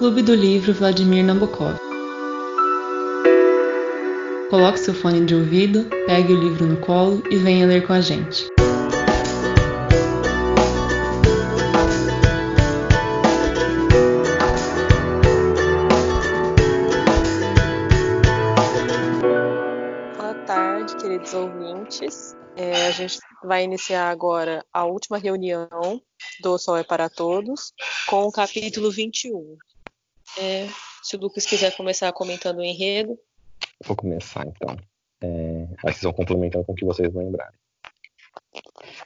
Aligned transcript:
Clube 0.00 0.22
do 0.22 0.34
Livro 0.34 0.72
Vladimir 0.72 1.22
Nabokov. 1.22 1.76
Coloque 4.48 4.80
seu 4.80 4.94
fone 4.94 5.26
de 5.26 5.34
ouvido, 5.34 5.90
pegue 6.06 6.32
o 6.32 6.40
livro 6.40 6.64
no 6.64 6.78
colo 6.78 7.22
e 7.30 7.36
venha 7.36 7.66
ler 7.66 7.86
com 7.86 7.92
a 7.92 8.00
gente. 8.00 8.48
Boa 20.16 20.34
tarde, 20.46 20.96
queridos 20.96 21.34
ouvintes. 21.34 22.34
É, 22.56 22.86
a 22.86 22.90
gente 22.90 23.18
vai 23.44 23.64
iniciar 23.64 24.08
agora 24.08 24.64
a 24.72 24.86
última 24.86 25.18
reunião 25.18 25.68
do 26.42 26.56
Sol 26.56 26.78
é 26.78 26.82
para 26.82 27.10
Todos, 27.10 27.74
com 28.08 28.22
o 28.22 28.32
capítulo 28.32 28.90
21. 28.90 29.58
É, 30.38 30.68
se 31.02 31.16
o 31.16 31.20
Lucas 31.20 31.46
quiser 31.46 31.76
começar 31.76 32.12
comentando 32.12 32.58
o 32.58 32.64
enredo. 32.64 33.18
Vou 33.84 33.96
começar 33.96 34.46
então. 34.46 34.76
É, 35.22 35.66
aí 35.84 35.92
vocês 35.92 36.02
vão 36.02 36.12
complementando 36.12 36.64
com 36.64 36.72
o 36.72 36.74
que 36.74 36.84
vocês 36.84 37.12
lembrarem. 37.12 37.58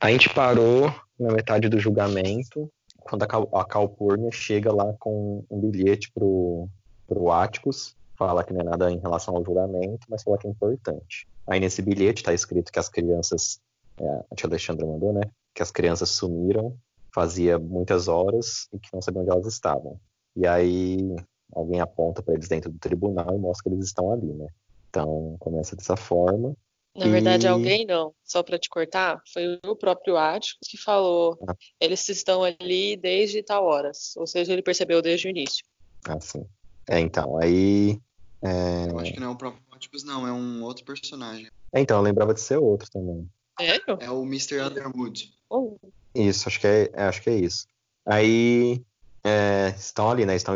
A 0.01 0.10
gente 0.10 0.32
parou 0.32 0.95
na 1.18 1.32
metade 1.32 1.68
do 1.68 1.79
julgamento, 1.79 2.70
quando 3.01 3.23
a, 3.23 3.27
Cal 3.27 3.48
a 3.52 3.65
Calpurnia 3.65 4.30
chega 4.30 4.73
lá 4.73 4.92
com 4.98 5.45
um 5.51 5.60
bilhete 5.60 6.10
pro, 6.12 6.68
pro 7.06 7.30
Atticus, 7.30 7.96
fala 8.16 8.45
que 8.45 8.52
não 8.52 8.60
é 8.60 8.65
nada 8.65 8.91
em 8.91 8.98
relação 8.98 9.37
ao 9.37 9.45
julgamento, 9.45 10.06
mas 10.09 10.23
fala 10.23 10.38
que 10.38 10.46
é 10.46 10.51
importante. 10.51 11.29
Aí 11.46 11.60
nesse 11.60 11.82
bilhete 11.82 12.23
está 12.23 12.32
escrito 12.32 12.73
que 12.73 12.79
as 12.79 12.88
crianças, 12.88 13.60
é, 14.01 14.24
a 14.30 14.34
tia 14.34 14.48
Alexandra 14.48 14.87
mandou, 14.87 15.12
né? 15.12 15.23
Que 15.54 15.62
as 15.62 15.70
crianças 15.70 16.10
sumiram, 16.10 16.77
fazia 17.15 17.59
muitas 17.59 18.09
horas 18.09 18.68
e 18.73 18.79
que 18.79 18.88
não 18.93 19.02
sabiam 19.02 19.23
onde 19.23 19.30
elas 19.30 19.46
estavam. 19.46 20.01
E 20.37 20.47
aí 20.47 21.15
alguém 21.52 21.80
aponta 21.80 22.23
para 22.23 22.34
eles 22.34 22.48
dentro 22.48 22.70
do 22.70 22.79
tribunal 22.79 23.35
e 23.35 23.38
mostra 23.38 23.71
que 23.71 23.77
eles 23.77 23.87
estão 23.87 24.13
ali, 24.13 24.32
né? 24.32 24.49
Então 24.88 25.37
começa 25.38 25.77
dessa 25.77 25.96
forma. 25.96 26.57
Na 26.96 27.09
verdade, 27.09 27.49
alguém 27.49 27.85
não, 27.85 28.15
só 28.23 28.40
para 28.40 28.57
te 28.57 28.68
cortar, 28.68 29.21
foi 29.32 29.59
o 29.66 29.74
próprio 29.74 30.16
Atticus 30.16 30.68
que 30.68 30.79
falou, 30.79 31.37
ah. 31.49 31.57
eles 31.80 32.09
estão 32.09 32.45
ali 32.45 32.96
desde 32.96 33.43
tal 33.43 33.65
horas, 33.65 34.15
ou 34.16 34.29
seja, 34.29 34.52
ele 34.52 34.62
percebeu 34.62 35.02
desde 35.02 35.27
o 35.27 35.30
início. 35.30 35.65
Ah, 36.07 36.21
sim. 36.21 36.46
É, 36.88 37.01
então, 37.01 37.37
aí... 37.37 38.01
É... 38.40 38.88
Eu 38.88 38.99
acho 39.01 39.12
que 39.12 39.18
não 39.18 39.29
é 39.29 39.30
o 39.30 39.37
próprio 39.37 39.60
Atticus, 39.73 40.05
não, 40.05 40.24
é 40.24 40.32
um 40.32 40.62
outro 40.62 40.85
personagem. 40.85 41.49
É, 41.73 41.80
então, 41.80 41.96
eu 41.96 42.02
lembrava 42.02 42.32
de 42.32 42.40
ser 42.40 42.59
outro 42.59 42.88
também. 42.88 43.29
É? 43.60 44.05
É 44.05 44.10
o 44.10 44.23
Mr. 44.23 44.60
Underwood. 44.60 45.32
Oh. 45.51 45.77
Isso, 46.15 46.49
acho 46.49 46.60
que 46.60 46.66
é, 46.68 46.90
acho 46.95 47.23
que 47.23 47.30
é 47.30 47.35
isso. 47.35 47.66
Aí, 48.07 48.80
é, 49.25 49.69
estão 49.77 50.11
ali, 50.11 50.27
né, 50.27 50.37
estão, 50.37 50.55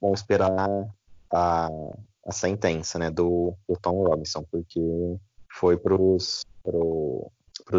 vão 0.00 0.14
esperar 0.14 0.50
a, 1.30 1.68
a 2.24 2.32
sentença, 2.32 2.98
né, 2.98 3.10
do, 3.10 3.54
do 3.68 3.76
Tom 3.76 4.02
Robinson, 4.02 4.42
porque 4.50 4.80
foi 5.52 5.76
pros, 5.76 6.44
pro, 6.62 7.30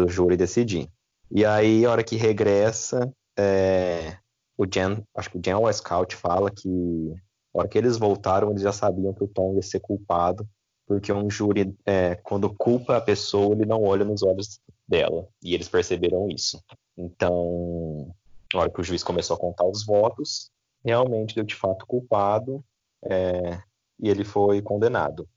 júri 0.08 0.36
decidir. 0.36 0.88
E 1.30 1.44
aí, 1.44 1.84
a 1.84 1.90
hora 1.90 2.04
que 2.04 2.16
regressa, 2.16 3.12
é, 3.38 4.16
o 4.56 4.64
Jen, 4.64 5.02
acho 5.14 5.30
que 5.30 5.38
o 5.38 5.42
Jen 5.44 5.56
Westcott 5.56 6.16
fala 6.16 6.50
que 6.50 7.14
a 7.54 7.58
hora 7.58 7.68
que 7.68 7.76
eles 7.76 7.98
voltaram, 7.98 8.50
eles 8.50 8.62
já 8.62 8.72
sabiam 8.72 9.12
que 9.12 9.24
o 9.24 9.28
Tom 9.28 9.54
ia 9.54 9.62
ser 9.62 9.80
culpado, 9.80 10.48
porque 10.86 11.12
um 11.12 11.28
júri, 11.28 11.76
é, 11.84 12.14
quando 12.14 12.54
culpa 12.54 12.96
a 12.96 13.00
pessoa, 13.00 13.54
ele 13.54 13.66
não 13.66 13.82
olha 13.82 14.04
nos 14.04 14.22
olhos 14.22 14.60
dela. 14.86 15.28
E 15.42 15.54
eles 15.54 15.68
perceberam 15.68 16.28
isso. 16.30 16.62
Então, 16.96 18.14
na 18.54 18.60
hora 18.60 18.70
que 18.70 18.80
o 18.80 18.84
juiz 18.84 19.02
começou 19.02 19.36
a 19.36 19.40
contar 19.40 19.64
os 19.64 19.84
votos, 19.84 20.50
realmente 20.84 21.34
deu 21.34 21.44
de 21.44 21.54
fato 21.54 21.86
culpado 21.86 22.64
é, 23.04 23.60
e 24.00 24.08
ele 24.08 24.24
foi 24.24 24.62
condenado 24.62 25.28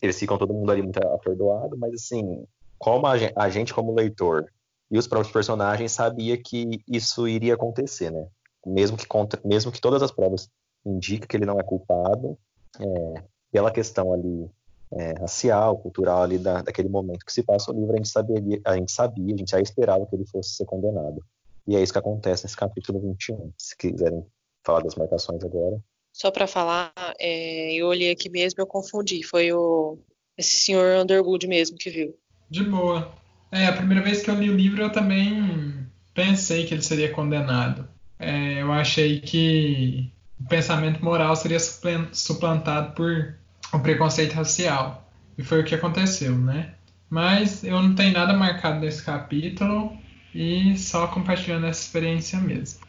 eles 0.00 0.18
ficam 0.18 0.38
todo 0.38 0.54
mundo 0.54 0.70
ali 0.70 0.82
muito 0.82 0.98
atordoado, 0.98 1.76
mas 1.76 1.94
assim, 1.94 2.44
como 2.78 3.06
a 3.06 3.16
gente, 3.16 3.32
a 3.36 3.48
gente, 3.48 3.74
como 3.74 3.94
leitor 3.94 4.50
e 4.90 4.98
os 4.98 5.06
próprios 5.06 5.32
personagens 5.32 5.92
sabia 5.92 6.36
que 6.36 6.80
isso 6.88 7.26
iria 7.28 7.54
acontecer, 7.54 8.10
né? 8.10 8.26
Mesmo 8.64 8.96
que, 8.96 9.06
contra, 9.06 9.40
mesmo 9.44 9.70
que 9.70 9.80
todas 9.80 10.02
as 10.02 10.10
provas 10.10 10.48
indiquem 10.84 11.26
que 11.26 11.36
ele 11.36 11.46
não 11.46 11.58
é 11.58 11.62
culpado, 11.62 12.38
é, 12.80 13.22
pela 13.50 13.70
questão 13.70 14.12
ali 14.12 14.50
é, 14.92 15.12
racial, 15.20 15.78
cultural 15.78 16.22
ali 16.22 16.38
da, 16.38 16.62
daquele 16.62 16.88
momento 16.88 17.24
que 17.24 17.32
se 17.32 17.42
passa 17.42 17.70
o 17.70 17.74
livro, 17.74 17.92
a 17.92 17.96
gente, 17.96 18.08
sabia, 18.08 18.60
a 18.64 18.76
gente 18.76 18.92
sabia, 18.92 19.34
a 19.34 19.38
gente 19.38 19.50
já 19.50 19.60
esperava 19.60 20.06
que 20.06 20.14
ele 20.14 20.26
fosse 20.26 20.50
ser 20.50 20.64
condenado. 20.64 21.22
E 21.66 21.76
é 21.76 21.82
isso 21.82 21.92
que 21.92 21.98
acontece 21.98 22.44
nesse 22.44 22.56
capítulo 22.56 23.00
21. 23.00 23.52
Se 23.58 23.76
quiserem 23.76 24.24
falar 24.64 24.82
das 24.82 24.94
marcações 24.94 25.42
agora. 25.44 25.78
Só 26.12 26.30
para 26.30 26.46
falar, 26.46 26.92
é, 27.18 27.74
eu 27.74 27.88
olhei 27.88 28.10
aqui 28.10 28.28
mesmo, 28.28 28.60
eu 28.60 28.66
confundi. 28.66 29.22
Foi 29.22 29.52
o 29.52 29.98
esse 30.36 30.64
senhor 30.64 31.02
Underwood 31.02 31.46
mesmo 31.46 31.76
que 31.76 31.90
viu. 31.90 32.14
De 32.50 32.62
boa. 32.62 33.10
É, 33.50 33.66
a 33.66 33.72
primeira 33.72 34.02
vez 34.02 34.22
que 34.22 34.30
eu 34.30 34.34
li 34.34 34.50
o 34.50 34.56
livro 34.56 34.82
eu 34.82 34.92
também 34.92 35.86
pensei 36.14 36.66
que 36.66 36.74
ele 36.74 36.82
seria 36.82 37.12
condenado. 37.12 37.88
É, 38.18 38.62
eu 38.62 38.72
achei 38.72 39.20
que 39.20 40.10
o 40.40 40.46
pensamento 40.48 41.02
moral 41.04 41.34
seria 41.36 41.58
suplantado 41.58 42.94
por 42.94 43.36
o 43.72 43.78
preconceito 43.80 44.32
racial. 44.32 45.06
E 45.36 45.42
foi 45.42 45.60
o 45.60 45.64
que 45.64 45.74
aconteceu, 45.74 46.36
né? 46.36 46.74
Mas 47.08 47.62
eu 47.62 47.80
não 47.82 47.94
tenho 47.94 48.12
nada 48.12 48.32
marcado 48.32 48.80
nesse 48.80 49.02
capítulo 49.02 49.96
e 50.36 50.76
só 50.76 51.08
compartilhando 51.08 51.66
essa 51.66 51.80
experiência 51.80 52.38
mesmo. 52.38 52.80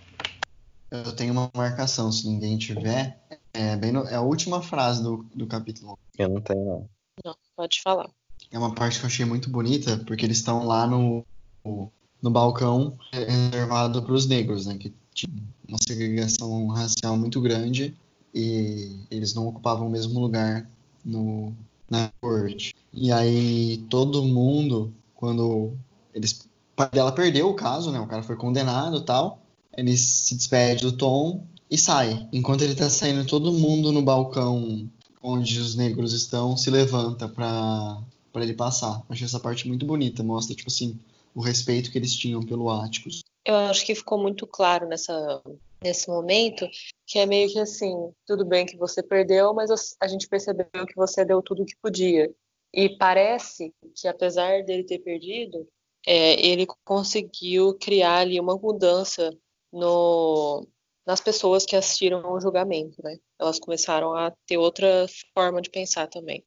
Eu 0.92 1.16
tenho 1.16 1.32
uma 1.32 1.50
marcação, 1.56 2.12
se 2.12 2.28
ninguém 2.28 2.58
tiver. 2.58 3.22
É, 3.54 3.76
bem 3.76 3.92
no, 3.92 4.04
é 4.04 4.16
a 4.16 4.22
última 4.22 4.62
frase 4.62 5.02
do, 5.02 5.26
do 5.34 5.48
capítulo. 5.48 5.98
Eu 6.18 6.30
não 6.30 6.42
tenho, 6.42 6.66
não. 6.66 6.90
Não, 7.26 7.36
pode 7.56 7.82
falar. 7.82 8.10
É 8.52 8.58
uma 8.58 8.74
parte 8.74 9.00
que 9.00 9.06
eu 9.06 9.08
achei 9.08 9.26
muito 9.26 9.50
bonita, 9.50 9.98
porque 10.06 10.26
eles 10.26 10.38
estão 10.38 10.66
lá 10.66 10.86
no, 10.86 11.26
no 11.64 12.30
balcão 12.30 12.98
reservado 13.12 14.04
para 14.04 14.14
os 14.14 14.28
negros, 14.28 14.66
né? 14.66 14.78
Que 14.78 14.94
tinha 15.14 15.32
uma 15.68 15.78
segregação 15.86 16.68
racial 16.68 17.18
muito 17.18 17.42
grande 17.42 17.98
e 18.34 19.06
eles 19.10 19.34
não 19.34 19.48
ocupavam 19.48 19.88
o 19.88 19.90
mesmo 19.90 20.20
lugar 20.20 20.70
no, 21.04 21.54
na 21.90 22.12
corte. 22.22 22.76
E 22.94 23.12
aí 23.12 23.86
todo 23.90 24.24
mundo, 24.24 24.94
quando 25.16 25.74
eles. 26.14 26.47
Pai 26.78 26.90
dela 26.90 27.12
perdeu 27.12 27.50
o 27.50 27.56
caso, 27.56 27.92
né? 27.92 28.00
O 28.00 28.08
cara 28.08 28.24
foi 28.24 28.38
condenado 28.38 29.02
tal 29.02 29.42
ele 29.78 29.96
se 29.96 30.36
despede 30.36 30.82
do 30.82 30.92
Tom 30.92 31.46
e 31.70 31.78
sai. 31.78 32.28
Enquanto 32.34 32.64
ele 32.64 32.74
tá 32.74 32.90
saindo, 32.90 33.26
todo 33.28 33.54
mundo 33.54 33.92
no 33.92 34.02
balcão 34.02 34.90
onde 35.22 35.60
os 35.60 35.76
negros 35.76 36.14
estão 36.14 36.58
se 36.58 36.72
levanta 36.72 37.30
para 37.30 38.02
para 38.34 38.44
ele 38.44 38.54
passar. 38.54 39.04
Achei 39.10 39.26
essa 39.26 39.40
parte 39.40 39.68
muito 39.68 39.86
bonita, 39.86 40.22
mostra 40.22 40.56
tipo 40.56 40.70
assim 40.70 41.00
o 41.34 41.42
respeito 41.42 41.92
que 41.92 41.98
eles 41.98 42.14
tinham 42.16 42.44
pelo 42.44 42.70
Áticos. 42.70 43.22
Eu 43.46 43.56
acho 43.56 43.86
que 43.86 43.96
ficou 43.96 44.18
muito 44.18 44.46
claro 44.46 44.88
nessa 44.88 45.42
nesse 45.82 46.10
momento 46.10 46.68
que 47.06 47.20
é 47.20 47.26
meio 47.26 47.52
que 47.52 47.60
assim, 47.60 48.12
tudo 48.26 48.44
bem 48.44 48.66
que 48.66 48.76
você 48.76 49.02
perdeu, 49.02 49.54
mas 49.54 49.70
a 50.02 50.08
gente 50.08 50.28
percebeu 50.28 50.68
que 50.88 50.96
você 50.96 51.24
deu 51.24 51.42
tudo 51.42 51.62
o 51.62 51.66
que 51.66 51.76
podia. 51.82 52.30
E 52.74 52.90
parece 52.98 53.74
que 53.96 54.08
apesar 54.08 54.64
dele 54.64 54.84
ter 54.84 55.00
perdido, 55.00 55.68
é, 56.08 56.40
ele 56.40 56.66
conseguiu 56.86 57.78
criar 57.78 58.20
ali 58.20 58.40
uma 58.40 58.56
mudança 58.56 59.30
no, 59.74 60.66
nas 61.06 61.20
pessoas 61.20 61.66
que 61.66 61.76
assistiram 61.76 62.26
ao 62.26 62.40
julgamento, 62.40 62.96
né? 63.04 63.18
Elas 63.38 63.60
começaram 63.60 64.16
a 64.16 64.32
ter 64.48 64.58
outra 64.58 65.06
forma 65.34 65.62
de 65.62 65.70
pensar 65.70 66.08
também. 66.08 66.46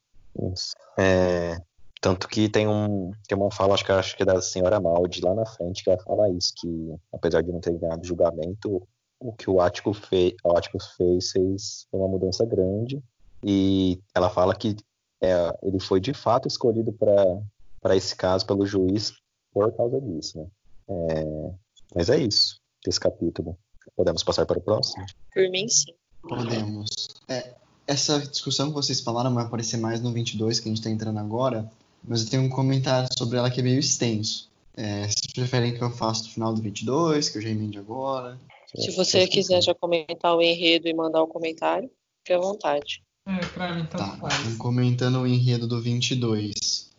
Isso. 0.50 0.72
É, 0.98 1.58
tanto 2.00 2.26
que 2.26 2.48
tem, 2.48 2.66
um, 2.66 3.12
tem 3.28 3.36
uma 3.36 3.50
fala, 3.50 3.74
acho 3.74 3.84
que, 3.84 3.92
acho 3.92 4.16
que 4.16 4.22
é 4.22 4.26
da 4.26 4.40
senhora 4.40 4.80
Maldi 4.80 5.20
lá 5.20 5.34
na 5.34 5.44
frente, 5.44 5.84
que 5.84 5.90
ela 5.90 6.02
fala 6.02 6.30
isso, 6.30 6.54
que 6.56 6.94
apesar 7.12 7.42
de 7.42 7.52
não 7.52 7.60
ter 7.60 7.78
ganhado 7.78 8.06
julgamento, 8.06 8.88
o 9.20 9.32
que 9.34 9.50
o 9.50 9.60
Ático, 9.60 9.92
fez, 9.92 10.32
o 10.42 10.56
Ático 10.56 10.78
fez, 10.96 11.32
fez 11.32 11.86
uma 11.92 12.08
mudança 12.08 12.46
grande. 12.46 12.98
E 13.44 14.00
ela 14.14 14.30
fala 14.30 14.54
que 14.54 14.74
é, 15.22 15.54
ele 15.62 15.78
foi 15.78 16.00
de 16.00 16.14
fato 16.14 16.48
escolhido 16.48 16.94
para 16.94 17.94
esse 17.94 18.16
caso 18.16 18.46
pelo 18.46 18.64
juiz 18.64 19.12
por 19.52 19.72
causa 19.76 20.00
disso, 20.00 20.38
né? 20.38 20.46
É, 20.88 21.52
mas 21.94 22.10
é 22.10 22.18
isso 22.18 22.60
desse 22.84 23.00
capítulo. 23.00 23.56
Podemos 23.96 24.22
passar 24.22 24.46
para 24.46 24.58
o 24.58 24.62
próximo? 24.62 25.04
Por 25.32 25.48
mim, 25.50 25.68
sim. 25.68 25.92
Podemos. 26.22 26.90
É, 27.28 27.54
essa 27.86 28.18
discussão 28.20 28.68
que 28.68 28.74
vocês 28.74 29.00
falaram 29.00 29.34
vai 29.34 29.44
aparecer 29.44 29.76
mais 29.76 30.00
no 30.00 30.12
22, 30.12 30.60
que 30.60 30.68
a 30.68 30.70
gente 30.70 30.78
está 30.78 30.90
entrando 30.90 31.18
agora, 31.18 31.70
mas 32.04 32.22
eu 32.22 32.30
tenho 32.30 32.42
um 32.42 32.48
comentário 32.48 33.08
sobre 33.16 33.38
ela 33.38 33.50
que 33.50 33.60
é 33.60 33.62
meio 33.62 33.80
extenso. 33.80 34.50
É, 34.76 35.02
vocês 35.02 35.32
preferem 35.34 35.74
que 35.74 35.82
eu 35.82 35.90
faça 35.90 36.24
no 36.24 36.30
final 36.30 36.54
do 36.54 36.62
22, 36.62 37.28
que 37.28 37.38
eu 37.38 37.42
já 37.42 37.48
emende 37.48 37.78
agora? 37.78 38.38
Se 38.74 38.92
você 38.92 39.26
quiser 39.26 39.60
já 39.62 39.74
comentar 39.74 40.36
o 40.36 40.40
enredo 40.40 40.86
e 40.86 40.94
mandar 40.94 41.22
o 41.22 41.26
comentário, 41.26 41.90
fique 42.18 42.32
à 42.32 42.38
vontade. 42.38 43.02
É, 43.26 43.44
pra 43.46 43.74
mim 43.74 43.84
tá, 43.86 44.16
faz. 44.16 44.56
Comentando 44.56 45.20
o 45.20 45.26
enredo 45.26 45.66
do 45.66 45.80
22. 45.82 46.90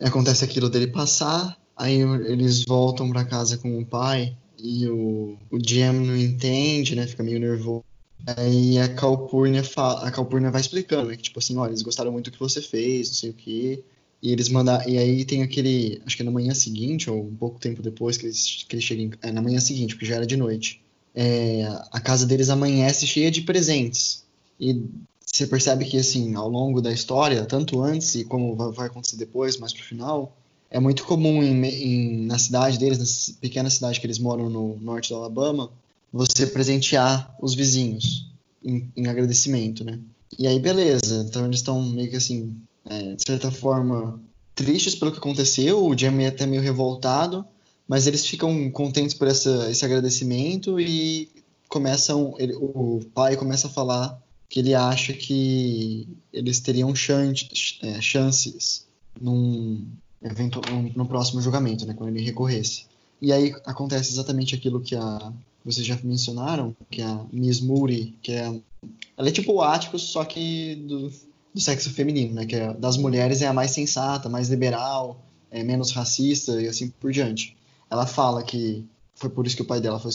Acontece 0.00 0.44
aquilo 0.44 0.68
dele 0.68 0.88
passar, 0.88 1.58
aí 1.76 2.00
eles 2.00 2.64
voltam 2.64 3.10
para 3.10 3.24
casa 3.24 3.58
com 3.58 3.78
o 3.78 3.84
pai 3.84 4.36
e 4.58 4.88
o, 4.88 5.36
o 5.50 5.58
GM 5.58 6.06
não 6.06 6.16
entende, 6.16 6.96
né? 6.96 7.06
Fica 7.06 7.22
meio 7.22 7.38
nervoso. 7.38 7.84
Aí 8.26 8.78
a 8.78 8.88
Calpurnia, 8.88 9.62
fala, 9.62 10.06
a 10.06 10.10
Calpurnia 10.10 10.50
vai 10.50 10.60
explicando, 10.60 11.10
né? 11.10 11.16
Tipo 11.16 11.38
assim, 11.38 11.56
olha, 11.56 11.70
eles 11.70 11.82
gostaram 11.82 12.10
muito 12.10 12.30
do 12.30 12.32
que 12.32 12.40
você 12.40 12.60
fez, 12.60 13.08
não 13.08 13.14
sei 13.14 13.30
o 13.30 13.34
quê. 13.34 13.84
E 14.22 14.32
eles 14.32 14.48
mandam. 14.48 14.80
E 14.88 14.98
aí 14.98 15.24
tem 15.24 15.42
aquele. 15.42 16.00
Acho 16.06 16.16
que 16.16 16.22
é 16.22 16.24
na 16.24 16.30
manhã 16.30 16.54
seguinte, 16.54 17.10
ou 17.10 17.22
um 17.22 17.36
pouco 17.36 17.60
tempo 17.60 17.82
depois 17.82 18.16
que 18.16 18.26
eles, 18.26 18.64
que 18.68 18.74
eles 18.74 18.84
chegam. 18.84 19.10
É 19.22 19.30
na 19.30 19.42
manhã 19.42 19.60
seguinte, 19.60 19.94
porque 19.94 20.06
já 20.06 20.16
era 20.16 20.26
de 20.26 20.36
noite. 20.36 20.82
É, 21.14 21.64
a 21.92 22.00
casa 22.00 22.26
deles 22.26 22.48
amanhece 22.48 23.06
cheia 23.06 23.30
de 23.30 23.42
presentes. 23.42 24.24
E 24.58 24.82
você 25.24 25.46
percebe 25.46 25.84
que, 25.84 25.98
assim, 25.98 26.34
ao 26.34 26.48
longo 26.48 26.80
da 26.80 26.92
história, 26.92 27.44
tanto 27.44 27.82
antes 27.82 28.14
e 28.14 28.24
como 28.24 28.56
vai 28.72 28.86
acontecer 28.86 29.16
depois, 29.16 29.58
mais 29.58 29.72
pro 29.72 29.84
final, 29.84 30.36
é 30.70 30.80
muito 30.80 31.04
comum 31.04 31.42
em, 31.42 31.64
em, 31.64 32.26
na 32.26 32.38
cidade 32.38 32.78
deles, 32.78 32.98
nessa 32.98 33.32
pequena 33.40 33.70
cidade 33.70 34.00
que 34.00 34.06
eles 34.06 34.18
moram 34.18 34.50
no 34.50 34.76
norte 34.80 35.10
do 35.10 35.16
Alabama, 35.16 35.70
você 36.12 36.46
presentear 36.46 37.34
os 37.40 37.54
vizinhos 37.54 38.30
em, 38.64 38.90
em 38.96 39.06
agradecimento, 39.06 39.84
né? 39.84 39.98
E 40.38 40.46
aí, 40.46 40.58
beleza. 40.58 41.24
Então 41.28 41.46
eles 41.46 41.60
estão 41.60 41.82
meio 41.82 42.10
que 42.10 42.16
assim, 42.16 42.54
é, 42.84 43.14
de 43.14 43.22
certa 43.24 43.50
forma, 43.50 44.20
tristes 44.54 44.94
pelo 44.94 45.12
que 45.12 45.18
aconteceu. 45.18 45.84
O 45.84 45.96
Jamie 45.96 46.24
é 46.24 46.28
até 46.28 46.46
meio 46.46 46.62
revoltado, 46.62 47.44
mas 47.86 48.06
eles 48.06 48.26
ficam 48.26 48.70
contentes 48.70 49.14
por 49.14 49.28
essa, 49.28 49.70
esse 49.70 49.84
agradecimento 49.84 50.80
e 50.80 51.28
começam. 51.68 52.34
Ele, 52.38 52.54
o 52.54 53.00
pai 53.14 53.36
começa 53.36 53.68
a 53.68 53.70
falar 53.70 54.20
que 54.48 54.60
ele 54.60 54.74
acha 54.74 55.12
que 55.12 56.08
eles 56.32 56.60
teriam 56.60 56.94
chance, 56.94 57.48
é, 57.82 58.00
chances 58.00 58.86
num, 59.20 59.86
no 60.94 61.06
próximo 61.06 61.40
julgamento, 61.40 61.86
né, 61.86 61.94
quando 61.94 62.10
ele 62.10 62.24
recorresse. 62.24 62.86
E 63.20 63.32
aí 63.32 63.54
acontece 63.64 64.12
exatamente 64.12 64.54
aquilo 64.54 64.80
que 64.80 64.94
a 64.94 65.32
vocês 65.64 65.84
já 65.84 65.98
mencionaram, 66.04 66.76
que 66.90 67.02
a 67.02 67.24
Miss 67.32 67.60
Moody, 67.60 68.14
que 68.22 68.32
é 68.32 68.60
ela 69.16 69.28
é 69.28 69.32
tipo 69.32 69.52
o 69.52 69.62
Áticos, 69.62 70.02
só 70.02 70.24
que 70.24 70.76
do, 70.86 71.10
do 71.52 71.60
sexo 71.60 71.90
feminino, 71.90 72.34
né, 72.34 72.46
que 72.46 72.54
é, 72.54 72.72
das 72.74 72.96
mulheres 72.96 73.42
é 73.42 73.46
a 73.46 73.52
mais 73.52 73.72
sensata, 73.72 74.28
mais 74.28 74.48
liberal, 74.48 75.20
é 75.50 75.62
menos 75.64 75.90
racista 75.92 76.60
e 76.60 76.68
assim 76.68 76.88
por 76.88 77.10
diante. 77.10 77.56
Ela 77.90 78.06
fala 78.06 78.42
que 78.42 78.84
foi 79.14 79.30
por 79.30 79.46
isso 79.46 79.56
que 79.56 79.62
o 79.62 79.66
pai 79.66 79.80
dela 79.80 79.98
foi 79.98 80.10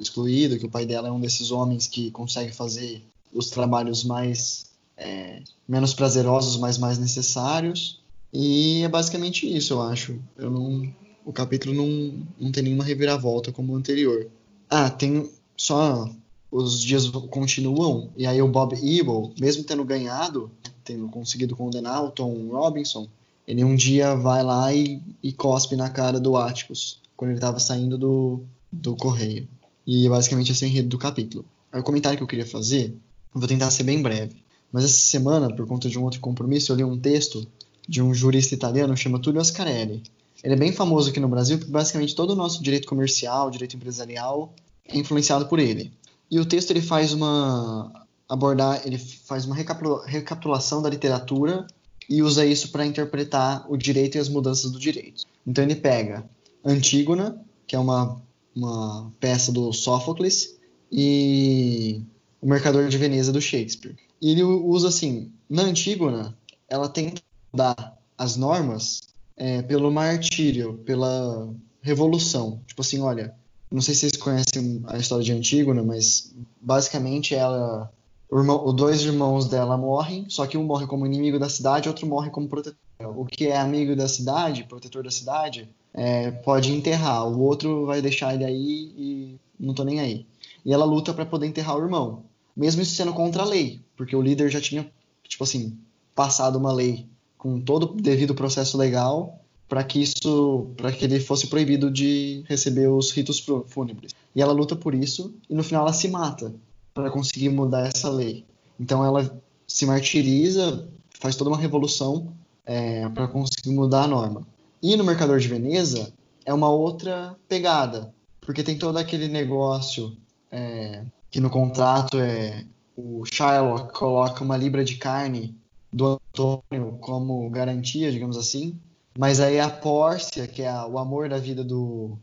excluído, 0.00 0.58
que 0.58 0.66
o 0.66 0.70
pai 0.70 0.84
dela 0.84 1.08
é 1.08 1.10
um 1.10 1.20
desses 1.20 1.50
homens 1.50 1.86
que 1.86 2.10
consegue 2.10 2.52
fazer 2.52 3.02
os 3.32 3.50
trabalhos 3.50 4.04
mais 4.04 4.66
é, 4.96 5.42
menos 5.66 5.94
prazerosos, 5.94 6.56
mas 6.58 6.78
mais 6.78 6.98
necessários. 6.98 8.03
E 8.34 8.82
é 8.82 8.88
basicamente 8.88 9.46
isso, 9.46 9.74
eu 9.74 9.82
acho. 9.82 10.20
Eu 10.36 10.50
não, 10.50 10.92
o 11.24 11.32
capítulo 11.32 11.74
não, 11.74 12.26
não 12.38 12.52
tem 12.52 12.64
nenhuma 12.64 12.82
reviravolta 12.82 13.52
como 13.52 13.72
o 13.72 13.76
anterior. 13.76 14.26
Ah, 14.68 14.90
tem 14.90 15.30
só 15.56 16.10
os 16.50 16.80
dias 16.80 17.08
continuam 17.08 18.10
e 18.16 18.26
aí 18.26 18.42
o 18.42 18.48
Bob 18.48 18.74
Ebel, 18.74 19.32
mesmo 19.40 19.64
tendo 19.64 19.84
ganhado, 19.84 20.50
tendo 20.84 21.08
conseguido 21.08 21.56
condenar 21.56 22.04
o 22.04 22.10
Tom 22.10 22.48
Robinson, 22.48 23.08
ele 23.46 23.64
um 23.64 23.74
dia 23.74 24.14
vai 24.14 24.42
lá 24.42 24.74
e, 24.74 25.00
e 25.22 25.32
cospe 25.32 25.76
na 25.76 25.90
cara 25.90 26.18
do 26.18 26.36
Atticus 26.36 27.00
quando 27.16 27.30
ele 27.30 27.38
estava 27.38 27.60
saindo 27.60 27.96
do, 27.96 28.42
do 28.70 28.96
correio. 28.96 29.48
E 29.86 30.08
basicamente 30.08 30.52
esse 30.52 30.64
é 30.64 30.68
o 30.68 30.70
enredo 30.70 30.88
do 30.88 30.98
capítulo. 30.98 31.44
Aí 31.72 31.80
o 31.80 31.84
comentário 31.84 32.16
que 32.16 32.22
eu 32.22 32.28
queria 32.28 32.46
fazer 32.46 32.94
Vou 33.34 33.48
tentar 33.48 33.70
ser 33.72 33.82
bem 33.82 34.00
breve. 34.00 34.36
Mas 34.70 34.84
essa 34.84 34.94
semana, 34.94 35.52
por 35.52 35.66
conta 35.66 35.88
de 35.88 35.98
um 35.98 36.04
outro 36.04 36.20
compromisso, 36.20 36.70
eu 36.70 36.76
li 36.76 36.84
um 36.84 36.98
texto 36.98 37.44
de 37.88 38.02
um 38.02 38.14
jurista 38.14 38.54
italiano 38.54 38.96
chamado 38.96 39.22
Tullio 39.22 39.40
Ascarelli. 39.40 40.02
Ele 40.42 40.54
é 40.54 40.56
bem 40.56 40.72
famoso 40.72 41.10
aqui 41.10 41.20
no 41.20 41.28
Brasil 41.28 41.58
porque 41.58 41.72
basicamente 41.72 42.14
todo 42.14 42.30
o 42.30 42.36
nosso 42.36 42.62
direito 42.62 42.86
comercial, 42.86 43.50
direito 43.50 43.76
empresarial 43.76 44.54
é 44.86 44.98
influenciado 44.98 45.46
por 45.46 45.58
ele. 45.58 45.92
E 46.30 46.38
o 46.38 46.44
texto 46.44 46.70
ele 46.70 46.82
faz 46.82 47.12
uma 47.12 48.06
abordar, 48.28 48.82
ele 48.84 48.98
faz 48.98 49.44
uma 49.44 49.54
recapitulação 49.54 50.82
da 50.82 50.90
literatura 50.90 51.66
e 52.08 52.22
usa 52.22 52.44
isso 52.44 52.70
para 52.70 52.84
interpretar 52.84 53.64
o 53.70 53.76
direito 53.76 54.16
e 54.16 54.18
as 54.18 54.28
mudanças 54.28 54.70
do 54.70 54.78
direito. 54.78 55.24
Então 55.46 55.64
ele 55.64 55.76
pega 55.76 56.28
Antígona, 56.64 57.40
que 57.66 57.76
é 57.76 57.78
uma, 57.78 58.20
uma 58.54 59.12
peça 59.20 59.52
do 59.52 59.72
Sófocles, 59.72 60.56
e 60.90 62.02
o 62.40 62.46
Mercador 62.46 62.88
de 62.88 62.98
Veneza 62.98 63.32
do 63.32 63.40
Shakespeare. 63.40 63.96
E 64.20 64.30
ele 64.30 64.42
usa 64.42 64.88
assim, 64.88 65.30
na 65.48 65.62
Antígona, 65.62 66.36
ela 66.68 66.88
tenta 66.88 67.22
dar 67.54 67.96
as 68.16 68.36
normas 68.36 69.02
é, 69.36 69.62
pelo 69.62 69.90
martírio, 69.90 70.74
pela 70.84 71.48
revolução. 71.80 72.60
Tipo 72.66 72.82
assim, 72.82 73.00
olha, 73.00 73.34
não 73.70 73.80
sei 73.80 73.94
se 73.94 74.00
vocês 74.00 74.16
conhecem 74.16 74.82
a 74.86 74.98
história 74.98 75.24
de 75.24 75.32
Antígona, 75.32 75.82
mas 75.82 76.34
basicamente 76.60 77.34
ela, 77.34 77.90
os 78.30 78.74
dois 78.74 79.02
irmãos 79.02 79.48
dela 79.48 79.76
morrem, 79.76 80.26
só 80.28 80.46
que 80.46 80.56
um 80.56 80.64
morre 80.64 80.86
como 80.86 81.06
inimigo 81.06 81.38
da 81.38 81.48
cidade, 81.48 81.88
outro 81.88 82.06
morre 82.06 82.30
como 82.30 82.48
protetor. 82.48 82.78
O 83.16 83.24
que 83.24 83.48
é 83.48 83.56
amigo 83.56 83.96
da 83.96 84.08
cidade, 84.08 84.64
protetor 84.64 85.02
da 85.02 85.10
cidade, 85.10 85.68
é, 85.92 86.30
pode 86.30 86.72
enterrar. 86.72 87.26
O 87.26 87.40
outro 87.40 87.86
vai 87.86 88.00
deixar 88.00 88.34
ele 88.34 88.44
aí 88.44 88.92
e 88.96 89.40
não 89.58 89.74
tô 89.74 89.84
nem 89.84 90.00
aí. 90.00 90.26
E 90.64 90.72
ela 90.72 90.84
luta 90.84 91.12
para 91.12 91.26
poder 91.26 91.46
enterrar 91.46 91.76
o 91.76 91.82
irmão 91.82 92.22
mesmo 92.56 92.82
isso 92.82 92.94
sendo 92.94 93.12
contra 93.12 93.42
a 93.42 93.46
lei, 93.46 93.80
porque 93.96 94.14
o 94.14 94.22
líder 94.22 94.50
já 94.50 94.60
tinha, 94.60 94.90
tipo 95.24 95.44
assim, 95.44 95.76
passado 96.14 96.56
uma 96.56 96.72
lei 96.72 97.08
com 97.44 97.60
todo 97.60 97.84
o 97.84 97.94
devido 97.94 98.34
processo 98.34 98.78
legal 98.78 99.38
para 99.68 99.84
que 99.84 100.00
isso, 100.00 100.70
para 100.78 100.90
que 100.90 101.04
ele 101.04 101.20
fosse 101.20 101.46
proibido 101.46 101.90
de 101.90 102.42
receber 102.48 102.88
os 102.88 103.10
ritos 103.10 103.44
fúnebres. 103.66 104.14
E 104.34 104.40
ela 104.40 104.54
luta 104.54 104.74
por 104.74 104.94
isso 104.94 105.34
e 105.48 105.54
no 105.54 105.62
final 105.62 105.82
ela 105.82 105.92
se 105.92 106.08
mata 106.08 106.54
para 106.94 107.10
conseguir 107.10 107.50
mudar 107.50 107.86
essa 107.86 108.08
lei. 108.08 108.46
Então 108.80 109.04
ela 109.04 109.38
se 109.68 109.84
martiriza, 109.84 110.88
faz 111.20 111.36
toda 111.36 111.50
uma 111.50 111.58
revolução 111.58 112.32
é, 112.64 113.06
para 113.10 113.28
conseguir 113.28 113.72
mudar 113.72 114.04
a 114.04 114.08
norma. 114.08 114.46
E 114.82 114.96
no 114.96 115.04
Mercador 115.04 115.38
de 115.38 115.46
Veneza 115.46 116.14
é 116.46 116.54
uma 116.54 116.70
outra 116.70 117.36
pegada, 117.46 118.14
porque 118.40 118.62
tem 118.62 118.78
todo 118.78 118.96
aquele 118.96 119.28
negócio 119.28 120.16
é, 120.50 121.04
que 121.30 121.40
no 121.40 121.50
contrato 121.50 122.18
é 122.18 122.64
o 122.96 123.22
Shylock 123.26 123.92
coloca 123.92 124.42
uma 124.42 124.56
libra 124.56 124.82
de 124.82 124.96
carne 124.96 125.54
do 125.92 126.18
Antônio 126.34 126.98
como 127.00 127.48
garantia, 127.48 128.10
digamos 128.10 128.36
assim. 128.36 128.76
Mas 129.16 129.38
aí 129.38 129.60
a 129.60 129.70
Pórcia, 129.70 130.48
que 130.48 130.62
é 130.62 130.68
a, 130.68 130.86
o 130.86 130.98
amor 130.98 131.28
da 131.28 131.38
vida 131.38 131.62
do. 131.62 132.18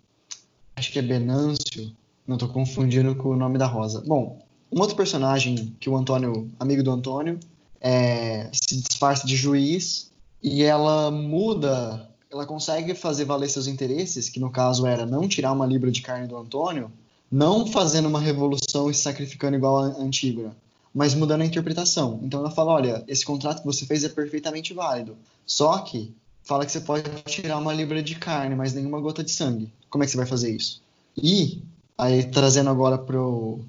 Acho 0.75 0.92
que 0.92 1.00
é 1.00 1.02
Benâncio. 1.02 1.92
Não 2.28 2.36
estou 2.36 2.50
confundindo 2.50 3.16
com 3.16 3.30
o 3.30 3.36
nome 3.36 3.58
da 3.58 3.66
Rosa. 3.66 4.04
Bom, 4.06 4.40
um 4.72 4.80
outro 4.80 4.96
personagem 4.96 5.75
que 5.80 5.90
o 5.90 5.96
Antônio, 5.96 6.51
amigo 6.60 6.84
do 6.84 6.91
Antônio, 6.91 7.39
é, 7.80 8.50
se 8.51 8.82
disfarça 8.82 9.25
de 9.25 9.36
juiz 9.36 10.12
e 10.44 10.63
ela 10.63 11.10
muda, 11.10 12.10
ela 12.30 12.46
consegue 12.46 12.94
fazer 12.94 13.25
valer 13.25 13.50
seus 13.50 13.68
interesses, 13.68 14.30
que 14.30 14.39
no 14.39 14.51
caso 14.51 14.86
era 14.86 15.06
não 15.06 15.27
tirar 15.27 15.51
uma 15.51 15.65
libra 15.65 15.91
de 15.91 16.01
carne 16.01 16.27
do 16.27 16.38
Antônio, 16.38 16.91
não 17.32 17.65
fazendo 17.65 18.08
uma 18.08 18.20
revolução 18.20 18.89
e 18.89 18.94
se 18.94 19.01
sacrificando 19.01 19.56
igual 19.56 19.77
a 19.77 19.86
Antígona, 19.86 20.56
mas 20.93 21.13
mudando 21.13 21.41
a 21.41 21.45
interpretação. 21.45 22.19
Então 22.24 22.39
ela 22.39 22.51
fala: 22.51 22.74
olha, 22.74 23.03
esse 23.07 23.25
contrato 23.25 23.60
que 23.60 23.65
você 23.65 23.86
fez 23.86 24.03
é 24.03 24.10
perfeitamente 24.10 24.74
válido. 24.74 25.17
Só 25.45 25.79
que 25.79 26.13
fala 26.43 26.65
que 26.65 26.71
você 26.71 26.81
pode 26.81 27.10
tirar 27.24 27.57
uma 27.57 27.74
libra 27.74 28.01
de 28.01 28.15
carne, 28.15 28.55
mas 28.55 28.74
nenhuma 28.74 29.00
gota 29.00 29.24
de 29.24 29.31
sangue. 29.31 29.71
Como 29.89 30.03
é 30.03 30.07
que 30.07 30.12
você 30.12 30.17
vai 30.17 30.25
fazer 30.25 30.55
isso? 30.55 30.81
E 31.15 31.62
aí 31.98 32.24
trazendo 32.25 32.69
agora 32.69 32.98
pro 32.98 33.60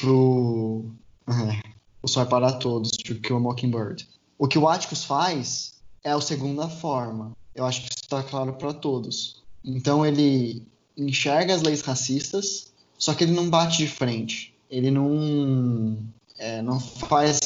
pro 0.00 0.84
é, 1.28 1.60
o 2.02 2.08
Só 2.08 2.22
é 2.22 2.24
para 2.24 2.52
Todos, 2.52 2.90
de 2.90 3.14
Kill 3.14 3.36
a 3.36 3.40
Mockingbird. 3.40 4.08
O 4.38 4.48
que 4.48 4.58
o 4.58 4.68
Atticus 4.68 5.04
faz 5.04 5.74
é 6.02 6.10
a 6.10 6.20
segunda 6.20 6.68
forma. 6.68 7.32
Eu 7.54 7.64
acho 7.64 7.82
que 7.82 7.88
isso 7.88 8.02
está 8.02 8.22
claro 8.22 8.54
para 8.54 8.72
todos. 8.72 9.42
Então 9.64 10.04
ele 10.04 10.66
enxerga 10.96 11.54
as 11.54 11.62
leis 11.62 11.82
racistas 11.82 12.72
só 13.02 13.14
que 13.14 13.24
ele 13.24 13.32
não 13.32 13.50
bate 13.50 13.78
de 13.78 13.88
frente. 13.88 14.54
Ele 14.70 14.88
não, 14.88 15.98
é, 16.42 16.60
não 16.60 16.80
faz 16.80 17.38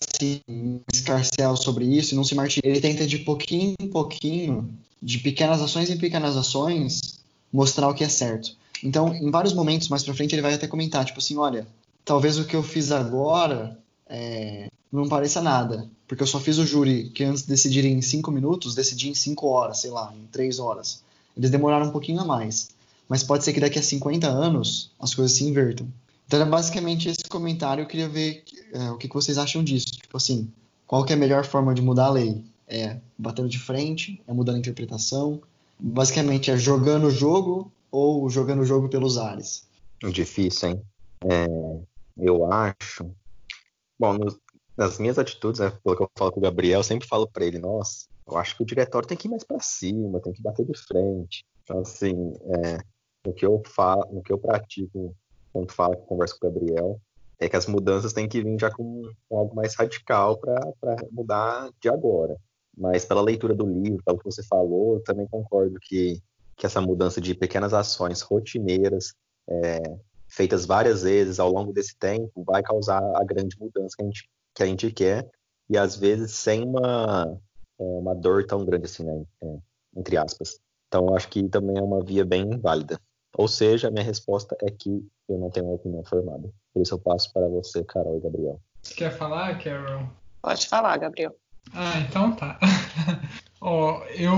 um 0.48 0.80
escarcel 0.90 1.54
sobre 1.54 1.84
isso, 1.84 2.16
não 2.16 2.24
se 2.24 2.34
martiriza. 2.34 2.72
Ele 2.72 2.80
tenta 2.80 3.06
de 3.06 3.18
pouquinho 3.18 3.74
em 3.78 3.88
pouquinho, 3.88 4.70
de 5.02 5.18
pequenas 5.18 5.60
ações 5.60 5.90
em 5.90 5.98
pequenas 5.98 6.34
ações, 6.34 7.20
mostrar 7.52 7.88
o 7.88 7.94
que 7.94 8.02
é 8.02 8.08
certo. 8.08 8.56
Então, 8.82 9.14
em 9.14 9.30
vários 9.30 9.52
momentos 9.52 9.88
mais 9.88 10.02
pra 10.02 10.14
frente, 10.14 10.34
ele 10.34 10.40
vai 10.40 10.54
até 10.54 10.66
comentar, 10.66 11.04
tipo 11.04 11.18
assim, 11.18 11.36
olha, 11.36 11.66
talvez 12.06 12.38
o 12.38 12.46
que 12.46 12.56
eu 12.56 12.62
fiz 12.62 12.90
agora 12.90 13.78
é, 14.08 14.68
não 14.90 15.06
pareça 15.06 15.42
nada, 15.42 15.86
porque 16.08 16.22
eu 16.22 16.26
só 16.26 16.40
fiz 16.40 16.56
o 16.56 16.66
júri 16.66 17.10
que 17.10 17.22
antes 17.22 17.42
de 17.42 17.48
decidir 17.48 17.84
em 17.84 18.00
cinco 18.00 18.30
minutos, 18.30 18.74
decidi 18.74 19.10
em 19.10 19.14
cinco 19.14 19.46
horas, 19.46 19.80
sei 19.80 19.90
lá, 19.90 20.10
em 20.16 20.26
três 20.28 20.58
horas. 20.58 21.02
Eles 21.36 21.50
demoraram 21.50 21.88
um 21.88 21.92
pouquinho 21.92 22.20
a 22.20 22.24
mais 22.24 22.74
mas 23.08 23.22
pode 23.22 23.44
ser 23.44 23.52
que 23.52 23.60
daqui 23.60 23.78
a 23.78 23.82
50 23.82 24.26
anos 24.26 24.90
as 24.98 25.14
coisas 25.14 25.36
se 25.36 25.44
invertam. 25.44 25.86
Então 26.26 26.40
é 26.40 26.44
basicamente 26.44 27.08
esse 27.08 27.24
comentário, 27.28 27.82
eu 27.82 27.86
queria 27.86 28.08
ver 28.08 28.44
é, 28.72 28.90
o 28.90 28.96
que, 28.96 29.08
que 29.08 29.14
vocês 29.14 29.38
acham 29.38 29.62
disso. 29.62 29.86
Tipo 29.86 30.16
assim, 30.16 30.50
qual 30.86 31.04
que 31.04 31.12
é 31.12 31.16
a 31.16 31.18
melhor 31.18 31.44
forma 31.44 31.72
de 31.74 31.82
mudar 31.82 32.06
a 32.06 32.10
lei? 32.10 32.44
É 32.66 32.98
batendo 33.16 33.48
de 33.48 33.58
frente? 33.58 34.20
É 34.26 34.32
mudando 34.32 34.56
a 34.56 34.58
interpretação? 34.58 35.40
Basicamente 35.78 36.50
é 36.50 36.56
jogando 36.56 37.06
o 37.06 37.10
jogo 37.10 37.70
ou 37.90 38.28
jogando 38.28 38.62
o 38.62 38.66
jogo 38.66 38.88
pelos 38.88 39.18
ares? 39.18 39.66
Difícil, 40.12 40.70
hein? 40.70 40.82
É, 41.24 41.46
eu 42.18 42.50
acho 42.52 43.10
Bom, 43.98 44.14
no, 44.14 44.38
nas 44.76 44.98
minhas 44.98 45.18
atitudes, 45.18 45.60
né, 45.60 45.70
pelo 45.82 45.96
que 45.96 46.02
eu 46.02 46.10
falo 46.16 46.32
com 46.32 46.40
o 46.40 46.42
Gabriel, 46.42 46.80
eu 46.80 46.84
sempre 46.84 47.08
falo 47.08 47.26
para 47.26 47.44
ele, 47.44 47.58
nossa, 47.58 48.06
eu 48.26 48.36
acho 48.36 48.56
que 48.56 48.62
o 48.62 48.66
diretório 48.66 49.08
tem 49.08 49.16
que 49.16 49.26
ir 49.26 49.30
mais 49.30 49.42
para 49.42 49.60
cima, 49.60 50.20
tem 50.20 50.32
que 50.32 50.42
bater 50.42 50.66
de 50.66 50.78
frente. 50.78 51.44
Então, 51.62 51.80
assim, 51.80 52.34
é, 52.64 52.78
no 53.26 53.32
que 53.32 53.46
eu 53.46 53.62
falo, 53.66 54.06
no 54.12 54.22
que 54.22 54.32
eu 54.32 54.38
pratico 54.38 55.16
quando 55.56 55.72
falo, 55.72 55.96
converso 55.96 56.38
com 56.38 56.46
o 56.46 56.50
Gabriel, 56.50 57.00
é 57.38 57.48
que 57.48 57.56
as 57.56 57.66
mudanças 57.66 58.12
têm 58.12 58.28
que 58.28 58.42
vir 58.42 58.58
já 58.60 58.70
com, 58.70 59.02
com 59.28 59.38
algo 59.38 59.54
mais 59.54 59.74
radical 59.74 60.38
para 60.38 60.96
mudar 61.10 61.70
de 61.80 61.88
agora. 61.88 62.36
Mas 62.76 63.04
pela 63.04 63.22
leitura 63.22 63.54
do 63.54 63.66
livro, 63.66 64.02
pelo 64.04 64.18
que 64.18 64.24
você 64.24 64.42
falou, 64.42 64.94
eu 64.94 65.02
também 65.02 65.26
concordo 65.26 65.78
que, 65.80 66.20
que 66.56 66.66
essa 66.66 66.80
mudança 66.80 67.20
de 67.20 67.34
pequenas 67.34 67.72
ações 67.72 68.20
rotineiras, 68.20 69.14
é, 69.48 69.80
feitas 70.28 70.66
várias 70.66 71.02
vezes 71.02 71.40
ao 71.40 71.50
longo 71.50 71.72
desse 71.72 71.96
tempo, 71.98 72.44
vai 72.44 72.62
causar 72.62 73.02
a 73.16 73.24
grande 73.24 73.56
mudança 73.58 73.96
que 73.96 74.02
a 74.02 74.06
gente, 74.06 74.30
que 74.54 74.62
a 74.62 74.66
gente 74.66 74.92
quer, 74.92 75.30
e 75.68 75.78
às 75.78 75.96
vezes 75.96 76.32
sem 76.32 76.64
uma, 76.64 77.38
é, 77.78 77.82
uma 77.82 78.14
dor 78.14 78.46
tão 78.46 78.64
grande 78.64 78.84
assim, 78.84 79.04
né, 79.04 79.24
é, 79.42 79.56
entre 79.96 80.16
aspas. 80.18 80.58
Então, 80.88 81.14
acho 81.14 81.28
que 81.28 81.48
também 81.48 81.78
é 81.78 81.82
uma 81.82 82.04
via 82.04 82.24
bem 82.24 82.58
válida. 82.58 83.00
Ou 83.36 83.46
seja, 83.46 83.88
a 83.88 83.90
minha 83.90 84.04
resposta 84.04 84.56
é 84.62 84.70
que 84.70 85.06
eu 85.28 85.38
não 85.38 85.50
tenho 85.50 85.66
uma 85.66 85.74
opinião 85.74 86.02
formada. 86.02 86.48
Por 86.72 86.82
isso 86.82 86.94
eu 86.94 86.98
passo 86.98 87.30
para 87.34 87.46
você, 87.46 87.84
Carol 87.84 88.16
e 88.16 88.20
Gabriel. 88.20 88.58
Você 88.82 88.94
quer 88.94 89.10
falar, 89.10 89.58
Carol? 89.62 90.08
Pode 90.40 90.66
falar, 90.66 90.96
Gabriel. 90.96 91.36
Ah, 91.74 91.98
então 92.00 92.32
tá. 92.32 92.58
Ó, 93.60 94.02
eu 94.14 94.32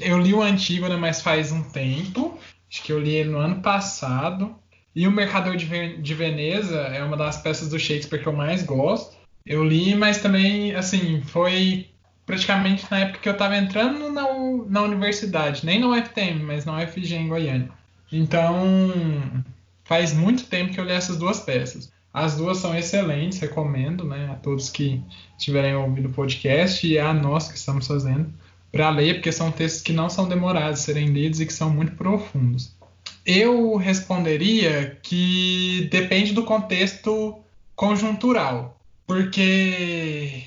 eu 0.00 0.18
li 0.18 0.32
o 0.34 0.42
Antígona, 0.42 0.94
né, 0.94 1.00
mas 1.00 1.20
faz 1.20 1.52
um 1.52 1.62
tempo. 1.62 2.36
Acho 2.68 2.82
que 2.82 2.92
eu 2.92 2.98
li 2.98 3.14
ele 3.14 3.30
no 3.30 3.38
ano 3.38 3.62
passado. 3.62 4.56
E 4.94 5.06
o 5.06 5.12
Mercador 5.12 5.56
de, 5.56 5.98
de 5.98 6.14
Veneza 6.14 6.80
é 6.80 7.04
uma 7.04 7.16
das 7.16 7.36
peças 7.36 7.68
do 7.68 7.78
Shakespeare 7.78 8.20
que 8.20 8.26
eu 8.26 8.32
mais 8.32 8.62
gosto. 8.64 9.16
Eu 9.44 9.62
li, 9.62 9.94
mas 9.94 10.20
também, 10.20 10.74
assim, 10.74 11.22
foi 11.22 11.90
praticamente 12.26 12.84
na 12.90 12.98
época 12.98 13.20
que 13.20 13.28
eu 13.28 13.32
estava 13.32 13.56
entrando 13.56 14.10
na, 14.10 14.24
na 14.68 14.82
universidade, 14.82 15.64
nem 15.64 15.78
na 15.78 15.88
UFTM, 15.88 16.42
mas 16.42 16.64
na 16.64 16.76
UFG 16.82 17.14
em 17.14 17.28
Goiânia. 17.28 17.70
Então, 18.12 18.54
faz 19.84 20.12
muito 20.12 20.44
tempo 20.46 20.74
que 20.74 20.80
eu 20.80 20.84
li 20.84 20.92
essas 20.92 21.16
duas 21.16 21.40
peças. 21.40 21.92
As 22.12 22.36
duas 22.36 22.58
são 22.58 22.76
excelentes, 22.76 23.38
recomendo 23.38 24.04
né, 24.04 24.30
a 24.32 24.34
todos 24.34 24.70
que 24.70 25.02
tiverem 25.38 25.76
ouvido 25.76 26.08
o 26.08 26.12
podcast 26.12 26.86
e 26.86 26.98
a 26.98 27.12
nós 27.14 27.48
que 27.48 27.58
estamos 27.58 27.86
fazendo 27.86 28.32
para 28.72 28.90
ler, 28.90 29.14
porque 29.14 29.30
são 29.30 29.52
textos 29.52 29.82
que 29.82 29.92
não 29.92 30.08
são 30.08 30.28
demorados 30.28 30.80
de 30.80 30.86
serem 30.86 31.08
lidos 31.08 31.40
e 31.40 31.46
que 31.46 31.52
são 31.52 31.70
muito 31.70 31.92
profundos. 31.92 32.74
Eu 33.24 33.76
responderia 33.76 34.98
que 35.02 35.88
depende 35.90 36.32
do 36.32 36.44
contexto 36.44 37.38
conjuntural, 37.74 38.78
porque 39.06 40.44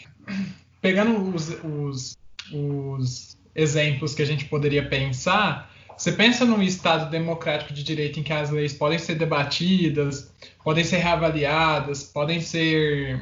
pegando 0.82 1.36
os, 1.36 1.50
os, 1.64 2.18
os 2.52 3.38
exemplos 3.56 4.14
que 4.14 4.22
a 4.22 4.26
gente 4.26 4.46
poderia 4.46 4.88
pensar, 4.88 5.72
você 5.98 6.12
pensa 6.14 6.46
num 6.46 6.62
Estado 6.62 7.10
democrático 7.10 7.74
de 7.74 7.84
direito 7.84 8.20
em 8.20 8.24
que 8.24 8.32
as 8.32 8.50
leis 8.50 8.74
podem 8.74 8.98
ser 8.98 9.16
debatidas, 9.16 10.32
podem 10.64 10.84
ser 10.84 10.98
reavaliadas, 10.98 12.04
podem 12.04 12.40
ser 12.40 13.22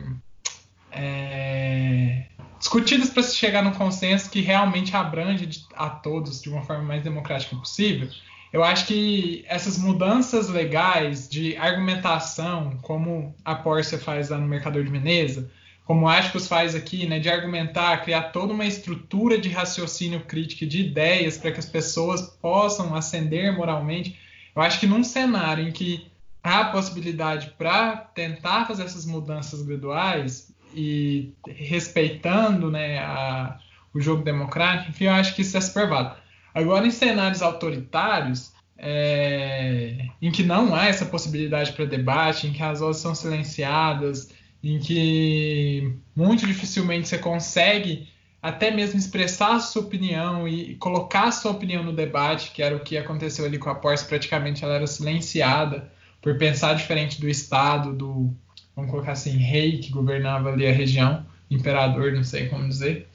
é, 0.91 2.25
discutidas 2.59 3.09
para 3.09 3.23
se 3.23 3.35
chegar 3.35 3.63
num 3.63 3.71
consenso 3.71 4.29
que 4.29 4.41
realmente 4.41 4.95
abrange 4.95 5.65
a 5.73 5.89
todos 5.89 6.41
de 6.41 6.49
uma 6.49 6.61
forma 6.61 6.83
mais 6.83 7.03
democrática 7.03 7.55
possível. 7.55 8.07
Eu 8.53 8.63
acho 8.63 8.85
que 8.85 9.43
essas 9.47 9.77
mudanças 9.77 10.47
legais 10.47 11.27
de 11.27 11.57
argumentação, 11.57 12.77
como 12.81 13.35
a 13.43 13.55
Porsche 13.55 13.97
faz 13.97 14.29
lá 14.29 14.37
no 14.37 14.47
Mercador 14.47 14.83
de 14.83 14.89
Veneza, 14.89 15.49
como 15.87 16.05
o 16.05 16.09
Ascos 16.09 16.47
faz 16.49 16.75
aqui, 16.75 17.07
né, 17.07 17.17
de 17.17 17.29
argumentar, 17.29 18.03
criar 18.03 18.23
toda 18.23 18.51
uma 18.51 18.65
estrutura 18.65 19.37
de 19.37 19.47
raciocínio 19.47 20.19
crítico 20.19 20.65
de 20.65 20.81
ideias 20.81 21.37
para 21.37 21.49
que 21.49 21.59
as 21.59 21.65
pessoas 21.65 22.21
possam 22.21 22.93
ascender 22.93 23.55
moralmente. 23.55 24.19
Eu 24.53 24.61
acho 24.61 24.81
que 24.81 24.85
num 24.85 25.01
cenário 25.01 25.65
em 25.65 25.71
que 25.71 26.11
há 26.43 26.65
possibilidade 26.65 27.53
para 27.57 27.95
tentar 27.95 28.65
fazer 28.65 28.83
essas 28.83 29.05
mudanças 29.05 29.61
graduais 29.61 30.53
e 30.75 31.31
respeitando 31.47 32.69
né, 32.69 32.99
a, 32.99 33.57
o 33.93 34.01
jogo 34.01 34.25
democrático, 34.25 34.89
enfim, 34.89 35.05
eu 35.05 35.13
acho 35.13 35.33
que 35.35 35.41
isso 35.41 35.55
é 35.55 35.61
super 35.61 35.87
válido. 35.87 36.17
Agora, 36.53 36.85
em 36.85 36.91
cenários 36.91 37.41
autoritários, 37.41 38.51
é, 38.77 40.05
em 40.21 40.31
que 40.31 40.43
não 40.43 40.75
há 40.75 40.87
essa 40.87 41.05
possibilidade 41.05 41.71
para 41.71 41.85
debate, 41.85 42.45
em 42.45 42.51
que 42.51 42.61
as 42.61 42.81
vozes 42.81 43.01
são 43.01 43.15
silenciadas, 43.15 44.35
em 44.63 44.79
que 44.79 45.93
muito 46.15 46.45
dificilmente 46.45 47.07
você 47.07 47.17
consegue 47.17 48.07
até 48.41 48.71
mesmo 48.71 48.99
expressar 48.99 49.55
a 49.55 49.59
sua 49.59 49.81
opinião 49.81 50.47
e 50.47 50.75
colocar 50.75 51.25
a 51.25 51.31
sua 51.31 51.51
opinião 51.51 51.83
no 51.83 51.93
debate, 51.93 52.51
que 52.51 52.61
era 52.61 52.75
o 52.75 52.79
que 52.79 52.97
aconteceu 52.97 53.45
ali 53.45 53.57
com 53.57 53.69
a 53.69 53.75
Porsche, 53.75 54.05
praticamente 54.05 54.63
ela 54.63 54.75
era 54.75 54.87
silenciada 54.87 55.91
por 56.21 56.37
pensar 56.37 56.73
diferente 56.75 57.19
do 57.19 57.27
Estado, 57.27 57.93
do, 57.93 58.33
vamos 58.75 58.91
colocar 58.91 59.13
assim, 59.13 59.37
rei 59.37 59.79
que 59.79 59.91
governava 59.91 60.51
ali 60.51 60.67
a 60.67 60.71
região, 60.71 61.25
imperador, 61.49 62.13
não 62.13 62.23
sei 62.23 62.47
como 62.47 62.67
dizer. 62.67 63.07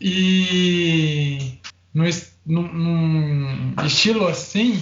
E 0.00 1.58
num, 1.92 2.08
num 2.46 3.74
estilo 3.84 4.26
assim, 4.26 4.80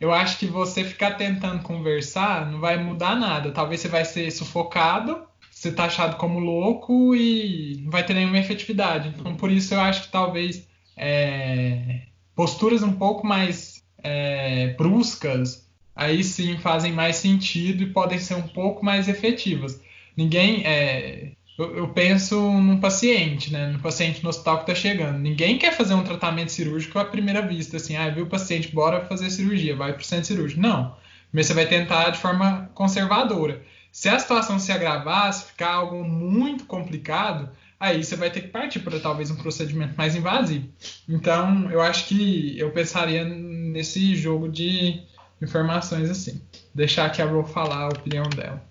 eu 0.00 0.12
acho 0.12 0.38
que 0.38 0.46
você 0.46 0.82
ficar 0.82 1.12
tentando 1.12 1.62
conversar 1.62 2.50
não 2.50 2.58
vai 2.58 2.82
mudar 2.82 3.14
nada. 3.14 3.52
Talvez 3.52 3.80
você 3.82 3.88
vai 3.88 4.04
ser 4.04 4.30
sufocado, 4.30 5.22
ser 5.50 5.72
taxado 5.72 6.16
como 6.16 6.38
louco 6.38 7.14
e 7.14 7.82
não 7.82 7.90
vai 7.90 8.02
ter 8.04 8.14
nenhuma 8.14 8.38
efetividade. 8.38 9.08
Então, 9.10 9.36
por 9.36 9.50
isso, 9.50 9.74
eu 9.74 9.80
acho 9.80 10.04
que 10.04 10.08
talvez 10.08 10.66
é, 10.96 12.02
posturas 12.34 12.82
um 12.82 12.92
pouco 12.92 13.26
mais 13.26 13.84
é, 14.02 14.68
bruscas 14.78 15.68
aí 15.94 16.24
sim 16.24 16.56
fazem 16.56 16.92
mais 16.92 17.16
sentido 17.16 17.82
e 17.82 17.92
podem 17.92 18.18
ser 18.18 18.34
um 18.34 18.48
pouco 18.48 18.82
mais 18.82 19.06
efetivas. 19.06 19.82
Ninguém. 20.16 20.64
É, 20.64 21.32
eu, 21.62 21.88
penso 21.88 22.40
num 22.40 22.78
paciente, 22.78 23.52
né? 23.52 23.68
No 23.68 23.78
paciente 23.80 24.22
no 24.22 24.30
hospital 24.30 24.58
que 24.58 24.70
está 24.70 24.74
chegando. 24.74 25.18
Ninguém 25.18 25.58
quer 25.58 25.76
fazer 25.76 25.94
um 25.94 26.04
tratamento 26.04 26.52
cirúrgico 26.52 26.98
à 26.98 27.04
primeira 27.04 27.42
vista, 27.42 27.76
assim, 27.76 27.96
ah, 27.96 28.08
viu 28.08 28.24
o 28.24 28.28
paciente, 28.28 28.74
bora 28.74 29.04
fazer 29.04 29.30
cirurgia, 29.30 29.76
vai 29.76 29.92
para 29.92 30.00
o 30.00 30.04
centro 30.04 30.26
cirúrgico. 30.26 30.60
Não. 30.60 30.96
Mas 31.32 31.46
você 31.46 31.54
vai 31.54 31.66
tentar 31.66 32.10
de 32.10 32.18
forma 32.18 32.70
conservadora. 32.74 33.62
Se 33.92 34.08
a 34.08 34.18
situação 34.18 34.58
se 34.58 34.72
agravar, 34.72 35.32
se 35.32 35.46
ficar 35.46 35.72
algo 35.74 36.04
muito 36.04 36.64
complicado, 36.64 37.50
aí 37.78 38.04
você 38.04 38.16
vai 38.16 38.30
ter 38.30 38.42
que 38.42 38.48
partir 38.48 38.80
para 38.80 39.00
talvez 39.00 39.30
um 39.30 39.36
procedimento 39.36 39.94
mais 39.96 40.14
invasivo. 40.14 40.68
Então, 41.08 41.70
eu 41.70 41.80
acho 41.80 42.06
que 42.06 42.58
eu 42.58 42.70
pensaria 42.70 43.24
nesse 43.24 44.14
jogo 44.14 44.48
de 44.48 45.02
informações 45.42 46.10
assim. 46.10 46.40
Deixar 46.74 47.06
aqui 47.06 47.20
a 47.22 47.26
Ro 47.26 47.44
falar 47.44 47.84
a 47.84 47.88
opinião 47.88 48.28
dela. 48.30 48.69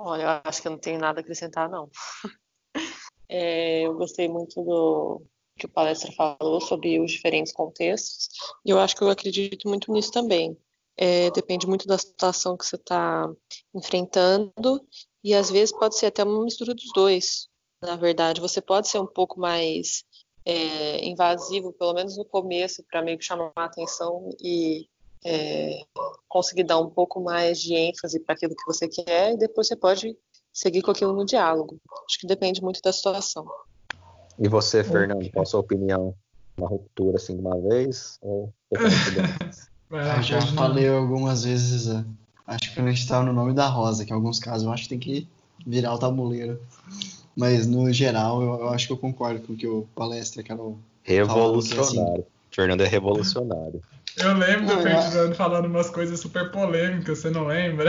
Olha, 0.00 0.22
eu 0.22 0.28
acho 0.44 0.62
que 0.62 0.68
eu 0.68 0.72
não 0.72 0.78
tenho 0.78 1.00
nada 1.00 1.18
a 1.18 1.22
acrescentar, 1.22 1.68
não. 1.68 1.90
é, 3.28 3.82
eu 3.82 3.94
gostei 3.94 4.28
muito 4.28 4.62
do 4.62 5.22
que 5.58 5.66
o 5.66 5.68
palestra 5.68 6.12
falou 6.12 6.60
sobre 6.60 7.00
os 7.00 7.10
diferentes 7.10 7.52
contextos, 7.52 8.28
e 8.64 8.70
eu 8.70 8.78
acho 8.78 8.94
que 8.94 9.02
eu 9.02 9.10
acredito 9.10 9.68
muito 9.68 9.92
nisso 9.92 10.12
também. 10.12 10.56
É, 10.96 11.32
depende 11.32 11.66
muito 11.66 11.84
da 11.88 11.98
situação 11.98 12.56
que 12.56 12.64
você 12.64 12.76
está 12.76 13.28
enfrentando, 13.74 14.86
e 15.24 15.34
às 15.34 15.50
vezes 15.50 15.76
pode 15.76 15.96
ser 15.98 16.06
até 16.06 16.22
uma 16.22 16.44
mistura 16.44 16.74
dos 16.74 16.92
dois. 16.94 17.48
Na 17.82 17.96
verdade, 17.96 18.40
você 18.40 18.60
pode 18.60 18.88
ser 18.88 19.00
um 19.00 19.06
pouco 19.06 19.40
mais 19.40 20.04
é, 20.44 21.04
invasivo, 21.04 21.72
pelo 21.72 21.94
menos 21.94 22.16
no 22.16 22.24
começo, 22.24 22.84
para 22.88 23.02
meio 23.02 23.18
que 23.18 23.24
chamar 23.24 23.52
a 23.56 23.64
atenção 23.64 24.30
e 24.40 24.88
é, 25.24 25.80
conseguir 26.28 26.64
dar 26.64 26.78
um 26.78 26.90
pouco 26.90 27.20
mais 27.20 27.60
de 27.60 27.74
ênfase 27.74 28.20
para 28.20 28.34
aquilo 28.34 28.54
que 28.54 28.66
você 28.66 28.88
quer 28.88 29.34
e 29.34 29.36
depois 29.36 29.66
você 29.66 29.76
pode 29.76 30.16
seguir 30.52 30.82
com 30.82 30.90
aquilo 30.90 31.12
no 31.12 31.24
diálogo. 31.24 31.78
Acho 32.06 32.18
que 32.20 32.26
depende 32.26 32.62
muito 32.62 32.80
da 32.82 32.92
situação. 32.92 33.46
E 34.38 34.48
você, 34.48 34.84
Fernando, 34.84 35.30
qual 35.30 35.42
a 35.42 35.46
sua 35.46 35.60
opinião? 35.60 36.14
Uma 36.56 36.68
ruptura 36.68 37.16
assim 37.16 37.36
de 37.36 37.40
uma 37.40 37.60
vez? 37.60 38.18
Ou 38.20 38.52
eu 38.70 38.80
já 40.22 40.40
falei 40.40 40.88
algumas 40.88 41.44
vezes, 41.44 41.88
é, 41.88 42.04
acho 42.46 42.74
que 42.74 42.80
a 42.80 42.84
gente 42.84 42.98
está 42.98 43.22
no 43.22 43.32
nome 43.32 43.52
da 43.52 43.68
Rosa, 43.68 44.04
que 44.04 44.10
em 44.10 44.14
alguns 44.14 44.40
casos 44.40 44.64
eu 44.64 44.72
acho 44.72 44.84
que 44.84 44.88
tem 44.88 44.98
que 44.98 45.28
virar 45.64 45.94
o 45.94 45.98
tabuleiro. 45.98 46.60
Mas 47.36 47.66
no 47.66 47.92
geral, 47.92 48.42
eu, 48.42 48.54
eu 48.60 48.68
acho 48.70 48.88
que 48.88 48.92
eu 48.92 48.96
concordo 48.96 49.40
com 49.40 49.52
o 49.52 49.56
que 49.56 49.66
o 49.66 49.86
palestra, 49.94 50.42
Carol. 50.42 50.78
Revolucionário. 51.04 52.14
Assim, 52.14 52.24
Fernando 52.58 52.80
é 52.80 52.88
revolucionário. 52.88 53.80
Eu 54.16 54.36
lembro 54.36 54.66
do 54.66 54.82
Ferdinando 54.82 55.32
falando 55.36 55.66
umas 55.66 55.88
coisas 55.88 56.18
super 56.18 56.50
polêmicas, 56.50 57.18
você 57.18 57.30
não 57.30 57.46
lembra? 57.46 57.88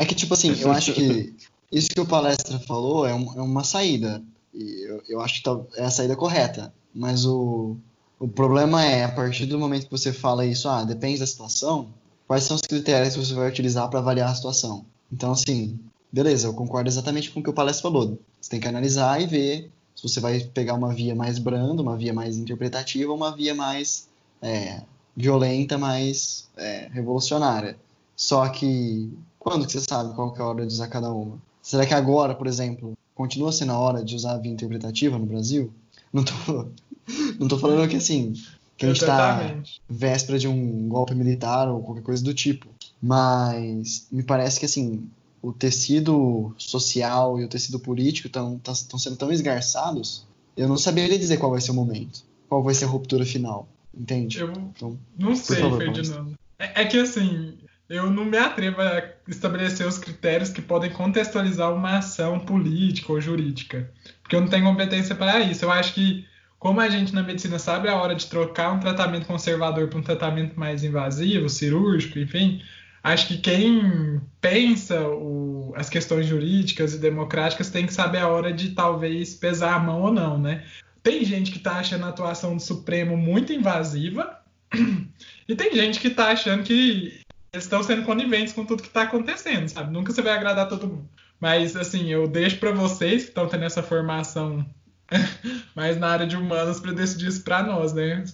É 0.00 0.04
que, 0.04 0.14
tipo 0.14 0.32
assim, 0.32 0.56
eu 0.60 0.70
acho 0.70 0.92
que 0.92 1.34
isso 1.72 1.88
que 1.90 2.00
o 2.00 2.06
palestra 2.06 2.56
falou 2.60 3.04
é, 3.04 3.12
um, 3.12 3.36
é 3.36 3.42
uma 3.42 3.64
saída. 3.64 4.22
E 4.54 4.88
eu, 4.88 5.02
eu 5.08 5.20
acho 5.20 5.34
que 5.34 5.42
tá, 5.42 5.58
é 5.74 5.84
a 5.84 5.90
saída 5.90 6.14
correta. 6.14 6.72
Mas 6.94 7.26
o, 7.26 7.76
o 8.20 8.28
problema 8.28 8.84
é, 8.84 9.02
a 9.02 9.08
partir 9.08 9.46
do 9.46 9.58
momento 9.58 9.86
que 9.86 9.90
você 9.90 10.12
fala 10.12 10.46
isso, 10.46 10.68
ah, 10.68 10.84
depende 10.84 11.18
da 11.18 11.26
situação, 11.26 11.88
quais 12.28 12.44
são 12.44 12.54
os 12.54 12.62
critérios 12.62 13.14
que 13.14 13.26
você 13.26 13.34
vai 13.34 13.48
utilizar 13.48 13.88
para 13.88 13.98
avaliar 13.98 14.30
a 14.30 14.34
situação? 14.36 14.86
Então, 15.12 15.32
assim, 15.32 15.76
beleza, 16.12 16.46
eu 16.46 16.54
concordo 16.54 16.88
exatamente 16.88 17.32
com 17.32 17.40
o 17.40 17.42
que 17.42 17.50
o 17.50 17.54
palestra 17.54 17.82
falou. 17.82 18.20
Você 18.40 18.50
tem 18.50 18.60
que 18.60 18.68
analisar 18.68 19.20
e 19.20 19.26
ver 19.26 19.70
se 19.98 20.02
você 20.04 20.20
vai 20.20 20.38
pegar 20.38 20.74
uma 20.74 20.94
via 20.94 21.12
mais 21.12 21.40
branda, 21.40 21.82
uma 21.82 21.96
via 21.96 22.14
mais 22.14 22.36
interpretativa, 22.36 23.12
uma 23.12 23.34
via 23.34 23.52
mais 23.52 24.06
é, 24.40 24.80
violenta, 25.16 25.76
mais 25.76 26.48
é, 26.56 26.88
revolucionária. 26.92 27.76
Só 28.14 28.48
que 28.48 29.12
quando 29.40 29.66
que 29.66 29.72
você 29.72 29.80
sabe 29.80 30.14
qual 30.14 30.32
que 30.32 30.40
é 30.40 30.44
a 30.44 30.46
hora 30.46 30.64
de 30.64 30.72
usar 30.72 30.86
cada 30.86 31.10
uma? 31.10 31.36
Será 31.60 31.84
que 31.84 31.94
agora, 31.94 32.32
por 32.32 32.46
exemplo, 32.46 32.96
continua 33.12 33.50
sendo 33.50 33.72
a 33.72 33.78
hora 33.78 34.04
de 34.04 34.14
usar 34.14 34.34
a 34.34 34.38
via 34.38 34.52
interpretativa 34.52 35.18
no 35.18 35.26
Brasil? 35.26 35.72
Não 36.12 36.22
tô, 36.22 36.68
não 37.40 37.48
tô 37.48 37.58
falando 37.58 37.88
que 37.88 37.96
assim, 37.96 38.34
que 38.76 38.86
a 38.86 38.90
gente 38.90 39.00
está 39.00 39.56
véspera 39.88 40.38
de 40.38 40.46
um 40.46 40.88
golpe 40.88 41.12
militar 41.12 41.68
ou 41.68 41.82
qualquer 41.82 42.04
coisa 42.04 42.22
do 42.22 42.32
tipo. 42.32 42.68
Mas 43.02 44.06
me 44.12 44.22
parece 44.22 44.60
que 44.60 44.66
assim, 44.66 45.10
o 45.48 45.52
tecido 45.52 46.54
social 46.58 47.40
e 47.40 47.44
o 47.44 47.48
tecido 47.48 47.80
político 47.80 48.28
estão 48.28 48.98
sendo 48.98 49.16
tão 49.16 49.32
esgarçados, 49.32 50.26
eu 50.54 50.68
não 50.68 50.76
saberia 50.76 51.18
dizer 51.18 51.38
qual 51.38 51.50
vai 51.50 51.60
ser 51.60 51.70
o 51.70 51.74
momento, 51.74 52.22
qual 52.48 52.62
vai 52.62 52.74
ser 52.74 52.84
a 52.84 52.88
ruptura 52.88 53.24
final, 53.24 53.66
entende? 53.94 54.40
Eu 54.40 54.50
então, 54.50 54.98
não 55.18 55.34
sei, 55.34 55.56
favor, 55.56 55.78
Ferdinando. 55.78 56.38
É, 56.58 56.82
é, 56.82 56.84
que 56.84 56.98
assim, 56.98 57.54
eu 57.88 58.10
não 58.10 58.26
me 58.26 58.36
atrevo 58.36 58.82
a 58.82 59.02
estabelecer 59.26 59.86
os 59.86 59.96
critérios 59.96 60.50
que 60.50 60.60
podem 60.60 60.90
contextualizar 60.90 61.72
uma 61.72 61.96
ação 61.96 62.38
política 62.40 63.10
ou 63.10 63.20
jurídica, 63.20 63.90
porque 64.20 64.36
eu 64.36 64.42
não 64.42 64.48
tenho 64.48 64.64
competência 64.64 65.14
para 65.14 65.40
isso. 65.40 65.64
Eu 65.64 65.70
acho 65.70 65.94
que 65.94 66.26
como 66.58 66.80
a 66.80 66.90
gente 66.90 67.14
na 67.14 67.22
medicina 67.22 67.58
sabe 67.58 67.88
a 67.88 67.96
hora 67.96 68.14
de 68.14 68.26
trocar 68.26 68.72
um 68.72 68.80
tratamento 68.80 69.26
conservador 69.26 69.88
para 69.88 69.98
um 69.98 70.02
tratamento 70.02 70.58
mais 70.60 70.84
invasivo, 70.84 71.48
cirúrgico, 71.48 72.18
enfim, 72.18 72.60
acho 73.02 73.28
que 73.28 73.38
quem 73.38 74.20
pensa 74.40 75.00
o, 75.08 75.72
as 75.76 75.88
questões 75.88 76.26
jurídicas 76.26 76.94
e 76.94 76.98
democráticas 76.98 77.70
tem 77.70 77.86
que 77.86 77.94
saber 77.94 78.18
a 78.18 78.28
hora 78.28 78.52
de 78.52 78.70
talvez 78.70 79.34
pesar 79.34 79.74
a 79.74 79.78
mão 79.78 80.02
ou 80.02 80.12
não, 80.12 80.38
né? 80.38 80.64
Tem 81.02 81.24
gente 81.24 81.50
que 81.50 81.58
está 81.58 81.74
achando 81.74 82.04
a 82.04 82.08
atuação 82.08 82.56
do 82.56 82.62
Supremo 82.62 83.16
muito 83.16 83.52
invasiva 83.52 84.38
e 85.48 85.54
tem 85.54 85.74
gente 85.74 86.00
que 86.00 86.08
está 86.08 86.28
achando 86.28 86.62
que 86.62 87.20
eles 87.52 87.64
estão 87.64 87.82
sendo 87.82 88.04
coniventes 88.04 88.52
com 88.52 88.64
tudo 88.64 88.82
que 88.82 88.88
está 88.88 89.02
acontecendo, 89.02 89.68
sabe? 89.68 89.92
Nunca 89.92 90.12
você 90.12 90.20
vai 90.20 90.34
agradar 90.34 90.68
todo 90.68 90.86
mundo. 90.86 91.08
Mas, 91.40 91.76
assim, 91.76 92.08
eu 92.08 92.26
deixo 92.26 92.58
para 92.58 92.72
vocês 92.72 93.22
que 93.24 93.28
estão 93.30 93.48
tendo 93.48 93.64
essa 93.64 93.82
formação 93.82 94.66
mais 95.74 95.96
na 95.98 96.08
área 96.08 96.26
de 96.26 96.36
humanas 96.36 96.80
para 96.80 96.92
decidir 96.92 97.28
isso 97.28 97.42
para 97.42 97.62
nós, 97.62 97.92
né? 97.92 98.24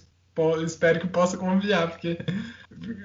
Espero 0.63 0.99
que 0.99 1.07
possa 1.07 1.37
confiar, 1.37 1.89
porque 1.89 2.17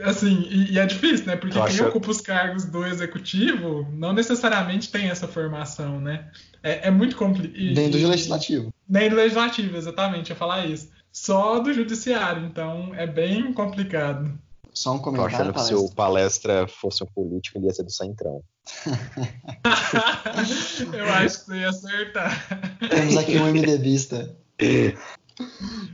assim, 0.03 0.47
e, 0.51 0.73
e, 0.73 0.79
é 0.79 0.87
difícil, 0.87 1.27
né? 1.27 1.37
Porque 1.37 1.59
quem 1.61 1.87
ocupa 1.87 2.11
os 2.11 2.21
cargos 2.21 2.65
do 2.65 2.85
executivo 2.85 3.87
não 3.93 4.13
necessariamente 4.13 4.91
tem 4.91 5.11
essa 5.11 5.29
formação, 5.29 6.01
né? 6.01 6.29
É, 6.63 6.89
é 6.89 6.91
muito 6.91 7.17
complicado. 7.17 7.55
Nem 7.55 7.91
do 7.91 8.09
legislativo. 8.09 8.73
Nem 8.89 9.09
do 9.09 9.17
legislativo, 9.17 9.77
exatamente, 9.77 10.31
ia 10.31 10.37
falar 10.37 10.67
isso. 10.67 10.89
Só 11.13 11.59
do 11.59 11.73
judiciário, 11.73 12.47
então 12.47 12.95
é 12.95 13.07
bem 13.07 13.53
complicado. 13.53 14.39
Só 14.73 14.95
um 14.95 14.99
comentário. 14.99 15.31
Tô 15.31 15.37
achando 15.37 15.53
que 15.53 15.65
se 15.65 15.75
o 15.75 15.91
palestra 15.91 16.67
fosse 16.69 17.03
um 17.03 17.07
político, 17.07 17.59
ele 17.59 17.67
ia 17.67 17.75
ser 17.75 17.83
do 17.83 17.91
Centrão. 17.91 18.43
Eu 20.93 21.05
acho 21.07 21.41
que 21.41 21.47
você 21.47 21.57
ia 21.57 21.69
acertar. 21.69 22.79
Temos 22.89 23.17
aqui 23.17 23.37
um 23.39 23.53
MDBista. 23.53 24.37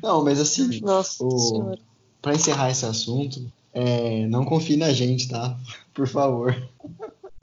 Não, 0.03 0.25
mas 0.25 0.41
assim, 0.41 0.81
Nossa 0.81 1.25
o... 1.25 1.77
para 2.21 2.35
encerrar 2.35 2.71
esse 2.71 2.85
assunto, 2.85 3.51
é, 3.73 4.27
não 4.27 4.45
confie 4.45 4.77
na 4.77 4.93
gente, 4.93 5.29
tá? 5.29 5.59
Por 5.93 6.09
favor. 6.09 6.57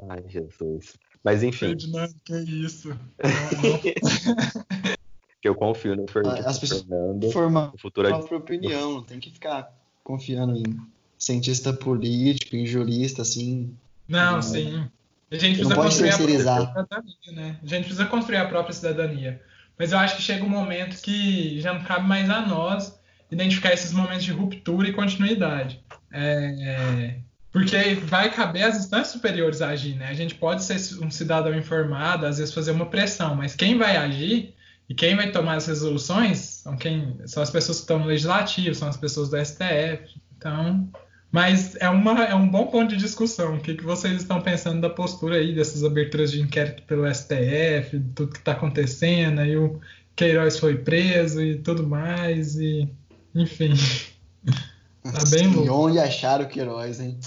Ai, 0.09 0.23
Jesus. 0.27 0.95
Mas 1.23 1.43
enfim. 1.43 1.67
Ferdinando, 1.67 2.13
que 2.25 2.35
isso? 2.35 2.97
que 5.41 5.47
eu 5.47 5.55
confio 5.55 5.95
no 5.95 6.07
Fernando. 6.07 6.45
As 6.45 6.59
pessoas 6.59 6.85
formam 7.31 7.65
a 7.65 7.77
própria 7.77 8.37
opinião, 8.37 8.95
não 8.95 9.03
tem 9.03 9.19
que 9.19 9.31
ficar 9.31 9.71
confiando 10.03 10.57
em 10.57 10.63
cientista 11.17 11.71
político, 11.71 12.55
em 12.55 12.65
jurista, 12.65 13.21
assim. 13.21 13.73
Não, 14.07 14.41
sim. 14.41 14.89
A 15.31 15.37
gente 15.37 15.57
precisa 15.57 15.75
construir 15.75 16.09
a 16.09 16.17
própria 16.17 16.39
cidadania, 16.39 17.31
né? 17.31 17.59
A 17.61 17.67
gente 17.67 17.85
precisa 17.85 18.05
construir 18.05 18.37
a 18.37 18.47
própria 18.47 18.73
cidadania. 18.73 19.41
Mas 19.77 19.91
eu 19.91 19.99
acho 19.99 20.15
que 20.15 20.21
chega 20.21 20.43
um 20.43 20.49
momento 20.49 21.01
que 21.01 21.59
já 21.59 21.73
não 21.73 21.83
cabe 21.83 22.07
mais 22.07 22.29
a 22.29 22.41
nós 22.41 22.99
identificar 23.31 23.73
esses 23.73 23.91
momentos 23.91 24.23
de 24.23 24.31
ruptura 24.31 24.87
e 24.87 24.93
continuidade. 24.93 25.83
É, 26.11 27.19
porque 27.51 27.95
vai 27.95 28.31
caber 28.31 28.63
às 28.63 28.77
instâncias 28.77 29.09
superiores 29.09 29.61
agir, 29.61 29.95
né? 29.95 30.07
A 30.07 30.13
gente 30.13 30.35
pode 30.35 30.63
ser 30.63 31.03
um 31.03 31.11
cidadão 31.11 31.53
informado, 31.55 32.25
às 32.25 32.37
vezes 32.37 32.53
fazer 32.53 32.71
uma 32.71 32.87
pressão, 32.87 33.35
mas 33.35 33.55
quem 33.55 33.77
vai 33.77 33.95
agir 33.95 34.55
e 34.89 34.93
quem 34.93 35.15
vai 35.15 35.31
tomar 35.31 35.55
as 35.55 35.67
resoluções 35.67 36.37
são, 36.39 36.75
quem, 36.75 37.15
são 37.25 37.41
as 37.41 37.49
pessoas 37.49 37.77
que 37.77 37.83
estão 37.83 37.99
no 37.99 38.05
legislativo, 38.05 38.75
são 38.75 38.87
as 38.87 38.97
pessoas 38.97 39.29
do 39.29 39.37
STF. 39.43 40.21
Então, 40.37 40.89
mas 41.33 41.75
é, 41.77 41.89
uma, 41.89 42.25
é 42.25 42.35
um 42.35 42.47
bom 42.47 42.67
ponto 42.67 42.89
de 42.89 42.97
discussão. 42.97 43.55
O 43.55 43.59
que, 43.59 43.73
que 43.73 43.83
vocês 43.83 44.21
estão 44.21 44.39
pensando 44.39 44.79
da 44.79 44.89
postura 44.89 45.37
aí, 45.37 45.55
dessas 45.55 45.83
aberturas 45.83 46.31
de 46.31 46.39
inquérito 46.39 46.83
pelo 46.83 47.11
STF, 47.11 47.97
de 47.97 48.09
tudo 48.13 48.33
que 48.33 48.37
está 48.37 48.51
acontecendo, 48.51 49.39
aí 49.39 49.57
o 49.57 49.81
Queiroz 50.15 50.59
foi 50.59 50.77
preso 50.77 51.41
e 51.41 51.57
tudo 51.57 51.87
mais, 51.87 52.55
e 52.57 52.87
enfim. 53.33 53.73
tá 55.01 55.23
bem 55.31 55.47
louco. 55.47 55.65
E 55.65 55.69
onde 55.71 55.97
acharam 55.97 56.45
o 56.45 56.47
Queiroz, 56.47 56.99
hein? 56.99 57.19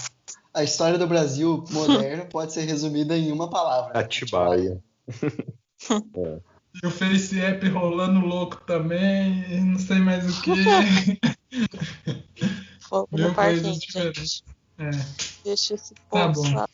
A 0.53 0.63
história 0.63 0.97
do 0.97 1.05
Brasil 1.05 1.65
moderno 1.69 2.27
pode 2.31 2.53
ser 2.53 2.61
resumida 2.61 3.17
em 3.17 3.29
uma 3.29 3.49
palavra. 3.49 3.99
Atibaia. 3.99 4.81
é. 6.15 6.39
E 6.81 6.87
o 6.87 6.91
Face 6.91 7.37
App 7.41 7.67
rolando 7.67 8.25
louco 8.25 8.61
também, 8.65 9.65
não 9.65 9.77
sei 9.77 9.99
mais 9.99 10.29
o 10.29 10.41
que. 10.41 10.53
Fogo 12.87 13.09
Meu 13.11 13.29
no 13.29 13.35
parquinho, 13.35 13.73
gente. 13.73 14.43
É. 14.79 14.91
Deixa 15.43 15.75
esse 15.75 15.93
tá 15.93 16.31
povo 16.31 16.53
tá 16.53 16.67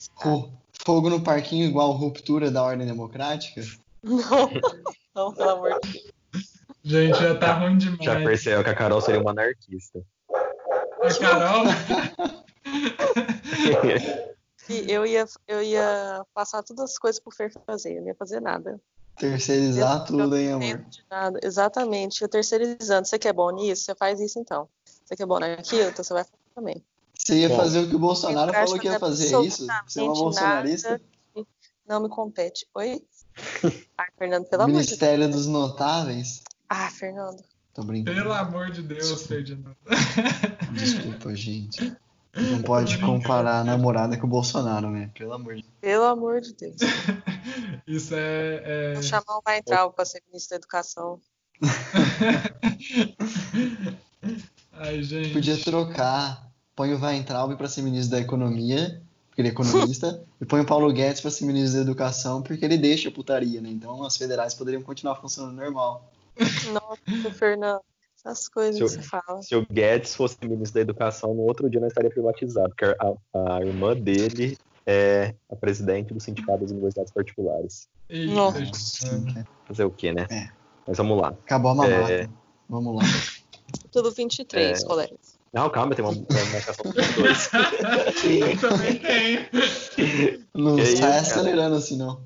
Fogo 0.85 1.09
no 1.09 1.21
parquinho 1.21 1.65
igual 1.65 1.91
ruptura 1.93 2.51
da 2.51 2.61
ordem 2.61 2.85
democrática? 2.85 3.61
Não, 4.03 4.13
não, 5.15 5.33
pelo 5.33 5.49
amor 5.49 5.79
de 5.81 5.91
Deus. 5.91 6.13
Gente, 6.83 7.17
já 7.17 7.37
tá 7.37 7.53
ruim 7.53 7.77
demais. 7.77 8.03
Já 8.03 8.15
percebeu 8.15 8.63
que 8.63 8.69
a 8.69 8.75
Carol 8.75 8.99
seria 8.99 9.21
uma 9.21 9.31
anarquista. 9.31 10.01
A 11.01 11.13
Carol? 11.19 11.63
eu 14.87 15.05
ia, 15.05 15.25
eu 15.47 15.63
ia 15.63 16.25
passar 16.33 16.61
todas 16.63 16.91
as 16.91 16.97
coisas 16.97 17.21
pro 17.21 17.33
Fer 17.33 17.51
fazer, 17.65 17.97
eu 17.97 18.01
não 18.01 18.09
ia 18.09 18.15
fazer 18.15 18.41
nada. 18.41 18.79
Terceirizar 19.15 19.99
eu, 19.99 20.05
tudo, 20.05 20.35
hein, 20.35 20.51
amor? 20.51 20.85
Nada. 21.09 21.39
Exatamente, 21.41 22.21
eu 22.21 22.27
terceirizando. 22.27 23.07
Você 23.07 23.17
que 23.17 23.27
é 23.27 23.33
bom 23.33 23.49
nisso, 23.51 23.83
você 23.83 23.95
faz 23.95 24.19
isso 24.19 24.39
então. 24.39 24.67
Você 25.03 25.15
que 25.15 25.23
é 25.23 25.25
bom 25.25 25.39
naquilo, 25.39 25.89
então 25.89 26.03
você 26.03 26.13
vai 26.13 26.23
fazer 26.23 26.37
também. 26.55 26.83
Você 27.13 27.39
ia 27.39 27.49
bom. 27.49 27.57
fazer 27.57 27.79
o 27.79 27.89
que 27.89 27.95
o 27.95 27.99
Bolsonaro 27.99 28.53
falou 28.53 28.79
que 28.79 28.87
ia 28.87 28.99
fazer, 28.99 29.35
é 29.35 29.41
isso? 29.41 29.67
Você 29.87 29.99
é 29.99 30.03
uma 30.03 30.13
bolsonarista? 30.13 31.01
Não 31.87 32.01
me 32.01 32.09
compete. 32.09 32.67
Oi? 32.73 33.01
Ah, 33.97 34.07
Fernando, 34.17 34.45
pelo 34.45 34.63
amor 34.63 34.73
de 34.73 34.77
Deus. 34.77 34.87
Ministério 34.89 35.29
dos 35.29 35.47
Notáveis? 35.47 36.43
Ah, 36.69 36.89
Fernando. 36.89 37.43
Tô 37.73 37.83
brincando. 37.83 38.15
Pelo 38.15 38.33
amor 38.33 38.69
de 38.69 38.83
Deus, 38.83 39.25
Ferdinando. 39.25 39.75
Desculpa, 40.71 41.33
gente. 41.35 41.95
Não 42.35 42.61
pode 42.61 42.99
comparar 42.99 43.59
a 43.59 43.63
namorada 43.63 44.17
com 44.17 44.25
o 44.25 44.29
Bolsonaro, 44.29 44.89
né? 44.89 45.11
Pelo 45.15 45.33
amor 45.33 45.55
de 45.55 45.61
Deus. 45.61 45.73
Pelo 45.81 46.03
amor 46.05 46.41
de 46.41 46.53
Deus. 46.53 46.75
Isso 47.85 48.13
é. 48.15 48.61
é... 48.63 48.93
Vou 48.93 49.03
chamar 49.03 49.37
o 49.37 49.41
Weintraub 49.47 49.93
para 49.93 50.05
ser 50.05 50.21
ministro 50.27 50.51
da 50.51 50.55
Educação. 50.57 51.19
Ai, 54.73 55.03
gente. 55.03 55.33
Podia 55.33 55.57
trocar. 55.57 56.51
Põe 56.75 56.93
o 56.93 56.99
Weintraub 56.99 57.55
para 57.55 57.67
ser 57.67 57.83
ministro 57.83 58.11
da 58.11 58.19
Economia, 58.19 59.01
porque 59.27 59.41
ele 59.41 59.49
é 59.49 59.51
economista, 59.51 60.23
e 60.41 60.45
põe 60.45 60.61
o 60.61 60.65
Paulo 60.65 60.91
Guedes 60.91 61.21
para 61.21 61.29
ser 61.29 61.45
ministro 61.45 61.75
da 61.75 61.81
Educação, 61.83 62.41
porque 62.41 62.65
ele 62.65 62.77
deixa 62.77 63.09
a 63.09 63.11
putaria, 63.11 63.61
né? 63.61 63.69
Então 63.69 64.03
as 64.03 64.17
federais 64.17 64.55
poderiam 64.55 64.81
continuar 64.81 65.15
funcionando 65.15 65.55
normal. 65.55 66.11
Nossa, 66.71 67.31
Fernando. 67.31 67.81
Essas 68.25 68.47
coisas 68.47 68.75
se 68.75 68.81
que 68.81 68.89
você 68.89 69.01
fala. 69.01 69.41
Se 69.41 69.55
o 69.55 69.65
Guedes 69.69 70.15
fosse 70.15 70.37
ministro 70.43 70.75
da 70.75 70.81
Educação, 70.81 71.33
no 71.33 71.41
outro 71.41 71.69
dia 71.69 71.81
não 71.81 71.89
estaria 71.89 72.09
privatizado, 72.09 72.69
porque 72.69 72.85
a, 72.85 73.55
a 73.55 73.61
irmã 73.61 73.93
dele 73.95 74.57
é 74.85 75.35
a 75.49 75.55
presidente 75.55 76.13
do 76.13 76.19
Sindicato 76.19 76.61
das 76.61 76.71
Universidades 76.71 77.11
Particulares. 77.11 77.89
Nossa. 78.09 78.59
Fazer 79.65 79.83
o 79.83 79.91
quê, 79.91 80.13
né? 80.13 80.25
É. 80.29 80.49
Mas 80.87 80.97
vamos 80.97 81.21
lá. 81.21 81.29
Acabou 81.29 81.71
a 81.71 81.75
mamata. 81.75 82.11
É... 82.11 82.29
Vamos 82.69 82.95
lá. 82.95 83.03
Tudo 83.91 84.11
23, 84.11 84.81
é... 84.81 84.85
colegas. 84.85 85.39
Não, 85.53 85.69
calma, 85.69 85.93
tem 85.93 86.03
uma, 86.03 86.13
marcação 86.51 86.91
dos 86.91 87.15
dois. 87.15 87.47
Também 88.59 88.97
tem. 88.97 89.47
Não 90.55 90.75
que 90.75 90.85
sai 90.85 91.21
isso, 91.21 91.31
acelerando 91.31 91.75
assim, 91.75 91.95
não. 91.95 92.23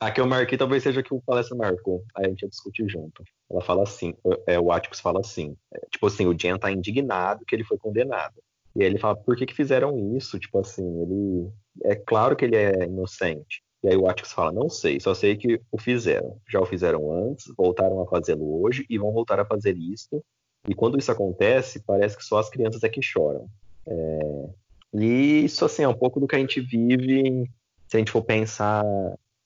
A 0.00 0.10
que 0.10 0.20
eu 0.20 0.26
marquei 0.26 0.56
talvez 0.56 0.82
seja 0.82 1.00
a 1.00 1.02
que 1.02 1.12
o 1.12 1.20
palestra 1.20 1.56
marcou. 1.56 2.02
Aí 2.14 2.26
a 2.26 2.28
gente 2.28 2.42
ia 2.42 2.48
discutir 2.48 2.88
junto. 2.88 3.22
Ela 3.50 3.60
fala 3.60 3.82
assim, 3.82 4.14
é, 4.46 4.58
o 4.58 4.72
Atticus 4.72 5.00
fala 5.00 5.20
assim, 5.20 5.56
é, 5.72 5.80
tipo 5.90 6.06
assim, 6.06 6.26
o 6.26 6.38
Jen 6.38 6.58
tá 6.58 6.70
indignado 6.70 7.44
que 7.46 7.54
ele 7.54 7.64
foi 7.64 7.76
condenado. 7.76 8.34
E 8.74 8.82
aí 8.82 8.86
ele 8.86 8.98
fala, 8.98 9.16
por 9.16 9.36
que 9.36 9.46
que 9.46 9.54
fizeram 9.54 10.16
isso? 10.16 10.38
Tipo 10.38 10.60
assim, 10.60 10.84
ele... 11.02 11.48
É 11.84 11.94
claro 11.94 12.34
que 12.36 12.44
ele 12.44 12.56
é 12.56 12.84
inocente. 12.84 13.62
E 13.82 13.88
aí 13.88 13.96
o 13.96 14.08
Atticus 14.08 14.32
fala, 14.32 14.50
não 14.50 14.70
sei, 14.70 14.98
só 14.98 15.12
sei 15.12 15.36
que 15.36 15.60
o 15.70 15.78
fizeram. 15.78 16.38
Já 16.48 16.58
o 16.58 16.66
fizeram 16.66 17.12
antes, 17.12 17.52
voltaram 17.56 18.00
a 18.00 18.06
fazê-lo 18.06 18.62
hoje 18.62 18.86
e 18.88 18.98
vão 18.98 19.12
voltar 19.12 19.38
a 19.38 19.44
fazer 19.44 19.76
isso. 19.76 20.24
E 20.68 20.74
quando 20.74 20.98
isso 20.98 21.12
acontece, 21.12 21.80
parece 21.80 22.16
que 22.16 22.24
só 22.24 22.38
as 22.38 22.48
crianças 22.48 22.82
é 22.82 22.88
que 22.88 23.02
choram. 23.02 23.46
É... 23.86 24.48
E 24.94 25.44
isso, 25.44 25.64
assim, 25.64 25.82
é 25.82 25.88
um 25.88 25.94
pouco 25.94 26.20
do 26.20 26.26
que 26.26 26.36
a 26.36 26.38
gente 26.38 26.60
vive 26.60 27.50
se 27.88 27.96
a 27.96 27.98
gente 27.98 28.10
for 28.10 28.22
pensar 28.22 28.84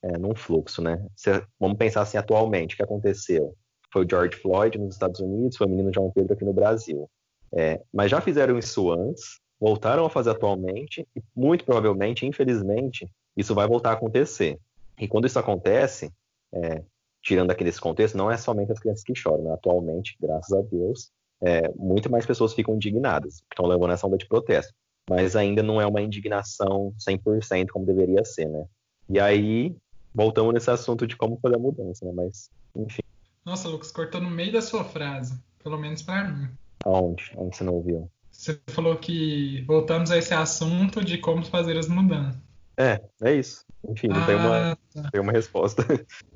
é, 0.03 0.19
num 0.19 0.35
fluxo, 0.35 0.83
né? 0.83 1.05
Se, 1.17 1.43
vamos 1.59 1.77
pensar 1.79 2.03
assim 2.03 2.19
atualmente, 2.19 2.75
o 2.75 2.77
que 2.77 2.83
aconteceu? 2.83 3.55
Foi 3.93 4.05
o 4.05 4.09
George 4.09 4.37
Floyd 4.37 4.79
nos 4.79 4.95
Estados 4.95 5.21
Unidos, 5.21 5.57
foi 5.57 5.67
o 5.67 5.71
menino 5.71 5.93
João 5.93 6.11
Pedro 6.11 6.35
aqui 6.35 6.45
no 6.45 6.53
Brasil. 6.53 7.09
É, 7.53 7.81
mas 7.93 8.11
já 8.11 8.21
fizeram 8.21 8.59
isso 8.59 8.91
antes, 8.93 9.41
voltaram 9.59 10.05
a 10.05 10.11
fazer 10.11 10.31
atualmente, 10.31 11.07
e 11.17 11.23
muito 11.35 11.65
provavelmente, 11.65 12.27
infelizmente, 12.27 13.11
isso 13.37 13.55
vai 13.55 13.67
voltar 13.67 13.91
a 13.91 13.95
acontecer. 13.95 14.59
E 15.01 15.09
quando 15.09 15.27
isso 15.27 15.39
acontece, 15.39 16.13
é, 16.53 16.83
tirando 17.23 17.51
aqueles 17.51 17.79
contextos, 17.79 18.19
não 18.19 18.31
é 18.31 18.37
somente 18.37 18.73
as 18.73 18.79
crianças 18.79 19.05
que 19.05 19.15
choram, 19.15 19.45
né? 19.45 19.53
Atualmente, 19.53 20.17
graças 20.21 20.53
a 20.53 20.63
Deus, 20.63 21.11
é, 21.41 21.71
muito 21.77 22.11
mais 22.11 22.27
pessoas 22.27 22.55
ficam 22.55 22.75
indignadas, 22.75 23.43
estão 23.51 23.67
levando 23.67 23.93
essa 23.93 24.07
onda 24.07 24.19
de 24.19 24.27
protesto. 24.27 24.73
Mas 25.09 25.37
ainda 25.37 25.63
não 25.63 25.81
é 25.81 25.87
uma 25.87 26.03
indignação 26.03 26.93
100% 26.99 27.69
como 27.73 27.87
deveria 27.87 28.25
ser, 28.25 28.49
né? 28.49 28.67
E 29.09 29.19
aí, 29.19 29.75
voltamos 30.15 30.53
nesse 30.53 30.71
assunto 30.71 31.07
de 31.07 31.17
como 31.17 31.39
fazer 31.41 31.57
a 31.57 31.59
mudança, 31.59 32.05
né? 32.05 32.13
Mas, 32.15 32.51
enfim. 32.77 33.03
Nossa, 33.45 33.69
Lucas, 33.69 33.91
cortou 33.91 34.21
no 34.21 34.29
meio 34.29 34.53
da 34.53 34.61
sua 34.61 34.85
frase, 34.85 35.39
pelo 35.63 35.79
menos 35.79 36.03
para 36.03 36.29
mim. 36.29 36.49
Aonde? 36.85 37.33
Onde 37.37 37.57
você 37.57 37.65
não 37.65 37.75
ouviu? 37.75 38.11
Você 38.31 38.61
falou 38.69 38.97
que 38.97 39.63
voltamos 39.63 40.11
a 40.11 40.19
esse 40.19 40.35
assunto 40.35 41.03
de 41.03 41.19
como 41.19 41.45
fazer 41.45 41.77
as 41.79 41.89
mudanças. 41.89 42.48
É, 42.79 43.01
é 43.23 43.35
isso. 43.35 43.65
Enfim, 43.89 44.09
não 44.09 44.23
ah, 44.23 44.27
tem, 44.27 44.37
uma, 44.37 44.79
tá. 44.95 45.11
tem 45.11 45.21
uma 45.21 45.33
resposta. 45.33 45.85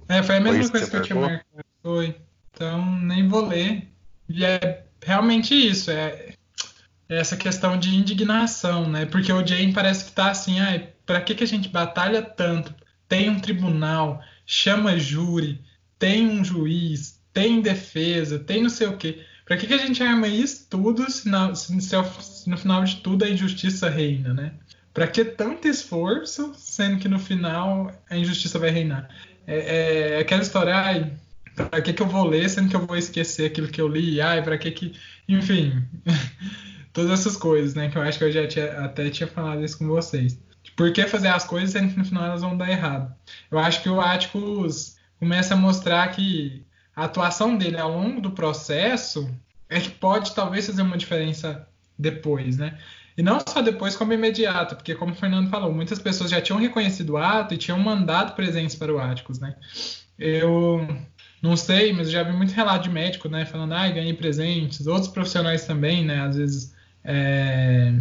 É, 0.09 0.23
foi 0.23 0.37
a 0.37 0.41
mesma 0.41 0.63
foi 0.63 0.71
coisa 0.71 0.85
que, 0.87 0.91
que 0.91 0.97
eu 0.97 1.03
tinha 1.03 1.21
marcado. 1.21 1.65
Foi. 1.83 2.17
Então, 2.51 2.99
nem 3.01 3.29
vou 3.29 3.47
ler. 3.47 3.89
E 4.29 4.45
é 4.45 4.85
realmente 5.01 5.55
isso. 5.55 5.91
É, 5.91 6.35
é 7.09 7.17
essa 7.19 7.37
questão 7.37 7.79
de 7.79 7.95
indignação, 7.95 8.89
né? 8.89 9.07
Porque 9.07 9.33
o 9.33 9.47
Jane 9.47 9.73
parece 9.73 10.07
que 10.07 10.13
tá 10.13 10.31
assim, 10.31 10.61
ai, 10.61 10.89
pra 11.07 11.21
que, 11.21 11.35
que 11.35 11.45
a 11.45 11.47
gente 11.47 11.69
batalha 11.69 12.23
tanto? 12.23 12.75
Tem 13.09 13.31
um 13.31 13.39
tribunal, 13.39 14.21
chama 14.45 14.99
júri, 14.99 15.63
tem 15.99 16.27
um 16.27 16.45
juiz, 16.45 17.21
tem 17.33 17.61
defesa, 17.61 18.39
tem 18.39 18.63
não 18.63 18.71
sei 18.71 18.89
o 18.89 18.97
quê. 18.97 19.25
Pra 19.45 19.57
que, 19.57 19.67
que 19.67 19.75
a 19.75 19.79
gente 19.79 20.03
arma 20.03 20.27
isso 20.29 20.67
tudo 20.71 21.11
se, 21.11 21.29
na, 21.29 21.55
se, 21.55 21.79
se 21.81 22.51
no 22.51 22.57
final 22.57 22.83
de 22.85 22.97
tudo 22.97 23.25
a 23.25 23.29
injustiça 23.29 23.89
reina, 23.89 24.33
né? 24.33 24.55
Pra 24.93 25.07
que 25.07 25.25
tanto 25.25 25.67
esforço, 25.69 26.53
sendo 26.57 26.99
que 26.99 27.09
no 27.09 27.19
final 27.19 27.91
a 28.11 28.17
injustiça 28.17 28.59
vai 28.59 28.71
reinar? 28.71 29.09
É, 29.47 30.17
é, 30.17 30.19
aquela 30.19 30.43
história, 30.43 30.75
ai, 30.75 31.13
pra 31.55 31.81
que, 31.81 31.93
que 31.93 32.03
eu 32.03 32.07
vou 32.07 32.27
ler, 32.27 32.49
sendo 32.49 32.69
que 32.69 32.77
eu 32.77 32.87
vou 32.87 32.97
esquecer 32.97 33.47
aquilo 33.47 33.69
que 33.69 33.81
eu 33.81 33.89
li? 33.89 34.21
Ai, 34.21 34.43
pra 34.43 34.59
que 34.59 34.71
que. 34.71 34.95
Enfim. 35.29 35.83
todas 36.93 37.11
essas 37.11 37.37
coisas, 37.37 37.75
né? 37.75 37.89
Que 37.89 37.97
eu 37.97 38.03
acho 38.03 38.19
que 38.19 38.25
eu 38.25 38.33
já 38.33 38.47
tinha, 38.47 38.85
até 38.85 39.09
tinha 39.11 39.27
falado 39.27 39.65
isso 39.65 39.79
com 39.79 39.87
vocês. 39.87 40.39
Por 40.77 40.93
que 40.93 41.07
fazer 41.07 41.29
as 41.29 41.45
coisas 41.45 41.71
sendo 41.71 41.93
que 41.93 41.99
no 41.99 42.05
final 42.05 42.25
elas 42.25 42.43
vão 42.43 42.57
dar 42.57 42.71
errado? 42.71 43.13
Eu 43.51 43.59
acho 43.59 43.83
que 43.83 43.89
o 43.89 44.01
Atticus 44.01 44.97
começa 45.19 45.55
a 45.55 45.57
mostrar 45.57 46.09
que 46.09 46.65
a 46.95 47.05
atuação 47.05 47.57
dele 47.57 47.79
ao 47.79 47.91
longo 47.91 48.21
do 48.21 48.31
processo 48.31 49.29
é 49.69 49.81
que 49.81 49.91
pode 49.91 50.35
talvez 50.35 50.67
fazer 50.67 50.83
uma 50.83 50.99
diferença 50.99 51.67
depois, 51.99 52.57
né? 52.59 52.79
E 53.17 53.23
não 53.23 53.41
só 53.47 53.61
depois, 53.61 53.95
como 53.95 54.13
imediato, 54.13 54.77
porque 54.77 54.95
como 54.95 55.13
o 55.13 55.15
Fernando 55.17 55.51
falou, 55.51 55.73
muitas 55.73 55.99
pessoas 55.99 56.31
já 56.31 56.41
tinham 56.41 56.59
reconhecido 56.59 57.11
o 57.11 57.17
ato 57.19 57.55
e 57.55 57.59
tinham 57.59 57.79
mandado 57.79 58.35
presentes 58.35 58.75
para 58.75 58.93
o 58.93 58.99
Atticus, 58.99 59.39
né? 59.39 59.55
Eu 60.19 60.87
não 61.43 61.57
sei, 61.57 61.93
mas 61.93 62.11
já 62.11 62.23
vi 62.23 62.33
muito 62.33 62.53
relato 62.53 62.85
de 62.85 62.91
médico, 62.91 63.29
né, 63.29 63.45
falando, 63.45 63.73
ah, 63.75 63.89
ganhei 63.89 64.15
presentes, 64.15 64.87
outros 64.87 65.09
profissionais 65.09 65.67
também, 65.67 66.05
né, 66.05 66.21
às 66.21 66.37
vezes 66.37 66.75
é, 67.03 67.93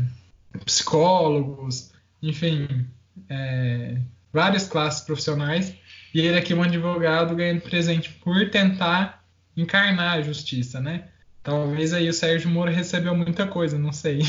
psicólogos, 0.63 1.91
enfim, 2.21 2.85
é, 3.27 3.97
várias 4.31 4.67
classes 4.67 5.01
profissionais, 5.01 5.75
e 6.13 6.19
ele 6.19 6.37
aqui, 6.37 6.53
um 6.53 6.61
advogado, 6.61 7.35
ganhando 7.35 7.61
presente 7.61 8.11
por 8.23 8.49
tentar 8.49 9.23
encarnar 9.57 10.17
a 10.17 10.21
justiça, 10.21 10.79
né? 10.79 11.05
Talvez 11.43 11.91
aí 11.91 12.07
o 12.07 12.13
Sérgio 12.13 12.49
Moro 12.49 12.71
recebeu 12.71 13.15
muita 13.15 13.47
coisa, 13.47 13.77
não 13.77 13.91
sei. 13.91 14.19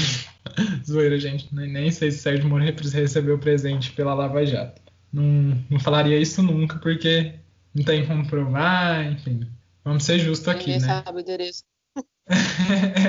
Zoeira, 0.87 1.19
gente. 1.19 1.55
Nem 1.55 1.91
sei 1.91 2.11
se 2.11 2.19
o 2.19 2.23
Sérgio 2.23 2.49
Moro 2.49 2.65
recebeu 2.65 3.39
presente 3.39 3.93
pela 3.93 4.15
Lava 4.15 4.45
Jato. 4.47 4.81
Não, 5.13 5.63
não 5.69 5.79
falaria 5.79 6.19
isso 6.19 6.43
nunca, 6.43 6.79
porque 6.79 7.35
não 7.75 7.85
tem 7.85 8.07
como 8.07 8.27
provar, 8.27 9.05
enfim. 9.13 9.47
Vamos 9.85 10.05
ser 10.05 10.19
justos 10.19 10.49
aqui, 10.49 10.73
Ninguém 10.73 10.81
né? 10.81 11.03
sabe 11.05 11.19
o 11.19 11.21
endereço. 11.21 11.65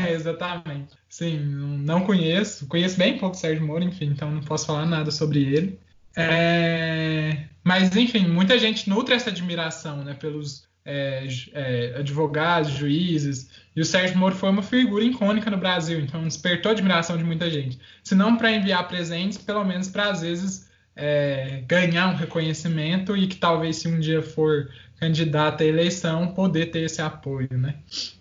é, 0.08 0.12
exatamente. 0.12 0.96
Sim, 1.08 1.40
não 1.40 2.02
conheço. 2.02 2.68
Conheço 2.68 2.98
bem 2.98 3.18
pouco 3.18 3.36
o 3.36 3.40
Sérgio 3.40 3.66
Moro, 3.66 3.84
enfim, 3.84 4.06
então 4.06 4.30
não 4.30 4.42
posso 4.42 4.66
falar 4.66 4.86
nada 4.86 5.12
sobre 5.12 5.44
ele. 5.44 5.80
É... 6.16 7.46
Mas, 7.64 7.96
enfim, 7.96 8.28
muita 8.28 8.60
gente 8.60 8.90
nutre 8.90 9.16
essa 9.16 9.30
admiração 9.30 10.04
né, 10.04 10.14
pelos 10.14 10.68
é, 10.86 11.28
é, 11.54 11.96
advogados, 11.98 12.72
juízes. 12.72 13.50
E 13.76 13.82
o 13.82 13.86
Sérgio 13.86 14.18
Moro 14.18 14.36
foi 14.36 14.50
uma 14.50 14.62
figura 14.62 15.04
icônica 15.04 15.50
no 15.50 15.58
Brasil, 15.58 16.00
então 16.00 16.24
despertou 16.24 16.70
a 16.70 16.74
admiração 16.74 17.18
de 17.18 17.24
muita 17.24 17.50
gente. 17.50 17.80
Se 18.04 18.14
não 18.14 18.38
para 18.38 18.52
enviar 18.52 18.88
presentes, 18.88 19.38
pelo 19.38 19.64
menos 19.64 19.88
para, 19.88 20.12
às 20.12 20.22
vezes, 20.22 20.70
é, 20.96 21.64
ganhar 21.66 22.10
um 22.10 22.16
reconhecimento 22.16 23.18
e 23.18 23.28
que 23.28 23.38
talvez, 23.38 23.78
se 23.78 23.88
um 23.88 24.00
dia 24.00 24.22
for 24.22 24.70
candidato 24.98 25.62
à 25.62 25.66
eleição, 25.66 26.34
poder 26.34 26.68
ter 26.68 26.82
esse 26.82 27.02
apoio, 27.02 27.58
né? 27.58 27.76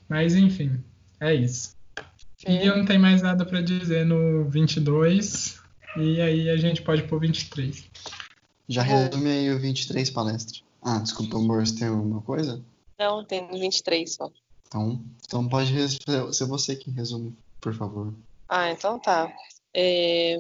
Mas, 0.09 0.35
enfim, 0.35 0.83
é 1.21 1.35
isso. 1.35 1.77
Sim. 2.39 2.59
E 2.59 2.67
eu 2.67 2.77
não 2.77 2.85
tenho 2.85 3.01
mais 3.01 3.23
nada 3.23 3.45
para 3.45 3.61
dizer 3.61 4.07
no 4.07 4.49
22, 4.49 5.61
e 5.97 6.21
aí 6.21 6.51
a 6.51 6.57
gente 6.57 6.83
pode 6.83 7.03
pôr 7.03 7.21
23. 7.21 7.85
Já 8.69 8.83
resume 8.83 9.31
aí 9.31 9.51
o 9.53 9.59
23 9.59 10.11
palestra. 10.11 10.61
Ah, 10.83 10.99
desculpa, 10.99 11.37
amor, 11.37 11.65
você 11.65 11.79
tem 11.79 11.89
alguma 11.89 12.23
coisa? 12.23 12.61
Não, 12.99 13.25
tem 13.25 13.47
23 13.49 14.15
só. 14.15 14.31
Então, 14.73 15.05
então 15.23 15.49
pode 15.49 15.71
ser 16.33 16.47
você 16.47 16.75
que 16.75 16.91
resume, 16.91 17.37
por 17.61 17.75
favor. 17.75 18.15
Ah, 18.49 18.71
então 18.71 18.99
tá. 18.99 19.31
É... 19.75 20.39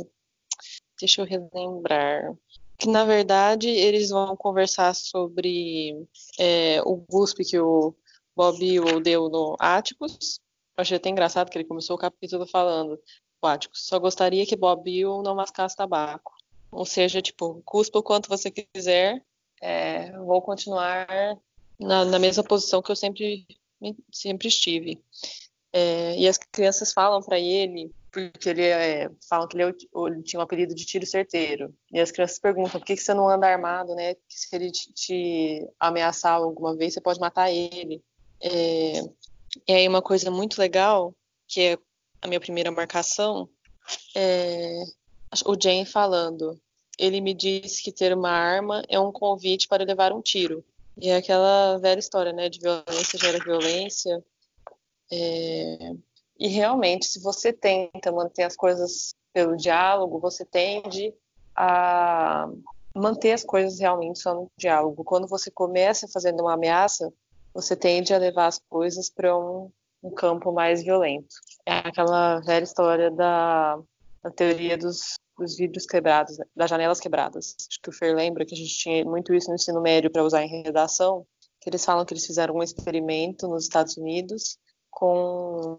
Deixa 0.99 1.21
eu 1.21 1.27
relembrar. 1.27 2.33
Que 2.79 2.89
na 2.89 3.05
verdade 3.05 3.69
eles 3.69 4.09
vão 4.09 4.35
conversar 4.35 4.95
sobre 4.95 6.07
é, 6.39 6.81
o 6.83 6.97
GUSP 6.97 7.45
que 7.45 7.59
o 7.59 7.95
Bob 8.35 8.59
deu 9.03 9.29
no 9.29 9.55
Áticos. 9.59 10.41
Achei 10.77 10.97
até 10.97 11.11
engraçado 11.11 11.51
que 11.51 11.59
ele 11.59 11.69
começou 11.69 11.97
o 11.97 11.99
capítulo 11.99 12.47
falando: 12.47 12.99
o 13.43 13.47
Áticos 13.47 13.87
só 13.87 13.99
gostaria 13.99 14.47
que 14.47 14.57
Bob 14.57 14.91
não 15.23 15.35
mascasse 15.35 15.77
tabaco. 15.77 16.33
Ou 16.71 16.87
seja, 16.87 17.21
tipo, 17.21 17.61
cuspa 17.67 17.99
o 17.99 18.03
quanto 18.03 18.31
você 18.31 18.51
quiser, 18.51 19.23
é, 19.61 20.11
vou 20.19 20.41
continuar 20.41 21.07
na, 21.79 22.05
na, 22.05 22.19
mesma 22.19 22.43
posição 22.43 22.81
que 22.81 22.91
eu 22.91 22.97
sempre, 22.97 23.47
sempre 24.11 24.49
estive. 24.49 25.03
É, 25.73 26.17
e 26.19 26.29
as 26.29 26.37
crianças 26.37 26.93
falam 26.93 27.23
para 27.23 27.39
ele, 27.39 27.91
porque 28.11 28.51
ele 28.51 28.63
é, 28.63 29.11
falam 29.29 29.49
que 29.49 29.57
ele, 29.57 29.63
é 29.65 29.75
ele, 30.07 30.23
tinha 30.23 30.39
um 30.41 30.43
apelido 30.43 30.75
de 30.75 30.85
tiro 30.85 31.07
certeiro. 31.07 31.75
E 31.91 31.99
as 31.99 32.11
crianças 32.11 32.39
perguntam 32.39 32.79
por 32.79 32.85
que, 32.87 32.95
que 32.95 33.03
você 33.03 33.15
não 33.15 33.29
anda 33.29 33.47
armado, 33.47 33.95
né? 33.95 34.15
Porque 34.15 34.37
se 34.37 34.55
ele 34.55 34.71
te, 34.71 34.93
te, 34.93 35.69
ameaçar 35.81 36.35
alguma 36.35 36.77
vez, 36.77 36.95
você 36.95 37.01
pode 37.01 37.21
matar 37.21 37.51
ele. 37.51 38.03
É, 38.43 39.01
e 39.67 39.73
aí 39.73 39.89
uma 39.89 40.03
coisa 40.03 40.31
muito 40.31 40.59
legal, 40.59 41.15
que 41.49 41.61
é 41.61 41.79
a 42.21 42.29
minha 42.29 42.41
primeira 42.41 42.71
marcação, 42.71 43.49
é 44.15 44.83
o 45.47 45.57
Jane 45.59 45.87
falando 45.87 46.61
ele 46.99 47.21
me 47.21 47.35
disse 47.35 47.83
que 47.83 47.93
ter 47.93 48.15
uma 48.17 48.31
arma 48.31 48.83
é 48.89 48.99
um 48.99 49.13
convite 49.13 49.69
para 49.69 49.85
levar 49.85 50.13
um 50.13 50.21
tiro. 50.21 50.65
E 50.97 51.09
é 51.09 51.17
aquela 51.17 51.79
velha 51.79 51.99
história, 51.99 52.33
né? 52.33 52.49
De 52.49 52.61
violência 52.61 53.19
gera 53.19 53.39
violência. 53.39 54.25
É... 55.11 55.93
E 56.39 56.49
realmente, 56.49 57.07
se 57.07 57.21
você 57.21 57.53
tenta 57.53 58.11
manter 58.11 58.43
as 58.43 58.57
coisas 58.57 59.15
pelo 59.33 59.57
diálogo, 59.57 60.19
você 60.19 60.45
tende 60.45 61.15
a 61.55 62.49
manter 62.95 63.33
as 63.33 63.45
coisas 63.45 63.79
realmente 63.79 64.19
só 64.19 64.35
no 64.35 64.51
diálogo. 64.57 65.05
Quando 65.05 65.27
você 65.27 65.51
começa 65.51 66.09
fazendo 66.09 66.41
uma 66.41 66.55
ameaça, 66.55 67.13
você 67.55 67.77
tende 67.77 68.13
a 68.13 68.19
levar 68.19 68.47
as 68.47 68.59
coisas 68.69 69.11
para 69.11 69.37
um, 69.37 69.71
um, 70.03 70.11
campo 70.11 70.53
mais 70.53 70.83
violento. 70.83 71.35
É 71.67 71.79
aquela 71.79 72.41
velha 72.41 72.65
história 72.65 73.11
da, 73.11 73.79
da 74.23 74.31
teoria 74.31 74.77
dos 74.77 75.15
dos 75.43 75.57
vidros 75.57 75.87
quebrados, 75.87 76.39
das 76.55 76.71
janelas 76.71 77.01
quebradas. 77.01 77.57
Acho 77.69 77.81
que 77.81 77.91
o 77.91 77.93
Fer 77.93 78.15
lembra 78.15 78.45
que 78.45 78.55
a 78.55 78.57
gente 78.57 78.77
tinha 78.77 79.05
muito 79.05 79.35
isso 79.35 79.49
no 79.49 79.55
ensino 79.55 79.81
médio 79.81 80.11
para 80.11 80.25
usar 80.25 80.43
em 80.43 80.63
redação, 80.63 81.27
que 81.61 81.69
eles 81.69 81.85
falam 81.85 82.05
que 82.05 82.13
eles 82.13 82.27
fizeram 82.27 82.55
um 82.55 82.63
experimento 82.63 83.47
nos 83.49 83.65
Estados 83.65 83.97
Unidos 83.97 84.59
com 84.91 85.79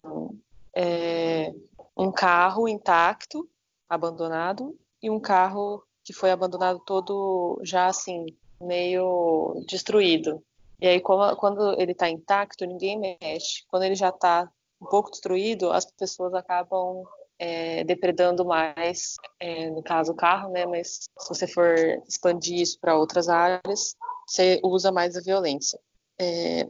é, 0.76 1.54
um 1.96 2.12
carro 2.12 2.68
intacto, 2.68 3.48
abandonado, 3.88 4.78
e 5.02 5.10
um 5.10 5.20
carro 5.20 5.84
que 6.04 6.14
foi 6.14 6.32
abandonado 6.32 6.80
todo 6.86 7.60
já 7.64 7.88
assim, 7.88 8.26
meio 8.60 9.64
destruído. 9.68 10.44
E 10.80 10.88
aí, 10.88 11.00
quando 11.00 11.80
ele 11.80 11.94
está 11.94 12.10
intacto, 12.10 12.66
ninguém 12.66 13.00
mexe. 13.00 13.64
Quando 13.70 13.84
ele 13.84 13.96
já 13.96 14.10
está 14.10 14.50
um 14.82 14.86
pouco 14.86 15.12
destruído, 15.12 15.72
as 15.72 15.86
pessoas 15.86 16.34
acabam 16.34 17.04
é, 17.40 17.84
depredando 17.84 18.46
mais, 18.46 19.16
é, 19.40 19.70
no 19.70 19.84
caso 19.84 20.12
o 20.12 20.16
carro, 20.16 20.52
né? 20.52 20.66
Mas 20.66 21.10
se 21.18 21.30
você 21.30 21.48
for 21.48 21.76
expandir 22.08 22.60
isso 22.60 22.80
para 22.80 22.98
outras 22.98 23.30
áreas, 23.30 23.96
você 24.28 24.60
usa 24.64 24.92
mais 24.92 25.16
a 25.16 25.22
violência. 25.22 25.80
É, 26.20 26.68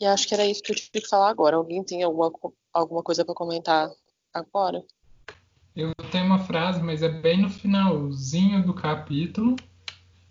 e 0.00 0.06
acho 0.06 0.26
que 0.26 0.34
era 0.34 0.46
isso 0.46 0.62
que 0.62 0.72
eu 0.72 0.76
tive 0.76 1.00
que 1.00 1.08
falar 1.08 1.30
agora. 1.30 1.56
Alguém 1.56 1.84
tem 1.84 2.02
alguma, 2.02 2.32
alguma 2.72 3.02
coisa 3.02 3.24
para 3.24 3.34
comentar 3.34 3.90
agora? 4.32 4.82
Eu 5.76 5.92
tenho 6.10 6.26
uma 6.26 6.38
frase, 6.38 6.82
mas 6.82 7.02
é 7.02 7.08
bem 7.08 7.40
no 7.40 7.50
finalzinho 7.50 8.64
do 8.64 8.74
capítulo. 8.74 9.56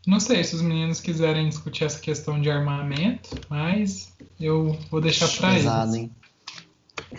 Não 0.05 0.19
sei 0.19 0.43
se 0.43 0.55
os 0.55 0.61
meninos 0.61 0.99
quiserem 0.99 1.47
discutir 1.47 1.83
essa 1.83 1.99
questão 1.99 2.41
de 2.41 2.49
armamento, 2.49 3.29
mas 3.49 4.13
eu 4.39 4.73
vou 4.89 4.99
deixar 4.99 5.29
para 5.37 5.53
eles. 5.53 5.93
Hein? 5.93 6.11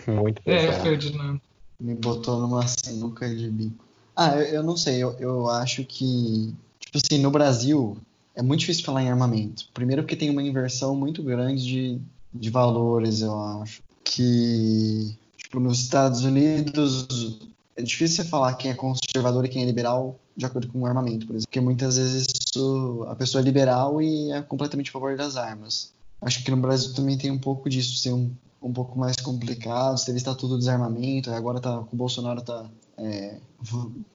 Muito 0.07 0.41
é, 0.45 0.57
pesado. 0.57 0.77
É, 0.77 0.81
Ferdinando. 0.81 1.41
Me 1.81 1.95
botou 1.95 2.39
numa 2.39 2.63
sinuca 2.67 3.27
de 3.27 3.49
bico. 3.49 3.83
Ah, 4.15 4.37
eu, 4.37 4.43
eu 4.43 4.63
não 4.63 4.77
sei, 4.77 5.01
eu, 5.01 5.13
eu 5.19 5.49
acho 5.49 5.83
que, 5.83 6.53
tipo 6.79 6.97
assim, 6.97 7.19
no 7.19 7.31
Brasil 7.31 7.97
é 8.35 8.41
muito 8.43 8.59
difícil 8.59 8.85
falar 8.85 9.01
em 9.01 9.09
armamento. 9.09 9.67
Primeiro 9.73 10.03
porque 10.03 10.15
tem 10.15 10.29
uma 10.29 10.43
inversão 10.43 10.95
muito 10.95 11.23
grande 11.23 11.63
de, 11.63 12.01
de 12.31 12.49
valores, 12.51 13.21
eu 13.21 13.39
acho. 13.61 13.81
Que, 14.03 15.17
tipo, 15.37 15.59
nos 15.59 15.79
Estados 15.79 16.23
Unidos 16.23 17.39
é 17.75 17.81
difícil 17.81 18.23
você 18.23 18.29
falar 18.29 18.53
quem 18.53 18.69
é 18.69 18.75
conservador 18.75 19.43
e 19.45 19.49
quem 19.49 19.63
é 19.63 19.65
liberal 19.65 20.19
de 20.37 20.45
acordo 20.45 20.67
com 20.67 20.81
o 20.81 20.85
armamento, 20.85 21.25
por 21.25 21.33
exemplo. 21.33 21.47
Porque 21.47 21.59
muitas 21.59 21.97
vezes 21.97 22.27
isso, 22.45 23.05
a 23.07 23.15
pessoa 23.15 23.41
é 23.41 23.43
liberal 23.43 23.99
e 24.01 24.31
é 24.31 24.41
completamente 24.43 24.89
a 24.89 24.93
favor 24.93 25.17
das 25.17 25.35
armas. 25.35 25.91
Acho 26.21 26.43
que 26.43 26.51
no 26.51 26.57
Brasil 26.57 26.93
também 26.93 27.17
tem 27.17 27.31
um 27.31 27.39
pouco 27.39 27.69
disso, 27.69 27.97
ser 27.97 28.13
um, 28.13 28.31
um 28.61 28.71
pouco 28.71 28.97
mais 28.97 29.15
complicado, 29.17 30.03
teve 30.05 30.17
estatuto 30.17 30.53
de 30.53 30.59
desarmamento, 30.59 31.31
agora 31.31 31.59
tá, 31.59 31.79
o 31.79 31.95
Bolsonaro 31.95 32.41
tá, 32.41 32.69
é, 32.97 33.39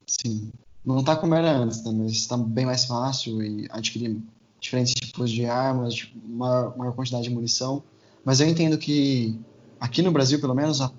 assim, 0.09 0.53
não 0.85 1.03
tá 1.03 1.17
como 1.17 1.35
era 1.35 1.51
antes, 1.51 1.83
né, 1.83 1.93
mas 1.93 2.13
está 2.13 2.37
bem 2.37 2.65
mais 2.65 2.85
fácil 2.85 3.43
e 3.43 3.67
adquirir 3.71 4.23
diferentes 4.61 4.95
tipos 4.95 5.31
de 5.31 5.47
armas, 5.47 6.09
maior, 6.25 6.77
maior 6.77 6.93
quantidade 6.95 7.25
de 7.25 7.35
munição. 7.35 7.83
Mas 8.25 8.41
eu 8.41 8.49
entendo 8.49 8.79
que 8.79 9.39
aqui 9.81 10.01
no 10.03 10.13
Brasil, 10.13 10.41
pelo 10.41 10.55
menos, 10.55 10.81
a, 10.81 10.91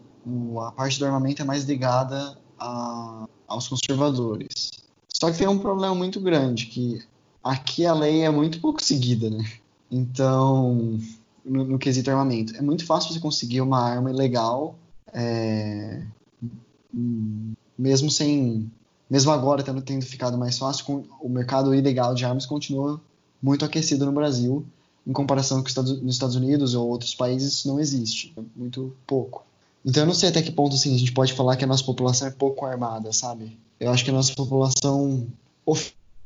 a 0.68 0.72
parte 0.72 1.00
do 1.00 1.06
armamento 1.06 1.42
é 1.42 1.46
mais 1.46 1.64
ligada 1.64 2.38
a, 2.60 3.26
aos 3.48 3.68
conservadores. 3.68 4.72
Só 5.10 5.32
que 5.32 5.38
tem 5.38 5.48
um 5.48 5.58
problema 5.58 5.96
muito 5.96 6.20
grande, 6.20 6.68
que 6.68 7.02
aqui 7.44 7.86
a 7.86 7.94
lei 7.94 8.22
é 8.22 8.30
muito 8.30 8.60
pouco 8.60 8.84
seguida, 8.84 9.30
né? 9.30 9.44
Então, 9.92 11.00
no, 11.44 11.64
no 11.64 11.80
quesito 11.80 12.10
armamento, 12.10 12.56
é 12.56 12.62
muito 12.62 12.86
fácil 12.86 13.14
você 13.14 13.20
conseguir 13.20 13.62
uma 13.62 13.80
arma 13.80 14.12
ilegal, 14.12 14.76
é, 15.14 16.04
mesmo 17.78 18.12
sem, 18.12 18.70
mesmo 19.10 19.32
agora 19.32 19.64
tendo, 19.64 19.82
tendo 19.82 20.06
ficado 20.06 20.38
mais 20.38 20.58
fácil, 20.58 20.86
com, 20.86 21.04
o 21.22 21.30
mercado 21.30 21.74
ilegal 21.74 22.14
de 22.14 22.26
armas 22.26 22.46
continua 22.46 23.00
muito 23.42 23.64
aquecido 23.64 24.06
no 24.06 24.12
Brasil, 24.12 24.66
em 25.06 25.14
comparação 25.14 25.60
com 25.60 25.66
os 25.66 25.72
Estados, 25.72 26.02
nos 26.02 26.16
Estados 26.16 26.36
Unidos 26.36 26.76
ou 26.76 26.88
outros 26.88 27.16
países, 27.16 27.54
isso 27.54 27.68
não 27.68 27.80
existe, 27.80 28.34
é 28.38 28.42
muito 28.56 28.94
pouco. 29.06 29.46
Então 29.86 30.04
eu 30.04 30.08
não 30.08 30.14
sei 30.14 30.28
até 30.28 30.42
que 30.42 30.52
ponto 30.52 30.76
assim, 30.76 30.94
a 30.94 30.98
gente 30.98 31.14
pode 31.14 31.34
falar 31.34 31.56
que 31.56 31.64
a 31.64 31.68
nossa 31.68 31.84
população 31.84 32.28
é 32.28 32.32
pouco 32.32 32.66
armada, 32.66 33.14
sabe? 33.14 33.58
Eu 33.80 33.90
acho 33.92 34.04
que 34.04 34.10
a 34.10 34.14
nossa 34.14 34.34
população 34.34 35.28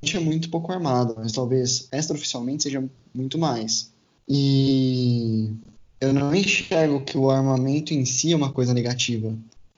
é 0.04 0.20
muito 0.20 0.50
pouco 0.50 0.72
armada, 0.72 1.14
mas 1.16 1.32
talvez 1.32 1.88
extraoficialmente 1.92 2.64
seja 2.64 2.84
muito 3.14 3.38
mais. 3.38 3.92
E 4.28 5.52
eu 6.00 6.12
não 6.12 6.34
enxergo 6.34 7.02
que 7.02 7.18
o 7.18 7.30
armamento 7.30 7.94
em 7.94 8.04
si 8.06 8.34
é 8.34 8.36
uma 8.36 8.52
coisa 8.52 8.74
negativa. 8.74 9.34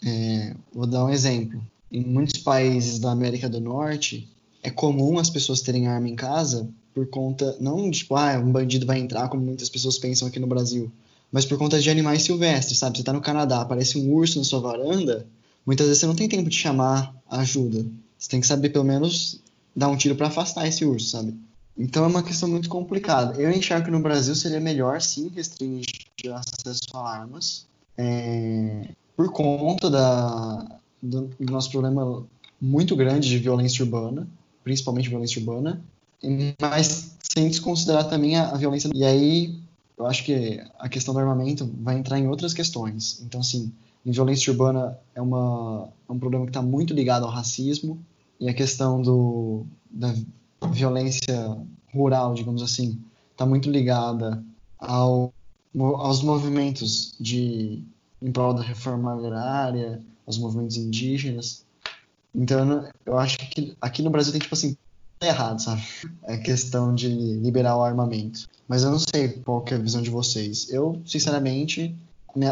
É, 0.06 0.56
vou 0.74 0.88
dar 0.88 1.06
um 1.06 1.10
exemplo. 1.10 1.62
Em 1.92 2.02
muitos 2.02 2.42
países 2.42 3.00
da 3.00 3.12
América 3.12 3.50
do 3.50 3.60
Norte, 3.60 4.30
é 4.64 4.70
comum 4.70 5.20
as 5.20 5.30
pessoas 5.30 5.62
terem 5.62 5.88
arma 5.88 6.08
em 6.08 6.16
casa 6.16 6.70
por 6.94 7.08
conta, 7.08 7.58
não 7.60 7.90
tipo, 7.92 8.16
ah, 8.16 8.38
um 8.38 8.52
bandido 8.52 8.86
vai 8.86 9.00
entrar, 9.00 9.28
como 9.28 9.44
muitas 9.44 9.68
pessoas 9.68 9.98
pensam 9.98 10.28
aqui 10.28 10.40
no 10.40 10.48
Brasil, 10.48 10.92
mas 11.32 11.46
por 11.46 11.58
conta 11.58 11.80
de 11.80 11.90
animais 11.90 12.22
silvestres, 12.22 12.78
sabe? 12.78 12.98
Você 12.98 13.02
está 13.02 13.12
no 13.12 13.22
Canadá, 13.22 13.62
aparece 13.62 13.98
um 13.98 14.14
urso 14.14 14.38
na 14.38 14.46
sua 14.46 14.60
varanda, 14.60 15.26
muitas 15.66 15.88
vezes 15.88 16.00
você 16.00 16.06
não 16.06 16.16
tem 16.16 16.30
tempo 16.30 16.50
de 16.50 16.56
chamar 16.56 17.14
ajuda. 17.30 17.86
Você 18.18 18.30
tem 18.30 18.40
que 18.40 18.48
saber 18.48 18.70
pelo 18.70 18.86
menos 18.86 19.42
dar 19.76 19.90
um 19.90 19.98
tiro 19.98 20.16
para 20.16 20.28
afastar 20.28 20.68
esse 20.68 20.86
urso, 20.86 21.10
sabe? 21.10 21.38
Então 21.78 22.04
é 22.04 22.08
uma 22.08 22.24
questão 22.24 22.48
muito 22.48 22.70
complicada. 22.70 23.42
Eu 23.42 23.52
enxergo 23.52 23.86
que 23.86 23.92
no 23.92 24.00
Brasil 24.00 24.36
seria 24.36 24.60
melhor 24.60 25.02
sim 25.02 25.30
restringir 25.30 25.86
acesso 26.32 26.84
a 26.94 27.10
armas, 27.10 27.66
é, 27.98 28.90
por 29.16 29.32
conta 29.32 29.90
da, 29.90 30.80
do, 31.02 31.30
do 31.40 31.52
nosso 31.52 31.72
problema 31.72 32.24
muito 32.62 32.96
grande 32.96 33.28
de 33.28 33.38
violência 33.40 33.84
urbana, 33.84 34.28
principalmente 34.64 35.10
violência 35.10 35.40
urbana, 35.40 35.82
mas 36.62 37.16
sem 37.22 37.48
desconsiderar 37.48 38.08
também 38.08 38.38
a, 38.38 38.50
a 38.50 38.58
violência. 38.58 38.90
E 38.94 39.04
aí 39.04 39.60
eu 39.98 40.06
acho 40.06 40.24
que 40.24 40.62
a 40.80 40.88
questão 40.88 41.14
do 41.14 41.20
armamento 41.20 41.70
vai 41.82 41.98
entrar 41.98 42.20
em 42.20 42.28
outras 42.28 42.54
questões. 42.54 43.22
Então, 43.22 43.42
assim, 43.42 43.72
violência 44.06 44.52
urbana 44.52 44.98
é, 45.16 45.22
uma, 45.22 45.90
é 46.08 46.12
um 46.12 46.20
problema 46.20 46.46
que 46.46 46.52
está 46.52 46.62
muito 46.62 46.94
ligado 46.94 47.26
ao 47.26 47.32
racismo 47.32 48.00
e 48.44 48.50
a 48.50 48.54
questão 48.54 49.02
do, 49.02 49.66
da 49.90 50.14
violência 50.70 51.58
rural, 51.94 52.34
digamos 52.34 52.62
assim, 52.62 53.02
está 53.32 53.46
muito 53.46 53.72
ligada 53.72 54.44
ao, 54.78 55.34
aos 55.74 56.22
movimentos 56.22 57.16
de 57.18 57.82
em 58.22 58.32
prol 58.34 58.54
da 58.54 58.62
reforma 58.62 59.14
agrária, 59.14 60.02
aos 60.28 60.38
movimentos 60.38 60.76
indígenas. 60.76 61.66
Então, 62.36 62.86
eu 63.06 63.18
acho 63.18 63.38
que 63.38 63.78
aqui 63.80 64.02
no 64.02 64.10
Brasil 64.10 64.34
tem 64.34 64.42
tipo 64.42 64.56
assim 64.56 64.76
errado, 65.22 65.62
sabe? 65.62 65.82
É 66.24 66.36
questão 66.36 66.94
de 66.94 67.08
liberar 67.08 67.78
o 67.78 67.84
armamento. 67.84 68.46
Mas 68.68 68.84
eu 68.84 68.92
não 68.92 69.00
sei 69.00 69.30
qual 69.30 69.64
é 69.72 69.76
a 69.76 69.78
visão 69.78 70.02
de 70.02 70.10
vocês. 70.10 70.70
Eu, 70.70 71.02
sinceramente, 71.06 71.96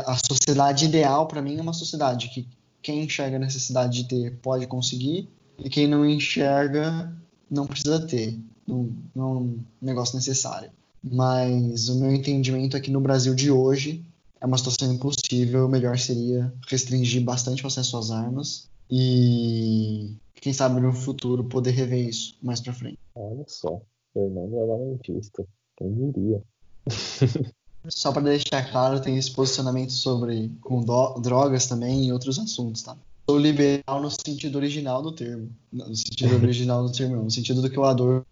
a 0.06 0.16
sociedade 0.26 0.86
ideal 0.86 1.28
para 1.28 1.42
mim 1.42 1.58
é 1.58 1.62
uma 1.62 1.74
sociedade 1.74 2.30
que 2.30 2.48
quem 2.82 3.04
enxerga 3.04 3.36
a 3.36 3.40
necessidade 3.40 4.04
de 4.04 4.08
ter 4.08 4.38
pode 4.38 4.66
conseguir 4.68 5.30
e 5.64 5.70
quem 5.70 5.88
não 5.88 6.06
enxerga 6.06 7.16
não 7.50 7.68
precisa 7.68 8.06
ter. 8.06 8.40
Não, 8.68 8.90
não 9.14 9.24
é 9.24 9.40
um 9.40 9.60
negócio 9.82 10.16
necessário. 10.16 10.72
Mas 11.04 11.90
o 11.90 12.00
meu 12.00 12.14
entendimento 12.14 12.78
é 12.78 12.80
que 12.80 12.92
no 12.92 13.02
Brasil 13.02 13.34
de 13.34 13.52
hoje 13.52 14.06
é 14.40 14.46
uma 14.46 14.58
situação 14.58 14.94
impossível. 14.94 15.66
O 15.66 15.70
melhor 15.70 15.98
seria 15.98 16.54
restringir 16.68 17.24
bastante 17.24 17.64
o 17.64 17.68
acesso 17.68 17.98
às 17.98 18.12
armas 18.12 18.70
e 18.90 20.16
quem 20.36 20.54
sabe 20.54 20.82
no 20.82 20.92
futuro 20.94 21.44
poder 21.44 21.72
rever 21.72 22.08
isso 22.08 22.38
mais 22.42 22.60
pra 22.60 22.74
frente. 22.74 23.00
Olha 23.16 23.46
só, 23.48 23.82
Fernando 24.14 24.56
é 24.56 24.66
lamentista. 24.66 25.46
Quem 25.78 25.94
diria? 25.94 26.42
Só 27.90 28.12
para 28.12 28.22
deixar 28.22 28.70
claro, 28.70 29.02
tem 29.02 29.18
esse 29.18 29.32
posicionamento 29.32 29.92
sobre 29.92 30.52
com 30.62 30.84
drogas 31.20 31.66
também 31.66 32.06
e 32.06 32.14
outros 32.14 32.38
assuntos, 32.38 32.84
tá? 32.84 32.96
Sou 33.30 33.40
liberal 33.40 34.02
no 34.02 34.10
sentido 34.10 34.58
original 34.58 35.02
do 35.02 35.12
termo. 35.12 35.56
No 35.72 35.96
sentido 35.96 36.36
original 36.36 36.86
do 36.86 36.92
termo, 36.92 37.24
no 37.24 37.32
sentido 37.32 37.62
do 37.62 37.70
que 37.70 37.78
eu 37.78 37.86
adoro. 37.86 38.26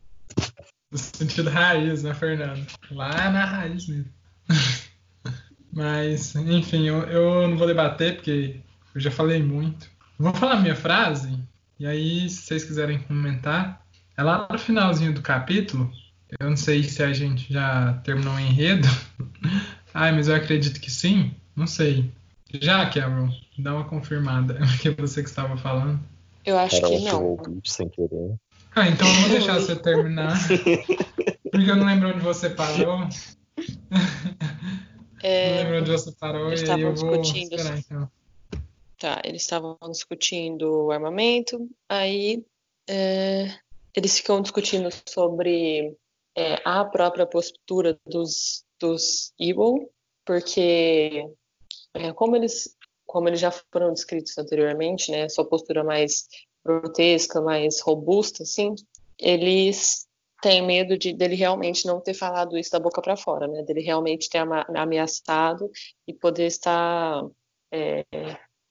No 0.92 0.98
sentido 0.98 1.50
raiz, 1.50 2.04
né, 2.04 2.14
Fernando? 2.14 2.66
Lá 2.92 3.30
na 3.32 3.46
raiz 3.46 3.88
mesmo. 3.88 4.12
Mas, 5.72 6.36
enfim, 6.36 6.88
eu, 6.88 7.04
eu 7.04 7.48
não 7.48 7.58
vou 7.58 7.68
debater 7.68 8.16
porque 8.16 8.60
eu 8.96 9.02
já 9.02 9.12
falei 9.12 9.42
muito. 9.42 9.90
Vou 10.18 10.34
falar 10.34 10.60
minha 10.60 10.76
frase 10.76 11.38
e 11.80 11.86
aí, 11.86 12.30
se 12.30 12.42
vocês 12.42 12.66
quiserem 12.66 13.00
comentar, 13.00 13.86
é 14.18 14.22
lá 14.22 14.50
no 14.52 14.60
finalzinho 14.60 15.14
do 15.14 15.22
capítulo. 15.22 15.90
Eu 16.38 16.50
não 16.50 16.58
sei 16.58 16.84
se 16.84 17.02
a 17.02 17.14
gente 17.14 17.52
já 17.52 17.94
terminou 18.04 18.34
o 18.34 18.40
enredo. 18.40 18.88
Ai, 19.94 20.12
mas 20.12 20.28
eu 20.28 20.36
acredito 20.36 20.82
que 20.82 20.92
sim. 20.92 21.34
Não 21.56 21.66
sei. 21.66 22.12
Já, 22.62 22.86
Cameron, 22.90 23.32
dá 23.60 23.74
uma 23.74 23.86
confirmada, 23.86 24.56
porque 24.76 24.90
é 24.90 24.94
você 24.94 25.22
que 25.22 25.30
estava 25.30 25.58
falando. 25.58 26.00
Eu 26.46 26.58
acho 26.58 26.82
que 26.82 27.00
não. 27.00 27.38
Sem 27.64 27.90
querer. 27.90 28.36
Ah, 28.76 28.88
então 28.88 29.08
eu 29.08 29.22
vou 29.22 29.30
deixar 29.30 29.60
você 29.60 29.76
terminar. 29.78 30.38
porque 31.52 31.70
eu 31.70 31.76
não 31.76 31.86
lembro 31.86 32.10
onde 32.10 32.20
você 32.20 32.50
parou. 32.50 33.08
É, 35.22 35.50
não 35.50 35.64
lembro 35.64 35.80
onde 35.82 35.92
você 35.92 36.12
parou 36.14 36.54
e 36.54 36.82
eu 36.82 36.96
vou 36.96 37.22
esperar 37.22 37.78
então. 37.78 38.10
Tá, 38.98 39.22
eles 39.26 39.42
estavam 39.42 39.78
discutindo 39.92 40.86
o 40.86 40.92
armamento, 40.92 41.70
aí 41.90 42.42
é, 42.90 43.54
eles 43.94 44.18
ficam 44.18 44.42
discutindo 44.42 44.90
sobre 45.06 45.94
é, 46.38 46.62
a 46.66 46.86
própria 46.86 47.26
postura 47.26 48.00
dos, 48.06 48.64
dos 48.80 49.34
Evil, 49.40 49.90
porque 50.26 51.26
é, 51.94 52.14
como 52.14 52.36
eles 52.36 52.76
como 53.10 53.28
eles 53.28 53.40
já 53.40 53.50
foram 53.50 53.92
descritos 53.92 54.38
anteriormente, 54.38 55.10
né, 55.10 55.28
sua 55.30 55.44
postura 55.44 55.84
mais 55.84 56.28
grotesca, 56.64 57.42
mais 57.42 57.82
robusta, 57.82 58.44
assim, 58.44 58.76
eles 59.18 60.08
têm 60.44 60.62
medo 60.62 60.96
de 60.96 61.12
dele 61.12 61.34
realmente 61.34 61.88
não 61.88 62.00
ter 62.00 62.14
falado 62.14 62.56
isso 62.56 62.70
da 62.70 62.80
boca 62.80 63.02
para 63.02 63.18
fora, 63.18 63.48
né? 63.48 63.64
Dele 63.64 63.82
realmente 63.82 64.30
ter 64.30 64.38
ameaçado 64.76 65.72
e 66.08 66.14
poder 66.14 66.46
estar 66.46 67.26
é, 67.72 68.06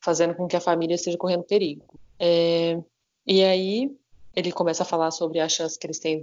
fazendo 0.03 0.37
com 0.37 0.47
que 0.47 0.57
a 0.57 0.61
família 0.61 0.95
esteja 0.95 1.19
correndo 1.19 1.43
perigo. 1.43 1.99
É, 2.19 2.81
e 3.27 3.43
aí 3.43 3.91
ele 4.37 4.53
começa 4.53 4.85
a 4.85 4.87
falar 4.87 5.11
sobre 5.11 5.41
a 5.41 5.49
chance 5.49 5.77
que 5.77 5.85
eles 5.85 5.99
têm 5.99 6.23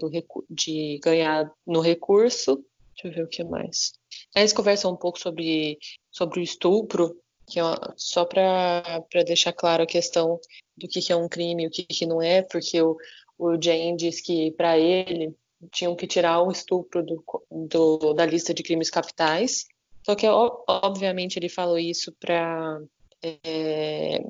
de 0.49 0.99
ganhar 1.03 1.51
no 1.67 1.81
recurso. 1.81 2.63
Deixa 2.93 3.09
eu 3.09 3.11
ver 3.11 3.23
o 3.25 3.29
que 3.29 3.43
mais. 3.43 3.91
Eles 4.33 4.53
conversam 4.53 4.93
um 4.93 4.95
pouco 4.95 5.19
sobre, 5.19 5.77
sobre 6.09 6.39
o 6.39 6.43
estupro, 6.43 7.13
que 7.47 7.59
é 7.59 7.63
só 7.95 8.25
para 8.25 9.03
deixar 9.25 9.53
claro 9.53 9.83
a 9.83 9.87
questão 9.87 10.39
do 10.77 10.87
que, 10.87 11.01
que 11.01 11.11
é 11.11 11.15
um 11.15 11.29
crime 11.29 11.63
e 11.63 11.67
o 11.67 11.71
que, 11.71 11.83
que 11.83 12.05
não 12.05 12.21
é, 12.21 12.41
porque 12.41 12.81
o, 12.81 12.97
o 13.37 13.61
Jane 13.61 13.95
diz 13.95 14.21
que 14.21 14.51
para 14.51 14.77
ele 14.77 15.35
tinham 15.71 15.95
que 15.95 16.07
tirar 16.07 16.41
o 16.41 16.51
estupro 16.51 17.03
do, 17.03 17.23
do, 17.51 18.13
da 18.13 18.25
lista 18.25 18.53
de 18.53 18.63
crimes 18.63 18.89
capitais. 18.89 19.65
Só 20.03 20.13
que, 20.15 20.27
obviamente, 20.27 21.37
ele 21.37 21.49
falou 21.49 21.79
isso 21.79 22.11
para 22.19 22.79
é, 23.23 24.23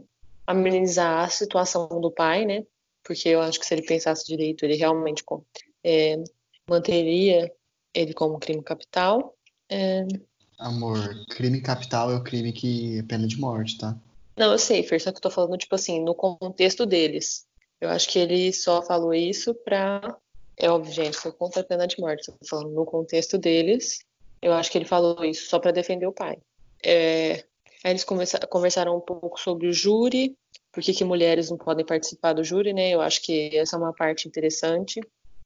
amenizar 0.48 1.26
a 1.26 1.30
situação 1.30 1.88
do 2.00 2.12
pai, 2.12 2.46
né? 2.46 2.66
Porque 3.04 3.30
eu 3.30 3.42
acho 3.42 3.60
que 3.60 3.66
se 3.66 3.74
ele 3.74 3.82
pensasse 3.82 4.26
direito, 4.26 4.64
ele 4.64 4.76
realmente 4.76 5.24
é, 5.84 6.16
manteria 6.70 7.52
ele 7.94 8.14
como 8.14 8.40
crime 8.40 8.64
capital. 8.64 9.36
É... 9.70 10.04
Amor, 10.58 11.26
crime 11.30 11.62
capital 11.62 12.12
é 12.12 12.16
o 12.16 12.24
crime 12.24 12.54
que 12.54 13.00
é 13.00 13.04
pena 13.04 13.28
de 13.28 13.40
morte, 13.40 13.78
tá? 13.78 13.98
Não, 14.38 14.52
eu 14.52 14.58
sei, 14.58 14.84
Fer, 14.84 15.02
só 15.02 15.12
que 15.12 15.18
eu 15.18 15.22
tô 15.22 15.30
falando, 15.30 15.58
tipo 15.58 15.76
assim, 15.76 16.04
no 16.04 16.14
contexto 16.14 16.86
deles. 16.86 17.46
Eu 17.80 17.90
acho 17.90 18.10
que 18.10 18.20
ele 18.20 18.52
só 18.54 18.82
falou 18.82 19.14
isso 19.14 19.54
pra. 19.54 20.18
É 20.58 20.70
óbvio, 20.70 20.94
gente, 20.94 21.18
sou 21.18 21.32
contra 21.34 21.62
a 21.62 21.66
pena 21.66 21.88
de 21.88 22.00
morte. 22.00 22.32
Tô 22.32 22.48
falando 22.48 22.72
no 22.72 22.86
contexto 22.86 23.38
deles. 23.38 24.00
Eu 24.42 24.54
acho 24.54 24.72
que 24.72 24.78
ele 24.78 24.86
falou 24.86 25.24
isso 25.24 25.50
só 25.50 25.60
para 25.60 25.72
defender 25.72 26.08
o 26.08 26.14
pai. 26.14 26.38
É... 26.84 27.44
Aí 27.84 27.92
eles 27.92 28.04
conversaram 28.04 28.98
um 28.98 29.02
pouco 29.02 29.40
sobre 29.40 29.68
o 29.68 29.74
júri, 29.74 30.36
por 30.72 30.82
que, 30.82 30.94
que 30.94 31.04
mulheres 31.04 31.50
não 31.50 31.58
podem 31.58 31.86
participar 31.86 32.34
do 32.34 32.44
júri, 32.44 32.74
né? 32.74 32.90
Eu 32.90 33.02
acho 33.02 33.22
que 33.22 33.56
essa 33.56 33.76
é 33.76 33.80
uma 33.80 33.94
parte 33.94 34.28
interessante. 34.28 35.00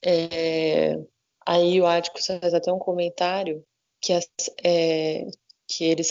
É... 0.03 0.97
Aí 1.45 1.81
o 1.81 1.85
Áticos 1.85 2.27
faz 2.27 2.53
até 2.53 2.71
um 2.71 2.79
comentário 2.79 3.63
que, 4.01 4.13
as, 4.13 4.27
é... 4.63 5.27
que 5.67 5.83
eles 5.83 6.09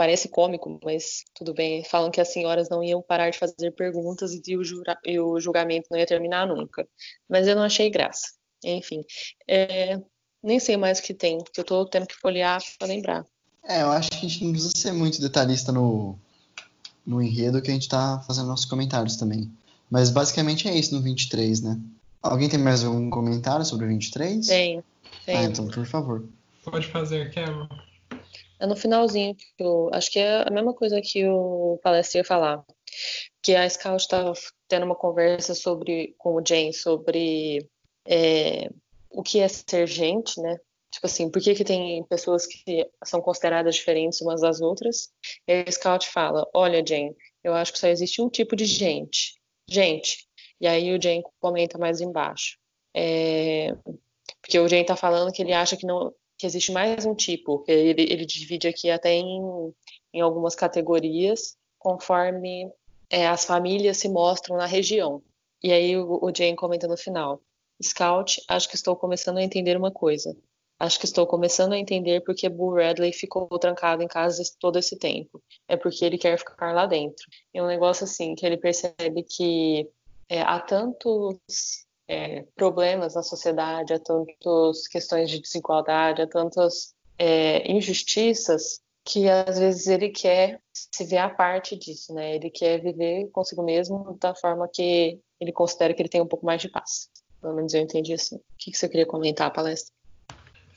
parece 0.00 0.30
cômico, 0.30 0.80
mas 0.82 1.24
tudo 1.34 1.52
bem. 1.52 1.84
Falam 1.84 2.10
que 2.10 2.22
as 2.22 2.32
senhoras 2.32 2.70
não 2.70 2.82
iam 2.82 3.02
parar 3.02 3.28
de 3.28 3.38
fazer 3.38 3.70
perguntas 3.72 4.32
e 4.32 4.56
o, 4.56 4.64
jura, 4.64 4.98
e 5.04 5.20
o 5.20 5.38
julgamento 5.38 5.88
não 5.90 5.98
ia 5.98 6.06
terminar 6.06 6.46
nunca. 6.46 6.88
Mas 7.28 7.46
eu 7.46 7.54
não 7.54 7.62
achei 7.62 7.90
graça. 7.90 8.28
Enfim, 8.64 9.04
é, 9.46 10.00
nem 10.42 10.58
sei 10.58 10.78
mais 10.78 10.98
o 10.98 11.02
que 11.02 11.12
tem, 11.12 11.36
porque 11.36 11.60
eu 11.60 11.64
tô 11.64 11.84
tendo 11.84 12.06
que 12.06 12.14
folhear 12.14 12.62
para 12.78 12.88
lembrar. 12.88 13.26
É, 13.62 13.82
eu 13.82 13.90
acho 13.90 14.08
que 14.10 14.16
a 14.16 14.20
gente 14.20 14.42
não 14.42 14.52
precisa 14.52 14.72
ser 14.74 14.92
muito 14.92 15.20
detalhista 15.20 15.70
no, 15.70 16.18
no 17.04 17.20
enredo 17.20 17.60
que 17.60 17.70
a 17.70 17.74
gente 17.74 17.88
tá 17.88 18.24
fazendo 18.26 18.46
nossos 18.46 18.64
comentários 18.64 19.16
também. 19.16 19.50
Mas 19.90 20.08
basicamente 20.08 20.66
é 20.66 20.74
isso 20.74 20.94
no 20.94 21.02
23, 21.02 21.60
né? 21.60 21.78
Alguém 22.22 22.48
tem 22.48 22.58
mais 22.58 22.82
algum 22.84 23.10
comentário 23.10 23.66
sobre 23.66 23.84
o 23.84 23.88
23? 23.88 24.46
Tem, 24.46 24.82
tem. 25.26 25.36
Ah, 25.36 25.44
então, 25.44 25.68
por 25.68 25.84
favor. 25.84 26.24
Pode 26.64 26.86
fazer, 26.88 27.30
Kevin. 27.30 27.68
É 28.58 28.66
no 28.66 28.76
finalzinho 28.76 29.34
que 29.34 29.46
eu 29.58 29.90
acho 29.92 30.10
que 30.10 30.18
é 30.18 30.46
a 30.46 30.50
mesma 30.50 30.74
coisa 30.74 31.00
que 31.00 31.26
o 31.26 31.78
palestra 31.82 32.18
ia 32.18 32.24
falar. 32.24 32.62
Que 33.42 33.54
a 33.54 33.68
Scout 33.68 34.02
estava 34.02 34.34
tendo 34.68 34.84
uma 34.84 34.94
conversa 34.94 35.54
sobre 35.54 36.14
com 36.18 36.34
o 36.34 36.42
Jane 36.46 36.74
sobre 36.74 37.66
é, 38.06 38.68
o 39.08 39.22
que 39.22 39.40
é 39.40 39.48
ser 39.48 39.86
gente, 39.86 40.38
né? 40.40 40.58
Tipo 40.92 41.06
assim, 41.06 41.30
por 41.30 41.40
que, 41.40 41.54
que 41.54 41.64
tem 41.64 42.04
pessoas 42.04 42.46
que 42.46 42.86
são 43.04 43.22
consideradas 43.22 43.76
diferentes 43.76 44.20
umas 44.20 44.42
das 44.42 44.60
outras? 44.60 45.10
E 45.46 45.64
a 45.66 45.70
Scout 45.70 46.06
fala: 46.08 46.46
Olha, 46.52 46.84
Jane, 46.86 47.16
eu 47.42 47.54
acho 47.54 47.72
que 47.72 47.78
só 47.78 47.88
existe 47.88 48.20
um 48.20 48.28
tipo 48.28 48.54
de 48.54 48.66
gente. 48.66 49.40
Gente. 49.68 50.28
E 50.60 50.66
aí 50.66 50.92
o 50.92 51.00
Jane 51.00 51.22
comenta 51.40 51.78
mais 51.78 52.00
embaixo. 52.00 52.58
É, 52.94 53.74
porque 54.42 54.58
o 54.58 54.68
Jane 54.68 54.84
tá 54.84 54.96
falando 54.96 55.32
que 55.32 55.40
ele 55.40 55.52
acha 55.52 55.76
que 55.76 55.86
não 55.86 56.12
que 56.40 56.46
existe 56.46 56.72
mais 56.72 57.04
um 57.04 57.14
tipo. 57.14 57.62
Ele, 57.68 58.02
ele 58.02 58.24
divide 58.24 58.66
aqui 58.66 58.90
até 58.90 59.12
em, 59.12 59.42
em 60.12 60.20
algumas 60.20 60.54
categorias, 60.54 61.56
conforme 61.78 62.72
é, 63.10 63.28
as 63.28 63.44
famílias 63.44 63.98
se 63.98 64.08
mostram 64.08 64.56
na 64.56 64.64
região. 64.64 65.22
E 65.62 65.70
aí 65.70 65.96
o, 65.98 66.18
o 66.22 66.34
Jane 66.34 66.56
comenta 66.56 66.88
no 66.88 66.96
final: 66.96 67.42
Scout, 67.82 68.42
acho 68.48 68.68
que 68.68 68.74
estou 68.74 68.96
começando 68.96 69.36
a 69.36 69.42
entender 69.42 69.76
uma 69.76 69.90
coisa. 69.90 70.34
Acho 70.78 70.98
que 70.98 71.04
estou 71.04 71.26
começando 71.26 71.74
a 71.74 71.78
entender 71.78 72.22
porque 72.22 72.48
Bull 72.48 72.76
Radley 72.76 73.12
ficou 73.12 73.46
trancado 73.58 74.02
em 74.02 74.08
casa 74.08 74.42
todo 74.58 74.78
esse 74.78 74.98
tempo. 74.98 75.42
É 75.68 75.76
porque 75.76 76.02
ele 76.02 76.16
quer 76.16 76.38
ficar 76.38 76.72
lá 76.72 76.86
dentro. 76.86 77.26
É 77.52 77.62
um 77.62 77.66
negócio 77.66 78.04
assim 78.04 78.34
que 78.34 78.46
ele 78.46 78.56
percebe 78.56 79.22
que 79.22 79.86
é, 80.26 80.40
há 80.40 80.58
tantos 80.58 81.84
é, 82.10 82.44
problemas 82.56 83.14
na 83.14 83.22
sociedade, 83.22 83.94
há 83.94 84.00
tantas 84.00 84.88
questões 84.88 85.30
de 85.30 85.40
desigualdade, 85.40 86.20
há 86.20 86.26
tantas 86.26 86.92
é, 87.16 87.70
injustiças 87.70 88.80
que 89.04 89.28
às 89.28 89.60
vezes 89.60 89.86
ele 89.86 90.08
quer 90.08 90.60
se 90.72 91.04
ver 91.04 91.18
a 91.18 91.30
parte 91.30 91.76
disso, 91.76 92.12
né? 92.12 92.34
Ele 92.34 92.50
quer 92.50 92.82
viver 92.82 93.28
consigo 93.30 93.62
mesmo 93.62 94.18
da 94.20 94.34
forma 94.34 94.68
que 94.68 95.20
ele 95.40 95.52
considera 95.52 95.94
que 95.94 96.02
ele 96.02 96.08
tem 96.08 96.20
um 96.20 96.26
pouco 96.26 96.44
mais 96.44 96.60
de 96.60 96.68
paz. 96.68 97.08
Pelo 97.40 97.54
menos 97.54 97.72
eu 97.72 97.80
entendi 97.80 98.12
assim. 98.12 98.36
O 98.36 98.42
que, 98.58 98.76
você 98.76 98.88
queria 98.88 99.06
comentar, 99.06 99.52
palestra? 99.52 99.94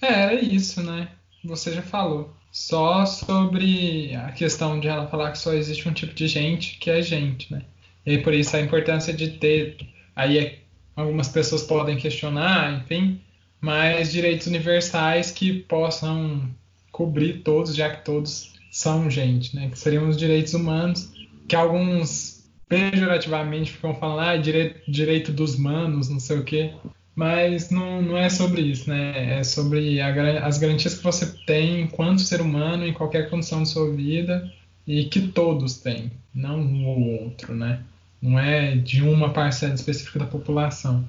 É, 0.01 0.13
era 0.13 0.33
isso, 0.35 0.83
né? 0.83 1.09
Você 1.43 1.73
já 1.73 1.81
falou. 1.81 2.31
Só 2.51 3.07
sobre 3.07 4.15
a 4.15 4.31
questão 4.31 4.79
de 4.79 4.87
ela 4.87 5.07
falar 5.07 5.31
que 5.31 5.39
só 5.39 5.51
existe 5.53 5.89
um 5.89 5.93
tipo 5.93 6.13
de 6.13 6.27
gente 6.27 6.77
que 6.77 6.91
é 6.91 7.01
gente, 7.01 7.51
né? 7.51 7.65
E 8.05 8.11
aí, 8.11 8.21
por 8.21 8.33
isso 8.33 8.55
a 8.55 8.61
importância 8.61 9.11
de 9.11 9.31
ter. 9.31 9.77
Aí 10.15 10.37
é, 10.37 10.62
algumas 10.95 11.27
pessoas 11.27 11.63
podem 11.63 11.97
questionar, 11.97 12.81
enfim, 12.81 13.19
mas 13.59 14.11
direitos 14.11 14.47
universais 14.47 15.31
que 15.31 15.61
possam 15.61 16.49
cobrir 16.91 17.41
todos, 17.41 17.75
já 17.75 17.89
que 17.89 18.05
todos 18.05 18.53
são 18.71 19.09
gente, 19.09 19.55
né? 19.55 19.69
Que 19.69 19.77
seriam 19.77 20.07
os 20.07 20.17
direitos 20.17 20.53
humanos, 20.53 21.11
que 21.47 21.55
alguns 21.55 22.43
pejorativamente 22.67 23.71
ficam 23.71 23.93
falando, 23.95 24.27
ah, 24.27 24.37
direito, 24.37 24.91
direito 24.91 25.31
dos 25.31 25.55
manos, 25.55 26.09
não 26.09 26.19
sei 26.19 26.39
o 26.39 26.43
quê. 26.43 26.73
Mas 27.15 27.69
não, 27.69 28.01
não 28.01 28.17
é 28.17 28.29
sobre 28.29 28.61
isso, 28.61 28.89
né? 28.89 29.39
É 29.39 29.43
sobre 29.43 30.01
a, 30.01 30.47
as 30.47 30.57
garantias 30.57 30.95
que 30.95 31.03
você 31.03 31.27
tem 31.45 31.81
enquanto 31.81 32.21
ser 32.21 32.41
humano, 32.41 32.85
em 32.85 32.93
qualquer 32.93 33.29
condição 33.29 33.61
de 33.61 33.69
sua 33.69 33.91
vida, 33.91 34.51
e 34.87 35.05
que 35.05 35.27
todos 35.27 35.77
têm, 35.77 36.11
não 36.33 36.59
um 36.59 36.87
ou 36.87 37.23
outro, 37.23 37.53
né? 37.53 37.83
Não 38.23 38.39
é 38.39 38.77
de 38.77 39.01
uma 39.01 39.33
parcela 39.33 39.73
específica 39.73 40.19
da 40.19 40.25
população. 40.25 41.03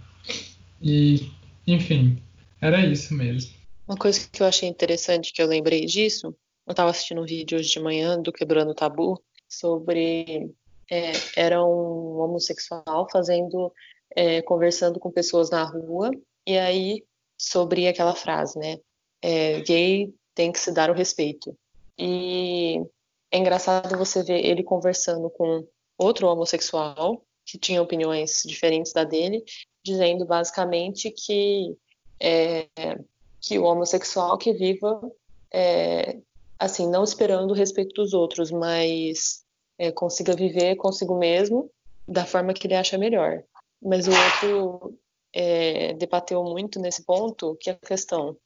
E, 0.82 1.30
enfim, 1.64 2.20
era 2.60 2.84
isso 2.84 3.14
mesmo. 3.14 3.54
Uma 3.86 3.96
coisa 3.96 4.28
que 4.28 4.42
eu 4.42 4.46
achei 4.48 4.68
interessante, 4.68 5.32
que 5.32 5.40
eu 5.40 5.46
lembrei 5.46 5.86
disso, 5.86 6.34
eu 6.66 6.72
estava 6.72 6.90
assistindo 6.90 7.22
um 7.22 7.24
vídeo 7.24 7.56
hoje 7.56 7.70
de 7.70 7.78
manhã 7.78 8.20
do 8.20 8.32
Quebrando 8.32 8.72
o 8.72 8.74
Tabu, 8.74 9.22
sobre. 9.48 10.50
É, 10.90 11.12
era 11.36 11.64
um 11.64 12.18
homossexual 12.18 13.08
fazendo 13.10 13.72
é, 14.16 14.42
conversando 14.42 14.98
com 14.98 15.10
pessoas 15.10 15.50
na 15.50 15.62
rua, 15.62 16.10
e 16.44 16.58
aí 16.58 17.04
sobre 17.38 17.86
aquela 17.86 18.16
frase, 18.16 18.58
né? 18.58 18.78
É, 19.22 19.60
gay 19.60 20.12
tem 20.34 20.50
que 20.50 20.58
se 20.58 20.72
dar 20.72 20.90
o 20.90 20.94
respeito. 20.94 21.56
E 21.96 22.80
é 23.30 23.38
engraçado 23.38 23.96
você 23.96 24.24
ver 24.24 24.44
ele 24.44 24.64
conversando 24.64 25.30
com 25.30 25.64
outro 25.98 26.26
homossexual 26.28 27.24
que 27.46 27.58
tinha 27.58 27.82
opiniões 27.82 28.42
diferentes 28.44 28.92
da 28.92 29.04
dele, 29.04 29.44
dizendo 29.84 30.24
basicamente 30.24 31.10
que 31.10 31.76
é, 32.20 32.68
que 33.40 33.58
o 33.58 33.64
homossexual 33.64 34.38
que 34.38 34.52
viva 34.52 35.00
é, 35.52 36.18
assim 36.58 36.88
não 36.88 37.04
esperando 37.04 37.50
o 37.50 37.54
respeito 37.54 37.94
dos 37.94 38.14
outros, 38.14 38.50
mas 38.50 39.44
é, 39.78 39.92
consiga 39.92 40.34
viver 40.34 40.76
consigo 40.76 41.18
mesmo 41.18 41.70
da 42.08 42.24
forma 42.24 42.54
que 42.54 42.66
ele 42.66 42.74
acha 42.74 42.96
melhor. 42.96 43.42
Mas 43.82 44.08
o 44.08 44.10
outro 44.10 44.98
é, 45.32 45.92
debateu 45.94 46.42
muito 46.42 46.80
nesse 46.80 47.04
ponto, 47.04 47.56
que 47.60 47.68
é 47.68 47.74
a 47.74 47.86
questão, 47.86 48.36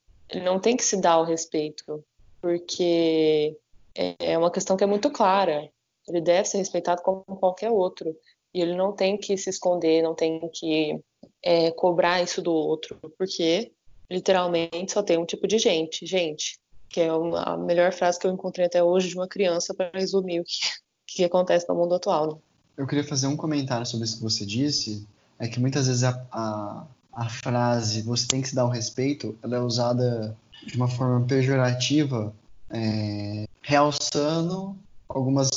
não 0.43 0.59
tem 0.59 0.77
que 0.77 0.85
se 0.85 1.01
dar 1.01 1.19
o 1.19 1.25
respeito, 1.25 2.05
porque 2.41 3.57
é 3.95 4.37
uma 4.37 4.51
questão 4.51 4.77
que 4.77 4.85
é 4.85 4.87
muito 4.87 5.11
clara. 5.11 5.71
Ele 6.09 6.21
deve 6.21 6.49
ser 6.49 6.59
respeitado 6.59 7.03
como 7.03 7.23
qualquer 7.25 7.71
outro. 7.71 8.15
E 8.55 8.61
ele 8.61 8.75
não 8.75 8.93
tem 8.93 9.17
que 9.17 9.37
se 9.37 9.51
esconder, 9.51 10.03
não 10.03 10.15
tem 10.15 10.41
que 10.53 10.99
é, 11.45 11.71
cobrar 11.71 12.23
isso 12.23 12.41
do 12.41 12.53
outro, 12.53 12.99
porque 13.19 13.73
literalmente 14.11 14.93
só 14.93 15.03
tem 15.03 15.19
um 15.19 15.27
tipo 15.27 15.47
de 15.47 15.59
gente. 15.59 16.07
Gente, 16.07 16.59
que 16.89 17.01
é 17.01 17.13
uma, 17.13 17.43
a 17.43 17.57
melhor 17.57 17.93
frase 17.93 18.19
que 18.19 18.27
eu 18.27 18.33
encontrei 18.33 18.67
até 18.67 18.83
hoje 18.83 19.09
de 19.09 19.17
uma 19.17 19.29
criança 19.29 19.75
para 19.75 19.91
resumir 19.93 20.41
o 20.41 20.45
que, 20.45 20.59
que 21.07 21.25
acontece 21.25 21.69
no 21.69 21.75
mundo 21.75 21.95
atual. 21.95 22.27
Né? 22.35 22.39
eu 22.79 22.87
queria 22.87 23.03
fazer 23.03 23.27
um 23.27 23.37
comentário 23.37 23.85
sobre 23.85 24.07
isso 24.07 24.19
que 24.19 24.23
você 24.23 24.47
disse. 24.47 25.07
É 25.37 25.49
que 25.49 25.61
muitas 25.61 25.89
vezes 25.89 26.05
a, 26.05 26.25
a, 26.33 26.87
a 27.13 27.29
frase 27.29 28.03
você 28.03 28.27
tem 28.27 28.41
que 28.41 28.49
se 28.49 28.55
dar 28.55 28.65
o 28.65 28.71
respeito, 28.71 29.37
ela 29.43 29.57
é 29.57 29.61
usada 29.61 30.37
de 30.65 30.77
uma 30.77 30.89
forma 30.89 31.27
pejorativa, 31.27 32.33
é, 32.71 33.47
realçando 33.61 34.77
algumas 35.09 35.49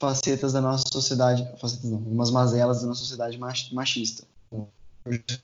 facetas 0.00 0.54
da 0.54 0.60
nossa 0.60 0.84
sociedade, 0.90 1.46
facetas 1.60 1.90
não, 1.90 1.98
algumas 1.98 2.30
mazelas 2.30 2.80
da 2.80 2.88
nossa 2.88 3.00
sociedade 3.00 3.38
machista. 3.38 4.24
Eu 4.50 4.68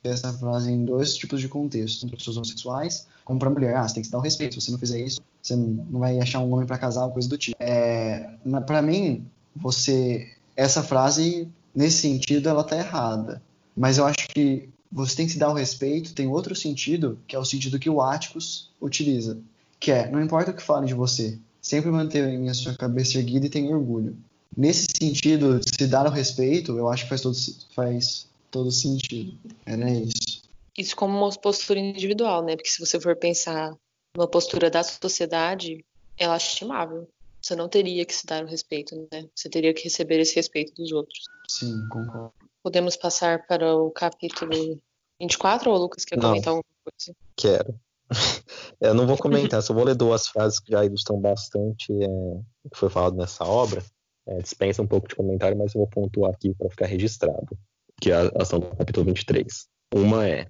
essa 0.03 0.33
frase 0.33 0.71
em 0.71 0.83
dois 0.83 1.15
tipos 1.15 1.39
de 1.39 1.47
contextos, 1.47 2.01
tanto 2.01 2.09
para 2.09 2.17
pessoas 2.17 2.37
homossexuais 2.37 3.07
como 3.23 3.39
para 3.39 3.49
mulher. 3.49 3.75
Ah, 3.75 3.87
você 3.87 3.95
tem 3.95 4.01
que 4.01 4.07
se 4.07 4.11
dar 4.11 4.19
o 4.19 4.21
respeito. 4.21 4.53
Se 4.55 4.61
você 4.61 4.71
não 4.71 4.79
fizer 4.79 4.99
isso, 4.99 5.21
você 5.41 5.55
não 5.55 5.99
vai 5.99 6.19
achar 6.19 6.39
um 6.39 6.53
homem 6.53 6.65
para 6.65 6.77
casar, 6.77 7.09
coisa 7.09 7.29
do 7.29 7.37
tipo. 7.37 7.57
É, 7.59 8.35
para 8.65 8.81
mim, 8.81 9.25
você 9.55 10.27
essa 10.55 10.81
frase 10.81 11.47
nesse 11.73 11.99
sentido 11.99 12.49
ela 12.49 12.63
tá 12.63 12.75
errada. 12.75 13.41
Mas 13.75 13.99
eu 13.99 14.05
acho 14.05 14.27
que 14.29 14.69
você 14.91 15.15
tem 15.15 15.25
que 15.27 15.33
se 15.33 15.39
dar 15.39 15.49
o 15.49 15.53
respeito, 15.53 16.13
tem 16.13 16.27
outro 16.27 16.55
sentido, 16.55 17.19
que 17.27 17.35
é 17.35 17.39
o 17.39 17.45
sentido 17.45 17.77
que 17.77 17.89
o 17.89 18.01
Atticus 18.01 18.71
utiliza, 18.81 19.37
que 19.79 19.91
é, 19.91 20.09
não 20.09 20.21
importa 20.21 20.51
o 20.51 20.53
que 20.53 20.63
falem 20.63 20.87
de 20.87 20.95
você, 20.95 21.37
sempre 21.61 21.91
mantenha 21.91 22.49
a 22.49 22.53
sua 22.53 22.75
cabeça 22.75 23.17
erguida 23.19 23.45
e 23.45 23.49
tenha 23.49 23.75
orgulho. 23.75 24.17
Nesse 24.55 24.87
sentido, 24.97 25.59
se 25.63 25.87
dar 25.87 26.05
o 26.07 26.11
respeito, 26.11 26.77
eu 26.77 26.87
acho 26.87 27.03
que 27.03 27.09
faz 27.09 27.21
todo, 27.21 27.35
faz 27.75 28.27
todo 28.49 28.71
sentido. 28.71 29.37
Era 29.65 29.89
isso. 29.89 30.41
Isso 30.77 30.95
como 30.95 31.17
uma 31.17 31.29
postura 31.31 31.79
individual, 31.79 32.43
né? 32.43 32.55
Porque 32.55 32.69
se 32.69 32.79
você 32.79 32.99
for 32.99 33.15
pensar 33.15 33.75
numa 34.15 34.27
postura 34.27 34.69
da 34.69 34.83
sociedade, 34.83 35.83
é 36.17 36.27
lastimável. 36.27 37.07
Você 37.41 37.55
não 37.55 37.69
teria 37.69 38.05
que 38.05 38.13
se 38.13 38.25
dar 38.25 38.43
o 38.43 38.47
respeito, 38.47 38.95
né? 39.11 39.27
Você 39.33 39.49
teria 39.49 39.73
que 39.73 39.83
receber 39.83 40.19
esse 40.19 40.35
respeito 40.35 40.73
dos 40.75 40.91
outros. 40.91 41.23
Sim, 41.47 41.87
concordo. 41.89 42.33
Podemos 42.63 42.95
passar 42.95 43.45
para 43.47 43.75
o 43.75 43.91
capítulo 43.91 44.79
24 45.19 45.69
ou 45.69 45.77
o 45.77 45.79
Lucas 45.79 46.03
quer 46.03 46.17
não. 46.17 46.29
comentar 46.29 46.49
alguma 46.49 46.63
coisa? 46.83 47.17
Quero. 47.35 47.79
Eu 48.79 48.93
não 48.93 49.07
vou 49.07 49.17
comentar, 49.17 49.61
só 49.61 49.73
vou 49.73 49.83
ler 49.83 49.95
duas 49.95 50.27
frases 50.27 50.59
que 50.59 50.71
já 50.71 50.83
ilustram 50.85 51.19
bastante 51.19 51.91
é, 51.91 52.07
o 52.07 52.69
que 52.71 52.77
foi 52.77 52.89
falado 52.89 53.15
nessa 53.15 53.43
obra. 53.43 53.83
É, 54.27 54.39
dispensa 54.39 54.81
um 54.81 54.87
pouco 54.87 55.07
de 55.07 55.15
comentário, 55.15 55.57
mas 55.57 55.73
eu 55.73 55.79
vou 55.79 55.87
pontuar 55.87 56.31
aqui 56.31 56.53
para 56.53 56.69
ficar 56.69 56.85
registrado, 56.85 57.57
que 58.01 58.11
é 58.11 58.15
a 58.15 58.31
ação 58.41 58.59
do 58.59 58.67
capítulo 58.75 59.05
23. 59.05 59.67
Uma 59.93 60.27
é: 60.27 60.47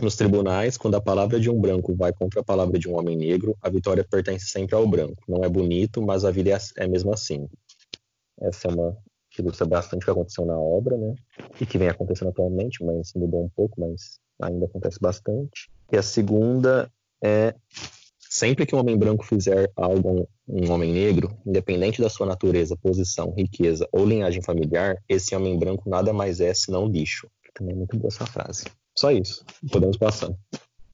nos 0.00 0.16
tribunais, 0.16 0.76
quando 0.76 0.96
a 0.96 1.00
palavra 1.00 1.38
de 1.38 1.48
um 1.48 1.60
branco 1.60 1.94
vai 1.94 2.12
contra 2.12 2.40
a 2.40 2.44
palavra 2.44 2.78
de 2.78 2.88
um 2.88 2.98
homem 2.98 3.16
negro, 3.16 3.56
a 3.62 3.70
vitória 3.70 4.04
pertence 4.04 4.46
sempre 4.46 4.74
ao 4.74 4.86
branco. 4.86 5.22
Não 5.28 5.44
é 5.44 5.48
bonito, 5.48 6.02
mas 6.02 6.24
a 6.24 6.30
vida 6.30 6.58
é, 6.76 6.88
mesmo 6.88 7.12
assim. 7.12 7.48
Essa 8.40 8.68
é 8.68 8.70
uma 8.72 8.96
que 9.30 9.40
ilustra 9.40 9.64
bastante 9.64 10.02
o 10.02 10.04
que 10.04 10.10
aconteceu 10.10 10.44
na 10.44 10.58
obra, 10.58 10.96
né? 10.96 11.14
E 11.60 11.64
que 11.64 11.78
vem 11.78 11.88
acontecendo 11.88 12.28
atualmente, 12.28 12.84
mas 12.84 13.12
mudou 13.14 13.44
um 13.44 13.48
pouco, 13.48 13.80
mas 13.80 14.18
ainda 14.40 14.66
acontece 14.66 14.98
bastante. 15.00 15.70
E 15.92 15.96
a 15.96 16.02
segunda 16.02 16.90
é 17.22 17.54
sempre 18.30 18.64
que 18.64 18.74
um 18.74 18.78
homem 18.78 18.96
branco 18.96 19.26
fizer 19.26 19.70
algo 19.74 20.28
um 20.48 20.70
homem 20.70 20.92
negro, 20.92 21.36
independente 21.44 22.00
da 22.00 22.08
sua 22.08 22.26
natureza, 22.26 22.76
posição, 22.76 23.34
riqueza 23.36 23.88
ou 23.92 24.06
linhagem 24.06 24.42
familiar, 24.42 24.96
esse 25.08 25.34
homem 25.34 25.58
branco 25.58 25.90
nada 25.90 26.12
mais 26.12 26.40
é 26.40 26.54
senão 26.54 26.86
lixo. 26.86 27.28
Também 27.52 27.74
é 27.74 27.76
muito 27.76 27.96
boa 27.96 28.08
essa 28.08 28.24
frase. 28.24 28.64
Só 28.96 29.10
isso. 29.10 29.44
Podemos 29.70 29.96
passar. 29.96 30.30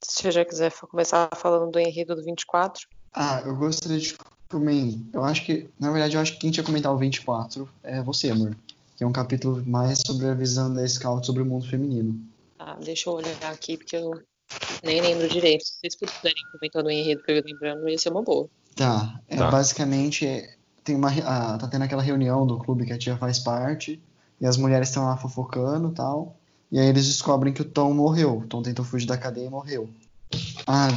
Se 0.02 0.22
você 0.22 0.30
já 0.30 0.44
quiser 0.44 0.72
começar 0.72 1.28
falando 1.36 1.70
do 1.70 1.78
enredo 1.78 2.14
do 2.14 2.24
24. 2.24 2.86
Ah, 3.12 3.42
eu 3.44 3.56
gostaria 3.56 3.98
de 3.98 4.16
comentar. 4.48 5.10
Eu 5.12 5.24
acho 5.24 5.44
que, 5.44 5.68
na 5.78 5.90
verdade, 5.90 6.16
eu 6.16 6.20
acho 6.20 6.32
que 6.32 6.38
quem 6.38 6.50
tinha 6.50 6.64
comentar 6.64 6.92
o 6.92 6.98
24 6.98 7.68
é 7.82 8.02
você, 8.02 8.30
amor. 8.30 8.56
Que 8.96 9.04
é 9.04 9.06
um 9.06 9.12
capítulo 9.12 9.62
mais 9.66 10.00
sobre 10.06 10.26
a 10.26 10.34
visão 10.34 10.72
da 10.72 10.86
Scout 10.86 11.26
sobre 11.26 11.42
o 11.42 11.46
mundo 11.46 11.68
feminino. 11.68 12.18
Ah, 12.58 12.76
deixa 12.82 13.10
eu 13.10 13.14
olhar 13.14 13.52
aqui, 13.52 13.76
porque 13.76 13.96
eu 13.96 14.22
nem 14.82 15.00
lembro 15.00 15.28
direito. 15.28 15.64
Se 15.64 15.78
vocês 15.80 15.94
puderem 15.96 16.42
comentar 16.52 16.82
no 16.82 16.90
enredo 16.90 17.22
que 17.22 17.32
eu 17.32 17.42
lembrando, 17.44 17.88
ia 17.88 17.98
ser 17.98 18.10
uma 18.10 18.22
boa. 18.22 18.48
Tá. 18.74 19.20
É, 19.28 19.36
tá. 19.36 19.50
Basicamente, 19.50 20.48
tem 20.84 20.94
uma, 20.94 21.10
ah, 21.24 21.58
tá 21.58 21.66
tendo 21.66 21.82
aquela 21.82 22.02
reunião 22.02 22.46
do 22.46 22.58
clube 22.58 22.86
que 22.86 22.92
a 22.92 22.98
tia 22.98 23.16
faz 23.16 23.38
parte. 23.38 24.00
E 24.40 24.46
as 24.46 24.56
mulheres 24.56 24.88
estão 24.88 25.06
lá 25.06 25.16
fofocando 25.16 25.88
e 25.90 25.94
tal. 25.94 26.36
E 26.70 26.78
aí 26.78 26.86
eles 26.86 27.06
descobrem 27.06 27.52
que 27.52 27.62
o 27.62 27.64
Tom 27.64 27.92
morreu. 27.94 28.38
O 28.38 28.46
Tom 28.46 28.62
tentou 28.62 28.84
fugir 28.84 29.06
da 29.06 29.16
cadeia 29.16 29.46
e 29.46 29.50
morreu. 29.50 29.88
Ah, 30.66 30.88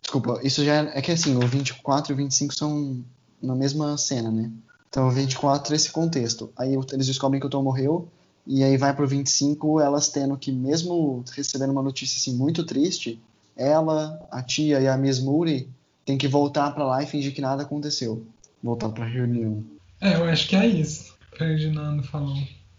desculpa. 0.00 0.40
Isso 0.42 0.64
já 0.64 0.82
é, 0.82 0.98
é 0.98 1.02
que 1.02 1.10
assim, 1.10 1.36
o 1.36 1.46
24 1.46 2.12
e 2.12 2.14
o 2.14 2.16
25 2.16 2.54
são 2.54 3.02
na 3.40 3.54
mesma 3.54 3.96
cena, 3.96 4.30
né? 4.30 4.50
Então 4.88 5.08
o 5.08 5.10
24 5.10 5.72
é 5.72 5.76
esse 5.76 5.90
contexto. 5.90 6.52
Aí 6.56 6.74
eles 6.92 7.06
descobrem 7.06 7.40
que 7.40 7.46
o 7.46 7.50
Tom 7.50 7.62
morreu. 7.62 8.08
E 8.46 8.64
aí 8.64 8.76
vai 8.76 8.94
pro 8.94 9.06
25, 9.06 9.80
elas 9.80 10.08
tendo 10.08 10.36
que, 10.36 10.50
mesmo 10.50 11.24
recebendo 11.32 11.70
uma 11.70 11.82
notícia 11.82 12.18
assim, 12.18 12.36
muito 12.36 12.64
triste, 12.64 13.20
ela, 13.56 14.26
a 14.30 14.42
tia 14.42 14.80
e 14.80 14.88
a 14.88 14.96
Miss 14.96 15.20
Moody 15.20 15.68
tem 16.04 16.18
que 16.18 16.26
voltar 16.26 16.72
para 16.72 16.84
lá 16.84 17.02
e 17.02 17.06
fingir 17.06 17.34
que 17.34 17.40
nada 17.40 17.62
aconteceu. 17.62 18.26
Voltar 18.62 18.88
pra 18.90 19.04
reunião. 19.04 19.64
É, 20.00 20.16
eu 20.16 20.24
acho 20.24 20.48
que 20.48 20.56
é 20.56 20.66
isso. 20.66 21.16
Ferdinando 21.36 22.02
falou. 22.02 22.36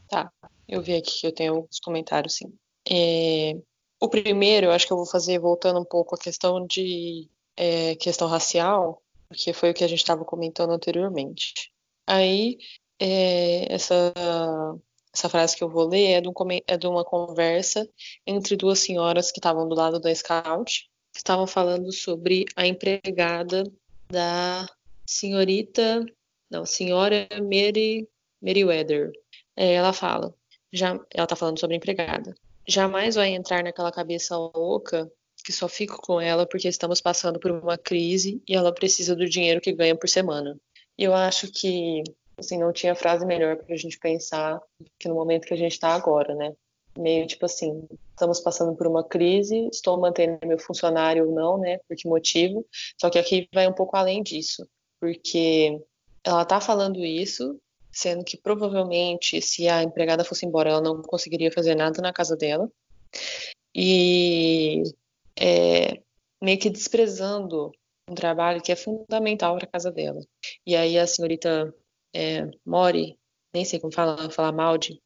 Tá. 0.10 0.32
Eu 0.68 0.82
vi 0.82 0.96
aqui 0.96 1.22
que 1.22 1.28
eu 1.28 1.32
tenho 1.34 1.56
alguns 1.56 1.80
comentários, 1.80 2.36
sim. 2.36 2.54
É, 2.90 3.56
o 4.00 4.10
primeiro, 4.10 4.68
eu 4.68 4.72
acho 4.72 4.86
que 4.86 4.94
eu 4.94 4.98
vou 4.98 5.06
fazer 5.06 5.40
voltando 5.40 5.80
um 5.80 5.86
pouco 5.86 6.16
a 6.16 6.18
questão 6.18 6.66
de 6.66 7.30
é, 7.56 7.96
questão 7.96 8.28
racial, 8.28 9.02
porque 9.28 9.54
foi 9.54 9.72
o 9.72 9.74
que 9.74 9.84
a 9.84 9.88
gente 9.88 10.00
estava 10.00 10.26
comentando 10.26 10.72
anteriormente. 10.72 11.72
Aí, 12.06 12.58
é, 13.00 13.74
essa, 13.74 14.14
essa 15.14 15.30
frase 15.30 15.56
que 15.56 15.64
eu 15.64 15.70
vou 15.70 15.88
ler 15.88 16.14
é 16.14 16.22
de, 16.22 16.28
um, 16.28 16.34
é 16.68 16.78
de 16.78 16.88
uma 16.88 17.06
conversa 17.06 17.88
entre 18.26 18.56
duas 18.56 18.80
senhoras 18.80 19.32
que 19.32 19.40
estavam 19.40 19.68
do 19.70 19.76
lado 19.76 20.00
da 20.00 20.14
Scout, 20.14 20.90
que 21.12 21.20
estavam 21.20 21.46
falando 21.46 21.92
sobre 21.92 22.46
a 22.56 22.66
empregada 22.66 23.64
da 24.10 24.68
senhorita, 25.06 26.04
não, 26.50 26.66
senhora 26.66 27.28
Mary 27.42 28.08
Meriwether. 28.42 29.12
É, 29.56 29.74
ela 29.74 29.94
fala: 29.94 30.34
já, 30.72 31.00
ela 31.14 31.28
tá 31.28 31.36
falando 31.36 31.60
sobre 31.60 31.76
empregada. 31.76 32.36
Jamais 32.68 33.16
vai 33.16 33.30
entrar 33.30 33.64
naquela 33.64 33.92
cabeça 33.92 34.36
louca 34.38 35.12
que 35.44 35.52
só 35.52 35.68
fico 35.68 36.02
com 36.02 36.22
ela 36.22 36.48
porque 36.48 36.68
estamos 36.68 37.02
passando 37.02 37.40
por 37.40 37.52
uma 37.52 37.78
crise 37.78 38.42
e 38.48 38.56
ela 38.56 38.74
precisa 38.74 39.16
do 39.16 39.28
dinheiro 39.28 39.60
que 39.60 39.74
ganha 39.74 39.96
por 39.96 40.08
semana. 40.08 40.58
Eu 40.98 41.14
acho 41.14 41.52
que 41.52 42.04
assim 42.38 42.58
não 42.58 42.74
tinha 42.74 42.96
frase 42.96 43.26
melhor 43.26 43.58
para 43.58 43.74
a 43.74 43.78
gente 43.78 43.98
pensar 44.00 44.60
que 45.00 45.08
no 45.08 45.16
momento 45.16 45.46
que 45.48 45.54
a 45.54 45.58
gente 45.58 45.74
está 45.74 45.90
agora, 45.90 46.36
né? 46.36 46.54
Meio 46.98 47.26
tipo 47.26 47.46
assim, 47.46 47.88
estamos 48.12 48.40
passando 48.40 48.76
por 48.76 48.88
uma 48.88 49.04
crise, 49.04 49.68
estou 49.72 50.00
mantendo 50.00 50.40
meu 50.46 50.60
funcionário 50.60 51.28
ou 51.28 51.34
não, 51.34 51.58
né? 51.58 51.80
Por 51.88 51.98
que 51.98 52.08
motivo? 52.08 52.66
Só 53.00 53.10
que 53.10 53.18
aqui 53.18 53.48
vai 53.54 53.68
um 53.68 53.74
pouco 53.74 53.96
além 53.98 54.22
disso, 54.22 54.68
porque 55.00 55.82
ela 56.24 56.46
tá 56.46 56.62
falando 56.62 57.04
isso 57.04 57.60
sendo 57.94 58.24
que 58.24 58.36
provavelmente 58.36 59.40
se 59.40 59.68
a 59.70 59.84
empregada 59.84 60.26
fosse 60.26 60.46
embora, 60.46 60.72
ela 60.72 60.82
não 60.82 61.02
conseguiria 61.04 61.52
fazer 61.52 61.76
nada 61.76 62.02
na 62.02 62.12
casa 62.12 62.36
dela. 62.36 62.70
E 63.76 64.84
é, 65.40 66.02
meio 66.42 66.60
que 66.60 66.70
desprezando 66.70 67.72
um 68.10 68.16
trabalho 68.16 68.62
que 68.62 68.72
é 68.72 68.76
fundamental 68.76 69.56
para 69.56 69.66
a 69.66 69.72
casa 69.72 69.92
dela. 69.92 70.20
E 70.66 70.76
aí 70.76 70.98
a 70.98 71.06
senhorita 71.06 71.74
é, 72.14 72.50
Mori, 72.66 73.18
nem 73.54 73.66
sei 73.66 73.80
como 73.80 73.94
fala, 73.94 74.30
fala 74.30 74.52
Maldi, 74.52 75.02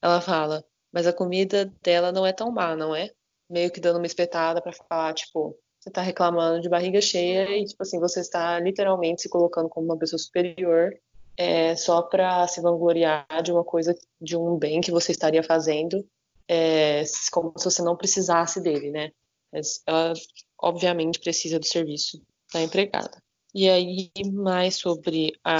ela 0.00 0.20
fala, 0.20 0.64
mas 0.92 1.06
a 1.06 1.12
comida 1.12 1.72
dela 1.82 2.12
não 2.12 2.26
é 2.26 2.32
tão 2.32 2.50
má, 2.50 2.76
não 2.76 2.94
é? 2.94 3.10
Meio 3.48 3.70
que 3.70 3.80
dando 3.80 3.96
uma 3.96 4.06
espetada 4.06 4.60
para 4.60 4.72
falar, 4.72 5.14
tipo, 5.14 5.56
você 5.80 5.88
está 5.88 6.00
reclamando 6.00 6.60
de 6.60 6.68
barriga 6.68 7.00
cheia 7.00 7.56
e, 7.56 7.64
tipo 7.64 7.82
assim, 7.82 7.98
você 7.98 8.20
está 8.20 8.58
literalmente 8.60 9.22
se 9.22 9.28
colocando 9.28 9.68
como 9.68 9.86
uma 9.86 9.98
pessoa 9.98 10.18
superior 10.18 10.92
é, 11.36 11.74
só 11.76 12.02
para 12.02 12.46
se 12.46 12.60
vangloriar 12.60 13.26
de 13.42 13.52
uma 13.52 13.64
coisa, 13.64 13.94
de 14.20 14.36
um 14.36 14.56
bem 14.56 14.80
que 14.80 14.90
você 14.90 15.12
estaria 15.12 15.42
fazendo, 15.42 16.06
é, 16.48 17.02
como 17.30 17.52
se 17.56 17.64
você 17.64 17.82
não 17.82 17.96
precisasse 17.96 18.60
dele, 18.60 18.90
né? 18.90 19.10
Mas 19.52 19.82
ela, 19.86 20.12
obviamente, 20.60 21.20
precisa 21.20 21.58
do 21.58 21.66
serviço 21.66 22.22
da 22.52 22.62
empregada. 22.62 23.22
E 23.54 23.68
aí, 23.68 24.10
mais 24.32 24.76
sobre 24.76 25.32
a. 25.44 25.58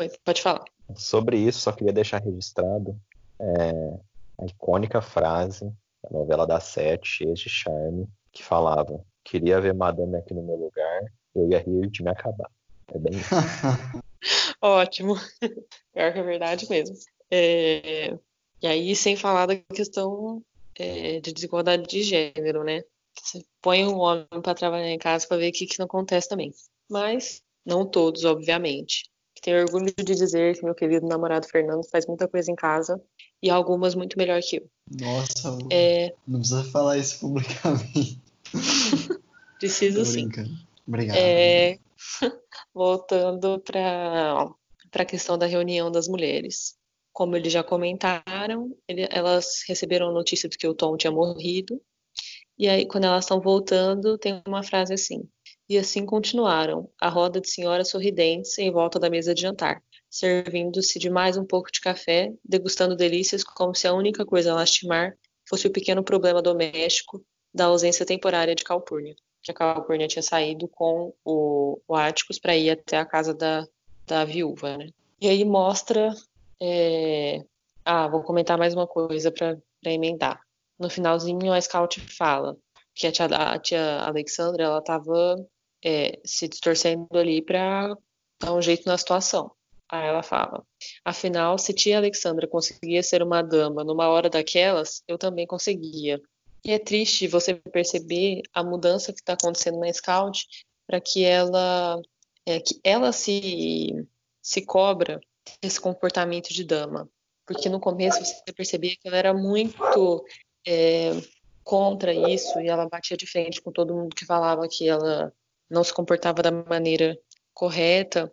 Sobre... 0.00 0.18
Pode 0.24 0.42
falar. 0.42 0.64
Sobre 0.96 1.36
isso, 1.36 1.60
só 1.60 1.72
queria 1.72 1.92
deixar 1.92 2.22
registrado 2.22 2.98
é, 3.38 3.98
a 4.38 4.46
icônica 4.46 5.00
frase 5.02 5.66
da 6.02 6.10
novela 6.10 6.46
da 6.46 6.58
Sete, 6.58 7.06
cheia 7.06 7.34
de 7.34 7.48
charme, 7.48 8.08
que 8.32 8.42
falava: 8.42 9.04
Queria 9.24 9.60
ver 9.60 9.74
Madame 9.74 10.16
aqui 10.16 10.32
no 10.32 10.42
meu 10.42 10.56
lugar, 10.56 11.02
eu 11.34 11.50
ia 11.50 11.58
rir 11.58 11.88
de 11.88 12.02
me 12.02 12.10
acabar. 12.10 12.50
É 12.92 12.98
bem 12.98 13.12
isso. 13.12 13.34
Ótimo. 14.60 15.14
Pior 15.92 16.12
que 16.12 16.18
é 16.18 16.22
verdade 16.22 16.68
mesmo. 16.68 16.96
É... 17.30 18.18
E 18.62 18.66
aí, 18.66 18.94
sem 18.94 19.16
falar 19.16 19.46
da 19.46 19.56
questão 19.56 20.42
é, 20.78 21.20
de 21.20 21.32
desigualdade 21.32 21.86
de 21.86 22.02
gênero, 22.02 22.62
né? 22.62 22.82
Você 23.18 23.42
põe 23.62 23.84
um 23.86 23.98
homem 23.98 24.26
para 24.42 24.54
trabalhar 24.54 24.90
em 24.90 24.98
casa 24.98 25.26
para 25.26 25.38
ver 25.38 25.48
o 25.48 25.52
que, 25.52 25.66
que 25.66 25.78
não 25.78 25.86
acontece 25.86 26.28
também. 26.28 26.52
Mas, 26.88 27.42
não 27.64 27.86
todos, 27.86 28.24
obviamente. 28.24 29.10
Tenho 29.40 29.60
orgulho 29.62 29.92
de 29.96 30.14
dizer 30.14 30.56
que 30.56 30.64
meu 30.64 30.74
querido 30.74 31.06
namorado 31.06 31.46
Fernando 31.46 31.82
faz 31.90 32.06
muita 32.06 32.28
coisa 32.28 32.50
em 32.50 32.54
casa 32.54 33.00
e 33.42 33.48
algumas 33.50 33.94
muito 33.94 34.18
melhor 34.18 34.40
que 34.42 34.56
eu. 34.56 34.70
Nossa, 35.00 35.56
É, 35.70 36.14
não 36.26 36.40
precisa 36.40 36.64
falar 36.64 36.98
isso 36.98 37.20
publicamente. 37.20 38.20
preciso 39.58 40.04
sim. 40.04 40.28
Obrigado. 40.86 41.16
É, 41.16 41.78
voltando 42.74 43.60
para 43.60 44.54
a 44.94 45.04
questão 45.04 45.38
da 45.38 45.46
reunião 45.46 45.90
das 45.90 46.08
mulheres. 46.08 46.76
Como 47.12 47.36
eles 47.36 47.52
já 47.52 47.62
comentaram, 47.62 48.74
ele- 48.88 49.08
elas 49.10 49.62
receberam 49.68 50.08
a 50.08 50.12
notícia 50.12 50.48
de 50.48 50.56
que 50.56 50.66
o 50.66 50.74
Tom 50.74 50.96
tinha 50.96 51.10
morrido. 51.10 51.80
E 52.58 52.68
aí, 52.68 52.86
quando 52.86 53.04
elas 53.04 53.24
estão 53.24 53.40
voltando, 53.40 54.18
tem 54.18 54.42
uma 54.46 54.62
frase 54.62 54.94
assim: 54.94 55.28
E 55.70 55.78
assim 55.78 56.04
continuaram, 56.04 56.90
a 57.00 57.08
roda 57.08 57.40
de 57.40 57.48
senhoras 57.48 57.88
sorridentes 57.88 58.58
em 58.58 58.70
volta 58.72 58.98
da 58.98 59.08
mesa 59.08 59.32
de 59.32 59.42
jantar, 59.42 59.80
servindo-se 60.10 60.98
de 60.98 61.08
mais 61.08 61.36
um 61.36 61.44
pouco 61.46 61.70
de 61.70 61.80
café, 61.80 62.32
degustando 62.44 62.96
delícias 62.96 63.44
como 63.44 63.74
se 63.74 63.86
a 63.86 63.94
única 63.94 64.26
coisa 64.26 64.50
a 64.50 64.56
lastimar 64.56 65.16
fosse 65.48 65.68
o 65.68 65.72
pequeno 65.72 66.02
problema 66.02 66.42
doméstico 66.42 67.24
da 67.54 67.66
ausência 67.66 68.04
temporária 68.04 68.54
de 68.54 68.64
Calpurnia 68.64 69.14
que 69.42 69.50
a 69.50 69.54
Calpurnia 69.54 70.08
tinha 70.08 70.22
saído 70.22 70.68
com 70.68 71.14
o, 71.24 71.80
o 71.86 71.94
Atticus 71.94 72.38
para 72.38 72.56
ir 72.56 72.70
até 72.70 72.98
a 72.98 73.06
casa 73.06 73.34
da, 73.34 73.66
da 74.06 74.24
viúva, 74.24 74.76
né? 74.76 74.88
E 75.20 75.28
aí 75.28 75.44
mostra. 75.44 76.14
é, 76.60 77.42
Ah, 77.84 78.08
vou 78.08 78.22
comentar 78.22 78.58
mais 78.58 78.74
uma 78.74 78.86
coisa 78.86 79.30
para 79.30 79.58
emendar. 79.84 80.40
No 80.78 80.90
finalzinho, 80.90 81.52
a 81.52 81.60
Scout 81.60 82.00
fala 82.00 82.56
que 82.94 83.06
a 83.06 83.12
tia, 83.12 83.26
a 83.26 83.58
tia 83.58 84.00
Alexandra 84.00 84.64
ela 84.64 84.78
estava 84.78 85.36
se 86.24 86.48
distorcendo 86.48 87.06
ali 87.12 87.42
para 87.42 87.96
dar 88.40 88.54
um 88.54 88.62
jeito 88.62 88.86
na 88.86 88.98
situação. 88.98 89.50
Aí 89.90 90.06
ela 90.06 90.22
fala: 90.22 90.64
Afinal, 91.04 91.58
se 91.58 91.72
tia 91.72 91.98
Alexandra 91.98 92.46
conseguia 92.46 93.02
ser 93.02 93.22
uma 93.22 93.42
dama 93.42 93.82
numa 93.82 94.08
hora 94.08 94.30
daquelas, 94.30 95.02
eu 95.08 95.18
também 95.18 95.46
conseguia. 95.46 96.20
E 96.64 96.72
é 96.72 96.78
triste 96.78 97.26
você 97.26 97.54
perceber 97.54 98.42
a 98.52 98.62
mudança 98.62 99.12
que 99.12 99.20
está 99.20 99.32
acontecendo 99.32 99.78
na 99.80 99.92
Scout 99.92 100.46
para 100.86 101.00
que 101.00 101.24
ela 101.24 102.00
é, 102.46 102.60
que 102.60 102.78
ela 102.84 103.12
se 103.12 104.06
se 104.42 104.64
cobra 104.64 105.20
esse 105.62 105.80
comportamento 105.80 106.52
de 106.52 106.64
dama, 106.64 107.08
porque 107.46 107.68
no 107.68 107.80
começo 107.80 108.24
você 108.24 108.52
percebia 108.54 108.92
que 108.92 109.08
ela 109.08 109.16
era 109.16 109.34
muito 109.34 110.24
é, 110.66 111.10
contra 111.64 112.12
isso 112.12 112.60
e 112.60 112.68
ela 112.68 112.88
batia 112.88 113.16
de 113.16 113.26
frente 113.26 113.60
com 113.60 113.72
todo 113.72 113.94
mundo 113.94 114.14
que 114.14 114.24
falava 114.24 114.68
que 114.68 114.88
ela 114.88 115.32
não 115.70 115.84
se 115.84 115.94
comportava 115.94 116.42
da 116.42 116.50
maneira 116.50 117.18
correta. 117.54 118.32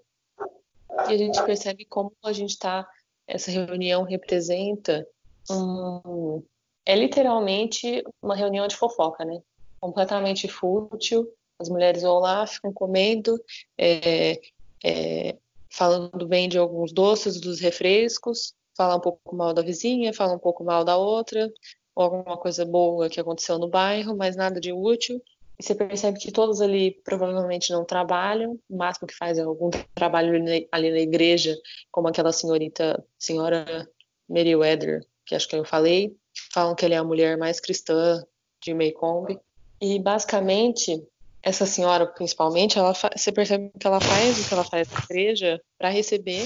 E 1.08 1.14
a 1.14 1.18
gente 1.18 1.42
percebe 1.44 1.86
como 1.86 2.12
a 2.24 2.34
gente 2.34 2.52
está 2.52 2.88
essa 3.28 3.52
reunião 3.52 4.04
representa 4.04 5.06
um 5.50 6.44
é 6.86 6.96
literalmente 6.96 8.02
uma 8.22 8.34
reunião 8.34 8.66
de 8.66 8.76
fofoca, 8.76 9.26
né? 9.26 9.42
Completamente 9.78 10.48
fútil. 10.48 11.30
As 11.60 11.68
mulheres 11.68 12.02
vão 12.02 12.20
lá, 12.20 12.48
ficam 12.48 12.72
comendo, 12.72 13.38
é, 13.78 14.40
é, 14.86 15.36
falando 15.70 16.26
bem 16.26 16.48
de 16.48 16.58
alguns 16.58 16.94
doces, 16.94 17.42
dos 17.42 17.60
refrescos, 17.60 18.54
falam 18.78 19.00
um 19.00 19.02
pouco 19.02 19.36
mal 19.36 19.54
da 19.54 19.62
vizinha, 19.62 20.14
falam 20.14 20.38
um 20.38 20.40
pouco 20.40 20.64
mal 20.64 20.86
da 20.86 20.96
outra, 20.96 21.52
ou 21.94 22.04
alguma 22.06 22.38
coisa 22.38 22.64
boa 22.64 23.10
que 23.10 23.20
aconteceu 23.20 23.60
no 23.60 23.68
bairro, 23.68 24.16
mas 24.16 24.38
nada 24.38 24.62
de 24.62 24.72
útil. 24.72 25.22
E 25.60 25.64
você 25.64 25.74
percebe 25.74 26.20
que 26.20 26.32
todos 26.32 26.62
ali 26.62 27.02
provavelmente 27.04 27.72
não 27.72 27.84
trabalham, 27.84 28.60
o 28.70 28.78
máximo 28.78 29.08
que 29.08 29.16
faz 29.16 29.40
é 29.40 29.42
algum 29.42 29.72
trabalho 29.96 30.34
ali 30.72 30.92
na 30.92 31.00
igreja, 31.00 31.56
como 31.92 32.08
aquela 32.08 32.32
senhorita, 32.32 33.04
senhora 33.18 33.90
Meriwether, 34.30 35.04
que 35.26 35.34
acho 35.34 35.48
que 35.48 35.56
eu 35.56 35.66
falei, 35.66 36.16
falam 36.54 36.76
que 36.76 36.86
ele 36.86 36.94
é 36.94 36.98
a 36.98 37.04
mulher 37.04 37.38
mais 37.38 37.60
cristã 37.60 38.24
de 38.62 38.74
Maycomb. 38.74 39.40
E 39.82 40.00
basicamente, 40.00 41.04
essa 41.42 41.66
senhora, 41.66 42.06
principalmente, 42.06 42.78
ela 42.78 42.94
você 42.94 43.32
percebe 43.32 43.72
que 43.80 43.88
ela 43.88 44.00
faz 44.00 44.40
o 44.40 44.48
que 44.48 44.54
ela 44.54 44.64
faz 44.64 44.92
na 44.92 45.00
igreja 45.00 45.62
para 45.78 45.90
receber 45.90 46.46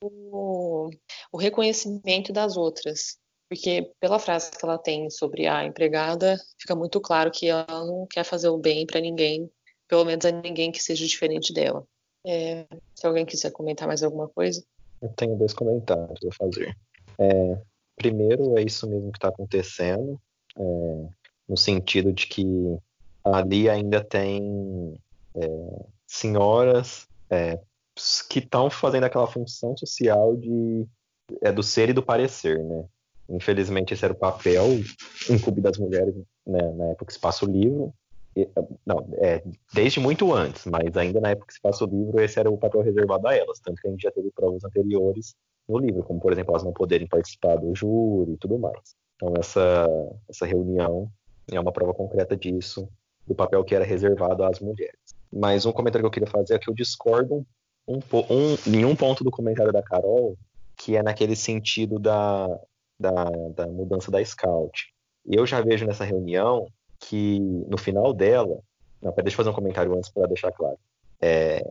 o, 0.00 0.90
o 1.32 1.36
reconhecimento 1.36 2.32
das 2.32 2.56
outras. 2.56 3.18
Porque 3.48 3.92
pela 4.00 4.18
frase 4.18 4.50
que 4.50 4.64
ela 4.64 4.78
tem 4.78 5.08
sobre 5.08 5.46
a 5.46 5.64
empregada, 5.64 6.36
fica 6.58 6.74
muito 6.74 7.00
claro 7.00 7.30
que 7.30 7.46
ela 7.46 7.84
não 7.84 8.06
quer 8.06 8.24
fazer 8.24 8.48
o 8.48 8.58
bem 8.58 8.84
para 8.84 9.00
ninguém, 9.00 9.50
pelo 9.88 10.04
menos 10.04 10.24
a 10.24 10.32
ninguém 10.32 10.72
que 10.72 10.82
seja 10.82 11.06
diferente 11.06 11.52
dela. 11.52 11.84
É, 12.26 12.66
se 12.94 13.06
alguém 13.06 13.24
quiser 13.24 13.52
comentar 13.52 13.86
mais 13.86 14.02
alguma 14.02 14.28
coisa. 14.28 14.64
Eu 15.00 15.08
tenho 15.10 15.36
dois 15.36 15.52
comentários 15.52 16.18
a 16.24 16.34
fazer. 16.34 16.76
É, 17.18 17.58
primeiro, 17.94 18.58
é 18.58 18.62
isso 18.62 18.88
mesmo 18.88 19.12
que 19.12 19.18
está 19.18 19.28
acontecendo, 19.28 20.20
é, 20.58 21.08
no 21.48 21.56
sentido 21.56 22.12
de 22.12 22.26
que 22.26 22.44
ali 23.22 23.68
ainda 23.68 24.02
tem 24.02 24.98
é, 25.36 25.86
senhoras 26.06 27.06
é, 27.30 27.60
que 28.28 28.40
estão 28.40 28.68
fazendo 28.70 29.04
aquela 29.04 29.26
função 29.26 29.76
social 29.76 30.36
de 30.36 30.86
é 31.42 31.50
do 31.50 31.62
ser 31.62 31.88
e 31.88 31.92
do 31.92 32.02
parecer, 32.02 32.62
né? 32.62 32.84
Infelizmente 33.28 33.94
esse 33.94 34.04
era 34.04 34.14
o 34.14 34.16
papel 34.16 34.66
incumbido 35.28 35.62
das 35.62 35.78
mulheres 35.78 36.14
né, 36.46 36.72
na 36.72 36.84
época 36.86 37.06
que 37.06 37.12
se 37.12 37.18
passa 37.18 37.44
o 37.44 37.50
livro. 37.50 37.92
E, 38.36 38.48
não, 38.84 39.08
é, 39.14 39.42
desde 39.72 39.98
muito 39.98 40.32
antes, 40.32 40.66
mas 40.66 40.96
ainda 40.96 41.20
na 41.20 41.30
época 41.30 41.46
que 41.48 41.54
se 41.54 41.60
passa 41.60 41.84
o 41.84 41.88
livro, 41.88 42.20
esse 42.20 42.38
era 42.38 42.50
o 42.50 42.58
papel 42.58 42.82
reservado 42.82 43.26
a 43.26 43.34
elas, 43.34 43.58
tanto 43.60 43.80
que 43.80 43.88
a 43.88 43.90
gente 43.90 44.02
já 44.02 44.10
teve 44.10 44.30
provas 44.30 44.62
anteriores 44.62 45.34
no 45.66 45.78
livro, 45.78 46.02
como 46.02 46.20
por 46.20 46.32
exemplo 46.32 46.52
elas 46.52 46.62
não 46.62 46.72
poderem 46.72 47.08
participar 47.08 47.56
do 47.56 47.74
júri 47.74 48.32
e 48.32 48.36
tudo 48.36 48.58
mais. 48.58 48.94
Então 49.16 49.32
essa, 49.38 49.88
essa 50.28 50.44
reunião 50.44 51.10
é 51.50 51.58
uma 51.58 51.72
prova 51.72 51.94
concreta 51.94 52.36
disso, 52.36 52.88
do 53.26 53.34
papel 53.34 53.64
que 53.64 53.74
era 53.74 53.84
reservado 53.84 54.44
às 54.44 54.60
mulheres. 54.60 55.00
Mas 55.32 55.66
um 55.66 55.72
comentário 55.72 56.02
que 56.02 56.06
eu 56.06 56.10
queria 56.10 56.30
fazer 56.30 56.54
é 56.54 56.58
que 56.58 56.70
eu 56.70 56.74
discordo 56.74 57.44
um, 57.88 57.98
um, 58.30 58.74
em 58.74 58.84
um 58.84 58.94
ponto 58.94 59.24
do 59.24 59.30
comentário 59.30 59.72
da 59.72 59.82
Carol, 59.82 60.36
que 60.76 60.96
é 60.96 61.02
naquele 61.02 61.34
sentido 61.34 61.98
da, 61.98 62.48
da, 62.98 63.24
da 63.54 63.66
mudança 63.66 64.10
da 64.10 64.24
Scout. 64.24 64.92
Eu 65.24 65.46
já 65.46 65.60
vejo 65.60 65.86
nessa 65.86 66.04
reunião 66.04 66.66
que 66.98 67.38
no 67.40 67.76
final 67.76 68.12
dela, 68.12 68.58
não, 69.02 69.12
deixa 69.12 69.30
eu 69.30 69.36
fazer 69.36 69.50
um 69.50 69.54
comentário 69.54 69.94
antes 69.94 70.10
para 70.10 70.26
deixar 70.26 70.52
claro. 70.52 70.78
É, 71.20 71.62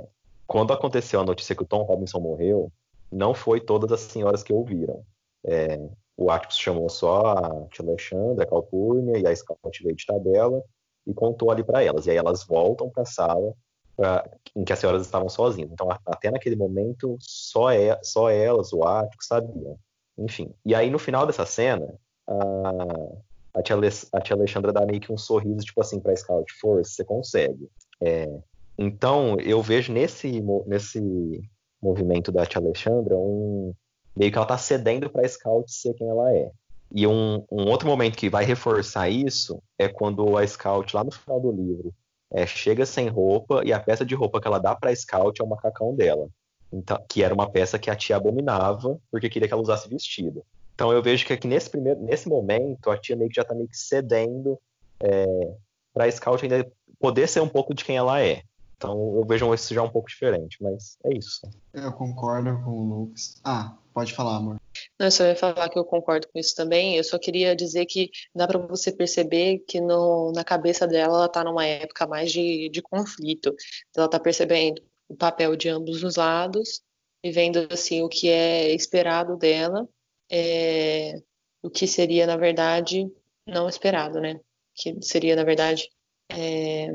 quando 0.46 0.74
aconteceu 0.74 1.20
a 1.20 1.26
notícia 1.26 1.56
que 1.56 1.64
o 1.64 1.68
Tom 1.68 1.84
Robinson 1.84 2.20
morreu, 2.20 2.72
não 3.12 3.34
foi 3.34 3.60
todas 3.60 3.92
as 3.92 4.02
senhoras 4.02 4.44
que 4.44 4.54
ouviram. 4.54 5.04
É, 5.44 5.80
o 6.18 6.32
Atticus 6.32 6.58
chamou 6.58 6.90
só 6.90 7.22
a 7.22 7.68
tia 7.70 7.86
Alexandra, 7.86 8.44
a 8.44 8.48
Calpurnia 8.48 9.18
e 9.18 9.28
a 9.28 9.36
Scout 9.36 9.84
veio 9.84 9.96
de 9.96 10.06
tabela 10.06 10.64
e 11.06 11.14
contou 11.14 11.52
ali 11.52 11.64
para 11.64 11.84
elas. 11.84 12.06
E 12.06 12.12
aí 12.12 12.18
elas 12.18 12.44
voltam 12.44 12.90
para 12.90 13.04
a 13.04 13.06
sala 13.06 13.54
pra, 13.96 14.30
em 14.56 14.64
que 14.64 14.74
as 14.74 14.80
senhoras 14.80 15.02
estavam 15.02 15.30
sozinhas. 15.30 15.72
Então, 15.72 15.88
até 16.06 16.32
naquele 16.32 16.56
momento, 16.56 17.18
só, 17.20 17.72
é, 17.72 18.00
só 18.04 18.30
elas, 18.30 18.74
o 18.74 18.84
Atticus, 18.84 19.28
sabiam. 19.28 19.78
Enfim. 20.18 20.54
E 20.66 20.74
aí, 20.74 20.90
no 20.90 21.00
final 21.00 21.26
dessa 21.26 21.46
cena, 21.46 21.94
a, 22.28 23.60
a, 23.60 23.62
tia, 23.62 23.76
a 24.14 24.22
tia 24.22 24.36
Alexandra 24.36 24.72
dá 24.72 24.86
meio 24.86 25.00
que 25.00 25.12
um 25.12 25.18
sorriso, 25.18 25.66
tipo 25.66 25.82
assim, 25.82 26.00
pra 26.00 26.16
Scout, 26.16 26.52
força, 26.60 26.92
você 26.92 27.04
consegue. 27.04 27.70
É, 28.02 28.30
então, 28.78 29.38
eu 29.40 29.62
vejo 29.62 29.92
nesse, 29.92 30.42
nesse 30.66 31.42
movimento 31.82 32.32
da 32.32 32.46
tia 32.46 32.62
Alexandra 32.62 33.16
um 33.18 33.74
meio 34.16 34.32
que 34.32 34.38
ela 34.38 34.48
tá 34.48 34.58
cedendo 34.58 35.10
pra 35.10 35.28
Scout 35.28 35.72
ser 35.72 35.94
quem 35.94 36.08
ela 36.08 36.34
é. 36.34 36.52
E 36.94 37.06
um, 37.06 37.44
um, 37.52 37.68
outro 37.68 37.88
momento 37.88 38.18
que 38.18 38.30
vai 38.30 38.46
reforçar 38.46 39.10
isso 39.10 39.62
é 39.78 39.88
quando 39.88 40.38
a 40.38 40.46
Scout, 40.46 40.96
lá 40.96 41.04
no 41.04 41.12
final 41.12 41.40
do 41.40 41.52
livro, 41.52 41.94
é, 42.32 42.46
chega 42.46 42.86
sem 42.86 43.08
roupa 43.08 43.64
e 43.66 43.74
a 43.74 43.80
peça 43.80 44.06
de 44.06 44.16
roupa 44.16 44.40
que 44.40 44.48
ela 44.48 44.60
dá 44.60 44.76
pra 44.76 44.96
Scout 44.96 45.42
é 45.42 45.44
o 45.44 45.48
macacão 45.48 45.96
dela. 45.96 46.30
Então, 46.72 47.04
que 47.08 47.24
era 47.24 47.34
uma 47.34 47.50
peça 47.50 47.80
que 47.80 47.90
a 47.90 47.96
tia 47.96 48.16
abominava 48.16 49.00
porque 49.12 49.30
queria 49.30 49.48
que 49.48 49.54
ela 49.54 49.64
usasse 49.64 49.88
vestido. 49.88 50.46
Então 50.74 50.92
eu 50.92 51.02
vejo 51.02 51.26
que 51.26 51.34
aqui 51.34 51.48
nesse 51.48 51.70
primeiro, 51.70 52.02
nesse 52.02 52.28
momento 52.28 52.92
a 52.92 52.98
tia 52.98 53.16
meio 53.16 53.30
que 53.30 53.36
já 53.38 53.46
tá 53.46 53.56
meio 53.56 53.70
que 53.70 53.78
cedendo 53.78 54.60
é, 55.00 55.54
para 55.94 56.06
a 56.06 56.12
Scout 56.12 56.44
ainda 56.44 56.70
poder 57.00 57.28
ser 57.28 57.40
um 57.40 57.48
pouco 57.48 57.74
de 57.74 57.84
quem 57.84 57.96
ela 57.96 58.22
é. 58.22 58.44
Então 58.76 59.16
eu 59.16 59.26
vejo 59.26 59.54
isso 59.54 59.74
já 59.74 59.82
um 59.82 59.90
pouco 59.90 60.10
diferente, 60.10 60.62
mas 60.62 60.98
é 61.06 61.18
isso. 61.18 61.42
Eu 61.74 61.94
concordo 61.94 62.62
com 62.64 62.72
o 62.72 62.84
Lucas. 62.84 63.40
Ah, 63.42 63.78
pode 63.94 64.14
falar, 64.14 64.36
amor. 64.36 64.58
Não, 65.00 65.08
eu 65.08 65.12
só 65.12 65.24
ia 65.26 65.36
falar 65.36 65.70
que 65.70 65.80
eu 65.80 65.86
concordo 65.86 66.28
com 66.28 66.38
isso 66.38 66.54
também. 66.54 66.98
Eu 66.98 67.04
só 67.06 67.18
queria 67.18 67.56
dizer 67.56 67.86
que 67.86 68.12
dá 68.36 68.46
para 68.46 68.60
você 68.60 68.92
perceber 68.92 69.60
que 69.60 69.80
no, 69.80 70.34
na 70.34 70.44
cabeça 70.44 70.86
dela 70.86 71.20
ela 71.20 71.30
tá 71.30 71.42
numa 71.42 71.66
época 71.66 72.06
mais 72.06 72.32
de, 72.34 72.70
de 72.70 72.82
conflito. 72.82 73.56
Ela 73.96 74.10
tá 74.10 74.20
percebendo 74.20 74.82
o 75.08 75.16
papel 75.16 75.56
de 75.56 75.70
ambos 75.70 76.04
os 76.04 76.16
lados 76.16 76.82
e 77.24 77.32
vendo 77.32 77.68
assim 77.72 78.02
o 78.02 78.10
que 78.10 78.30
é 78.30 78.74
esperado 78.74 79.38
dela, 79.38 79.88
é, 80.30 81.22
o 81.62 81.70
que 81.70 81.88
seria 81.88 82.28
na 82.28 82.38
verdade 82.38 83.12
não 83.48 83.68
esperado, 83.70 84.20
né? 84.20 84.40
Que 84.74 84.98
seria 85.02 85.36
na 85.36 85.44
verdade 85.44 85.90
é, 86.30 86.90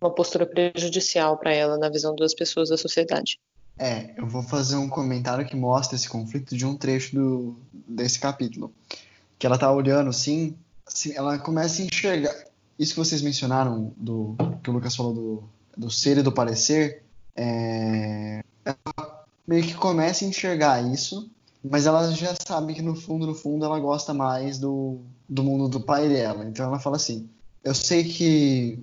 uma 0.00 0.12
postura 0.14 0.46
prejudicial 0.46 1.38
para 1.38 1.52
ela 1.52 1.78
na 1.78 1.88
visão 1.88 2.14
das 2.16 2.34
pessoas 2.34 2.70
da 2.70 2.76
sociedade. 2.76 3.38
É, 3.78 4.12
eu 4.16 4.26
vou 4.26 4.42
fazer 4.42 4.76
um 4.76 4.88
comentário 4.88 5.46
que 5.46 5.56
mostra 5.56 5.96
esse 5.96 6.08
conflito 6.08 6.54
de 6.56 6.66
um 6.66 6.76
trecho 6.76 7.14
do, 7.14 7.56
desse 7.72 8.18
capítulo. 8.18 8.72
Que 9.38 9.46
ela 9.46 9.56
tá 9.56 9.72
olhando 9.72 10.10
assim, 10.10 10.54
assim, 10.86 11.14
ela 11.14 11.38
começa 11.38 11.80
a 11.80 11.86
enxergar. 11.86 12.34
Isso 12.78 12.92
que 12.92 12.98
vocês 12.98 13.22
mencionaram, 13.22 13.94
do 13.96 14.36
que 14.62 14.68
o 14.68 14.72
Lucas 14.72 14.94
falou 14.94 15.14
do, 15.14 15.44
do 15.76 15.90
ser 15.90 16.18
e 16.18 16.22
do 16.22 16.32
parecer, 16.32 17.02
é, 17.42 18.44
ela 18.62 19.24
meio 19.46 19.64
que 19.64 19.74
começa 19.74 20.26
a 20.26 20.28
enxergar 20.28 20.82
isso, 20.92 21.30
mas 21.64 21.86
ela 21.86 22.12
já 22.12 22.34
sabe 22.46 22.74
que 22.74 22.82
no 22.82 22.94
fundo, 22.94 23.26
no 23.26 23.34
fundo, 23.34 23.64
ela 23.64 23.80
gosta 23.80 24.12
mais 24.12 24.58
do, 24.58 25.00
do 25.26 25.42
mundo 25.42 25.66
do 25.66 25.80
pai 25.80 26.06
dela. 26.06 26.44
Então 26.44 26.66
ela 26.66 26.78
fala 26.78 26.96
assim: 26.96 27.30
eu 27.64 27.74
sei 27.74 28.04
que 28.04 28.78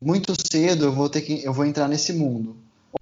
muito 0.00 0.34
cedo 0.40 0.84
eu 0.84 0.92
vou 0.92 1.08
ter 1.08 1.22
que 1.22 1.44
eu 1.44 1.52
vou 1.52 1.64
entrar 1.64 1.88
nesse 1.88 2.12
mundo 2.12 2.56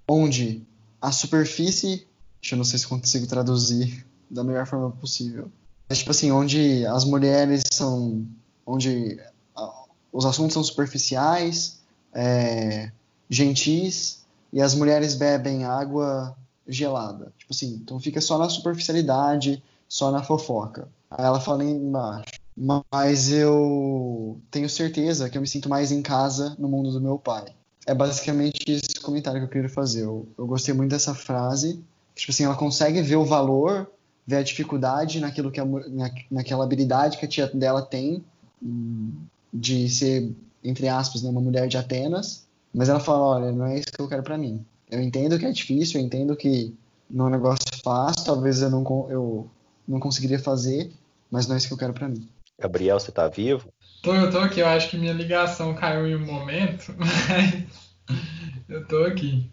onde 0.07 0.63
a 0.99 1.11
superfície, 1.11 2.07
eu 2.51 2.57
não 2.57 2.65
sei 2.65 2.79
se 2.79 2.87
consigo 2.87 3.27
traduzir 3.27 4.03
da 4.29 4.43
melhor 4.43 4.65
forma 4.65 4.89
possível. 4.89 5.51
É 5.87 5.93
tipo 5.93 6.09
assim, 6.09 6.31
onde 6.31 6.83
as 6.87 7.05
mulheres 7.05 7.63
são 7.71 8.25
onde 8.65 9.19
os 10.11 10.25
assuntos 10.25 10.53
são 10.53 10.63
superficiais, 10.63 11.79
é, 12.11 12.91
gentis 13.29 14.24
e 14.55 14.61
as 14.61 14.73
mulheres 14.73 15.15
bebem 15.15 15.65
água 15.65 16.33
gelada. 16.65 17.33
Tipo 17.37 17.53
assim, 17.53 17.73
então 17.83 17.99
fica 17.99 18.21
só 18.21 18.37
na 18.37 18.47
superficialidade, 18.47 19.61
só 19.85 20.09
na 20.09 20.23
fofoca. 20.23 20.87
Aí 21.11 21.25
ela 21.25 21.41
fala 21.41 21.65
embaixo. 21.65 22.31
Mas 22.55 23.29
eu 23.29 24.39
tenho 24.49 24.69
certeza 24.69 25.29
que 25.29 25.37
eu 25.37 25.41
me 25.41 25.47
sinto 25.47 25.67
mais 25.67 25.91
em 25.91 26.01
casa 26.01 26.55
no 26.57 26.69
mundo 26.69 26.89
do 26.89 27.01
meu 27.01 27.19
pai. 27.19 27.43
É 27.85 27.93
basicamente 27.93 28.63
esse 28.71 28.97
comentário 29.01 29.41
que 29.41 29.45
eu 29.45 29.49
queria 29.49 29.69
fazer. 29.69 30.03
Eu, 30.03 30.25
eu 30.37 30.47
gostei 30.47 30.73
muito 30.73 30.91
dessa 30.91 31.13
frase. 31.13 31.83
Tipo 32.15 32.31
assim, 32.31 32.45
ela 32.45 32.55
consegue 32.55 33.01
ver 33.01 33.17
o 33.17 33.25
valor, 33.25 33.91
ver 34.25 34.37
a 34.37 34.43
dificuldade 34.43 35.19
naquilo 35.19 35.51
que 35.51 35.59
a, 35.59 35.65
na, 35.65 36.09
naquela 36.31 36.63
habilidade 36.63 37.17
que 37.17 37.25
a 37.25 37.27
tia 37.27 37.47
dela 37.47 37.81
tem 37.81 38.23
de 39.53 39.89
ser, 39.89 40.33
entre 40.63 40.87
aspas, 40.87 41.21
né, 41.21 41.29
uma 41.29 41.41
mulher 41.41 41.67
de 41.67 41.77
Atenas. 41.77 42.44
Mas 42.75 42.89
ela 42.89 42.99
fala, 42.99 43.23
olha, 43.23 43.51
não 43.53 43.65
é 43.65 43.79
isso 43.79 43.87
que 43.87 44.01
eu 44.01 44.07
quero 44.09 44.21
para 44.21 44.37
mim. 44.37 44.65
Eu 44.91 45.01
entendo 45.01 45.39
que 45.39 45.45
é 45.45 45.51
difícil, 45.51 45.99
eu 45.99 46.05
entendo 46.05 46.35
que 46.35 46.75
não 47.09 47.25
é 47.25 47.27
um 47.29 47.31
negócio 47.31 47.65
fácil, 47.81 48.25
talvez 48.25 48.61
eu 48.61 48.69
não, 48.69 48.83
eu 49.09 49.49
não 49.87 49.97
conseguiria 49.97 50.37
fazer, 50.37 50.91
mas 51.31 51.47
não 51.47 51.55
é 51.55 51.57
isso 51.57 51.67
que 51.67 51.73
eu 51.73 51.77
quero 51.77 51.93
para 51.93 52.09
mim. 52.09 52.27
Gabriel, 52.59 52.99
você 52.99 53.13
tá 53.13 53.29
vivo? 53.29 53.69
Tô, 54.03 54.13
eu 54.13 54.29
tô 54.29 54.39
aqui, 54.39 54.59
eu 54.59 54.67
acho 54.67 54.89
que 54.89 54.97
minha 54.97 55.13
ligação 55.13 55.73
caiu 55.73 56.05
em 56.05 56.15
um 56.15 56.25
momento, 56.25 56.93
mas 56.99 57.63
eu 58.67 58.85
tô 58.85 59.05
aqui. 59.05 59.49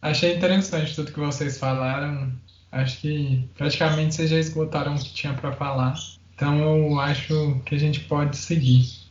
Achei 0.00 0.36
interessante 0.36 0.94
tudo 0.94 1.12
que 1.12 1.18
vocês 1.18 1.58
falaram. 1.58 2.32
Acho 2.70 3.00
que 3.00 3.48
praticamente 3.56 4.14
vocês 4.14 4.30
já 4.30 4.38
esgotaram 4.38 4.94
o 4.94 4.98
que 4.98 5.12
tinha 5.12 5.34
para 5.34 5.52
falar. 5.52 5.94
Então 6.34 6.56
eu 6.58 7.00
acho 7.00 7.60
que 7.66 7.74
a 7.74 7.78
gente 7.78 8.00
pode 8.00 8.36
seguir. 8.36 9.07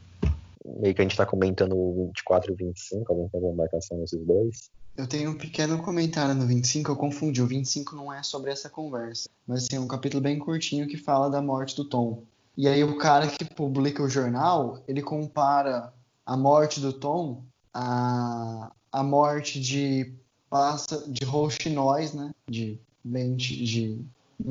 Meio 0.80 0.94
que 0.94 1.02
a 1.02 1.04
gente 1.04 1.18
tá 1.18 1.26
comentando 1.26 1.78
o 1.78 2.08
24 2.08 2.52
e 2.52 2.54
o 2.54 2.58
25, 2.58 3.12
alguém 3.12 3.30
tem 3.30 3.40
alguma 3.40 3.64
marcação 3.64 3.98
nesses 3.98 4.24
dois? 4.26 4.70
Eu 4.98 5.08
tenho 5.08 5.32
um 5.32 5.38
pequeno 5.38 5.82
comentário 5.82 6.34
no 6.34 6.46
25, 6.46 6.92
eu 6.92 6.96
confundi. 6.96 7.42
O 7.42 7.48
25 7.48 7.96
não 7.96 8.12
é 8.12 8.24
sobre 8.24 8.52
essa 8.52 8.70
conversa, 8.70 9.30
mas 9.46 9.64
assim, 9.64 9.76
é 9.76 9.80
um 9.80 9.88
capítulo 9.88 10.22
bem 10.22 10.40
curtinho 10.40 10.88
que 10.88 10.98
fala 10.98 11.30
da 11.30 11.42
morte 11.42 11.76
do 11.76 11.86
Tom. 11.86 12.24
E 12.58 12.68
aí 12.68 12.84
o 12.84 12.98
cara 12.98 13.28
que 13.28 13.46
publica 13.46 14.02
o 14.02 14.10
jornal, 14.10 14.82
ele 14.88 15.02
compara 15.02 15.94
a 16.26 16.36
morte 16.36 16.80
do 16.80 16.92
Tom 16.92 17.44
a, 17.72 18.72
a 18.92 19.04
morte 19.04 19.62
de 19.62 20.12
passa 20.50 21.04
de 21.08 21.24
rouxinóis, 21.24 22.14
né? 22.14 22.34
De 22.50 22.80
bem 23.04 23.36
de 23.36 24.02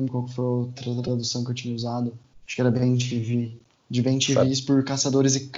qual 0.09 0.27
foi 0.27 0.45
outra 0.45 1.01
tradução 1.01 1.43
que 1.43 1.51
eu 1.51 1.55
tinha 1.55 1.75
usado? 1.75 2.17
Acho 2.45 2.55
que 2.55 2.61
era 2.61 2.71
bem 2.71 2.97
TV, 2.97 3.57
de 3.89 4.01
bem 4.01 4.17
TVs 4.17 4.61
por 4.61 4.83
caçadores 4.85 5.35
e 5.35 5.49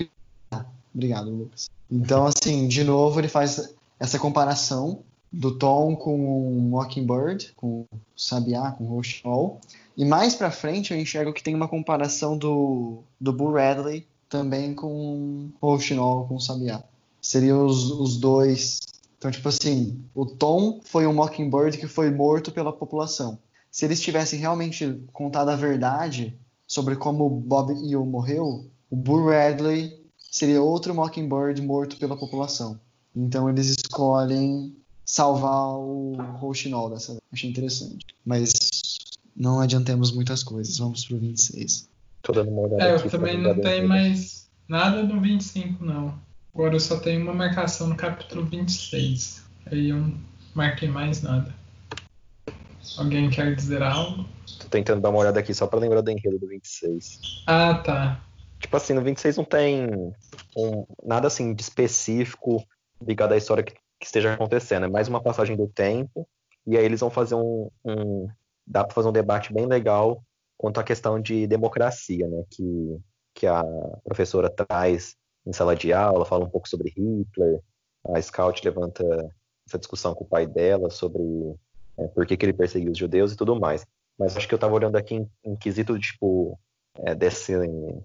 obrigado, 0.94 1.30
Lucas. 1.30 1.70
Então 1.90 2.26
assim, 2.26 2.68
de 2.68 2.84
novo 2.84 3.20
ele 3.20 3.28
faz 3.28 3.74
essa 4.00 4.18
comparação 4.18 5.04
do 5.32 5.58
Tom 5.58 5.96
com 5.96 6.58
o 6.58 6.62
Mockingbird, 6.62 7.54
com 7.56 7.82
o 7.82 7.88
Sabiá, 8.16 8.72
com 8.72 8.86
o 8.86 8.88
Rouxinol. 8.88 9.60
E 9.96 10.06
mais 10.06 10.36
para 10.36 10.50
frente 10.50 10.94
eu 10.94 11.00
enxergo 11.00 11.34
que 11.34 11.44
tem 11.44 11.54
uma 11.54 11.68
comparação 11.68 12.38
do, 12.38 13.04
do 13.20 13.32
Bull 13.34 13.54
Radley 13.54 14.08
também 14.28 14.74
com 14.74 15.50
o 15.62 15.68
Rouxinol, 15.68 16.26
com 16.28 16.36
o 16.36 16.40
Sabiá. 16.40 16.84
Seriam 17.22 17.66
os, 17.66 17.92
os 17.92 18.18
dois. 18.18 18.80
Então, 19.18 19.30
tipo 19.30 19.50
assim, 19.50 20.02
o 20.16 20.26
Tom 20.26 20.80
foi 20.84 21.06
um 21.06 21.14
Mockingbird 21.14 21.78
que 21.78 21.88
foi 21.88 22.10
morto 22.10 22.52
pela 22.52 22.72
população. 22.72 23.38
Se 23.70 23.86
eles 23.86 24.00
tivessem 24.00 24.40
realmente 24.40 25.02
contado 25.12 25.50
a 25.50 25.56
verdade 25.56 26.38
sobre 26.66 26.96
como 26.96 27.26
o 27.26 27.30
Bob 27.30 27.74
Eel 27.74 28.06
morreu, 28.06 28.66
o 28.90 28.96
Bull 28.96 29.30
Radley 29.30 29.99
seria 30.32 30.62
outro 30.62 30.94
Mockingbird 30.94 31.62
morto 31.62 31.98
pela 31.98 32.18
população. 32.18 32.80
Então 33.16 33.50
eles 33.50 33.68
escolhem 33.68 34.76
salvar 35.06 35.78
o 35.78 36.16
Rouxinol 36.38 36.90
dessa 36.90 37.14
vez. 37.14 37.22
Achei 37.34 37.50
interessante. 37.50 38.06
Mas 38.26 38.54
não 39.36 39.60
adiantemos 39.60 40.12
muitas 40.12 40.44
coisas. 40.44 40.78
Vamos 40.78 41.06
pro 41.06 41.18
26. 41.18 41.90
Tô 42.22 42.34
dando 42.34 42.52
uma 42.52 42.62
olhada 42.62 42.84
É, 42.84 42.96
aqui 42.96 43.08
eu 43.08 43.12
também 43.12 43.38
não 43.38 43.60
tenho 43.60 43.88
mais 43.88 44.50
nada 44.68 45.02
no 45.04 45.20
25, 45.20 45.84
não. 45.84 46.14
Agora 46.54 46.76
eu 46.76 46.80
só 46.80 46.98
tenho 47.00 47.22
uma 47.24 47.34
marcação 47.34 47.88
no 47.88 47.96
capítulo 47.96 48.46
26. 48.46 49.44
Aí 49.66 49.90
eu 49.90 49.98
não 49.98 50.14
marquei 50.54 50.90
mais 50.90 51.22
nada. 51.22 51.56
Alguém 52.98 53.30
quer 53.30 53.56
dizer 53.56 53.82
algo? 53.82 54.26
Tô 54.60 54.68
tentando 54.68 55.02
dar 55.02 55.10
uma 55.10 55.20
olhada 55.20 55.40
aqui 55.40 55.54
só 55.54 55.68
pra 55.68 55.80
lembrar 55.80 56.02
do 56.02 56.12
enredo 56.12 56.40
do 56.40 56.48
26. 56.48 57.44
Ah, 57.48 57.76
tá. 57.76 58.22
Tipo 58.60 58.76
assim, 58.78 58.94
no 58.94 59.02
26 59.02 59.38
não 59.38 59.46
tem 59.46 59.88
um- 60.56 60.86
nada 61.04 61.28
assim 61.28 61.54
de 61.54 61.62
específico 61.62 62.64
ligado 63.02 63.34
à 63.34 63.38
história 63.38 63.64
que, 63.64 63.74
que 63.74 64.06
esteja 64.06 64.34
acontecendo. 64.34 64.86
É 64.86 64.90
mais 64.90 65.08
uma 65.08 65.22
passagem 65.22 65.56
do 65.56 65.68
tempo. 65.68 66.28
E 66.68 66.78
aí 66.78 66.84
eles 66.86 67.00
vão 67.00 67.10
fazer 67.10 67.36
um. 67.36 67.70
um- 67.86 68.28
dá 68.68 68.84
para 68.84 68.94
fazer 68.94 69.08
um 69.08 69.14
debate 69.14 69.52
bem 69.52 69.66
legal 69.66 70.24
quanto 70.58 70.80
à 70.80 70.84
questão 70.84 71.20
de 71.20 71.48
democracia, 71.48 72.28
né? 72.28 72.44
Que, 72.52 73.00
que 73.34 73.48
a 73.48 73.64
professora 74.04 74.50
traz 74.50 75.16
em 75.46 75.54
sala 75.54 75.76
de 75.76 75.92
aula, 75.94 76.26
fala 76.26 76.46
um 76.46 76.50
pouco 76.50 76.68
sobre 76.70 76.90
Hitler. 76.96 77.62
A 78.08 78.22
Scout 78.22 78.64
levanta 78.64 79.04
essa 79.68 79.80
discussão 79.80 80.14
com 80.14 80.24
o 80.24 80.28
pai 80.28 80.46
dela 80.46 80.90
sobre 80.90 81.22
é, 81.98 82.08
por 82.10 82.26
que, 82.26 82.38
que 82.38 82.46
ele 82.46 82.54
perseguiu 82.54 82.92
os 82.92 82.98
judeus 82.98 83.32
e 83.32 83.38
tudo 83.38 83.60
mais. 83.60 83.86
Mas 84.18 84.36
acho 84.36 84.48
que 84.48 84.54
eu 84.54 84.58
estava 84.58 84.74
olhando 84.76 84.98
aqui 84.98 85.16
em, 85.16 85.30
em 85.44 85.56
quesito, 85.56 85.98
tipo, 85.98 86.60
é, 87.04 87.16
desse, 87.16 87.54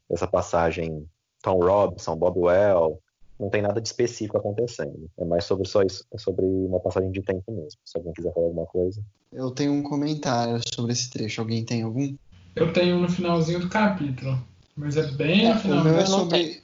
dessa 0.09 0.27
passagem 0.27 1.07
Tom 1.43 1.59
Robinson, 1.59 2.17
Bob 2.17 2.39
Well, 2.39 2.99
não 3.39 3.51
tem 3.51 3.63
nada 3.63 3.81
de 3.81 3.89
específico 3.89 4.39
acontecendo. 4.39 5.11
É 5.19 5.25
mais 5.25 5.45
sobre 5.45 5.69
só 5.69 5.83
isso, 5.83 6.05
é 6.13 6.19
sobre 6.19 6.45
uma 6.45 6.81
passagem 6.81 7.11
de 7.11 7.21
tempo 7.23 7.53
mesmo. 7.53 7.79
Se 7.85 7.99
alguém 7.99 8.13
quiser 8.13 8.33
falar 8.33 8.47
alguma 8.47 8.67
coisa. 8.67 9.03
Eu 9.33 9.51
tenho 9.51 9.73
um 9.73 9.83
comentário 9.83 10.61
sobre 10.75 10.93
esse 10.93 11.11
trecho. 11.11 11.41
Alguém 11.41 11.65
tem 11.65 11.83
algum? 11.83 12.15
Eu 12.55 12.73
tenho 12.73 13.01
no 13.01 13.09
finalzinho 13.09 13.61
do 13.61 13.69
capítulo. 13.69 14.39
Mas 14.77 14.97
é 14.97 15.07
bem 15.07 15.49
no 15.49 15.55
o 15.55 15.59
final. 15.59 15.85
meu 15.85 15.99
é 15.99 16.07
sobre. 16.07 16.61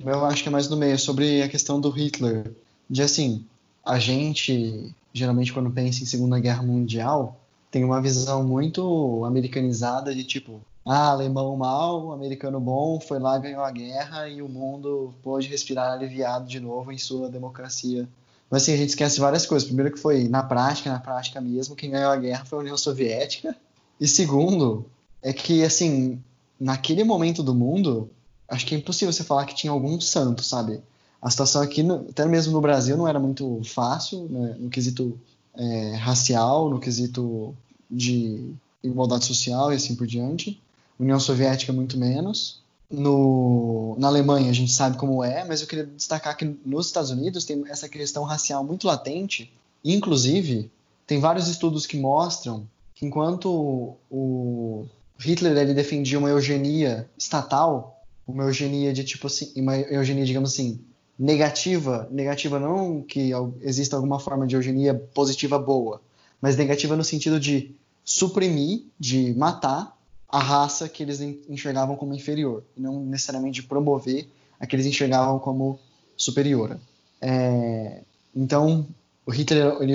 O 0.00 0.04
meu 0.04 0.14
eu 0.14 0.24
acho 0.24 0.42
que 0.42 0.48
é 0.48 0.52
mais 0.52 0.68
no 0.68 0.76
meio, 0.76 0.98
sobre 0.98 1.42
a 1.42 1.48
questão 1.48 1.80
do 1.80 1.90
Hitler. 1.90 2.50
De 2.88 3.02
assim, 3.02 3.44
a 3.84 3.98
gente, 3.98 4.94
geralmente, 5.12 5.52
quando 5.52 5.70
pensa 5.70 6.02
em 6.02 6.06
Segunda 6.06 6.40
Guerra 6.40 6.62
Mundial, 6.62 7.38
tem 7.70 7.84
uma 7.84 8.00
visão 8.00 8.42
muito 8.42 9.24
americanizada 9.24 10.14
de 10.14 10.24
tipo, 10.24 10.60
ah, 10.90 11.10
alemão 11.10 11.54
mal, 11.54 12.12
americano 12.12 12.58
bom, 12.58 12.98
foi 12.98 13.18
lá, 13.18 13.36
ganhou 13.36 13.62
a 13.62 13.70
guerra 13.70 14.26
e 14.26 14.40
o 14.40 14.48
mundo 14.48 15.12
pôde 15.22 15.46
respirar 15.46 15.92
aliviado 15.92 16.48
de 16.48 16.58
novo 16.58 16.90
em 16.90 16.96
sua 16.96 17.28
democracia. 17.28 18.08
Mas 18.50 18.62
assim, 18.62 18.72
a 18.72 18.76
gente 18.78 18.88
esquece 18.88 19.20
várias 19.20 19.44
coisas. 19.44 19.66
Primeiro 19.66 19.92
que 19.92 20.00
foi 20.00 20.28
na 20.28 20.42
prática, 20.42 20.90
na 20.90 20.98
prática 20.98 21.42
mesmo, 21.42 21.76
quem 21.76 21.90
ganhou 21.90 22.10
a 22.10 22.16
guerra 22.16 22.46
foi 22.46 22.58
a 22.58 22.62
União 22.62 22.78
Soviética. 22.78 23.54
E 24.00 24.08
segundo, 24.08 24.86
é 25.20 25.30
que 25.30 25.62
assim, 25.62 26.22
naquele 26.58 27.04
momento 27.04 27.42
do 27.42 27.54
mundo, 27.54 28.10
acho 28.48 28.64
que 28.64 28.74
é 28.74 28.78
impossível 28.78 29.12
você 29.12 29.22
falar 29.22 29.44
que 29.44 29.54
tinha 29.54 29.70
algum 29.70 30.00
santo, 30.00 30.42
sabe? 30.42 30.80
A 31.20 31.28
situação 31.28 31.60
aqui, 31.60 31.86
até 32.08 32.24
mesmo 32.24 32.54
no 32.54 32.62
Brasil, 32.62 32.96
não 32.96 33.06
era 33.06 33.18
muito 33.18 33.60
fácil, 33.62 34.26
né? 34.30 34.56
no 34.58 34.70
quesito 34.70 35.20
é, 35.54 35.96
racial, 35.96 36.70
no 36.70 36.80
quesito 36.80 37.54
de 37.90 38.54
igualdade 38.82 39.26
social 39.26 39.70
e 39.70 39.76
assim 39.76 39.94
por 39.94 40.06
diante. 40.06 40.58
União 40.98 41.20
Soviética, 41.20 41.72
muito 41.72 41.96
menos. 41.98 42.62
No, 42.90 43.94
na 43.98 44.08
Alemanha, 44.08 44.50
a 44.50 44.54
gente 44.54 44.72
sabe 44.72 44.96
como 44.96 45.22
é, 45.22 45.44
mas 45.44 45.60
eu 45.60 45.66
queria 45.66 45.84
destacar 45.84 46.36
que 46.36 46.56
nos 46.64 46.86
Estados 46.86 47.10
Unidos 47.10 47.44
tem 47.44 47.62
essa 47.68 47.88
questão 47.88 48.24
racial 48.24 48.64
muito 48.64 48.86
latente. 48.86 49.52
Inclusive, 49.84 50.70
tem 51.06 51.20
vários 51.20 51.48
estudos 51.48 51.86
que 51.86 51.98
mostram 51.98 52.66
que 52.94 53.06
enquanto 53.06 53.96
o 54.10 54.86
Hitler 55.18 55.56
ele 55.56 55.74
defendia 55.74 56.18
uma 56.18 56.30
eugenia 56.30 57.08
estatal, 57.16 58.02
uma 58.26 58.44
eugenia 58.44 58.92
de 58.92 59.04
tipo 59.04 59.26
assim, 59.26 59.52
uma 59.56 59.76
eugenia, 59.76 60.24
digamos 60.24 60.52
assim, 60.52 60.80
negativa, 61.18 62.08
negativa 62.10 62.58
não 62.58 63.02
que 63.02 63.30
exista 63.60 63.96
alguma 63.96 64.18
forma 64.18 64.46
de 64.46 64.56
eugenia 64.56 64.94
positiva 64.94 65.58
boa, 65.58 66.00
mas 66.40 66.56
negativa 66.56 66.96
no 66.96 67.04
sentido 67.04 67.40
de 67.40 67.74
suprimir, 68.04 68.84
de 68.98 69.34
matar 69.34 69.97
a 70.28 70.38
raça 70.38 70.88
que 70.88 71.02
eles 71.02 71.20
enxergavam 71.20 71.96
como 71.96 72.14
inferior, 72.14 72.62
e 72.76 72.80
não 72.80 73.00
necessariamente 73.00 73.62
promover 73.62 74.28
a 74.60 74.66
que 74.66 74.76
eles 74.76 74.86
enxergavam 74.86 75.38
como 75.38 75.78
superior. 76.16 76.78
É, 77.20 78.02
então, 78.34 78.86
o 79.24 79.30
Hitler 79.30 79.76
ele 79.80 79.94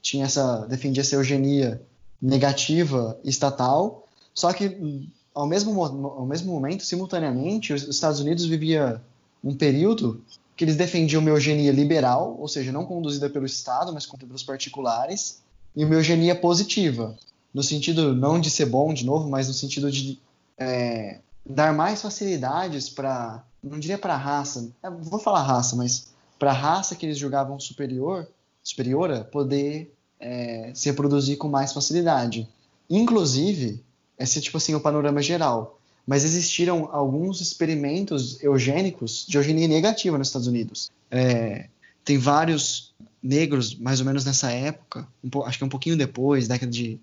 tinha 0.00 0.24
essa 0.24 0.66
defendia 0.66 1.02
essa 1.02 1.14
eugenia 1.14 1.80
negativa 2.20 3.18
estatal, 3.24 4.06
só 4.34 4.52
que 4.52 5.08
ao 5.34 5.46
mesmo, 5.46 5.82
ao 5.82 6.26
mesmo 6.26 6.52
momento, 6.52 6.84
simultaneamente, 6.84 7.72
os 7.72 7.88
Estados 7.88 8.20
Unidos 8.20 8.44
vivia 8.44 9.00
um 9.42 9.54
período 9.54 10.22
que 10.56 10.64
eles 10.64 10.76
defendiam 10.76 11.20
uma 11.20 11.30
eugenia 11.30 11.72
liberal, 11.72 12.36
ou 12.38 12.46
seja, 12.46 12.70
não 12.70 12.84
conduzida 12.84 13.30
pelo 13.30 13.46
Estado, 13.46 13.92
mas 13.92 14.06
pelos 14.06 14.42
particulares, 14.42 15.40
e 15.74 15.84
uma 15.84 15.94
eugenia 15.94 16.34
positiva, 16.34 17.16
no 17.52 17.62
sentido 17.62 18.14
não 18.14 18.40
de 18.40 18.50
ser 18.50 18.66
bom 18.66 18.92
de 18.92 19.04
novo, 19.04 19.28
mas 19.28 19.48
no 19.48 19.54
sentido 19.54 19.90
de 19.90 20.18
é, 20.58 21.20
dar 21.44 21.72
mais 21.74 22.00
facilidades 22.00 22.88
para, 22.88 23.44
não 23.62 23.78
diria 23.78 23.98
para 23.98 24.14
a 24.14 24.18
raça, 24.18 24.70
é, 24.82 24.90
vou 24.90 25.18
falar 25.18 25.42
raça, 25.42 25.76
mas 25.76 26.12
para 26.38 26.50
a 26.50 26.54
raça 26.54 26.94
que 26.94 27.06
eles 27.06 27.18
julgavam 27.18 27.58
superior, 27.60 28.28
superiora, 28.62 29.24
poder 29.24 29.94
é, 30.18 30.72
se 30.74 30.88
reproduzir 30.88 31.36
com 31.36 31.48
mais 31.48 31.72
facilidade. 31.72 32.48
Inclusive, 32.88 33.82
esse 34.18 34.38
é 34.38 34.42
tipo 34.42 34.56
assim 34.56 34.74
o 34.74 34.80
panorama 34.80 35.22
geral. 35.22 35.78
Mas 36.06 36.24
existiram 36.24 36.88
alguns 36.92 37.40
experimentos 37.40 38.42
eugênicos 38.42 39.24
de 39.26 39.36
eugenia 39.36 39.68
negativa 39.68 40.18
nos 40.18 40.28
Estados 40.28 40.48
Unidos. 40.48 40.90
É, 41.10 41.68
tem 42.04 42.18
vários 42.18 42.92
negros, 43.22 43.76
mais 43.76 44.00
ou 44.00 44.06
menos 44.06 44.24
nessa 44.24 44.50
época, 44.50 45.06
um, 45.22 45.42
acho 45.44 45.58
que 45.58 45.64
um 45.64 45.68
pouquinho 45.68 45.96
depois, 45.96 46.48
década 46.48 46.70
de 46.70 47.00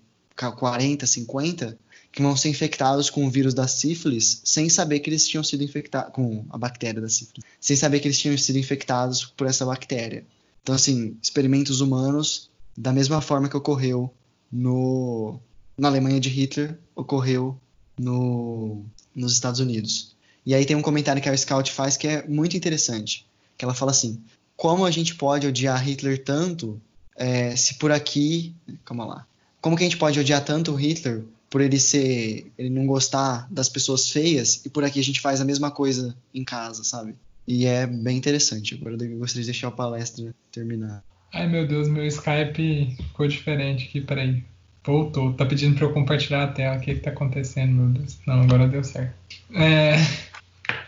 40, 0.50 1.06
50, 1.06 1.78
que 2.12 2.22
vão 2.22 2.36
ser 2.36 2.48
infectados 2.48 3.10
com 3.10 3.26
o 3.26 3.30
vírus 3.30 3.54
da 3.54 3.68
sífilis 3.68 4.40
sem 4.44 4.68
saber 4.68 5.00
que 5.00 5.10
eles 5.10 5.26
tinham 5.26 5.44
sido 5.44 5.62
infectados 5.62 6.12
com 6.12 6.44
a 6.50 6.58
bactéria 6.58 7.00
da 7.00 7.08
sífilis, 7.08 7.44
sem 7.60 7.76
saber 7.76 8.00
que 8.00 8.08
eles 8.08 8.18
tinham 8.18 8.36
sido 8.36 8.58
infectados 8.58 9.24
por 9.36 9.46
essa 9.46 9.64
bactéria. 9.64 10.24
Então, 10.62 10.74
assim, 10.74 11.16
experimentos 11.22 11.80
humanos, 11.80 12.50
da 12.76 12.92
mesma 12.92 13.20
forma 13.20 13.48
que 13.48 13.56
ocorreu 13.56 14.12
no, 14.50 15.38
na 15.76 15.88
Alemanha 15.88 16.20
de 16.20 16.28
Hitler, 16.28 16.78
ocorreu 16.94 17.58
no, 17.98 18.84
nos 19.14 19.32
Estados 19.32 19.60
Unidos. 19.60 20.16
E 20.44 20.54
aí 20.54 20.64
tem 20.64 20.76
um 20.76 20.82
comentário 20.82 21.22
que 21.22 21.28
a 21.28 21.36
Scout 21.36 21.70
faz 21.70 21.96
que 21.96 22.08
é 22.08 22.26
muito 22.26 22.56
interessante, 22.56 23.26
que 23.56 23.64
ela 23.64 23.74
fala 23.74 23.90
assim, 23.90 24.20
como 24.56 24.84
a 24.84 24.90
gente 24.90 25.14
pode 25.14 25.46
odiar 25.46 25.82
Hitler 25.86 26.22
tanto 26.24 26.80
é, 27.16 27.54
se 27.54 27.74
por 27.74 27.92
aqui, 27.92 28.54
calma 28.84 29.04
lá, 29.04 29.26
como 29.60 29.76
que 29.76 29.82
a 29.82 29.86
gente 29.86 29.96
pode 29.96 30.18
odiar 30.18 30.44
tanto 30.44 30.74
Hitler 30.74 31.22
por 31.48 31.60
ele 31.60 31.78
ser, 31.78 32.50
ele 32.56 32.70
não 32.70 32.86
gostar 32.86 33.46
das 33.50 33.68
pessoas 33.68 34.08
feias 34.08 34.64
e 34.64 34.70
por 34.70 34.84
aqui 34.84 35.00
a 35.00 35.04
gente 35.04 35.20
faz 35.20 35.40
a 35.40 35.44
mesma 35.44 35.70
coisa 35.70 36.16
em 36.32 36.44
casa, 36.44 36.84
sabe? 36.84 37.14
E 37.46 37.66
é 37.66 37.86
bem 37.86 38.16
interessante. 38.16 38.74
Agora 38.74 38.96
eu 39.04 39.18
gostaria 39.18 39.42
de 39.42 39.50
deixar 39.50 39.68
a 39.68 39.72
palestra 39.72 40.32
terminar. 40.52 41.02
Ai 41.32 41.48
meu 41.48 41.66
Deus, 41.66 41.88
meu 41.88 42.06
Skype 42.06 42.96
ficou 42.96 43.26
diferente 43.26 43.86
aqui, 43.86 44.00
peraí. 44.00 44.42
Voltou, 44.84 45.34
tá 45.34 45.44
pedindo 45.44 45.76
para 45.76 45.84
eu 45.84 45.92
compartilhar 45.92 46.44
a 46.44 46.48
tela. 46.48 46.76
O 46.76 46.80
que, 46.80 46.94
que 46.94 47.00
tá 47.00 47.10
acontecendo, 47.10 47.72
meu 47.72 47.88
Deus? 47.88 48.18
Não, 48.26 48.42
agora 48.42 48.66
deu 48.66 48.82
certo. 48.82 49.14
É, 49.52 49.96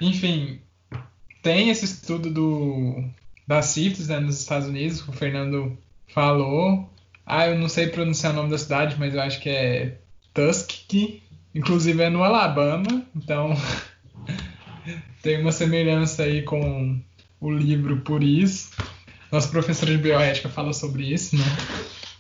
enfim, 0.00 0.60
tem 1.42 1.68
esse 1.68 1.84
estudo 1.84 2.30
do, 2.30 3.04
da 3.46 3.60
CIFES 3.60 4.08
né, 4.08 4.20
nos 4.20 4.40
Estados 4.40 4.68
Unidos, 4.68 5.02
que 5.02 5.10
o 5.10 5.12
Fernando 5.12 5.76
falou. 6.08 6.88
Ah, 7.34 7.46
eu 7.46 7.58
não 7.58 7.66
sei 7.66 7.86
pronunciar 7.86 8.34
o 8.34 8.36
nome 8.36 8.50
da 8.50 8.58
cidade, 8.58 8.94
mas 8.98 9.14
eu 9.14 9.22
acho 9.22 9.40
que 9.40 9.48
é 9.48 9.96
Tuskegee. 10.34 11.22
Inclusive 11.54 12.02
é 12.02 12.10
no 12.10 12.22
Alabama, 12.22 13.06
então 13.16 13.56
tem 15.22 15.40
uma 15.40 15.50
semelhança 15.50 16.24
aí 16.24 16.42
com 16.42 17.00
o 17.40 17.50
livro 17.50 18.02
por 18.02 18.22
isso. 18.22 18.72
Nossa 19.32 19.48
professora 19.48 19.92
de 19.92 19.96
bioética 19.96 20.50
fala 20.50 20.74
sobre 20.74 21.10
isso, 21.10 21.34
né? 21.34 21.44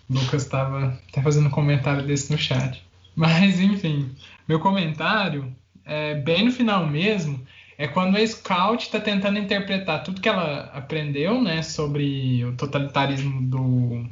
O 0.08 0.14
Lucas 0.14 0.44
estava 0.44 0.98
até 1.10 1.20
fazendo 1.20 1.48
um 1.48 1.50
comentário 1.50 2.06
desse 2.06 2.32
no 2.32 2.38
chat. 2.38 2.82
Mas, 3.14 3.60
enfim, 3.60 4.10
meu 4.48 4.60
comentário, 4.60 5.54
é, 5.84 6.14
bem 6.14 6.46
no 6.46 6.50
final 6.50 6.86
mesmo, 6.86 7.38
é 7.76 7.86
quando 7.86 8.16
a 8.16 8.26
Scout 8.26 8.86
está 8.86 8.98
tentando 8.98 9.38
interpretar 9.38 10.04
tudo 10.04 10.22
que 10.22 10.28
ela 10.30 10.70
aprendeu, 10.72 11.38
né, 11.42 11.60
sobre 11.60 12.46
o 12.46 12.56
totalitarismo 12.56 13.42
do 13.42 14.06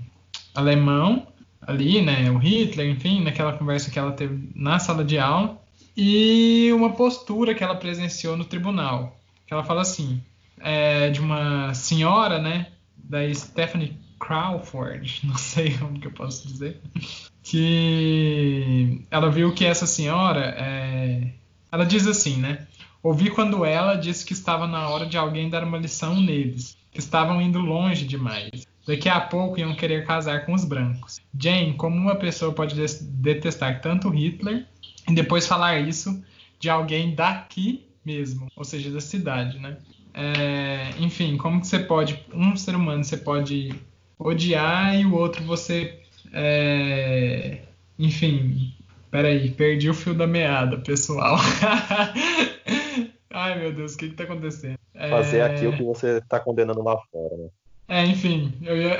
alemão, 0.60 1.26
ali, 1.60 2.00
né, 2.00 2.30
o 2.30 2.38
Hitler, 2.38 2.88
enfim, 2.90 3.22
naquela 3.22 3.52
conversa 3.52 3.90
que 3.90 3.98
ela 3.98 4.12
teve 4.12 4.50
na 4.54 4.78
sala 4.78 5.04
de 5.04 5.18
aula, 5.18 5.60
e 5.96 6.70
uma 6.72 6.90
postura 6.90 7.54
que 7.54 7.64
ela 7.64 7.74
presenciou 7.74 8.36
no 8.36 8.44
tribunal. 8.44 9.18
Que 9.46 9.52
ela 9.52 9.64
fala 9.64 9.82
assim, 9.82 10.22
é, 10.58 11.10
de 11.10 11.20
uma 11.20 11.74
senhora, 11.74 12.40
né, 12.40 12.68
da 12.96 13.32
Stephanie 13.34 13.98
Crawford, 14.18 15.20
não 15.26 15.36
sei 15.36 15.76
como 15.76 15.98
que 15.98 16.06
eu 16.06 16.12
posso 16.12 16.46
dizer, 16.46 16.80
que 17.42 19.04
ela 19.10 19.30
viu 19.30 19.52
que 19.52 19.64
essa 19.64 19.86
senhora, 19.86 20.54
é... 20.58 21.32
ela 21.72 21.84
diz 21.84 22.06
assim, 22.06 22.36
né? 22.36 22.66
Ouvi 23.02 23.30
quando 23.30 23.64
ela 23.64 23.94
disse 23.94 24.26
que 24.26 24.34
estava 24.34 24.66
na 24.66 24.88
hora 24.90 25.06
de 25.06 25.16
alguém 25.16 25.48
dar 25.48 25.64
uma 25.64 25.78
lição 25.78 26.20
neles, 26.20 26.76
que 26.92 26.98
estavam 26.98 27.40
indo 27.40 27.58
longe 27.58 28.06
demais. 28.06 28.66
Daqui 28.86 29.08
a 29.08 29.20
pouco 29.20 29.58
iam 29.58 29.74
querer 29.74 30.06
casar 30.06 30.46
com 30.46 30.52
os 30.52 30.64
brancos. 30.64 31.20
Jane, 31.38 31.74
como 31.74 31.96
uma 31.96 32.16
pessoa 32.16 32.52
pode 32.52 32.74
detestar 33.02 33.80
tanto 33.80 34.08
Hitler 34.08 34.66
e 35.08 35.14
depois 35.14 35.46
falar 35.46 35.78
isso 35.78 36.22
de 36.58 36.68
alguém 36.68 37.14
daqui 37.14 37.86
mesmo, 38.04 38.48
ou 38.56 38.64
seja, 38.64 38.90
da 38.90 39.00
cidade, 39.00 39.58
né? 39.58 39.76
É, 40.12 40.90
enfim, 40.98 41.36
como 41.36 41.60
que 41.60 41.66
você 41.66 41.78
pode, 41.78 42.24
um 42.34 42.56
ser 42.56 42.74
humano, 42.74 43.04
você 43.04 43.16
pode 43.16 43.72
odiar 44.18 44.98
e 44.98 45.06
o 45.06 45.14
outro 45.14 45.42
você. 45.44 46.00
É... 46.32 47.60
Enfim, 47.98 48.72
peraí, 49.10 49.50
perdi 49.50 49.88
o 49.88 49.94
fio 49.94 50.14
da 50.14 50.26
meada, 50.26 50.78
pessoal. 50.78 51.36
Ai 53.30 53.58
meu 53.58 53.72
Deus, 53.72 53.94
o 53.94 53.98
que, 53.98 54.08
que 54.08 54.14
tá 54.14 54.24
acontecendo? 54.24 54.78
Fazer 54.94 55.38
é... 55.38 55.42
aquilo 55.42 55.76
que 55.76 55.82
você 55.82 56.20
tá 56.22 56.40
condenando 56.40 56.82
lá 56.82 56.96
fora, 57.12 57.36
né? 57.36 57.48
É, 57.90 58.06
enfim, 58.06 58.52
eu 58.62 58.80
ia. 58.80 58.98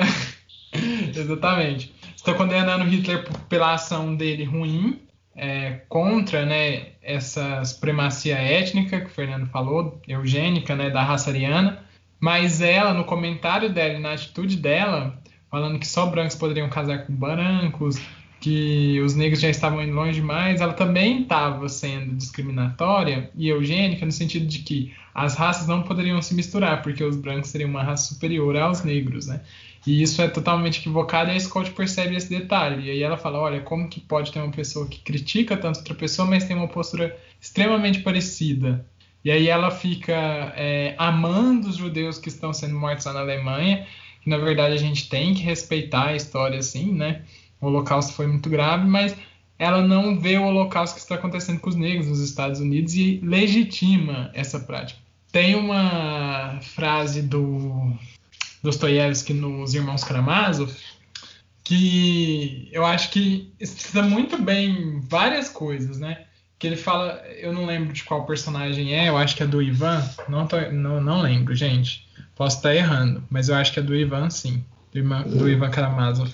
Exatamente. 1.14 1.95
Estou 2.16 2.34
condenando 2.34 2.84
Hitler 2.84 3.24
pela 3.49 3.74
ação 3.74 4.16
dele 4.16 4.43
ruim, 4.43 5.01
é, 5.34 5.82
contra 5.88 6.45
né, 6.45 6.88
essa 7.01 7.64
supremacia 7.64 8.34
étnica 8.34 9.01
que 9.01 9.07
o 9.07 9.11
Fernando 9.11 9.47
falou, 9.47 10.03
eugênica, 10.09 10.74
né, 10.74 10.91
da 10.91 11.05
raça 11.05 11.30
ariana, 11.30 11.84
mas 12.18 12.61
ela, 12.61 12.93
no 12.93 13.05
comentário 13.05 13.70
dela 13.70 13.99
na 14.01 14.12
atitude 14.12 14.57
dela, 14.57 15.16
falando 15.49 15.78
que 15.78 15.86
só 15.86 16.07
brancos 16.07 16.34
poderiam 16.34 16.68
casar 16.68 17.07
com 17.07 17.14
brancos, 17.14 17.97
que 18.41 18.99
os 19.01 19.14
negros 19.14 19.41
já 19.41 19.51
estavam 19.51 19.82
indo 19.82 19.95
longe 19.95 20.14
demais, 20.14 20.61
ela 20.61 20.72
também 20.72 21.22
estava 21.22 21.68
sendo 21.68 22.14
discriminatória 22.16 23.30
e 23.36 23.49
eugênica 23.49 24.07
no 24.07 24.12
sentido 24.12 24.47
de 24.47 24.61
que 24.61 24.93
as 25.14 25.34
raças 25.34 25.66
não 25.66 25.82
poderiam 25.82 26.22
se 26.22 26.34
misturar, 26.34 26.82
porque 26.82 27.05
os 27.05 27.16
brancos 27.16 27.51
seriam 27.51 27.68
uma 27.68 27.82
raça 27.82 28.14
superior 28.14 28.57
aos 28.57 28.82
negros, 28.82 29.26
né? 29.26 29.43
E 29.86 30.03
isso 30.03 30.20
é 30.22 30.28
totalmente 30.28 30.80
equivocado 30.80 31.30
e 31.30 31.36
a 31.36 31.41
Scott 31.41 31.70
percebe 31.72 32.16
esse 32.16 32.28
detalhe. 32.28 32.86
E 32.86 32.91
aí 32.91 33.03
ela 33.03 33.16
fala, 33.16 33.38
olha, 33.38 33.61
como 33.61 33.88
que 33.88 34.01
pode 34.01 34.30
ter 34.32 34.38
uma 34.38 34.51
pessoa 34.51 34.86
que 34.86 35.01
critica 35.01 35.57
tanto 35.57 35.78
outra 35.78 35.95
pessoa, 35.95 36.28
mas 36.28 36.45
tem 36.45 36.57
uma 36.57 36.68
postura 36.68 37.16
extremamente 37.41 38.01
parecida? 38.01 38.86
E 39.24 39.30
aí 39.30 39.49
ela 39.49 39.70
fica 39.70 40.53
é, 40.57 40.95
amando 40.99 41.68
os 41.68 41.76
judeus 41.76 42.18
que 42.18 42.28
estão 42.28 42.53
sendo 42.53 42.74
mortos 42.78 43.05
lá 43.05 43.12
na 43.12 43.20
Alemanha, 43.20 43.86
que 44.22 44.30
na 44.30 44.38
verdade 44.38 44.74
a 44.74 44.78
gente 44.78 45.09
tem 45.09 45.34
que 45.34 45.43
respeitar 45.43 46.09
a 46.09 46.16
história 46.16 46.59
assim, 46.59 46.93
né? 46.93 47.22
O 47.61 47.67
Holocausto 47.67 48.13
foi 48.13 48.27
muito 48.27 48.49
grave, 48.49 48.87
mas 48.87 49.15
ela 49.59 49.83
não 49.83 50.19
vê 50.19 50.39
o 50.39 50.45
Holocausto 50.45 50.97
que 50.97 51.03
está 51.03 51.17
acontecendo 51.17 51.61
com 51.61 51.69
os 51.69 51.77
negros 51.77 52.07
nos 52.07 52.21
Estados 52.21 52.61
Unidos 52.61 52.95
e 52.95 53.21
legitima 53.23 54.31
essa 54.33 54.59
prática. 54.61 54.99
Tem 55.31 55.55
uma 55.55 56.59
frase 56.63 57.23
do 57.23 57.93
Dostoiévski 58.63 59.35
nos 59.35 59.75
Irmãos 59.75 60.03
Karamazov 60.03 60.75
que 61.63 62.69
eu 62.73 62.85
acho 62.85 63.11
que 63.11 63.53
cita 63.63 64.03
muito 64.03 64.43
bem 64.43 65.01
várias 65.03 65.49
coisas, 65.49 66.01
né? 66.01 66.25
que 66.61 66.67
ele 66.67 66.77
fala, 66.77 67.23
eu 67.39 67.55
não 67.55 67.65
lembro 67.65 67.91
de 67.91 68.05
qual 68.05 68.27
personagem 68.27 68.95
é, 68.95 69.09
eu 69.09 69.17
acho 69.17 69.35
que 69.35 69.43
é 69.43 69.47
do 69.47 69.63
Ivan, 69.63 70.07
não, 70.29 70.47
tô, 70.47 70.61
não, 70.71 71.01
não 71.01 71.23
lembro, 71.23 71.55
gente, 71.55 72.07
posso 72.37 72.59
estar 72.59 72.75
errando, 72.75 73.25
mas 73.31 73.49
eu 73.49 73.55
acho 73.55 73.73
que 73.73 73.81
é 73.81 73.83
do 73.83 73.97
Ivan, 73.97 74.29
sim, 74.29 74.63
do 74.93 74.99
Ivan, 74.99 75.23
do 75.23 75.49
Ivan 75.49 75.71
Karamazov, 75.71 76.31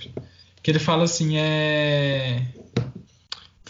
que 0.67 0.73
ele 0.73 0.81
fala 0.81 1.05
assim, 1.05 1.39
é 1.39 2.43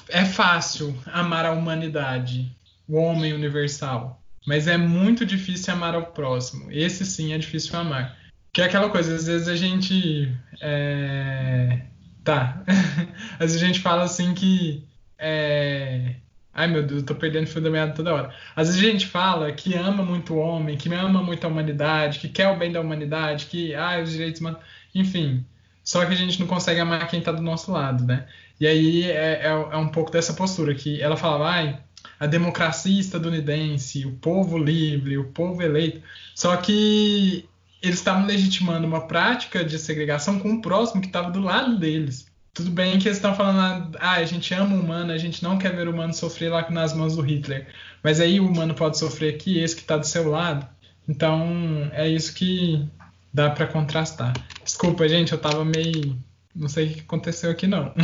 é 0.09 0.25
fácil 0.25 0.97
amar 1.05 1.45
a 1.45 1.53
humanidade, 1.53 2.51
o 2.89 2.97
homem 2.97 3.35
universal, 3.35 4.19
mas 4.47 4.67
é 4.67 4.79
muito 4.79 5.27
difícil 5.27 5.75
amar 5.75 5.95
ao 5.95 6.07
próximo, 6.07 6.73
esse 6.73 7.05
sim 7.05 7.35
é 7.35 7.39
difícil 7.39 7.79
amar, 7.79 8.17
que 8.51 8.63
é 8.63 8.65
aquela 8.65 8.89
coisa, 8.89 9.15
às 9.15 9.27
vezes 9.27 9.47
a 9.47 9.55
gente 9.55 10.35
é 10.59 11.83
Tá. 12.25 12.65
Às 13.39 13.53
vezes 13.53 13.63
a 13.63 13.67
gente 13.67 13.81
fala 13.81 14.03
assim 14.03 14.35
que. 14.35 14.83
É... 15.17 16.17
Ai 16.53 16.67
meu 16.67 16.83
Deus, 16.83 17.03
eu 17.03 17.07
tô 17.07 17.15
perdendo 17.15 17.47
fio 17.47 17.61
da 17.61 17.71
meada 17.71 17.93
toda 17.93 18.13
hora. 18.13 18.35
Às 18.57 18.67
vezes 18.67 18.83
a 18.83 18.91
gente 18.91 19.07
fala 19.07 19.53
que 19.53 19.75
ama 19.75 20.03
muito 20.03 20.35
o 20.35 20.39
homem, 20.39 20.77
que 20.77 20.93
ama 20.93 21.23
muito 21.23 21.45
a 21.45 21.49
humanidade, 21.49 22.19
que 22.19 22.29
quer 22.29 22.49
o 22.49 22.57
bem 22.57 22.73
da 22.73 22.81
humanidade, 22.81 23.47
que. 23.47 23.75
Ai, 23.77 24.03
os 24.03 24.11
direitos 24.11 24.41
humanos. 24.41 24.61
Enfim. 24.93 25.45
Só 25.87 26.05
que 26.05 26.13
a 26.13 26.17
gente 26.17 26.41
não 26.41 26.49
consegue 26.49 26.81
amar 26.81 27.07
quem 27.07 27.21
tá 27.21 27.31
do 27.31 27.41
nosso 27.41 27.71
lado, 27.71 28.05
né? 28.05 28.27
E 28.59 28.67
aí 28.67 29.05
é, 29.05 29.43
é, 29.45 29.47
é 29.47 29.77
um 29.77 29.87
pouco 29.87 30.11
dessa 30.11 30.35
postura 30.35 30.75
que 30.75 31.01
ela 31.01 31.17
falava, 31.17 31.49
ai, 31.49 31.79
a 32.19 32.27
democracia 32.27 33.01
estadunidense, 33.01 34.05
o 34.05 34.17
povo 34.17 34.59
livre, 34.59 35.17
o 35.17 35.27
povo 35.27 35.63
eleito. 35.63 36.03
Só 36.35 36.57
que 36.57 37.49
eles 37.81 37.99
estavam 37.99 38.27
legitimando 38.27 38.85
uma 38.85 39.07
prática 39.07 39.65
de 39.65 39.79
segregação 39.79 40.41
com 40.41 40.55
o 40.55 40.61
próximo 40.61 41.01
que 41.01 41.07
estava 41.07 41.31
do 41.31 41.41
lado 41.41 41.79
deles. 41.79 42.27
Tudo 42.53 42.71
bem 42.71 42.99
que 42.99 43.07
eles 43.07 43.19
estão 43.19 43.37
falando, 43.37 43.97
ah, 44.01 44.15
a 44.15 44.25
gente 44.25 44.53
ama 44.55 44.75
o 44.75 44.81
humano, 44.81 45.13
a 45.13 45.19
gente 45.19 45.41
não 45.41 45.57
quer 45.57 45.77
ver 45.77 45.87
o 45.87 45.93
humano 45.93 46.13
sofrer 46.13 46.51
lá 46.51 46.69
nas 46.69 46.95
mãos 46.95 47.15
do 47.15 47.23
Hitler. 47.23 47.69
Mas 48.03 48.19
aí 48.19 48.41
o 48.41 48.49
humano 48.49 48.75
pode 48.75 48.99
sofrer 48.99 49.35
aqui, 49.35 49.61
esse 49.61 49.77
que 49.77 49.83
está 49.83 49.97
do 49.97 50.07
seu 50.07 50.29
lado. 50.31 50.67
Então 51.09 51.89
é 51.93 52.09
isso 52.09 52.35
que 52.35 52.89
dá 53.37 53.51
para 53.51 53.67
contrastar. 53.67 54.33
Desculpa, 54.65 55.07
gente, 55.07 55.33
eu 55.33 55.39
tava 55.39 55.63
meio. 55.63 56.19
Não 56.55 56.71
sei 56.71 56.87
o 56.87 56.95
que 56.95 57.01
aconteceu 57.01 57.51
aqui, 57.51 57.67
não. 57.67 57.93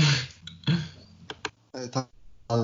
Eu 1.74 1.88
tava 1.88 2.08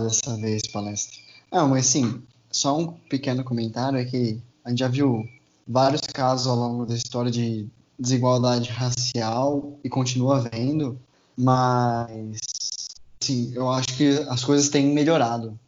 dessa 0.05 0.37
vez, 0.37 0.67
palestra. 0.71 1.19
Não, 1.51 1.67
mas 1.67 1.87
sim, 1.87 2.23
só 2.53 2.79
um 2.79 2.93
pequeno 2.93 3.43
comentário 3.43 3.99
é 3.99 4.05
que 4.05 4.39
a 4.63 4.69
gente 4.69 4.81
já 4.81 4.89
viu 4.89 5.27
vários 5.67 6.03
casos 6.03 6.47
ao 6.47 6.57
longo 6.57 6.85
da 6.85 6.95
história 6.95 7.31
de 7.31 7.67
desigualdade 7.99 8.69
racial 8.69 9.79
e 9.83 9.89
continua 9.89 10.37
havendo, 10.37 11.01
mas 11.35 12.39
sim, 13.19 13.51
eu 13.55 13.71
acho 13.71 13.89
que 13.97 14.11
as 14.29 14.45
coisas 14.45 14.69
têm 14.69 14.93
melhorado 14.93 15.59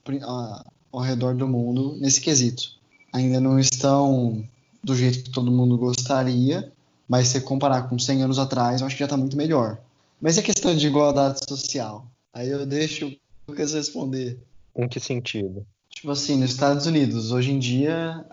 ao 0.93 1.01
redor 1.01 1.35
do 1.35 1.49
mundo 1.49 1.97
nesse 1.99 2.21
quesito. 2.21 2.75
Ainda 3.11 3.41
não 3.41 3.59
estão 3.59 4.47
do 4.85 4.95
jeito 4.95 5.25
que 5.25 5.31
todo 5.31 5.51
mundo 5.51 5.79
gostaria, 5.79 6.71
mas 7.11 7.27
se 7.27 7.41
comparar 7.41 7.89
com 7.89 7.99
100 7.99 8.23
anos 8.23 8.39
atrás, 8.39 8.81
eu 8.81 8.87
acho 8.87 8.95
que 8.95 9.01
já 9.01 9.07
está 9.07 9.17
muito 9.17 9.37
melhor. 9.37 9.81
Mas 10.21 10.39
é 10.39 10.43
questão 10.43 10.77
de 10.77 10.87
igualdade 10.87 11.41
social. 11.49 12.07
Aí 12.33 12.49
eu 12.49 12.65
deixo 12.65 13.09
o 13.09 13.17
Lucas 13.49 13.73
responder. 13.73 14.39
Em 14.77 14.87
que 14.87 15.01
sentido? 15.01 15.67
Tipo 15.89 16.13
assim, 16.13 16.37
nos 16.37 16.53
Estados 16.53 16.87
Unidos, 16.87 17.33
hoje 17.33 17.51
em 17.51 17.59
dia, 17.59 18.25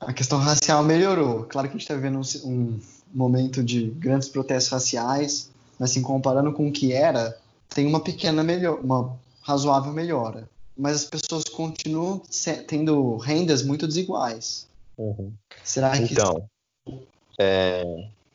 a 0.00 0.14
questão 0.14 0.38
racial 0.38 0.82
melhorou. 0.82 1.44
Claro 1.44 1.68
que 1.68 1.72
a 1.72 1.78
gente 1.78 1.82
está 1.82 1.94
vivendo 1.94 2.18
um, 2.18 2.50
um, 2.50 2.80
momento 3.12 3.62
de 3.62 3.90
grandes 3.90 4.30
protestos 4.30 4.72
raciais, 4.72 5.50
mas 5.78 5.90
assim, 5.90 6.00
comparando 6.00 6.54
com 6.54 6.68
o 6.68 6.72
que 6.72 6.94
era, 6.94 7.38
tem 7.68 7.86
uma 7.86 8.00
pequena 8.00 8.42
melhor, 8.42 8.80
uma 8.80 9.14
razoável 9.42 9.92
melhora. 9.92 10.48
Mas 10.74 10.96
as 10.96 11.04
pessoas 11.04 11.44
continuam 11.44 12.22
tendo 12.66 13.18
rendas 13.18 13.62
muito 13.62 13.86
desiguais. 13.86 14.66
Uhum. 14.96 15.34
Será 15.62 15.90
que 15.98 16.14
então, 16.14 16.48
é, 17.40 17.82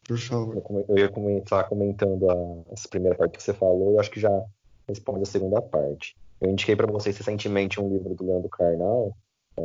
por 0.08 0.18
favor. 0.18 0.86
Eu 0.89 0.97
ia 0.97 1.10
começar 1.10 1.64
comentando 1.66 2.30
a, 2.30 2.74
essa 2.74 2.88
primeira 2.89 3.16
parte 3.16 3.38
que 3.38 3.43
você 3.43 3.53
falou, 3.53 3.93
eu 3.93 3.99
acho 3.99 4.10
que 4.10 4.20
já 4.20 4.43
responde 4.88 5.24
a 5.24 5.26
segunda 5.26 5.62
parte. 5.62 6.16
Eu 6.41 6.49
indiquei 6.49 6.76
para 6.76 6.91
vocês 6.91 7.18
recentemente 7.18 7.80
um 7.80 7.88
livro 7.89 8.16
do 8.16 8.26
Leandro 8.26 8.49
Carnal, 8.49 9.16
é, 9.58 9.62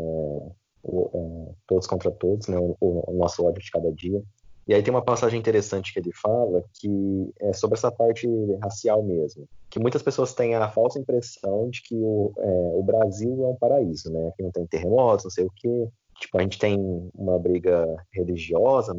o, 0.83 1.11
é, 1.15 1.53
Todos 1.67 1.87
contra 1.87 2.11
Todos, 2.11 2.49
né, 2.49 2.59
o, 2.59 2.77
o, 2.81 3.13
Nosso 3.15 3.45
Ódio 3.45 3.63
de 3.63 3.71
Cada 3.71 3.91
Dia. 3.91 4.23
E 4.69 4.75
aí 4.75 4.83
tem 4.83 4.93
uma 4.93 5.03
passagem 5.03 5.41
interessante 5.41 5.93
que 5.93 5.99
ele 5.99 6.13
fala 6.13 6.63
que 6.75 7.33
é 7.41 7.53
sobre 7.53 7.77
essa 7.77 7.91
parte 7.91 8.29
racial 8.63 9.03
mesmo, 9.03 9.49
que 9.69 9.81
muitas 9.81 10.03
pessoas 10.03 10.35
têm 10.35 10.55
a 10.55 10.69
falsa 10.69 10.99
impressão 10.99 11.69
de 11.71 11.83
que 11.83 11.95
o, 11.97 12.33
é, 12.39 12.71
o 12.75 12.83
Brasil 12.83 13.45
é 13.45 13.49
um 13.49 13.57
paraíso, 13.57 14.13
né? 14.13 14.33
Que 14.37 14.43
não 14.43 14.53
tem 14.53 14.67
terremotos, 14.67 15.25
não 15.25 15.31
sei 15.31 15.45
o 15.45 15.53
quê. 15.57 15.89
Tipo, 16.21 16.39
a 16.39 16.43
gente 16.43 16.59
tem 16.59 16.79
uma 17.15 17.39
briga 17.39 17.87
religiosa, 18.13 18.95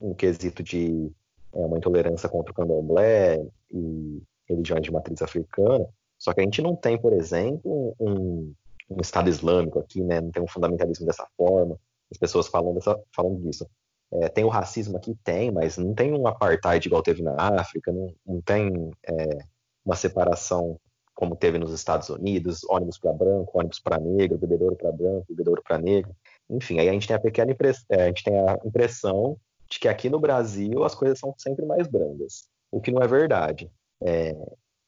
um 0.00 0.14
quesito 0.14 0.62
de 0.62 1.10
é, 1.54 1.58
uma 1.58 1.78
intolerância 1.78 2.28
contra 2.28 2.52
o 2.52 2.54
candomblé 2.54 3.44
e 3.70 4.22
religiões 4.48 4.82
de 4.82 4.92
matriz 4.92 5.22
africana. 5.22 5.86
Só 6.18 6.32
que 6.32 6.40
a 6.40 6.44
gente 6.44 6.62
não 6.62 6.74
tem, 6.74 6.98
por 6.98 7.12
exemplo, 7.12 7.94
um, 7.98 8.54
um 8.90 9.00
Estado 9.00 9.28
Islâmico 9.28 9.78
aqui, 9.78 10.02
né? 10.02 10.20
Não 10.20 10.30
tem 10.30 10.42
um 10.42 10.48
fundamentalismo 10.48 11.06
dessa 11.06 11.26
forma. 11.36 11.78
As 12.10 12.18
pessoas 12.18 12.48
falam, 12.48 12.74
dessa, 12.74 12.98
falam 13.14 13.36
disso. 13.40 13.66
É, 14.12 14.28
tem 14.28 14.44
o 14.44 14.48
racismo 14.48 14.96
aqui? 14.96 15.16
Tem, 15.24 15.50
mas 15.50 15.76
não 15.76 15.92
tem 15.94 16.12
um 16.12 16.26
apartheid 16.26 16.86
igual 16.86 17.02
teve 17.02 17.22
na 17.22 17.34
África, 17.36 17.92
não, 17.92 18.14
não 18.24 18.40
tem 18.40 18.90
é, 19.04 19.38
uma 19.84 19.96
separação 19.96 20.78
como 21.12 21.34
teve 21.34 21.58
nos 21.58 21.72
Estados 21.72 22.10
Unidos, 22.10 22.62
ônibus 22.68 22.98
para 22.98 23.12
branco, 23.12 23.58
ônibus 23.58 23.80
para 23.80 23.98
negro, 23.98 24.36
bebedouro 24.36 24.76
para 24.76 24.92
branco, 24.92 25.24
bebedouro 25.28 25.62
para 25.62 25.78
negro. 25.78 26.14
Enfim, 26.48 26.78
aí 26.78 26.88
a 26.88 26.92
gente 26.92 27.08
tem 27.08 27.16
a 27.16 27.20
pequena 27.20 27.50
impressão, 27.50 27.86
é, 27.88 28.02
a 28.02 28.06
gente 28.06 28.22
tem 28.22 28.38
a 28.38 28.58
impressão 28.64 29.36
de 29.70 29.78
que 29.78 29.88
aqui 29.88 30.08
no 30.08 30.20
Brasil 30.20 30.84
as 30.84 30.94
coisas 30.94 31.18
são 31.18 31.34
sempre 31.36 31.64
mais 31.66 31.86
brandas, 31.86 32.48
o 32.70 32.80
que 32.80 32.90
não 32.90 33.02
é 33.02 33.06
verdade. 33.06 33.70
É, 34.02 34.32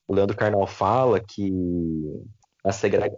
o 0.07 0.15
Leandro 0.15 0.37
Carnal 0.37 0.67
fala 0.67 1.21
que 1.21 1.53
a, 2.65 2.71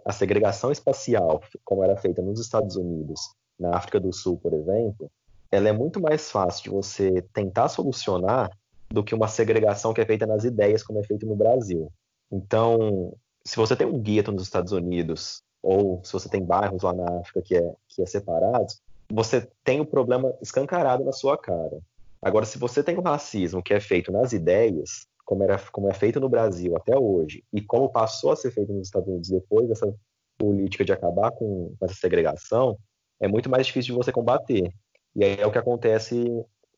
a 0.05 0.11
segregação 0.11 0.71
espacial, 0.71 1.41
como 1.63 1.83
era 1.83 1.97
feita 1.97 2.21
nos 2.21 2.39
Estados 2.39 2.75
Unidos, 2.75 3.19
na 3.59 3.75
África 3.75 3.99
do 3.99 4.11
Sul, 4.13 4.37
por 4.37 4.53
exemplo, 4.53 5.11
ela 5.51 5.69
é 5.69 5.73
muito 5.73 6.01
mais 6.01 6.31
fácil 6.31 6.63
de 6.63 6.69
você 6.69 7.21
tentar 7.33 7.67
solucionar 7.67 8.49
do 8.89 9.03
que 9.03 9.13
uma 9.13 9.27
segregação 9.27 9.93
que 9.93 10.01
é 10.01 10.05
feita 10.05 10.25
nas 10.25 10.43
ideias, 10.43 10.83
como 10.83 10.99
é 10.99 11.03
feito 11.03 11.25
no 11.25 11.35
Brasil. 11.35 11.91
Então, 12.31 13.13
se 13.45 13.57
você 13.57 13.75
tem 13.75 13.87
um 13.87 13.99
gueto 13.99 14.31
nos 14.31 14.43
Estados 14.43 14.71
Unidos, 14.71 15.43
ou 15.61 16.01
se 16.03 16.13
você 16.13 16.29
tem 16.29 16.43
bairros 16.43 16.83
lá 16.83 16.93
na 16.93 17.19
África 17.19 17.41
que 17.41 17.55
é, 17.55 17.73
que 17.87 18.01
é 18.01 18.05
separados, 18.05 18.81
você 19.11 19.47
tem 19.63 19.79
o 19.81 19.85
problema 19.85 20.33
escancarado 20.41 21.03
na 21.03 21.11
sua 21.11 21.37
cara. 21.37 21.79
Agora, 22.21 22.45
se 22.45 22.57
você 22.57 22.83
tem 22.83 22.97
o 22.97 23.01
racismo 23.01 23.63
que 23.63 23.73
é 23.73 23.79
feito 23.79 24.11
nas 24.11 24.31
ideias, 24.31 25.07
como, 25.25 25.43
era, 25.43 25.57
como 25.71 25.89
é 25.89 25.93
feito 25.93 26.19
no 26.19 26.29
Brasil 26.29 26.75
até 26.75 26.97
hoje, 26.97 27.43
e 27.51 27.61
como 27.61 27.89
passou 27.89 28.31
a 28.31 28.35
ser 28.35 28.51
feito 28.51 28.71
nos 28.71 28.87
Estados 28.87 29.07
Unidos 29.07 29.29
depois 29.29 29.67
dessa 29.67 29.93
política 30.37 30.85
de 30.85 30.93
acabar 30.93 31.31
com 31.31 31.73
essa 31.81 31.95
segregação, 31.95 32.77
é 33.19 33.27
muito 33.27 33.49
mais 33.49 33.67
difícil 33.67 33.93
de 33.93 34.03
você 34.03 34.11
combater. 34.11 34.71
E 35.15 35.23
aí 35.23 35.39
é 35.39 35.45
o 35.45 35.51
que 35.51 35.57
acontece 35.57 36.25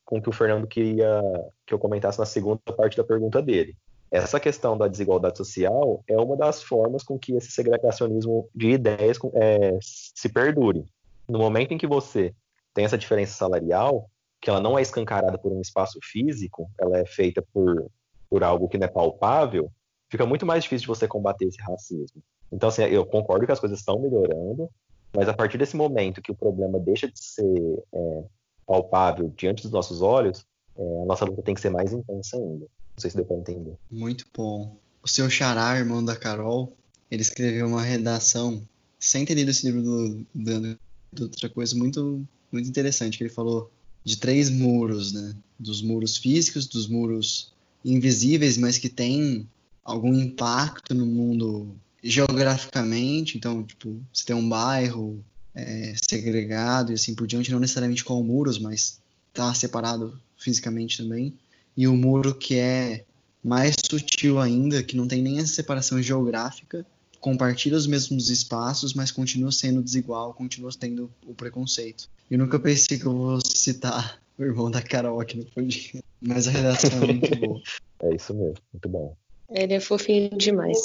com 0.05 0.17
o 0.17 0.21
que 0.21 0.29
o 0.29 0.33
Fernando 0.33 0.67
queria 0.67 1.21
que 1.65 1.73
eu 1.73 1.79
comentasse 1.79 2.19
na 2.19 2.25
segunda 2.25 2.59
parte 2.75 2.97
da 2.97 3.03
pergunta 3.03 3.41
dele. 3.41 3.75
Essa 4.11 4.39
questão 4.39 4.77
da 4.77 4.87
desigualdade 4.87 5.37
social 5.37 6.03
é 6.07 6.17
uma 6.17 6.37
das 6.37 6.61
formas 6.61 7.03
com 7.03 7.17
que 7.17 7.33
esse 7.35 7.51
segregacionismo 7.51 8.47
de 8.53 8.71
ideias 8.71 9.17
é, 9.33 9.77
se 9.81 10.29
perdure 10.29 10.85
no 11.27 11.39
momento 11.39 11.73
em 11.73 11.77
que 11.77 11.87
você 11.87 12.33
tem 12.73 12.85
essa 12.85 12.97
diferença 12.97 13.33
salarial, 13.33 14.09
que 14.41 14.49
ela 14.49 14.59
não 14.59 14.77
é 14.77 14.81
escancarada 14.81 15.37
por 15.37 15.51
um 15.51 15.61
espaço 15.61 15.99
físico, 16.03 16.69
ela 16.79 16.97
é 16.97 17.05
feita 17.05 17.43
por, 17.53 17.89
por 18.29 18.43
algo 18.43 18.67
que 18.67 18.77
não 18.77 18.85
é 18.85 18.89
palpável, 18.89 19.71
fica 20.09 20.25
muito 20.25 20.45
mais 20.45 20.63
difícil 20.63 20.83
de 20.83 20.87
você 20.87 21.07
combater 21.07 21.45
esse 21.45 21.61
racismo. 21.61 22.21
Então, 22.51 22.69
assim, 22.69 22.83
eu 22.83 23.05
concordo 23.05 23.45
que 23.45 23.51
as 23.51 23.59
coisas 23.59 23.79
estão 23.79 23.99
melhorando, 23.99 24.69
mas 25.15 25.29
a 25.29 25.33
partir 25.33 25.57
desse 25.57 25.75
momento 25.75 26.21
que 26.21 26.31
o 26.31 26.35
problema 26.35 26.79
deixa 26.79 27.07
de 27.07 27.19
ser 27.23 27.83
é, 27.93 28.23
palpável 28.65 29.31
diante 29.35 29.63
dos 29.63 29.71
nossos 29.71 30.01
olhos, 30.01 30.45
é, 30.75 31.01
a 31.01 31.05
nossa 31.05 31.25
luta 31.25 31.41
tem 31.41 31.55
que 31.55 31.61
ser 31.61 31.69
mais 31.69 31.93
intensa 31.93 32.37
ainda. 32.37 32.65
Não 32.65 32.99
sei 32.99 33.09
se 33.09 33.15
deu 33.15 33.25
para 33.25 33.37
entender. 33.37 33.75
Muito 33.89 34.25
bom. 34.35 34.75
O 35.01 35.07
seu 35.07 35.29
xará, 35.29 35.77
irmão 35.77 36.03
da 36.03 36.15
Carol, 36.15 36.73
ele 37.09 37.21
escreveu 37.21 37.67
uma 37.67 37.81
redação, 37.81 38.61
sem 38.99 39.25
ter 39.25 39.35
lido 39.35 39.51
esse 39.51 39.65
livro 39.65 39.81
do, 39.81 40.25
do 40.33 40.79
outra 41.21 41.49
coisa 41.49 41.75
muito, 41.75 42.25
muito 42.51 42.67
interessante 42.67 43.17
que 43.17 43.23
ele 43.23 43.29
falou 43.29 43.71
de 44.03 44.17
três 44.17 44.49
muros, 44.49 45.13
né? 45.13 45.35
Dos 45.59 45.81
muros 45.81 46.17
físicos, 46.17 46.67
dos 46.67 46.87
muros 46.87 47.53
invisíveis, 47.85 48.57
mas 48.57 48.77
que 48.77 48.89
têm 48.89 49.47
algum 49.83 50.13
impacto 50.13 50.93
no 50.93 51.05
mundo 51.05 51.75
geograficamente. 52.03 53.37
Então, 53.37 53.63
tipo, 53.63 54.01
você 54.11 54.25
tem 54.25 54.35
um 54.35 54.47
bairro 54.47 55.23
é, 55.53 55.93
segregado 56.01 56.91
e 56.91 56.95
assim 56.95 57.13
por 57.13 57.27
diante, 57.27 57.51
não 57.51 57.59
necessariamente 57.59 58.03
com 58.03 58.21
muros, 58.23 58.59
mas 58.59 58.99
está 59.29 59.53
separado 59.53 60.19
fisicamente 60.37 60.97
também. 60.97 61.33
E 61.75 61.87
o 61.87 61.95
muro 61.95 62.35
que 62.35 62.55
é 62.55 63.05
mais 63.43 63.75
sutil 63.89 64.39
ainda, 64.39 64.83
que 64.83 64.95
não 64.95 65.07
tem 65.07 65.21
nem 65.21 65.39
essa 65.39 65.53
separação 65.53 66.01
geográfica, 66.01 66.85
compartilha 67.23 67.77
os 67.77 67.87
mesmos 67.87 68.29
espaços, 68.29 68.93
mas 68.93 69.09
continua 69.09 69.49
sendo 69.49 69.81
desigual, 69.81 70.33
continua 70.33 70.69
tendo 70.77 71.09
o 71.25 71.33
preconceito. 71.33 72.09
Eu 72.29 72.37
nunca 72.37 72.59
pensei 72.59 72.99
que 72.99 73.05
eu 73.05 73.15
vou 73.15 73.39
citar 73.41 74.19
o 74.37 74.43
irmão 74.43 74.69
da 74.69 74.81
Carol 74.81 75.21
aqui 75.21 75.37
no 75.37 75.45
podcast, 75.45 76.03
mas 76.21 76.49
a 76.49 76.51
redação 76.51 77.01
é 77.01 77.07
muito 77.07 77.39
boa. 77.39 77.61
É 78.01 78.13
isso 78.13 78.33
mesmo, 78.33 78.57
muito 78.73 78.89
bom. 78.89 79.15
Ele 79.49 79.73
é 79.73 79.79
fofinho 79.79 80.37
demais. 80.37 80.77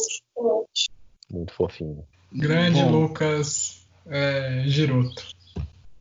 Muito 1.29 1.53
fofinho. 1.55 2.05
Grande 2.33 2.83
bom. 2.83 2.91
Lucas 2.91 3.85
é, 4.07 4.63
Giroto. 4.69 5.27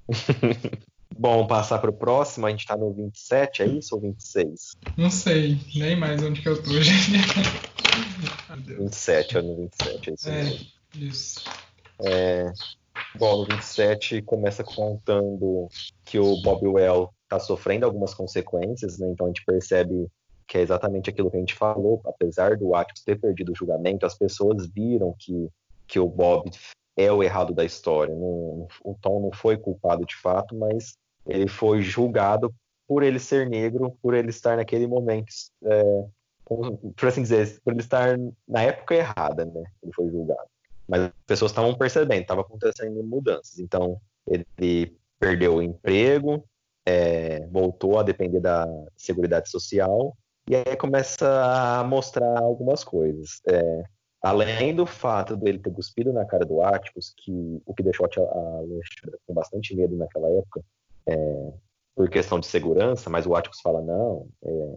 Bom, 1.19 1.47
passar 1.47 1.79
para 1.79 1.89
o 1.89 1.93
próximo, 1.93 2.45
a 2.45 2.51
gente 2.51 2.59
está 2.59 2.77
no 2.77 2.93
27, 2.93 3.63
é 3.63 3.65
isso 3.65 3.95
ou 3.95 4.01
26? 4.01 4.77
Não 4.95 5.09
sei, 5.09 5.57
nem 5.73 5.95
mais 5.95 6.21
onde 6.21 6.43
que 6.43 6.47
eu 6.47 6.61
tô, 6.61 6.79
gente. 6.79 7.17
27, 8.75 9.37
é 9.37 9.41
no 9.41 9.55
27, 9.55 10.09
é 10.09 10.13
isso 10.13 10.29
É, 10.29 10.43
mesmo. 10.43 10.65
isso. 10.95 11.43
É, 12.03 12.51
bom, 13.15 13.37
no 13.37 13.45
27 13.45 14.21
começa 14.21 14.63
contando 14.63 15.67
que 16.05 16.19
o 16.19 16.41
Bob 16.41 16.67
Well 16.67 17.13
está 17.23 17.39
sofrendo 17.39 17.85
algumas 17.85 18.13
consequências, 18.13 18.97
né? 18.99 19.09
Então 19.09 19.25
a 19.25 19.29
gente 19.29 19.43
percebe 19.45 20.07
que 20.47 20.57
é 20.57 20.61
exatamente 20.61 21.09
aquilo 21.09 21.29
que 21.29 21.37
a 21.37 21.39
gente 21.39 21.55
falou. 21.55 22.01
Apesar 22.05 22.55
do 22.55 22.73
Atticus 22.73 23.03
ter 23.03 23.19
perdido 23.19 23.51
o 23.51 23.55
julgamento, 23.55 24.05
as 24.05 24.17
pessoas 24.17 24.67
viram 24.67 25.13
que, 25.19 25.49
que 25.87 25.99
o 25.99 26.07
Bob 26.07 26.49
é 26.95 27.11
o 27.11 27.21
errado 27.21 27.53
da 27.53 27.65
história. 27.65 28.15
Não- 28.15 28.67
o 28.83 28.95
Tom 28.99 29.19
não 29.19 29.31
foi 29.31 29.57
culpado 29.57 30.05
de 30.05 30.15
fato, 30.15 30.55
mas 30.55 30.95
ele 31.25 31.47
foi 31.47 31.81
julgado 31.81 32.53
por 32.87 33.03
ele 33.03 33.19
ser 33.19 33.49
negro, 33.49 33.97
por 34.01 34.13
ele 34.13 34.29
estar 34.29 34.55
naquele 34.55 34.87
momento, 34.87 35.27
é, 35.65 36.05
por 36.47 37.07
assim 37.07 37.21
dizer, 37.21 37.59
por 37.61 37.73
ele 37.73 37.81
estar 37.81 38.17
na 38.47 38.61
época 38.61 38.95
errada, 38.95 39.45
né? 39.45 39.63
Ele 39.83 39.93
foi 39.93 40.09
julgado. 40.09 40.47
Mas 40.87 41.01
as 41.01 41.11
pessoas 41.25 41.51
estavam 41.51 41.75
percebendo, 41.75 42.21
estava 42.21 42.41
acontecendo 42.41 43.03
mudanças. 43.03 43.59
Então, 43.59 43.99
ele 44.25 44.97
perdeu 45.19 45.55
o 45.55 45.61
emprego, 45.61 46.43
é, 46.85 47.45
voltou 47.47 47.99
a 47.99 48.03
depender 48.03 48.39
da 48.39 48.65
Seguridade 48.95 49.49
Social, 49.49 50.15
e 50.49 50.55
aí 50.55 50.77
começa 50.77 51.27
a 51.43 51.83
mostrar 51.83 52.39
algumas 52.39 52.83
coisas. 52.83 53.41
É, 53.45 53.83
além 54.21 54.73
do 54.73 54.85
fato 54.85 55.35
dele 55.35 55.59
ter 55.59 55.73
cuspido 55.73 56.13
na 56.13 56.25
cara 56.25 56.45
do 56.45 56.61
Atticus, 56.61 57.13
que, 57.17 57.61
o 57.65 57.73
que 57.73 57.83
deixou 57.83 58.05
a 58.05 58.09
Alexandra 58.09 59.19
com 59.27 59.33
bastante 59.33 59.75
medo 59.75 59.97
naquela 59.97 60.29
época, 60.29 60.63
é, 61.05 61.53
por 61.97 62.07
questão 62.11 62.39
de 62.39 62.45
segurança, 62.45 63.09
mas 63.09 63.25
o 63.25 63.35
Atticus 63.35 63.59
fala, 63.59 63.81
não, 63.81 64.27
é, 64.45 64.75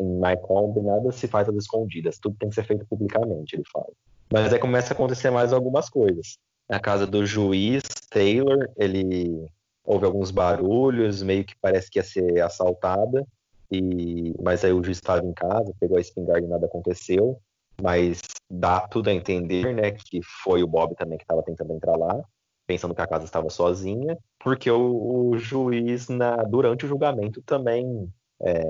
em- 0.00 0.18
Mycomb 0.18 0.80
nada 0.80 1.12
se 1.12 1.28
faz 1.28 1.46
às 1.46 1.54
escondidas, 1.54 2.18
tudo 2.18 2.34
tem 2.38 2.48
que 2.48 2.54
ser 2.54 2.64
feito 2.64 2.86
publicamente, 2.86 3.54
ele 3.54 3.62
fala. 3.70 3.92
Mas 4.32 4.50
aí 4.50 4.58
começa 4.58 4.94
a 4.94 4.94
acontecer 4.94 5.28
mais 5.30 5.52
algumas 5.52 5.90
coisas. 5.90 6.38
Na 6.66 6.80
casa 6.80 7.06
do 7.06 7.26
juiz 7.26 7.82
Taylor, 8.10 8.70
ele 8.78 9.46
houve 9.84 10.06
alguns 10.06 10.30
barulhos, 10.30 11.22
meio 11.22 11.44
que 11.44 11.54
parece 11.60 11.90
que 11.90 11.98
ia 11.98 12.02
ser 12.02 12.40
assaltada, 12.40 13.22
e 13.70 14.32
mas 14.42 14.64
aí 14.64 14.72
o 14.72 14.82
juiz 14.82 14.96
estava 14.96 15.22
em 15.26 15.32
casa, 15.34 15.74
pegou 15.78 15.98
a 15.98 16.00
espingarda 16.00 16.46
e 16.46 16.48
nada 16.48 16.64
aconteceu, 16.64 17.38
mas 17.82 18.22
dá 18.50 18.80
tudo 18.80 19.10
a 19.10 19.12
entender, 19.12 19.74
né, 19.74 19.90
que 19.90 20.20
foi 20.42 20.62
o 20.62 20.66
Bob 20.66 20.94
também 20.94 21.18
que 21.18 21.24
estava 21.24 21.42
tentando 21.42 21.74
entrar 21.74 21.98
lá, 21.98 22.24
pensando 22.72 22.94
que 22.94 23.02
a 23.02 23.06
casa 23.06 23.26
estava 23.26 23.50
sozinha, 23.50 24.16
porque 24.42 24.70
o, 24.70 25.28
o 25.30 25.38
juiz 25.38 26.08
na 26.08 26.36
durante 26.36 26.86
o 26.86 26.88
julgamento 26.88 27.42
também, 27.42 28.10
é, 28.40 28.62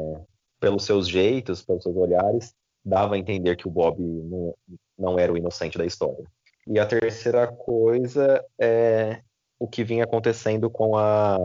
pelos 0.59 0.85
seus 0.85 1.07
jeitos, 1.07 1.63
pelos 1.63 1.85
seus 1.85 1.97
olhares, 1.97 2.53
dava 2.85 3.15
a 3.15 3.19
entender 3.19 3.57
que 3.57 3.69
o 3.69 3.71
Bob 3.71 4.03
não, 4.03 4.55
não 4.99 5.19
era 5.21 5.33
o 5.33 5.37
inocente 5.37 5.79
da 5.79 5.87
história. 5.87 6.25
E 6.67 6.81
a 6.81 6.87
terceira 6.87 7.47
coisa 7.47 8.45
é 8.59 9.21
o 9.57 9.69
que 9.69 9.85
vinha 9.85 10.03
acontecendo 10.03 10.69
com 10.69 10.97
a, 10.97 11.39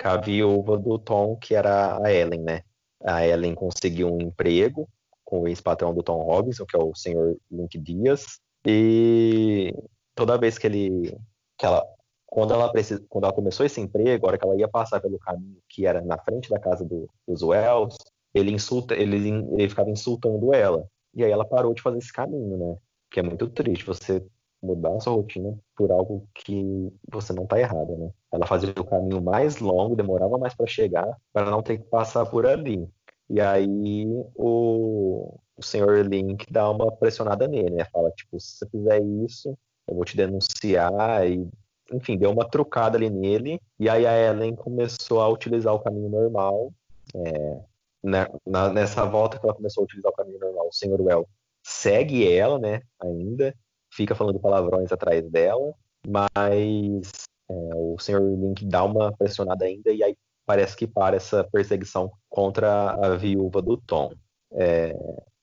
com 0.00 0.08
a 0.08 0.16
viúva 0.16 0.78
do 0.78 0.96
Tom, 0.96 1.36
que 1.36 1.56
era 1.56 2.00
a 2.04 2.12
Ellen, 2.12 2.42
né? 2.42 2.62
A 3.02 3.26
Ellen 3.26 3.54
conseguiu 3.56 4.14
um 4.14 4.20
emprego 4.20 4.88
com 5.24 5.40
o 5.40 5.48
ex-patrão 5.48 5.92
do 5.92 6.04
Tom 6.04 6.22
Robinson, 6.22 6.64
que 6.66 6.76
é 6.76 6.78
o 6.78 6.94
senhor 6.94 7.36
Link 7.50 7.76
Dias, 7.78 8.38
e 8.64 9.74
toda 10.14 10.38
vez 10.38 10.56
que 10.56 10.68
ele, 10.68 11.16
que 11.60 11.66
ela, 11.66 11.86
quando 12.26 12.54
ela 12.54 12.72
precisa, 12.72 13.04
quando 13.10 13.24
ela 13.24 13.34
começou 13.34 13.66
esse 13.66 13.80
emprego, 13.80 14.24
a 14.24 14.28
hora 14.30 14.38
que 14.38 14.44
ela 14.46 14.56
ia 14.56 14.66
passar 14.66 14.98
pelo 14.98 15.18
caminho 15.18 15.58
que 15.68 15.84
era 15.86 16.00
na 16.00 16.16
frente 16.18 16.48
da 16.48 16.58
casa 16.58 16.82
do, 16.84 17.08
dos 17.28 17.42
Wells, 17.42 17.96
ele 18.32 18.50
insulta, 18.50 18.94
ele, 18.94 19.28
ele 19.28 19.68
ficava 19.68 19.90
insultando 19.90 20.54
ela, 20.54 20.88
e 21.14 21.22
aí 21.22 21.30
ela 21.30 21.44
parou 21.44 21.74
de 21.74 21.82
fazer 21.82 21.98
esse 21.98 22.12
caminho, 22.12 22.56
né? 22.56 22.76
Que 23.10 23.20
é 23.20 23.22
muito 23.22 23.46
triste 23.50 23.84
você 23.84 24.24
mudar 24.62 24.94
a 24.94 25.00
sua 25.00 25.14
rotina 25.14 25.58
por 25.76 25.90
algo 25.90 26.26
que 26.34 26.90
você 27.10 27.32
não 27.32 27.44
está 27.44 27.60
errada, 27.60 27.94
né? 27.94 28.10
Ela 28.32 28.46
fazia 28.46 28.70
o 28.70 28.84
caminho 28.84 29.20
mais 29.20 29.58
longo, 29.58 29.94
demorava 29.96 30.38
mais 30.38 30.54
para 30.54 30.66
chegar, 30.66 31.14
para 31.32 31.50
não 31.50 31.62
ter 31.62 31.78
que 31.78 31.84
passar 31.84 32.24
por 32.24 32.46
ali. 32.46 32.88
E 33.28 33.38
aí 33.38 34.06
o, 34.34 35.38
o 35.56 35.62
senhor 35.62 36.06
Link 36.06 36.50
dá 36.50 36.70
uma 36.70 36.90
pressionada 36.90 37.46
nele, 37.46 37.70
né? 37.70 37.84
Fala, 37.92 38.10
tipo, 38.12 38.40
se 38.40 38.56
você 38.56 38.66
fizer 38.70 39.02
isso, 39.02 39.58
eu 39.90 39.96
vou 39.96 40.04
te 40.04 40.16
denunciar 40.16 41.28
e 41.28 41.46
enfim, 41.92 42.16
deu 42.16 42.30
uma 42.30 42.48
trucada 42.48 42.96
ali 42.96 43.10
nele, 43.10 43.60
e 43.78 43.88
aí 43.88 44.06
a 44.06 44.16
Ellen 44.16 44.54
começou 44.54 45.20
a 45.20 45.28
utilizar 45.28 45.74
o 45.74 45.80
caminho 45.80 46.08
normal. 46.08 46.72
É, 47.14 47.60
na, 48.02 48.30
na, 48.46 48.72
nessa 48.72 49.04
volta 49.04 49.38
que 49.38 49.44
ela 49.44 49.54
começou 49.54 49.82
a 49.82 49.84
utilizar 49.84 50.12
o 50.12 50.14
caminho 50.14 50.38
normal, 50.38 50.68
o 50.68 50.72
senhor 50.72 51.00
Well 51.00 51.28
segue 51.66 52.32
ela, 52.32 52.58
né, 52.58 52.80
ainda, 53.02 53.54
fica 53.92 54.14
falando 54.14 54.40
palavrões 54.40 54.92
atrás 54.92 55.28
dela, 55.28 55.74
mas 56.06 57.26
é, 57.50 57.54
o 57.74 57.98
senhor 57.98 58.22
Link 58.22 58.64
dá 58.64 58.84
uma 58.84 59.12
pressionada 59.12 59.64
ainda 59.64 59.90
e 59.90 60.02
aí 60.02 60.16
parece 60.46 60.76
que 60.76 60.86
para 60.86 61.16
essa 61.16 61.44
perseguição 61.44 62.10
contra 62.28 62.92
a 62.92 63.16
viúva 63.16 63.60
do 63.60 63.76
Tom. 63.76 64.12
É, 64.52 64.94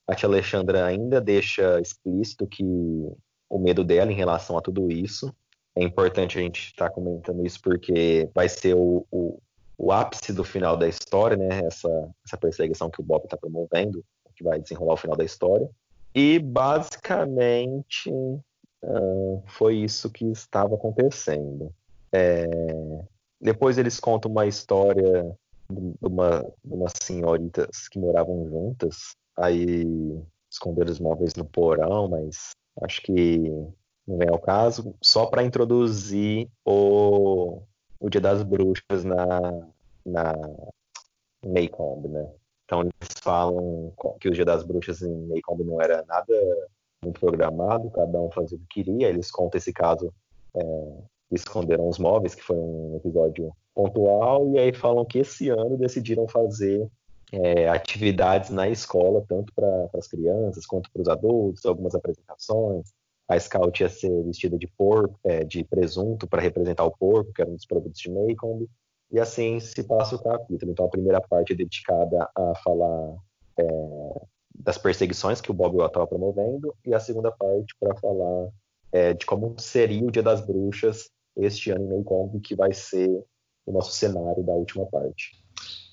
a 0.08 0.16
tia 0.16 0.28
Alexandra 0.28 0.86
ainda 0.86 1.22
deixa 1.22 1.80
explícito 1.80 2.48
que 2.48 2.64
o 3.50 3.58
medo 3.58 3.84
dela 3.84 4.12
em 4.12 4.16
relação 4.16 4.58
a 4.58 4.62
tudo 4.62 4.92
isso. 4.92 5.34
É 5.76 5.84
importante 5.84 6.38
a 6.38 6.42
gente 6.42 6.68
estar 6.68 6.90
tá 6.90 6.94
comentando 6.94 7.46
isso 7.46 7.62
porque 7.62 8.30
vai 8.34 8.50
ser 8.50 8.76
o, 8.76 9.06
o, 9.12 9.40
o, 9.78 9.92
ápice 9.92 10.34
do 10.34 10.44
final 10.44 10.76
da 10.76 10.88
história, 10.88 11.38
né? 11.38 11.62
Essa, 11.66 12.10
essa 12.26 12.38
perseguição 12.38 12.90
que 12.90 13.00
o 13.00 13.04
Bob 13.04 13.24
está 13.24 13.38
promovendo, 13.38 14.04
que 14.36 14.44
vai 14.44 14.60
desenrolar 14.60 14.94
o 14.94 14.98
final 14.98 15.16
da 15.16 15.24
história. 15.24 15.70
E 16.16 16.40
basicamente 16.40 18.10
uh, 18.10 19.44
foi 19.46 19.78
isso 19.78 20.10
que 20.10 20.26
estava 20.26 20.76
acontecendo. 20.76 21.72
É, 22.12 22.48
depois 23.40 23.78
eles 23.78 24.00
contam 24.00 24.32
uma 24.32 24.48
história 24.48 25.38
de 25.70 26.08
uma, 26.08 26.42
de 26.64 26.74
umas 26.74 26.94
senhoritas 27.02 27.88
que 27.88 28.00
moravam 28.00 28.48
juntas, 28.48 29.16
aí 29.38 29.86
esconderam 30.50 30.92
os 30.92 31.00
móveis 31.00 31.36
no 31.36 31.46
porão, 31.46 32.08
mas 32.08 32.56
acho 32.82 33.02
que 33.02 33.40
não 34.08 34.18
vem 34.18 34.30
ao 34.30 34.40
caso, 34.40 34.96
só 35.02 35.26
para 35.26 35.44
introduzir 35.44 36.50
o, 36.66 37.62
o 38.00 38.10
Dia 38.10 38.22
das 38.22 38.42
Bruxas 38.44 39.04
na, 39.04 39.28
na 40.06 40.34
Maycomb, 41.46 42.08
né? 42.08 42.32
Então 42.66 42.82
eles 42.82 43.14
falam 43.22 43.94
que 44.20 44.28
o 44.28 44.32
Dia 44.32 44.46
das 44.46 44.64
Bruxas 44.64 45.02
em 45.02 45.28
Maycomb 45.28 45.64
não 45.64 45.82
era 45.82 46.04
nada 46.08 46.34
muito 47.04 47.20
programado, 47.20 47.92
cada 47.92 48.20
um 48.20 48.32
fazia 48.32 48.58
o 48.58 48.62
que 48.62 48.84
queria, 48.84 49.10
eles 49.10 49.30
contam 49.30 49.58
esse 49.58 49.72
caso 49.72 50.14
é, 50.56 50.62
esconderam 51.32 51.88
os 51.88 52.00
móveis, 52.00 52.34
que 52.34 52.44
foi 52.44 52.58
um 52.58 52.96
episódio 52.98 53.52
pontual, 53.74 54.50
e 54.52 54.60
aí 54.60 54.74
falam 54.74 55.06
que 55.06 55.20
esse 55.20 55.50
ano 55.50 55.78
decidiram 55.78 56.28
fazer 56.28 56.90
é, 57.32 57.68
atividades 57.68 58.50
na 58.50 58.70
escola, 58.70 59.24
tanto 59.28 59.54
para 59.54 59.90
as 59.94 60.08
crianças 60.08 60.66
quanto 60.66 60.92
para 60.92 61.02
os 61.02 61.08
adultos, 61.08 61.66
algumas 61.66 61.94
apresentações. 61.94 62.94
A 63.28 63.38
Scout 63.38 63.84
ia 63.84 63.90
ser 63.90 64.24
vestida 64.24 64.58
de 64.58 64.68
porco, 64.68 65.20
é, 65.24 65.44
de 65.44 65.64
presunto, 65.64 66.28
para 66.28 66.42
representar 66.42 66.86
o 66.86 66.92
porco, 66.92 67.34
que 67.34 67.42
era 67.42 67.50
um 67.50 67.56
dos 67.56 67.66
produtos 67.66 68.00
de 68.00 68.10
Maycomb. 68.10 68.68
E 69.12 69.20
assim 69.20 69.60
se 69.60 69.84
passa 69.84 70.16
o 70.16 70.24
capítulo. 70.24 70.72
Então 70.72 70.86
a 70.86 70.90
primeira 70.90 71.20
parte 71.22 71.54
é 71.54 71.56
dedicada 71.56 72.30
a 72.36 72.56
falar 72.64 73.18
é, 73.60 73.66
das 74.56 74.78
perseguições 74.78 75.42
que 75.42 75.52
o 75.52 75.54
Bob 75.54 75.84
estava 75.84 76.08
promovendo, 76.08 76.74
e 76.86 76.94
a 76.94 77.00
segunda 77.00 77.32
parte 77.32 77.76
para 77.80 77.96
falar 77.96 78.50
é, 78.92 79.14
de 79.14 79.26
como 79.26 79.56
seria 79.60 80.04
o 80.04 80.12
Dia 80.12 80.24
das 80.24 80.42
Bruxas 80.42 81.10
este 81.36 81.70
ano 81.72 81.86
em 81.86 81.90
Maycomb, 81.90 82.40
que 82.40 82.56
vai 82.56 82.74
ser 82.74 83.24
o 83.66 83.72
nosso 83.72 83.92
cenário 83.92 84.44
da 84.44 84.54
última 84.54 84.86
parte. 84.86 85.44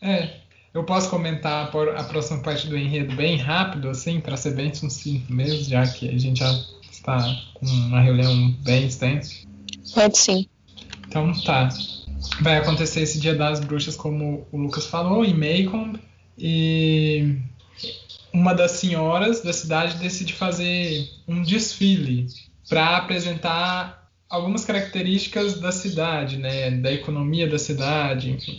É, 0.03 0.41
eu 0.75 0.83
posso 0.83 1.09
comentar 1.09 1.71
a 1.97 2.05
próxima 2.05 2.41
parte 2.41 2.67
do 2.67 2.77
enredo 2.77 3.15
bem 3.15 3.37
rápido, 3.37 3.89
assim, 3.89 4.21
para 4.21 4.37
ser 4.37 4.55
bem 4.55 4.75
sucinto 4.75 5.33
mesmo, 5.33 5.65
já 5.65 5.87
que 5.87 6.09
a 6.09 6.19
gente 6.19 6.41
já 6.41 6.53
está 6.91 7.19
com 7.55 7.65
uma 7.65 8.01
reunião 8.01 8.51
bem 8.63 8.87
extensa. 8.87 9.47
Pode 9.95 10.19
sim. 10.19 10.49
Então 11.07 11.33
tá. 11.43 11.69
Vai 12.41 12.57
acontecer 12.57 13.03
esse 13.03 13.21
Dia 13.21 13.35
das 13.35 13.61
Bruxas, 13.61 13.95
como 13.95 14.47
o 14.51 14.59
Lucas 14.59 14.87
falou, 14.87 15.25
em 15.25 15.35
Maycomb, 15.35 16.01
e 16.37 17.39
uma 18.33 18.53
das 18.53 18.73
senhoras 18.73 19.43
da 19.43 19.53
cidade 19.53 19.99
decide 19.99 20.33
fazer 20.33 21.09
um 21.29 21.43
desfile 21.43 22.27
para 22.69 22.97
apresentar 22.97 24.11
algumas 24.29 24.65
características 24.65 25.61
da 25.61 25.71
cidade, 25.71 26.39
né, 26.39 26.73
da 26.73 26.91
economia 26.91 27.49
da 27.49 27.59
cidade, 27.59 28.31
enfim. 28.31 28.59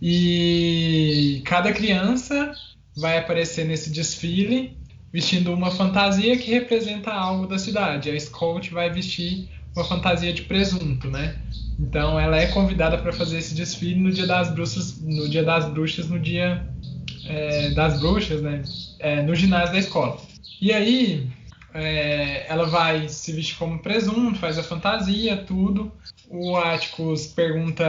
E 0.00 1.42
cada 1.44 1.72
criança 1.72 2.52
vai 2.96 3.18
aparecer 3.18 3.64
nesse 3.66 3.90
desfile 3.90 4.76
vestindo 5.12 5.52
uma 5.52 5.70
fantasia 5.70 6.36
que 6.36 6.50
representa 6.50 7.12
algo 7.12 7.46
da 7.46 7.58
cidade. 7.58 8.10
A 8.10 8.18
Scout 8.18 8.72
vai 8.72 8.90
vestir 8.90 9.48
uma 9.74 9.84
fantasia 9.84 10.32
de 10.32 10.42
presunto, 10.42 11.10
né? 11.10 11.36
Então 11.78 12.18
ela 12.18 12.36
é 12.36 12.46
convidada 12.46 12.98
para 12.98 13.12
fazer 13.12 13.38
esse 13.38 13.54
desfile 13.54 13.98
no 13.98 14.12
dia 14.12 14.26
das 14.26 14.52
bruxas, 14.52 15.00
no 15.00 15.28
dia 15.28 15.42
das 15.42 15.68
bruxas, 15.68 16.08
no 16.08 16.18
dia 16.18 16.66
é, 17.26 17.70
das 17.70 18.00
bruxas, 18.00 18.42
né? 18.42 18.62
É, 18.98 19.22
no 19.22 19.34
ginásio 19.34 19.72
da 19.72 19.78
escola. 19.78 20.20
E 20.60 20.72
aí 20.72 21.28
é, 21.72 22.46
ela 22.48 22.66
vai 22.66 23.08
se 23.08 23.32
vestir 23.32 23.56
como 23.56 23.78
presunto, 23.78 24.38
faz 24.38 24.58
a 24.58 24.62
fantasia, 24.62 25.36
tudo. 25.36 25.92
O 26.32 26.56
Atticus 26.56 27.26
pergunta 27.26 27.84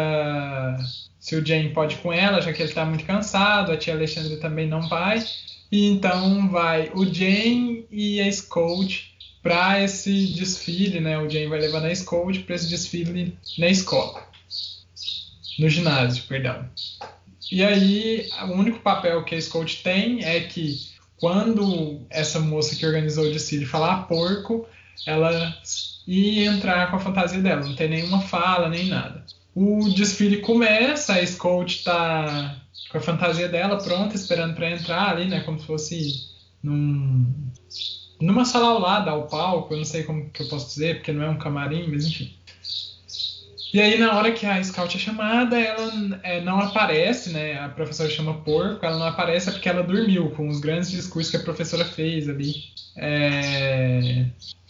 se 1.20 1.36
o 1.36 1.46
Jane 1.46 1.70
pode 1.70 1.98
com 1.98 2.12
ela, 2.12 2.42
já 2.42 2.52
que 2.52 2.60
ele 2.62 2.70
está 2.70 2.84
muito 2.84 3.06
cansado. 3.06 3.72
A 3.72 3.78
tia 3.78 3.94
Alexandra 3.94 4.36
também 4.38 4.68
não 4.68 4.82
vai. 4.90 5.24
E 5.72 5.86
então 5.86 6.50
vai 6.50 6.92
o 6.96 7.06
Jane 7.06 7.86
e 7.92 8.20
a 8.20 8.32
Scout 8.32 9.16
para 9.44 9.82
esse 9.84 10.28
desfile, 10.34 11.00
né? 11.00 11.20
O 11.20 11.30
Jane 11.30 11.48
vai 11.48 11.60
levar 11.60 11.86
a 11.86 11.96
Scout 11.96 12.40
para 12.40 12.56
esse 12.56 12.68
desfile 12.68 13.38
na 13.60 13.68
escola, 13.68 14.28
no 15.60 15.70
ginásio, 15.70 16.24
perdão. 16.24 16.68
E 17.52 17.64
aí, 17.64 18.28
o 18.50 18.54
único 18.54 18.80
papel 18.80 19.24
que 19.24 19.36
a 19.36 19.42
Scout 19.42 19.84
tem 19.84 20.24
é 20.24 20.40
que 20.42 20.90
quando 21.18 22.02
essa 22.10 22.40
moça 22.40 22.76
que 22.76 22.86
organizou 22.86 23.26
o 23.26 23.32
desfile 23.32 23.66
falar 23.66 24.08
porco, 24.08 24.68
ela 25.06 25.56
ia 26.08 26.46
entrar 26.46 26.90
com 26.90 26.98
a 26.98 27.00
fantasia 27.00 27.40
dela, 27.40 27.66
não 27.66 27.76
tem 27.76 27.90
nenhuma 27.90 28.22
fala 28.22 28.70
nem 28.70 28.88
nada. 28.88 29.24
O 29.54 29.90
desfile 29.90 30.38
começa, 30.38 31.14
a 31.14 31.26
Scout 31.26 31.84
tá 31.84 32.56
com 32.90 32.98
a 32.98 33.02
fantasia 33.02 33.48
dela 33.48 33.78
pronta, 33.78 34.16
esperando 34.16 34.56
para 34.56 34.72
entrar 34.72 35.10
ali, 35.10 35.28
né, 35.28 35.42
como 35.42 35.60
se 35.60 35.66
fosse 35.66 36.30
num, 36.64 37.26
numa 38.20 38.46
sala 38.46 38.68
ao 38.68 38.80
lado, 38.80 39.10
ao 39.10 39.28
palco, 39.28 39.74
eu 39.74 39.78
não 39.78 39.86
sei 39.86 40.04
como 40.04 40.30
que 40.30 40.44
eu 40.44 40.48
posso 40.48 40.68
dizer, 40.68 40.98
porque 40.98 41.12
não 41.12 41.24
é 41.24 41.30
um 41.30 41.38
camarim, 41.38 41.88
mas 41.90 42.06
enfim. 42.06 42.34
E 43.74 43.80
aí, 43.80 43.98
na 43.98 44.18
hora 44.18 44.34
que 44.34 44.46
a 44.46 44.62
Scout 44.62 44.98
é 44.98 45.00
chamada, 45.00 45.58
ela 45.58 46.20
é, 46.24 46.42
não 46.42 46.60
aparece, 46.60 47.32
né? 47.32 47.58
A 47.58 47.70
professora 47.70 48.10
chama 48.10 48.42
porco, 48.42 48.86
ela 48.86 48.98
não 48.98 49.06
aparece 49.08 49.50
porque 49.50 49.70
ela 49.70 49.82
dormiu 49.82 50.30
com 50.32 50.50
os 50.50 50.60
grandes 50.60 50.92
discursos 50.92 51.32
que 51.32 51.38
a 51.38 51.44
professora 51.44 51.86
fez 51.86 52.28
ali 52.28 52.54
é, 52.98 54.26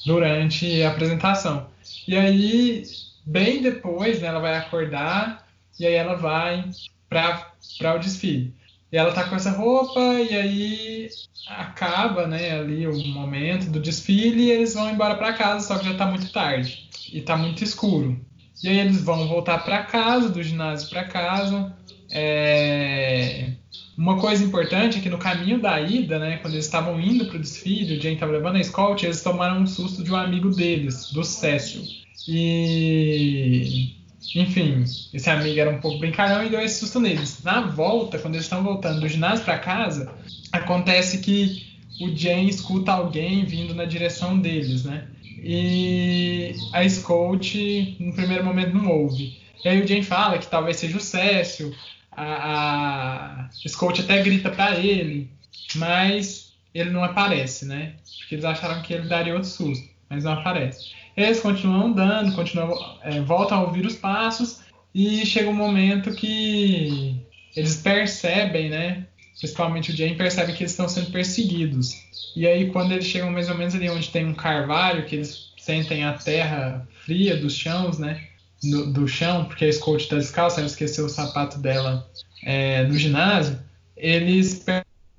durante 0.06 0.84
a 0.84 0.90
apresentação. 0.92 1.68
E 2.08 2.16
aí, 2.16 2.84
bem 3.26 3.62
depois, 3.64 4.22
né, 4.22 4.28
ela 4.28 4.40
vai 4.40 4.56
acordar 4.56 5.48
e 5.80 5.86
aí 5.86 5.96
ela 5.96 6.16
vai 6.16 6.70
para 7.10 7.96
o 7.96 8.00
desfile. 8.00 8.54
E 8.92 8.98
ela 8.98 9.14
tá 9.14 9.24
com 9.24 9.36
essa 9.36 9.52
roupa 9.52 10.00
e 10.00 10.36
aí 10.36 11.10
acaba, 11.48 12.28
né, 12.28 12.60
ali 12.60 12.86
o 12.86 13.08
momento 13.08 13.72
do 13.72 13.80
desfile 13.80 14.44
e 14.44 14.52
eles 14.52 14.76
vão 14.76 14.92
embora 14.92 15.16
para 15.16 15.34
casa, 15.34 15.66
só 15.66 15.80
que 15.80 15.86
já 15.86 15.96
tá 15.96 16.06
muito 16.06 16.32
tarde 16.32 16.88
e 17.12 17.22
tá 17.22 17.36
muito 17.36 17.64
escuro. 17.64 18.20
E 18.64 18.70
aí 18.70 18.80
eles 18.80 19.02
vão 19.02 19.28
voltar 19.28 19.60
para 19.60 19.84
casa, 19.84 20.30
do 20.30 20.42
ginásio 20.42 20.90
para 20.90 21.04
casa. 21.06 21.74
É... 22.10 23.52
Uma 23.98 24.18
coisa 24.20 24.44
importante 24.44 24.98
é 24.98 25.02
que 25.02 25.10
no 25.10 25.18
caminho 25.18 25.60
da 25.60 25.80
ida, 25.80 26.18
né, 26.18 26.38
quando 26.38 26.54
eles 26.54 26.66
estavam 26.66 27.00
indo 27.00 27.26
para 27.26 27.38
o 27.38 27.40
desfile, 27.40 27.98
o 27.98 28.02
Jane 28.02 28.16
estava 28.16 28.32
levando 28.32 28.56
a 28.56 28.62
escola, 28.62 28.96
eles 29.02 29.22
tomaram 29.22 29.62
um 29.62 29.68
susto 29.68 30.04
de 30.04 30.12
um 30.12 30.16
amigo 30.16 30.50
deles, 30.50 31.12
do 31.12 31.24
Cécio. 31.24 31.82
E, 32.28 33.96
enfim, 34.36 34.84
esse 35.14 35.30
amigo 35.30 35.60
era 35.60 35.70
um 35.70 35.80
pouco 35.80 36.00
brincalhão 36.00 36.44
e 36.44 36.50
deu 36.50 36.62
esse 36.62 36.80
susto 36.80 37.00
neles. 37.00 37.44
Na 37.44 37.62
volta, 37.62 38.18
quando 38.18 38.36
eles 38.36 38.46
estão 38.46 38.64
voltando 38.64 39.02
do 39.02 39.08
ginásio 39.08 39.46
para 39.46 39.60
casa, 39.60 40.12
acontece 40.52 41.20
que 41.20 41.71
o 42.06 42.16
Jane 42.16 42.50
escuta 42.50 42.92
alguém 42.92 43.46
vindo 43.46 43.74
na 43.74 43.86
direção 43.86 44.40
deles, 44.40 44.84
né? 44.84 45.08
e 45.44 46.54
a 46.72 46.88
Scout 46.88 47.98
no 48.00 48.14
primeiro 48.14 48.46
momento 48.46 48.76
não 48.76 48.90
ouve. 48.90 49.40
E 49.64 49.68
aí 49.68 49.82
o 49.82 49.88
Jane 49.88 50.04
fala 50.04 50.38
que 50.38 50.48
talvez 50.48 50.78
seja 50.78 50.98
o 50.98 51.02
Cécio, 51.02 51.76
a, 52.12 53.46
a 53.46 53.50
Scout 53.68 54.02
até 54.02 54.22
grita 54.22 54.52
para 54.52 54.78
ele, 54.78 55.30
mas 55.76 56.54
ele 56.74 56.92
não 56.92 57.04
aparece, 57.04 57.66
né? 57.66 57.96
Porque 58.20 58.36
eles 58.36 58.46
acharam 58.46 58.82
que 58.82 58.94
ele 58.94 59.08
daria 59.08 59.34
outro 59.34 59.50
susto, 59.50 59.88
mas 60.10 60.24
não 60.24 60.34
aparece. 60.34 60.92
Eles 61.18 61.40
continuam 61.40 61.88
andando, 61.88 62.36
continuam, 62.36 63.00
é, 63.02 63.20
voltam 63.22 63.60
a 63.60 63.64
ouvir 63.64 63.86
os 63.86 63.96
passos 63.96 64.62
e 64.94 65.26
chega 65.26 65.50
um 65.50 65.54
momento 65.54 66.14
que 66.14 67.20
eles 67.56 67.78
percebem, 67.78 68.70
né? 68.70 69.08
Principalmente 69.38 69.92
o 69.92 69.96
Jane 69.96 70.16
percebe 70.16 70.54
que 70.54 70.64
eles 70.64 70.72
estão 70.72 70.88
sendo 70.88 71.12
perseguidos. 71.12 71.96
E 72.36 72.48
aí, 72.48 72.70
quando 72.70 72.92
eles 72.92 73.06
chegam 73.06 73.32
mais 73.32 73.50
ou 73.50 73.58
menos 73.58 73.76
ali 73.76 73.90
onde 73.90 74.10
tem 74.10 74.26
um 74.26 74.34
carvalho, 74.34 75.06
que 75.06 75.16
eles 75.16 75.52
sentem 75.58 76.04
a 76.04 76.14
terra 76.14 76.88
fria 77.06 77.36
dos 77.38 77.54
chãos, 77.54 77.98
né? 77.98 78.28
Do, 78.64 78.94
do 78.94 79.08
chão, 79.08 79.46
porque 79.46 79.66
a 79.66 79.74
Scout 79.74 80.04
está 80.04 80.18
descalça, 80.18 80.60
ela 80.60 80.68
esqueceu 80.68 81.06
o 81.06 81.10
sapato 81.10 81.58
dela 81.58 82.08
é, 82.44 82.84
no 82.84 82.94
ginásio, 82.94 83.60
eles 83.98 84.64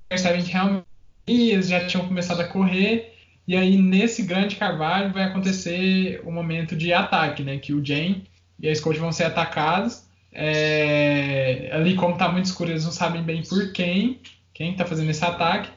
percebem 0.08 0.42
que 0.42 0.52
realmente 0.52 0.86
eles 1.26 1.68
já 1.68 1.86
tinham 1.86 2.06
começado 2.06 2.40
a 2.40 2.44
correr, 2.44 3.14
e 3.46 3.56
aí 3.56 3.76
nesse 3.76 4.22
grande 4.22 4.56
carvalho 4.56 5.12
vai 5.12 5.24
acontecer 5.24 6.20
o 6.24 6.30
momento 6.30 6.76
de 6.76 6.92
ataque, 6.92 7.42
né? 7.42 7.58
Que 7.58 7.72
o 7.72 7.84
Jane 7.84 8.24
e 8.60 8.68
a 8.68 8.74
Scout 8.74 8.98
vão 8.98 9.12
ser 9.12 9.24
atacados. 9.24 10.04
É, 10.32 11.70
ali, 11.72 11.94
como 11.94 12.14
está 12.14 12.30
muito 12.30 12.46
escuro, 12.46 12.70
eles 12.70 12.84
não 12.84 12.92
sabem 12.92 13.22
bem 13.22 13.42
por 13.42 13.72
quem, 13.72 14.20
quem 14.54 14.72
está 14.72 14.84
fazendo 14.84 15.10
esse 15.10 15.24
ataque, 15.24 15.70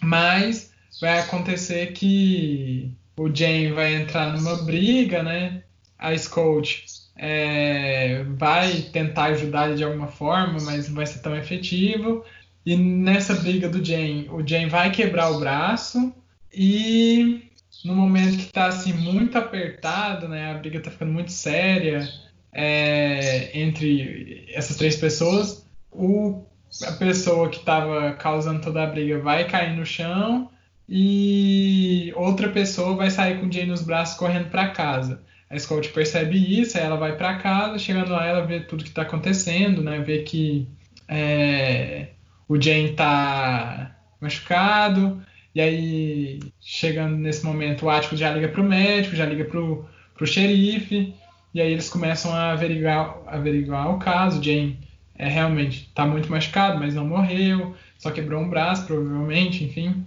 mas 0.00 0.72
vai 1.00 1.20
acontecer 1.20 1.92
que 1.92 2.90
o 3.16 3.28
Jane 3.34 3.72
vai 3.72 3.94
entrar 3.94 4.32
numa 4.32 4.62
briga, 4.62 5.22
né? 5.22 5.62
A 5.98 6.16
Scout 6.16 6.86
é, 7.16 8.24
vai 8.36 8.82
tentar 8.92 9.24
ajudar 9.24 9.68
ele 9.68 9.76
de 9.76 9.84
alguma 9.84 10.08
forma, 10.08 10.58
mas 10.62 10.88
não 10.88 10.94
vai 10.94 11.06
ser 11.06 11.18
tão 11.18 11.36
efetivo. 11.36 12.24
E 12.64 12.76
nessa 12.76 13.34
briga 13.34 13.68
do 13.68 13.84
Jane, 13.84 14.28
o 14.30 14.46
Jane 14.46 14.66
vai 14.66 14.90
quebrar 14.90 15.30
o 15.30 15.40
braço 15.40 16.14
e 16.52 17.50
no 17.84 17.94
momento 17.94 18.36
que 18.36 18.44
está 18.44 18.66
assim 18.66 18.92
muito 18.92 19.36
apertado, 19.36 20.28
né? 20.28 20.50
A 20.50 20.54
briga 20.54 20.78
está 20.78 20.90
ficando 20.90 21.12
muito 21.12 21.32
séria 21.32 22.08
é, 22.52 23.50
entre 23.58 24.46
essas 24.52 24.76
três 24.76 24.96
pessoas. 24.96 25.66
O, 25.90 26.44
a 26.86 26.92
pessoa 26.92 27.48
que 27.48 27.58
estava 27.58 28.12
causando 28.12 28.60
toda 28.60 28.82
a 28.82 28.86
briga 28.86 29.18
vai 29.18 29.46
cair 29.46 29.76
no 29.76 29.86
chão 29.86 30.50
e 30.88 32.12
outra 32.16 32.48
pessoa 32.48 32.96
vai 32.96 33.10
sair 33.10 33.38
com 33.38 33.46
o 33.46 33.52
Jay 33.52 33.66
nos 33.66 33.82
braços 33.82 34.16
correndo 34.16 34.48
para 34.50 34.70
casa. 34.70 35.22
A 35.50 35.58
Scout 35.58 35.88
percebe 35.90 36.60
isso, 36.60 36.76
aí 36.76 36.84
ela 36.84 36.96
vai 36.96 37.16
para 37.16 37.38
casa, 37.38 37.78
chegando 37.78 38.10
lá 38.10 38.26
ela 38.26 38.46
vê 38.46 38.60
tudo 38.60 38.84
que 38.84 38.90
está 38.90 39.02
acontecendo, 39.02 39.82
né? 39.82 39.98
Vê 40.00 40.22
que 40.22 40.68
é, 41.06 42.08
o 42.46 42.60
Jane 42.60 42.90
está 42.90 43.96
machucado, 44.20 45.22
e 45.54 45.60
aí 45.60 46.40
chegando 46.60 47.16
nesse 47.16 47.44
momento 47.44 47.86
o 47.86 47.90
Ático 47.90 48.16
já 48.16 48.30
liga 48.30 48.48
para 48.48 48.60
o 48.60 48.64
médico, 48.64 49.16
já 49.16 49.24
liga 49.24 49.44
para 49.44 49.60
o 49.60 50.26
xerife, 50.26 51.14
e 51.54 51.60
aí 51.60 51.72
eles 51.72 51.88
começam 51.88 52.32
a 52.32 52.52
averiguar, 52.52 53.18
averiguar 53.26 53.94
o 53.94 53.98
caso. 53.98 54.42
Jane 54.42 54.78
é, 55.16 55.28
realmente 55.28 55.86
está 55.88 56.06
muito 56.06 56.30
machucado, 56.30 56.78
mas 56.78 56.94
não 56.94 57.06
morreu, 57.06 57.74
só 57.98 58.10
quebrou 58.10 58.40
um 58.40 58.48
braço, 58.48 58.86
provavelmente, 58.86 59.64
enfim. 59.64 60.06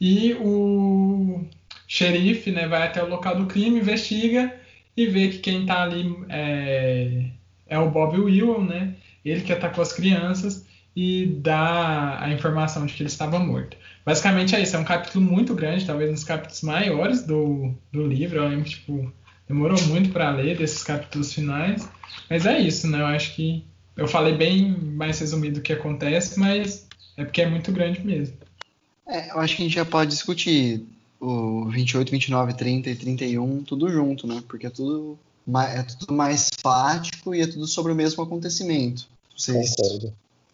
E 0.00 0.34
o 0.34 1.44
xerife 1.86 2.50
né, 2.50 2.66
vai 2.66 2.84
até 2.84 3.02
o 3.02 3.08
local 3.08 3.36
do 3.36 3.46
crime, 3.46 3.80
investiga 3.80 4.54
e 4.96 5.06
vê 5.06 5.28
que 5.28 5.38
quem 5.38 5.62
está 5.62 5.82
ali 5.82 6.16
é, 6.28 7.26
é, 7.66 7.78
o 7.78 7.90
Bob 7.90 8.18
Will, 8.18 8.62
né? 8.62 8.94
Ele 9.24 9.40
que 9.42 9.52
atacou 9.52 9.82
as 9.82 9.92
crianças 9.92 10.66
e 10.94 11.26
dá 11.40 12.20
a 12.20 12.30
informação 12.30 12.84
de 12.84 12.92
que 12.92 13.02
ele 13.02 13.08
estava 13.08 13.38
morto. 13.38 13.76
Basicamente 14.04 14.54
é 14.54 14.60
isso, 14.60 14.76
é 14.76 14.78
um 14.78 14.84
capítulo 14.84 15.24
muito 15.24 15.54
grande, 15.54 15.86
talvez 15.86 16.10
um 16.10 16.14
dos 16.14 16.24
capítulos 16.24 16.62
maiores 16.62 17.24
do, 17.24 17.74
do 17.92 18.06
livro. 18.06 18.38
Eu 18.38 18.48
lembro, 18.48 18.68
tipo, 18.68 19.12
demorou 19.52 19.80
muito 19.82 20.10
para 20.10 20.30
ler 20.30 20.56
desses 20.56 20.82
capítulos 20.82 21.32
finais, 21.32 21.86
mas 22.28 22.46
é 22.46 22.58
isso, 22.58 22.88
né? 22.88 23.00
Eu 23.00 23.06
acho 23.06 23.36
que 23.36 23.64
eu 23.96 24.08
falei 24.08 24.34
bem 24.34 24.72
mais 24.72 25.20
resumido 25.20 25.60
o 25.60 25.62
que 25.62 25.72
acontece, 25.72 26.40
mas 26.40 26.86
é 27.16 27.24
porque 27.24 27.42
é 27.42 27.48
muito 27.48 27.70
grande 27.70 28.04
mesmo. 28.04 28.36
É, 29.06 29.30
eu 29.30 29.38
acho 29.38 29.56
que 29.56 29.62
a 29.62 29.66
gente 29.66 29.74
já 29.74 29.84
pode 29.84 30.10
discutir 30.10 30.84
o 31.20 31.66
28, 31.66 32.10
29, 32.10 32.54
30 32.54 32.90
e 32.90 32.96
31 32.96 33.62
tudo 33.62 33.90
junto, 33.90 34.26
né? 34.26 34.42
Porque 34.48 34.66
é 34.66 34.70
tudo, 34.70 35.18
é 35.68 35.82
tudo 35.82 36.14
mais 36.14 36.48
fático 36.60 37.34
e 37.34 37.42
é 37.42 37.46
tudo 37.46 37.66
sobre 37.66 37.92
o 37.92 37.94
mesmo 37.94 38.22
acontecimento. 38.22 39.06
Vocês, 39.36 39.74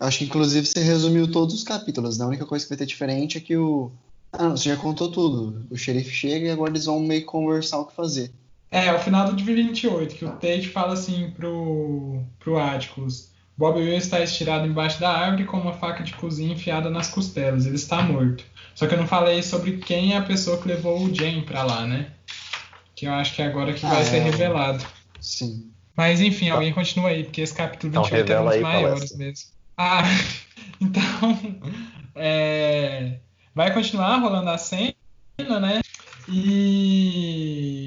acho 0.01 0.19
que 0.19 0.25
inclusive 0.25 0.67
você 0.67 0.83
resumiu 0.83 1.31
todos 1.31 1.55
os 1.55 1.63
capítulos, 1.63 2.19
né? 2.19 2.25
A 2.25 2.29
única 2.29 2.47
coisa 2.47 2.65
que 2.65 2.71
vai 2.71 2.79
ter 2.79 2.87
diferente 2.87 3.39
é 3.39 3.41
que 3.41 3.57
o. 3.57 3.93
Ah, 4.33 4.43
não, 4.49 4.57
você 4.57 4.69
já 4.69 4.77
contou 4.77 5.11
tudo. 5.11 5.65
O 5.71 5.77
xerife 5.77 6.11
chega 6.11 6.47
e 6.47 6.51
agora 6.51 6.71
eles 6.71 6.85
vão 6.85 7.01
meio 7.01 7.21
que 7.21 7.27
conversar 7.27 7.79
o 7.79 7.87
que 7.87 7.95
fazer. 7.95 8.31
É, 8.71 8.89
ao 8.89 8.99
final 8.99 9.33
do 9.33 9.43
28, 9.43 10.15
que 10.15 10.25
o 10.25 10.31
Tate 10.33 10.69
fala 10.69 10.93
assim 10.95 11.31
pro, 11.31 12.23
pro 12.39 12.59
Atticus. 12.59 13.31
Bob 13.57 13.79
Will 13.81 13.97
está 13.97 14.21
estirado 14.23 14.67
embaixo 14.67 15.01
da 15.01 15.11
árvore 15.11 15.45
com 15.45 15.57
uma 15.59 15.73
faca 15.73 16.05
de 16.05 16.13
cozinha 16.15 16.53
enfiada 16.53 16.89
nas 16.91 17.09
costelas. 17.09 17.67
Ele 17.67 17.75
está 17.77 18.03
morto. 18.03 18.45
Só 18.75 18.87
que 18.87 18.95
eu 18.95 18.99
não 18.99 19.07
falei 19.07 19.43
sobre 19.43 19.79
quem 19.79 20.13
é 20.13 20.19
a 20.19 20.23
pessoa 20.23 20.59
que 20.61 20.69
levou 20.69 21.03
o 21.03 21.13
Jane 21.15 21.43
para 21.43 21.65
lá, 21.65 21.85
né? 21.87 22.13
que 22.95 23.07
eu 23.07 23.13
acho 23.13 23.33
que 23.35 23.43
é 23.43 23.47
agora 23.47 23.73
que 23.73 23.87
vai 23.87 24.03
Ah, 24.03 24.05
ser 24.05 24.17
é. 24.17 24.21
revelado. 24.25 24.85
Sim. 25.21 25.71
Mas 25.97 26.21
enfim, 26.21 26.51
alguém 26.51 26.73
continua 26.73 27.11
aí, 27.11 27.23
porque 27.25 27.41
esse 27.41 27.55
capítulo 27.55 27.93
Então, 27.93 28.03
28 28.03 28.33
é 28.33 28.41
um 28.41 28.45
dos 28.45 28.53
aí, 28.55 28.61
maiores 28.61 28.95
palestra. 28.95 29.19
mesmo. 29.19 29.47
Ah, 29.77 30.03
então. 30.81 31.61
é, 32.17 33.19
vai 33.55 33.73
continuar 33.73 34.17
rolando 34.17 34.51
a 34.51 34.59
cena, 34.59 34.95
né? 35.61 35.81
E 36.29 37.78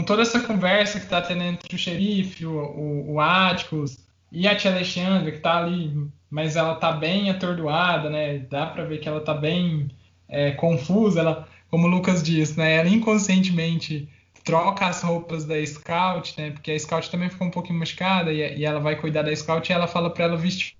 com 0.00 0.04
toda 0.04 0.22
essa 0.22 0.40
conversa 0.40 0.98
que 0.98 1.06
tá 1.06 1.20
tendo 1.20 1.42
entre 1.42 1.76
o 1.76 1.78
xerife, 1.78 2.46
o, 2.46 2.52
o, 2.52 3.12
o 3.12 3.20
Atticus 3.20 3.98
e 4.32 4.48
a 4.48 4.56
tia 4.56 4.72
Alexandra, 4.72 5.30
que 5.30 5.38
tá 5.38 5.58
ali, 5.58 5.94
mas 6.30 6.56
ela 6.56 6.74
tá 6.74 6.92
bem 6.92 7.28
atordoada, 7.28 8.08
né? 8.08 8.38
Dá 8.38 8.66
pra 8.66 8.84
ver 8.84 8.98
que 8.98 9.08
ela 9.08 9.20
tá 9.20 9.34
bem 9.34 9.90
é, 10.26 10.52
confusa. 10.52 11.20
Ela, 11.20 11.48
como 11.70 11.86
o 11.86 11.90
Lucas 11.90 12.22
diz, 12.22 12.56
né? 12.56 12.76
Ela 12.76 12.88
inconscientemente 12.88 14.08
troca 14.42 14.86
as 14.86 15.02
roupas 15.02 15.44
da 15.44 15.64
Scout, 15.66 16.34
né? 16.40 16.50
Porque 16.50 16.70
a 16.70 16.78
Scout 16.78 17.10
também 17.10 17.28
ficou 17.28 17.48
um 17.48 17.50
pouquinho 17.50 17.78
machucada 17.78 18.32
e, 18.32 18.58
e 18.58 18.64
ela 18.64 18.80
vai 18.80 18.96
cuidar 18.96 19.22
da 19.22 19.36
Scout 19.36 19.70
e 19.70 19.74
ela 19.74 19.86
fala 19.86 20.08
pra 20.08 20.24
ela 20.24 20.36
vestir 20.36 20.74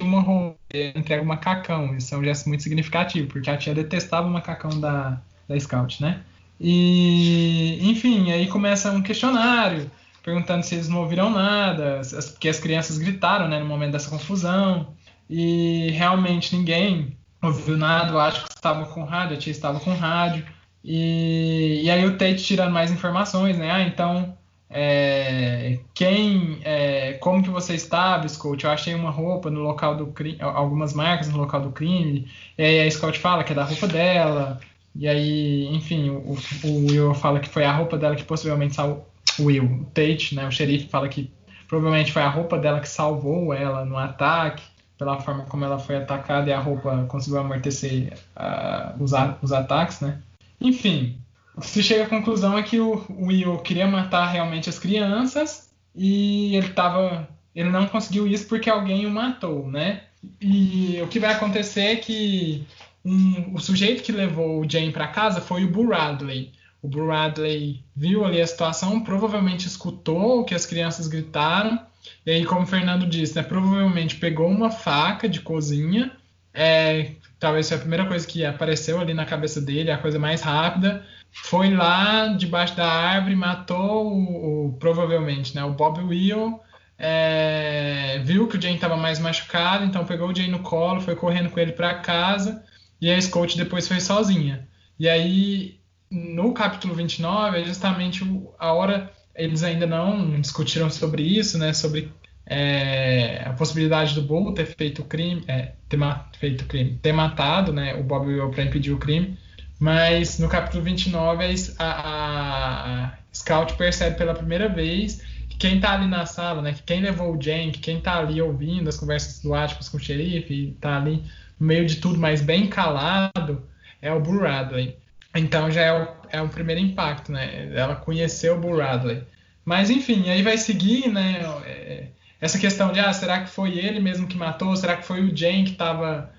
uma 0.00 0.20
roupa, 0.20 0.56
ela 0.72 0.92
entrega 0.98 1.22
um 1.22 1.26
macacão. 1.26 1.96
Isso 1.96 2.14
é 2.14 2.18
um 2.18 2.22
gesto 2.22 2.48
muito 2.48 2.62
significativo, 2.62 3.26
porque 3.26 3.50
a 3.50 3.56
tia 3.56 3.74
detestava 3.74 4.28
o 4.28 4.30
macacão 4.30 4.78
da, 4.78 5.20
da 5.48 5.58
Scout, 5.58 6.00
né? 6.00 6.22
E, 6.60 7.78
enfim, 7.82 8.30
aí 8.30 8.46
começa 8.46 8.90
um 8.90 9.02
questionário 9.02 9.90
perguntando 10.22 10.62
se 10.62 10.74
eles 10.74 10.88
não 10.88 11.00
ouviram 11.00 11.30
nada, 11.30 12.02
porque 12.32 12.48
as 12.48 12.60
crianças 12.60 12.98
gritaram, 12.98 13.48
né, 13.48 13.58
no 13.58 13.66
momento 13.66 13.92
dessa 13.92 14.10
confusão. 14.10 14.94
E 15.28 15.90
realmente 15.92 16.54
ninguém 16.54 17.16
ouviu 17.42 17.76
nada, 17.76 18.12
eu 18.12 18.20
acho 18.20 18.44
que 18.44 18.50
estava 18.50 18.84
com 18.86 19.04
rádio, 19.04 19.36
a 19.36 19.38
tia 19.38 19.52
estava 19.52 19.80
com 19.80 19.94
rádio. 19.94 20.44
E, 20.84 21.82
e 21.84 21.90
aí 21.90 22.04
o 22.04 22.16
Tate 22.16 22.42
tirando 22.42 22.72
mais 22.72 22.90
informações, 22.90 23.56
né? 23.56 23.70
Ah, 23.70 23.82
então, 23.82 24.36
é, 24.68 25.78
quem, 25.94 26.58
é, 26.64 27.14
como 27.14 27.42
que 27.42 27.50
você 27.50 27.74
estava, 27.74 28.28
Scout? 28.28 28.64
Eu 28.64 28.70
achei 28.70 28.94
uma 28.94 29.10
roupa 29.10 29.50
no 29.50 29.60
local 29.60 29.96
do 29.96 30.08
crime, 30.08 30.38
algumas 30.40 30.92
marcas 30.94 31.28
no 31.28 31.38
local 31.38 31.60
do 31.60 31.72
crime. 31.72 32.30
E 32.58 32.62
aí 32.62 32.86
a 32.86 32.90
Scout 32.90 33.18
fala 33.18 33.44
que 33.44 33.52
é 33.52 33.54
da 33.54 33.64
roupa 33.64 33.86
dela. 33.86 34.60
E 34.94 35.06
aí, 35.08 35.66
enfim, 35.74 36.10
o, 36.10 36.36
o 36.64 36.86
Will 36.86 37.14
fala 37.14 37.40
que 37.40 37.48
foi 37.48 37.64
a 37.64 37.72
roupa 37.72 37.96
dela 37.96 38.16
que 38.16 38.24
possivelmente 38.24 38.74
salvou. 38.74 39.06
O 39.38 39.44
Will, 39.44 39.64
o 39.64 39.84
Tate, 39.94 40.34
né? 40.34 40.46
O 40.46 40.50
xerife 40.50 40.88
fala 40.88 41.08
que 41.08 41.30
provavelmente 41.68 42.12
foi 42.12 42.22
a 42.22 42.28
roupa 42.28 42.58
dela 42.58 42.80
que 42.80 42.88
salvou 42.88 43.54
ela 43.54 43.84
no 43.84 43.96
ataque, 43.96 44.62
pela 44.98 45.20
forma 45.20 45.44
como 45.44 45.64
ela 45.64 45.78
foi 45.78 45.96
atacada 45.96 46.50
e 46.50 46.52
a 46.52 46.58
roupa 46.58 47.04
conseguiu 47.08 47.38
amortecer 47.40 48.12
ah, 48.36 48.94
os, 48.98 49.14
a- 49.14 49.38
os 49.40 49.52
ataques, 49.52 50.00
né? 50.00 50.18
Enfim, 50.60 51.16
se 51.60 51.82
chega 51.82 52.04
à 52.04 52.08
conclusão 52.08 52.58
é 52.58 52.62
que 52.62 52.78
o 52.80 53.02
o 53.08 53.26
Will 53.28 53.56
queria 53.58 53.86
matar 53.86 54.26
realmente 54.26 54.68
as 54.68 54.78
crianças 54.78 55.70
e 55.94 56.54
ele 56.56 56.68
tava. 56.70 57.28
Ele 57.54 57.68
não 57.70 57.86
conseguiu 57.86 58.26
isso 58.28 58.46
porque 58.48 58.68
alguém 58.70 59.06
o 59.06 59.10
matou, 59.10 59.66
né? 59.68 60.02
E 60.40 61.00
o 61.02 61.08
que 61.08 61.18
vai 61.18 61.32
acontecer 61.32 61.80
é 61.82 61.96
que 61.96 62.66
um- 63.04 63.54
o 63.54 63.58
sujeito 63.60 64.02
que 64.02 64.12
levou 64.12 64.60
o 64.60 64.68
Jane 64.70 64.92
para 64.92 65.06
casa 65.08 65.40
foi 65.40 65.64
o 65.64 65.70
Bradley. 65.70 66.52
O 66.82 66.88
Bradley 66.88 67.82
viu 67.94 68.24
ali 68.24 68.40
a 68.40 68.46
situação, 68.46 69.00
provavelmente 69.02 69.66
escutou 69.66 70.40
o 70.40 70.44
que 70.44 70.54
as 70.54 70.64
crianças 70.66 71.06
gritaram, 71.08 71.78
e 72.24 72.30
aí, 72.30 72.44
como 72.44 72.62
o 72.62 72.66
Fernando 72.66 73.06
disse, 73.06 73.36
né, 73.36 73.42
provavelmente 73.42 74.16
pegou 74.16 74.48
uma 74.48 74.70
faca 74.70 75.28
de 75.28 75.40
cozinha, 75.40 76.12
é, 76.54 77.12
talvez 77.38 77.68
foi 77.68 77.76
a 77.76 77.80
primeira 77.80 78.06
coisa 78.06 78.26
que 78.26 78.44
apareceu 78.44 78.98
ali 78.98 79.12
na 79.12 79.26
cabeça 79.26 79.60
dele, 79.60 79.90
a 79.90 79.98
coisa 79.98 80.18
mais 80.18 80.40
rápida, 80.40 81.04
foi 81.32 81.74
lá 81.74 82.28
debaixo 82.28 82.74
da 82.76 82.86
árvore, 82.90 83.36
matou 83.36 84.06
o, 84.12 84.68
o- 84.68 84.72
provavelmente 84.78 85.54
né, 85.54 85.62
o 85.62 85.72
Bob 85.72 86.00
Will, 86.00 86.58
é, 86.98 88.20
viu 88.24 88.46
que 88.48 88.56
o 88.56 88.60
Jane 88.60 88.74
estava 88.76 88.96
mais 88.96 89.18
machucado, 89.18 89.84
então 89.84 90.04
pegou 90.04 90.28
o 90.28 90.34
Jane 90.34 90.48
no 90.50 90.60
colo, 90.60 91.00
foi 91.00 91.14
correndo 91.14 91.50
com 91.50 91.60
ele 91.60 91.72
para 91.72 91.94
casa, 91.94 92.64
e 93.00 93.10
a 93.10 93.20
Scout 93.20 93.56
depois 93.56 93.88
foi 93.88 94.00
sozinha. 94.00 94.68
E 94.98 95.08
aí, 95.08 95.80
no 96.10 96.52
capítulo 96.52 96.94
29, 96.94 97.60
é 97.60 97.64
justamente 97.64 98.24
a 98.58 98.72
hora. 98.72 99.10
Eles 99.34 99.62
ainda 99.62 99.86
não 99.86 100.38
discutiram 100.40 100.90
sobre 100.90 101.22
isso, 101.22 101.56
né? 101.56 101.72
Sobre 101.72 102.12
é, 102.44 103.42
a 103.46 103.52
possibilidade 103.52 104.14
do 104.14 104.22
Bull 104.22 104.52
ter 104.52 104.66
feito 104.66 105.02
o 105.02 105.04
crime, 105.04 105.42
é, 105.48 105.72
ter, 105.88 105.98
feito 106.38 106.64
crime, 106.66 106.98
ter 107.00 107.12
matado, 107.12 107.72
né? 107.72 107.94
O 107.94 108.02
Bob 108.02 108.26
Will 108.26 108.50
para 108.50 108.64
impedir 108.64 108.92
o 108.92 108.98
crime. 108.98 109.38
Mas 109.78 110.38
no 110.38 110.48
capítulo 110.48 110.84
29, 110.84 111.44
a, 111.78 111.84
a, 111.84 113.06
a 113.06 113.12
Scout 113.32 113.74
percebe 113.74 114.18
pela 114.18 114.34
primeira 114.34 114.68
vez 114.68 115.22
quem 115.60 115.78
tá 115.78 115.92
ali 115.92 116.06
na 116.08 116.26
sala, 116.26 116.62
né? 116.62 116.72
Que 116.72 116.82
quem 116.82 117.00
levou 117.00 117.34
o 117.34 117.38
que 117.38 117.70
quem 117.80 118.00
tá 118.00 118.18
ali 118.18 118.40
ouvindo 118.40 118.88
as 118.88 118.96
conversas 118.96 119.40
do 119.42 119.54
Atticus 119.54 119.88
com 119.88 119.98
o 119.98 120.00
xerife, 120.00 120.52
e 120.52 120.72
tá 120.80 120.96
ali 120.96 121.22
no 121.58 121.66
meio 121.66 121.86
de 121.86 121.96
tudo, 121.96 122.18
mas 122.18 122.40
bem 122.40 122.66
calado, 122.68 123.62
é 124.00 124.12
o 124.12 124.20
Bull 124.20 124.40
Radley. 124.40 124.96
Então 125.36 125.70
já 125.70 125.82
é 125.82 125.92
o, 125.92 126.08
é 126.30 126.42
o 126.42 126.48
primeiro 126.48 126.80
impacto, 126.80 127.30
né? 127.30 127.70
Ela 127.74 127.94
conheceu 127.94 128.56
o 128.56 128.58
Bull 128.60 128.78
Radley. 128.78 129.22
Mas 129.64 129.90
enfim, 129.90 130.28
aí 130.30 130.42
vai 130.42 130.56
seguir, 130.56 131.08
né? 131.08 131.40
é, 131.66 132.06
essa 132.40 132.58
questão 132.58 132.90
de, 132.90 132.98
ah, 132.98 133.12
será 133.12 133.40
que 133.40 133.50
foi 133.50 133.78
ele 133.78 134.00
mesmo 134.00 134.26
que 134.26 134.36
matou? 134.36 134.74
Será 134.74 134.96
que 134.96 135.04
foi 135.06 135.20
o 135.22 135.36
Jane 135.36 135.64
que 135.64 135.72
estava 135.72 136.32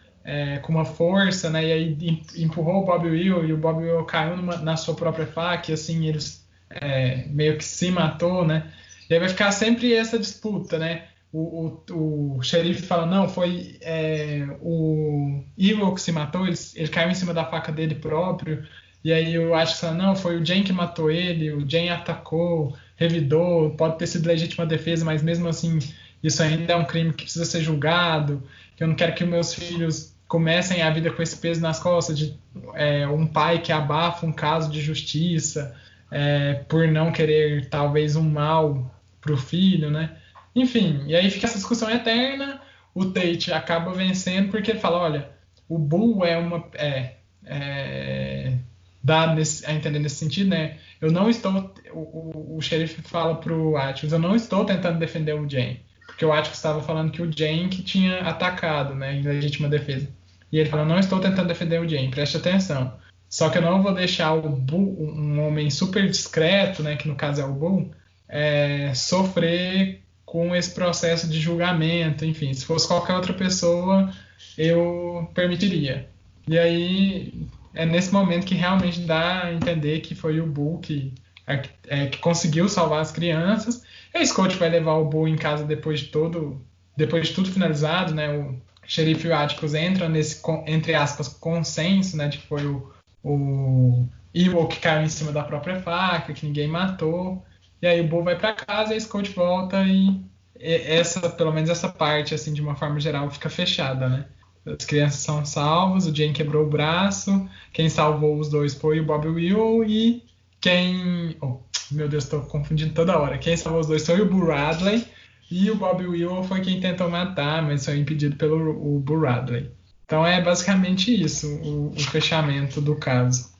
com 0.63 0.71
uma 0.73 0.85
força, 0.85 1.49
né? 1.49 1.63
E 1.65 1.71
aí 1.71 1.97
em- 2.01 2.21
empurrou 2.43 2.81
o 2.81 2.85
Bob 2.85 3.07
Will 3.07 3.45
e 3.45 3.53
o 3.53 3.57
Bob 3.57 3.83
Will 3.83 4.03
caiu 4.05 4.35
numa- 4.35 4.57
na 4.57 4.75
sua 4.77 4.95
própria 4.95 5.27
faca 5.27 5.69
e 5.71 5.73
assim 5.75 6.07
eles 6.07 6.41
é, 6.69 7.25
meio 7.27 7.57
que 7.57 7.65
se 7.65 7.91
matou, 7.91 8.45
né? 8.47 8.71
E 9.11 9.13
aí 9.13 9.19
vai 9.19 9.27
ficar 9.27 9.51
sempre 9.51 9.93
essa 9.93 10.17
disputa, 10.17 10.79
né? 10.79 11.03
O, 11.33 11.81
o, 11.91 12.37
o 12.37 12.41
xerife 12.41 12.83
fala, 12.83 13.05
não, 13.05 13.27
foi 13.27 13.77
é, 13.81 14.47
o 14.61 15.43
Evil 15.57 15.93
que 15.93 15.99
se 15.99 16.13
matou, 16.13 16.47
ele, 16.47 16.57
ele 16.75 16.87
caiu 16.87 17.09
em 17.09 17.13
cima 17.13 17.33
da 17.33 17.43
faca 17.43 17.73
dele 17.73 17.95
próprio. 17.95 18.65
E 19.03 19.11
aí 19.11 19.33
eu 19.33 19.53
acho 19.53 19.75
que 19.75 19.81
fala, 19.81 19.95
não, 19.95 20.15
foi 20.15 20.37
o 20.37 20.45
Jane 20.45 20.63
que 20.63 20.71
matou 20.71 21.11
ele, 21.11 21.51
o 21.51 21.69
Jane 21.69 21.89
atacou, 21.89 22.73
revidou, 22.95 23.71
pode 23.71 23.97
ter 23.97 24.07
sido 24.07 24.27
legítima 24.27 24.65
defesa, 24.65 25.03
mas 25.03 25.21
mesmo 25.21 25.49
assim 25.49 25.79
isso 26.23 26.41
ainda 26.41 26.71
é 26.71 26.75
um 26.77 26.85
crime 26.85 27.11
que 27.11 27.23
precisa 27.23 27.43
ser 27.43 27.59
julgado, 27.61 28.41
que 28.77 28.83
eu 28.83 28.87
não 28.87 28.95
quero 28.95 29.13
que 29.13 29.25
meus 29.25 29.53
filhos 29.53 30.15
comecem 30.25 30.83
a 30.83 30.89
vida 30.89 31.11
com 31.11 31.21
esse 31.21 31.35
peso 31.35 31.59
nas 31.59 31.79
costas 31.79 32.17
de 32.17 32.39
é, 32.75 33.05
um 33.07 33.27
pai 33.27 33.59
que 33.59 33.73
abafa 33.73 34.25
um 34.25 34.31
caso 34.31 34.71
de 34.71 34.79
justiça 34.79 35.75
é, 36.09 36.53
por 36.69 36.87
não 36.87 37.11
querer 37.11 37.67
talvez 37.67 38.15
um 38.15 38.29
mal 38.29 39.00
para 39.21 39.33
o 39.33 39.37
filho, 39.37 39.89
né? 39.89 40.17
Enfim, 40.55 41.03
e 41.07 41.15
aí 41.15 41.29
fica 41.29 41.45
essa 41.45 41.57
discussão 41.57 41.89
eterna. 41.89 42.59
O 42.93 43.05
Tate 43.05 43.53
acaba 43.53 43.93
vencendo 43.93 44.49
porque 44.49 44.71
ele 44.71 44.79
fala, 44.79 44.97
olha, 44.97 45.29
o 45.69 45.77
Bull 45.77 46.25
é 46.25 46.37
uma 46.37 46.67
é, 46.73 47.13
é, 47.45 48.57
dá 49.03 49.33
nesse, 49.33 49.65
a 49.65 49.73
entender 49.73 49.99
nesse 49.99 50.15
sentido, 50.15 50.49
né? 50.49 50.77
Eu 50.99 51.11
não 51.11 51.29
estou, 51.29 51.73
o, 51.91 51.99
o, 51.99 52.57
o 52.57 52.61
xerife 52.61 53.01
fala 53.01 53.35
pro 53.35 53.77
Atticus, 53.77 54.13
eu 54.13 54.19
não 54.19 54.35
estou 54.35 54.65
tentando 54.65 54.99
defender 54.99 55.33
o 55.33 55.49
Jane, 55.49 55.81
porque 56.05 56.25
o 56.25 56.31
Atticus 56.31 56.57
estava 56.57 56.81
falando 56.81 57.11
que 57.11 57.21
o 57.21 57.31
Jane 57.31 57.69
que 57.69 57.81
tinha 57.81 58.19
atacado, 58.21 58.93
né, 58.93 59.15
em 59.15 59.23
legítima 59.23 59.67
defesa. 59.67 60.07
E 60.51 60.59
ele 60.59 60.69
falou, 60.69 60.85
não 60.85 60.99
estou 60.99 61.19
tentando 61.19 61.47
defender 61.47 61.79
o 61.79 61.87
Jane, 61.87 62.11
preste 62.11 62.37
atenção. 62.37 62.93
Só 63.29 63.49
que 63.49 63.57
eu 63.57 63.61
não 63.61 63.81
vou 63.81 63.93
deixar 63.93 64.33
o 64.33 64.49
Bull, 64.49 64.97
um 64.99 65.47
homem 65.47 65.69
super 65.69 66.07
discreto, 66.09 66.83
né, 66.83 66.97
que 66.97 67.07
no 67.07 67.15
caso 67.15 67.41
é 67.41 67.45
o 67.45 67.53
Bull, 67.53 67.91
é, 68.31 68.93
sofrer 68.95 70.01
com 70.25 70.55
esse 70.55 70.73
processo 70.73 71.27
de 71.27 71.39
julgamento, 71.39 72.23
enfim, 72.23 72.53
se 72.53 72.65
fosse 72.65 72.87
qualquer 72.87 73.13
outra 73.13 73.33
pessoa, 73.33 74.09
eu 74.57 75.29
permitiria. 75.33 76.07
E 76.47 76.57
aí 76.57 77.47
é 77.73 77.85
nesse 77.85 78.13
momento 78.13 78.45
que 78.45 78.55
realmente 78.55 79.01
dá 79.01 79.43
a 79.43 79.53
entender 79.53 79.99
que 79.99 80.15
foi 80.15 80.39
o 80.39 80.47
Bull 80.47 80.79
que, 80.79 81.13
é, 81.45 82.07
que 82.07 82.17
conseguiu 82.19 82.69
salvar 82.69 83.01
as 83.01 83.11
crianças. 83.11 83.83
E 84.13 84.17
a 84.17 84.25
Scott 84.25 84.55
vai 84.55 84.69
levar 84.69 84.93
o 84.93 85.05
Bull 85.05 85.27
em 85.27 85.35
casa 85.35 85.65
depois 85.65 85.99
de 85.99 86.07
todo, 86.07 86.61
depois 86.95 87.27
de 87.27 87.33
tudo 87.33 87.51
finalizado, 87.51 88.13
né? 88.15 88.29
O 88.33 88.55
xerife 88.87 89.27
e 89.27 89.29
o 89.29 89.35
Atticus 89.35 89.73
entram 89.73 90.09
nesse, 90.09 90.41
entre 90.65 90.95
aspas, 90.95 91.27
consenso, 91.27 92.15
né? 92.15 92.29
De 92.29 92.37
que 92.37 92.47
foi 92.47 92.65
o, 92.65 92.91
o 93.23 94.05
Evil 94.33 94.65
que 94.67 94.79
caiu 94.79 95.03
em 95.03 95.09
cima 95.09 95.31
da 95.31 95.43
própria 95.43 95.79
faca, 95.81 96.33
que 96.33 96.45
ninguém 96.45 96.67
matou. 96.67 97.43
E 97.81 97.87
aí 97.87 97.99
o 98.01 98.07
Bull 98.07 98.23
vai 98.23 98.37
para 98.37 98.53
casa 98.53 98.93
a 98.93 98.99
Scott 98.99 99.31
volta 99.31 99.83
e 99.83 100.21
essa, 100.59 101.29
pelo 101.29 101.51
menos 101.51 101.69
essa 101.69 101.89
parte, 101.89 102.35
assim, 102.35 102.53
de 102.53 102.61
uma 102.61 102.75
forma 102.75 102.99
geral, 102.99 103.29
fica 103.31 103.49
fechada, 103.49 104.07
né? 104.07 104.25
As 104.65 104.85
crianças 104.85 105.21
são 105.21 105.43
salvas, 105.43 106.05
o 106.05 106.15
Jane 106.15 106.33
quebrou 106.33 106.65
o 106.65 106.69
braço, 106.69 107.49
quem 107.73 107.89
salvou 107.89 108.37
os 108.37 108.49
dois 108.49 108.75
foi 108.75 108.99
o 108.99 109.05
Bob 109.05 109.27
Will 109.27 109.83
e 109.83 110.23
quem. 110.59 111.35
Oh, 111.41 111.57
meu 111.91 112.07
Deus, 112.07 112.25
estou 112.25 112.41
confundindo 112.41 112.93
toda 112.93 113.17
hora. 113.17 113.39
Quem 113.39 113.57
salvou 113.57 113.81
os 113.81 113.87
dois 113.87 114.05
foi 114.05 114.21
o 114.21 114.25
Bradley 114.25 115.03
e 115.49 115.71
o 115.71 115.75
Bob 115.75 116.05
Will 116.05 116.43
foi 116.43 116.61
quem 116.61 116.79
tentou 116.79 117.09
matar, 117.09 117.63
mas 117.63 117.85
foi 117.85 117.97
impedido 117.97 118.35
pelo 118.35 118.69
o 118.69 118.99
Bradley. 118.99 119.71
Então 120.05 120.25
é 120.25 120.39
basicamente 120.39 121.11
isso, 121.11 121.47
o, 121.63 121.89
o 121.89 121.99
fechamento 121.99 122.79
do 122.79 122.95
caso. 122.95 123.51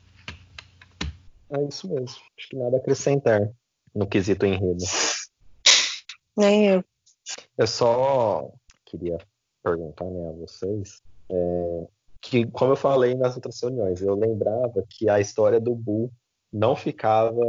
é 1.50 1.64
isso 1.68 1.88
mesmo. 1.88 2.20
Acho 2.38 2.48
que 2.48 2.56
nada 2.56 2.76
a 2.76 2.78
acrescentar 2.78 3.50
no 3.94 4.06
quesito 4.06 4.46
enredo. 4.46 4.84
Nem 6.36 6.66
eu. 6.66 6.84
Eu 7.56 7.66
só 7.66 8.50
queria 8.84 9.18
perguntar 9.62 10.04
né, 10.06 10.28
a 10.28 10.32
vocês 10.32 11.02
é, 11.30 11.86
que, 12.20 12.46
como 12.46 12.72
eu 12.72 12.76
falei 12.76 13.14
nas 13.14 13.34
outras 13.34 13.60
reuniões, 13.60 14.00
eu 14.00 14.14
lembrava 14.14 14.84
que 14.88 15.08
a 15.08 15.20
história 15.20 15.60
do 15.60 15.74
Bull 15.74 16.10
não 16.52 16.76
ficava 16.76 17.40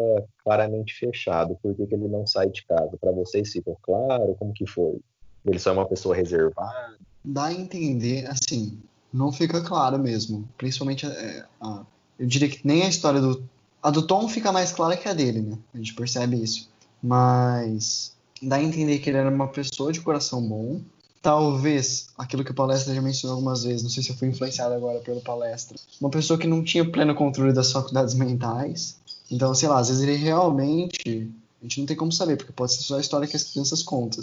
claramente 0.43 0.93
fechado. 0.93 1.57
Por 1.61 1.75
que, 1.75 1.85
que 1.85 1.93
ele 1.93 2.07
não 2.07 2.25
sai 2.25 2.49
de 2.49 2.65
casa? 2.65 2.97
Para 2.97 3.11
vocês 3.11 3.51
ficou 3.51 3.77
claro? 3.81 4.35
Como 4.35 4.53
que 4.53 4.65
foi? 4.65 4.99
Ele 5.45 5.59
só 5.59 5.71
é 5.71 5.73
uma 5.73 5.87
pessoa 5.87 6.15
reservada? 6.15 6.97
Dá 7.23 7.45
a 7.45 7.53
entender, 7.53 8.25
assim, 8.27 8.81
não 9.11 9.31
fica 9.31 9.61
claro 9.61 9.99
mesmo. 9.99 10.47
Principalmente, 10.57 11.05
é, 11.05 11.45
a, 11.59 11.85
eu 12.17 12.25
diria 12.25 12.49
que 12.49 12.65
nem 12.65 12.83
a 12.83 12.87
história 12.87 13.19
do... 13.19 13.47
A 13.83 13.91
do 13.91 14.01
Tom 14.01 14.29
fica 14.29 14.49
mais 14.49 14.71
clara 14.71 14.95
que 14.95 15.09
a 15.09 15.13
dele, 15.13 15.41
né? 15.41 15.57
A 15.73 15.77
gente 15.77 15.93
percebe 15.93 16.41
isso. 16.41 16.69
Mas 17.01 18.13
dá 18.41 18.55
a 18.55 18.63
entender 18.63 18.99
que 18.99 19.09
ele 19.09 19.17
era 19.17 19.29
uma 19.29 19.49
pessoa 19.49 19.91
de 19.91 19.99
coração 19.99 20.41
bom. 20.41 20.79
Talvez, 21.21 22.07
aquilo 22.17 22.45
que 22.45 22.51
o 22.51 22.53
palestra 22.53 22.95
já 22.95 23.01
mencionou 23.01 23.35
algumas 23.35 23.63
vezes, 23.63 23.83
não 23.83 23.89
sei 23.89 24.01
se 24.01 24.09
eu 24.09 24.15
fui 24.15 24.29
influenciado 24.29 24.73
agora 24.73 24.99
pelo 24.99 25.21
palestra, 25.21 25.77
uma 25.99 26.09
pessoa 26.09 26.37
que 26.37 26.47
não 26.47 26.63
tinha 26.63 26.89
pleno 26.89 27.13
controle 27.13 27.53
das 27.53 27.71
faculdades 27.71 28.13
mentais. 28.13 28.97
Então, 29.29 29.53
sei 29.53 29.67
lá, 29.67 29.79
às 29.79 29.89
vezes 29.89 30.01
ele 30.01 30.15
realmente. 30.15 31.29
A 31.61 31.63
gente 31.63 31.79
não 31.79 31.85
tem 31.85 31.95
como 31.95 32.11
saber, 32.11 32.37
porque 32.37 32.51
pode 32.51 32.73
ser 32.73 32.83
só 32.83 32.97
a 32.97 33.01
história 33.01 33.27
que 33.27 33.35
as 33.35 33.43
crianças 33.43 33.81
contam, 33.83 34.21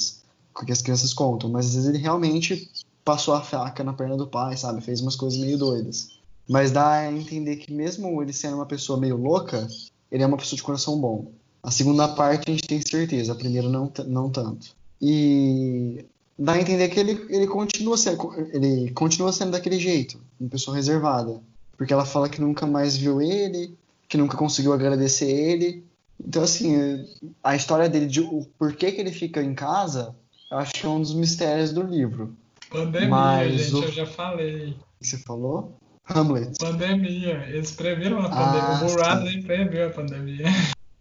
que 0.65 0.73
as 0.73 0.83
crianças 0.83 1.15
contam, 1.15 1.49
mas 1.49 1.67
às 1.67 1.75
vezes 1.75 1.89
ele 1.89 1.99
realmente 1.99 2.71
passou 3.03 3.35
a 3.35 3.41
faca 3.41 3.83
na 3.83 3.95
perna 3.95 4.17
do 4.17 4.27
pai, 4.27 4.57
sabe? 4.57 4.83
Fez 4.83 5.01
umas 5.01 5.17
coisas 5.17 5.39
meio 5.39 5.57
doidas. 5.57 6.20
Mas 6.51 6.73
dá 6.73 6.95
a 6.95 7.13
entender 7.13 7.55
que 7.59 7.73
mesmo 7.73 8.21
ele 8.21 8.33
sendo 8.33 8.57
uma 8.57 8.67
pessoa 8.67 8.99
meio 8.99 9.17
louca, 9.17 9.69
ele 10.11 10.25
é 10.25 10.27
uma 10.27 10.37
pessoa 10.37 10.57
de 10.57 10.65
coração 10.65 11.01
bom. 11.01 11.31
A 11.63 11.71
segunda 11.71 12.09
parte 12.09 12.51
a 12.51 12.53
gente 12.53 12.67
tem 12.67 12.81
certeza, 12.85 13.31
a 13.31 13.37
primeira 13.37 13.69
não, 13.69 13.93
não 14.09 14.29
tanto. 14.29 14.75
E 15.01 16.05
dá 16.37 16.55
a 16.55 16.61
entender 16.61 16.89
que 16.89 16.99
ele, 16.99 17.25
ele, 17.29 17.47
continua 17.47 17.97
sendo, 17.97 18.35
ele 18.53 18.91
continua 18.91 19.33
sendo 19.33 19.53
daquele 19.53 19.79
jeito, 19.79 20.21
uma 20.41 20.51
pessoa 20.51 20.77
reservada. 20.77 21.41
Porque 21.77 21.93
ela 21.93 22.05
fala 22.05 22.29
que 22.29 22.41
nunca 22.41 22.67
mais 22.67 22.97
viu 22.97 23.23
ele, 23.23 23.73
que 24.09 24.19
nunca 24.19 24.37
conseguiu 24.37 24.73
agradecer 24.73 25.31
ele. 25.31 25.85
Então, 26.19 26.43
assim, 26.43 27.07
a 27.45 27.55
história 27.55 27.89
dele, 27.89 28.07
de 28.07 28.23
o 28.23 28.45
porquê 28.59 28.91
que 28.91 29.01
ele 29.01 29.13
fica 29.13 29.41
em 29.41 29.55
casa, 29.55 30.17
eu 30.51 30.59
acho 30.59 30.73
que 30.73 30.85
é 30.85 30.89
um 30.89 31.01
dos 31.01 31.15
mistérios 31.15 31.73
do 31.73 31.85
livro. 31.85 32.35
Pandemia, 32.69 33.09
Mas 33.09 33.53
gente, 33.53 33.75
o... 33.77 33.85
eu 33.85 33.93
já 33.93 34.07
falei. 34.07 34.75
Você 35.01 35.17
falou? 35.17 35.79
Hamlet. 36.15 36.59
Pandemia. 36.59 37.45
Eles 37.49 37.73
previram 37.73 38.19
a 38.21 38.29
pandemia. 38.29 38.63
Ah, 38.63 38.81
o 38.83 38.87
Buradley 38.87 39.43
previu 39.43 39.87
a 39.87 39.91
pandemia. 39.91 40.47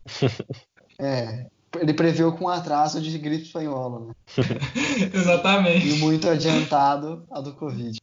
É, 1.01 1.45
ele 1.79 1.93
previu 1.93 2.33
com 2.33 2.49
atraso 2.49 3.01
de 3.01 3.17
gripe 3.17 3.43
espanhola, 3.43 4.07
né? 4.07 4.13
Exatamente. 5.13 5.87
E 5.87 5.97
muito 5.99 6.27
adiantado 6.27 7.23
a 7.29 7.39
do 7.39 7.53
Covid. 7.53 7.97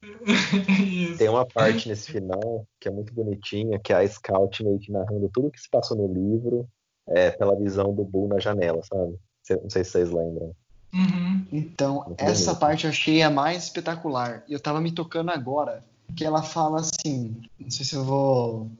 Isso. 0.82 1.18
Tem 1.18 1.28
uma 1.28 1.44
parte 1.44 1.88
nesse 1.88 2.10
final 2.10 2.66
que 2.80 2.88
é 2.88 2.90
muito 2.90 3.12
bonitinha, 3.12 3.78
que 3.78 3.92
é 3.92 3.96
a 3.96 4.08
Scout 4.08 4.64
meio 4.64 4.78
que 4.78 4.92
narrando 4.92 5.28
tudo 5.32 5.48
o 5.48 5.50
que 5.50 5.60
se 5.60 5.68
passou 5.68 5.96
no 5.96 6.06
livro 6.06 6.68
é, 7.08 7.30
pela 7.30 7.56
visão 7.56 7.92
do 7.92 8.04
Bull 8.04 8.28
na 8.28 8.38
janela, 8.38 8.80
sabe? 8.82 9.18
Não 9.62 9.70
sei 9.70 9.84
se 9.84 9.90
vocês 9.90 10.10
lembram. 10.10 10.54
Uhum. 10.94 11.46
Então, 11.52 12.04
muito 12.06 12.22
essa 12.22 12.46
bonito. 12.46 12.60
parte 12.60 12.84
eu 12.84 12.90
achei 12.90 13.22
a 13.22 13.30
mais 13.30 13.64
espetacular. 13.64 14.44
E 14.48 14.52
eu 14.52 14.60
tava 14.60 14.80
me 14.80 14.92
tocando 14.92 15.30
agora, 15.30 15.84
que 16.14 16.24
ela 16.24 16.42
fala 16.42 16.80
assim, 16.80 17.36
não 17.58 17.70
sei 17.70 17.84
se 17.84 17.94
eu 17.94 18.04
vou 18.04 18.70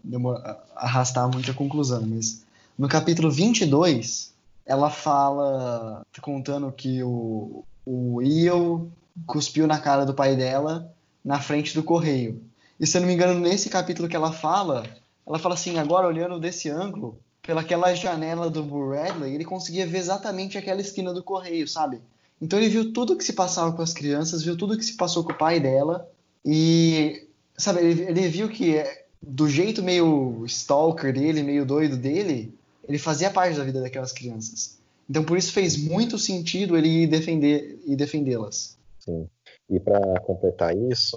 arrastar 0.74 1.28
muito 1.31 1.51
a 1.51 1.55
conclusão, 1.55 2.03
mas 2.07 2.44
no 2.78 2.89
capítulo 2.89 3.31
22, 3.31 4.32
ela 4.65 4.90
fala, 4.90 6.05
contando 6.20 6.70
que 6.73 7.03
o, 7.03 7.65
o 7.85 8.23
Io 8.23 8.90
cuspiu 9.27 9.66
na 9.66 9.78
cara 9.78 10.05
do 10.05 10.15
pai 10.15 10.36
dela 10.36 10.93
na 11.24 11.40
frente 11.40 11.74
do 11.74 11.82
correio. 11.82 12.43
E 12.78 12.86
se 12.86 12.97
eu 12.97 13.01
não 13.01 13.09
me 13.09 13.15
engano, 13.15 13.40
nesse 13.40 13.70
capítulo 13.70 14.09
que 14.09 14.16
ela 14.16 14.32
fala, 14.32 14.85
ela 15.27 15.39
fala 15.39 15.55
assim, 15.55 15.78
agora 15.78 16.07
olhando 16.07 16.39
desse 16.39 16.69
ângulo, 16.69 17.19
pelaquela 17.43 17.94
janela 17.94 18.51
do 18.51 18.62
Bradley, 18.62 19.35
ele 19.35 19.44
conseguia 19.44 19.86
ver 19.86 19.98
exatamente 19.98 20.59
aquela 20.59 20.81
esquina 20.81 21.15
do 21.15 21.23
correio, 21.23 21.66
sabe? 21.66 22.01
Então 22.40 22.59
ele 22.59 22.69
viu 22.69 22.93
tudo 22.93 23.16
que 23.16 23.24
se 23.24 23.32
passava 23.32 23.73
com 23.73 23.82
as 23.82 23.94
crianças, 23.94 24.43
viu 24.43 24.57
tudo 24.57 24.77
que 24.77 24.85
se 24.85 24.97
passou 24.97 25.24
com 25.24 25.32
o 25.32 25.39
pai 25.39 25.59
dela 25.59 26.09
e 26.47 27.28
sabe, 27.59 27.81
ele, 27.81 28.02
ele 28.02 28.28
viu 28.28 28.48
que 28.48 28.82
do 29.20 29.48
jeito 29.48 29.82
meio 29.82 30.44
stalker 30.47 31.12
dele, 31.12 31.43
meio 31.43 31.66
doido 31.66 31.97
dele, 31.97 32.56
ele 32.89 32.98
fazia 32.98 33.31
parte 33.31 33.59
da 33.59 33.64
vida 33.64 33.81
daquelas 33.81 34.12
crianças. 34.12 34.78
Então 35.10 35.24
por 35.24 35.36
isso 35.36 35.52
fez 35.52 35.77
muito 35.77 36.18
sentido 36.18 36.77
ele 36.77 37.02
ir 37.02 37.06
defender 37.09 37.81
e 37.85 37.97
defendê-las. 37.97 38.78
Sim. 39.01 39.28
E 39.68 39.81
para 39.81 40.20
completar 40.20 40.77
isso, 40.77 41.16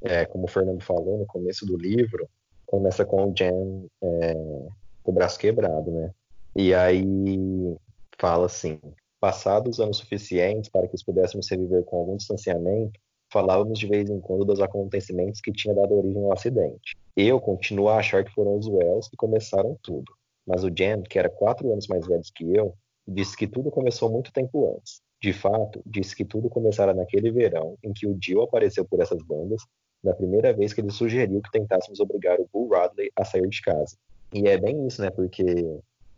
é, 0.00 0.24
como 0.24 0.44
o 0.44 0.48
Fernando 0.48 0.82
falou 0.82 1.18
no 1.18 1.26
começo 1.26 1.66
do 1.66 1.76
livro, 1.76 2.28
começa 2.64 3.04
com 3.04 3.30
o 3.30 3.34
Jen 3.36 3.86
é, 4.00 4.34
com 5.02 5.10
o 5.10 5.14
braço 5.14 5.38
quebrado, 5.38 5.90
né? 5.90 6.12
E 6.54 6.72
aí 6.72 7.76
fala 8.16 8.46
assim: 8.46 8.78
passados 9.18 9.80
anos 9.80 9.96
suficientes 9.96 10.70
para 10.70 10.86
que 10.86 10.94
os 10.94 11.02
pudéssemos 11.02 11.48
reviver 11.50 11.82
com 11.84 11.96
algum 11.96 12.16
distanciamento, 12.16 13.00
falávamos 13.30 13.78
de 13.78 13.86
vez 13.86 14.08
em 14.08 14.20
quando 14.20 14.44
dos 14.44 14.60
acontecimentos 14.60 15.40
que 15.40 15.52
tinha 15.52 15.74
dado 15.74 15.94
origem 15.94 16.24
ao 16.24 16.32
acidente. 16.32 16.96
Eu 17.16 17.40
continuo 17.40 17.88
a 17.88 17.98
achar 17.98 18.24
que 18.24 18.32
foram 18.32 18.56
os 18.56 18.66
Wells 18.66 19.08
que 19.08 19.16
começaram 19.16 19.76
tudo. 19.82 20.12
Mas 20.46 20.64
o 20.64 20.70
Jen, 20.70 21.02
que 21.02 21.18
era 21.18 21.28
quatro 21.28 21.70
anos 21.72 21.86
mais 21.86 22.06
velho 22.06 22.22
que 22.34 22.54
eu, 22.54 22.74
disse 23.06 23.36
que 23.36 23.46
tudo 23.46 23.70
começou 23.70 24.10
muito 24.10 24.32
tempo 24.32 24.74
antes. 24.74 25.00
De 25.20 25.32
fato, 25.32 25.82
disse 25.84 26.14
que 26.14 26.24
tudo 26.24 26.48
começara 26.48 26.94
naquele 26.94 27.30
verão 27.30 27.76
em 27.82 27.92
que 27.92 28.06
o 28.06 28.16
Jill 28.22 28.42
apareceu 28.42 28.84
por 28.84 29.00
essas 29.00 29.22
bandas, 29.22 29.60
na 30.02 30.14
primeira 30.14 30.52
vez 30.52 30.72
que 30.72 30.80
ele 30.80 30.90
sugeriu 30.90 31.42
que 31.42 31.50
tentássemos 31.50 31.98
obrigar 31.98 32.38
o 32.40 32.48
Bull 32.52 32.68
Radley 32.68 33.10
a 33.16 33.24
sair 33.24 33.48
de 33.48 33.60
casa. 33.60 33.96
E 34.32 34.46
é 34.46 34.56
bem 34.56 34.86
isso, 34.86 35.02
né? 35.02 35.10
Porque 35.10 35.44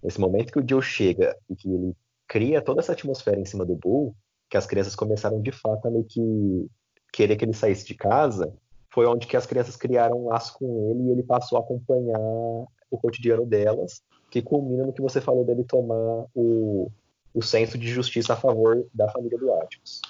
nesse 0.03 0.21
momento 0.21 0.53
que 0.53 0.59
o 0.59 0.69
Jill 0.69 0.83
chega 0.83 1.37
e 1.49 1.57
que 1.57 1.73
ele 1.73 1.97
cria 2.29 2.61
toda 2.61 2.81
essa 2.81 2.93
atmosfera 2.93 3.41
em 3.41 3.45
cima 3.45 3.65
do 3.65 3.75
Bull, 3.75 4.15
que 4.51 4.57
as 4.57 4.67
crianças 4.67 4.95
começaram 4.95 5.41
de 5.41 5.53
fato 5.53 5.87
a 5.87 5.91
meio 5.91 6.05
que 6.05 6.69
querer 7.13 7.37
que 7.37 7.45
ele 7.45 7.55
saísse 7.55 7.85
de 7.87 7.95
casa, 7.95 8.53
foi 8.93 9.07
onde 9.07 9.27
que 9.27 9.37
as 9.37 9.47
crianças 9.47 9.77
criaram 9.77 10.25
um 10.25 10.29
laço 10.29 10.55
com 10.59 10.91
ele 10.91 11.09
e 11.09 11.11
ele 11.11 11.23
passou 11.23 11.59
a 11.59 11.61
acompanhar 11.61 12.19
o 12.19 12.99
cotidiano 12.99 13.47
delas 13.47 14.03
que 14.31 14.41
culmina 14.41 14.87
no 14.87 14.93
que 14.93 15.03
você 15.03 15.21
falou 15.21 15.45
dele 15.45 15.65
tomar 15.65 16.25
o, 16.35 16.91
o 17.35 17.43
senso 17.43 17.77
de 17.77 17.89
justiça 17.89 18.33
a 18.33 18.37
favor 18.37 18.87
da 18.95 19.11
família 19.11 19.39
do 19.39 19.53
Atticus. 19.55 20.01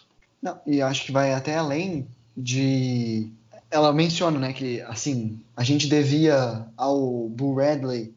Não, 0.43 0.59
e 0.67 0.81
acho 0.81 1.07
que 1.07 1.13
vai 1.13 1.33
até 1.33 1.57
além 1.57 2.07
de. 2.37 3.31
Ela 3.71 3.93
menciona, 3.93 4.39
né, 4.39 4.53
que 4.53 4.81
assim, 4.83 5.41
a 5.57 5.63
gente 5.63 5.89
devia 5.89 6.67
ao 6.77 7.29
Bull 7.29 7.57
Radley 7.57 8.15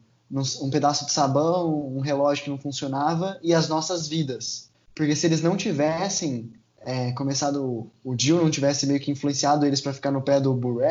um 0.60 0.70
pedaço 0.70 1.06
de 1.06 1.12
sabão, 1.12 1.96
um 1.96 2.00
relógio 2.00 2.44
que 2.44 2.50
não 2.50 2.58
funcionava 2.58 3.38
e 3.42 3.54
as 3.54 3.68
nossas 3.68 4.08
vidas. 4.08 4.70
Porque 4.94 5.14
se 5.14 5.26
eles 5.26 5.42
não 5.42 5.56
tivessem 5.56 6.52
é, 6.84 7.12
começado, 7.12 7.90
o 8.04 8.14
Jill 8.16 8.42
não 8.42 8.50
tivesse 8.50 8.86
meio 8.86 9.00
que 9.00 9.10
influenciado 9.10 9.64
eles 9.66 9.80
para 9.80 9.92
ficar 9.92 10.10
no 10.10 10.22
pé 10.22 10.40
do 10.40 10.52
Bull 10.52 10.82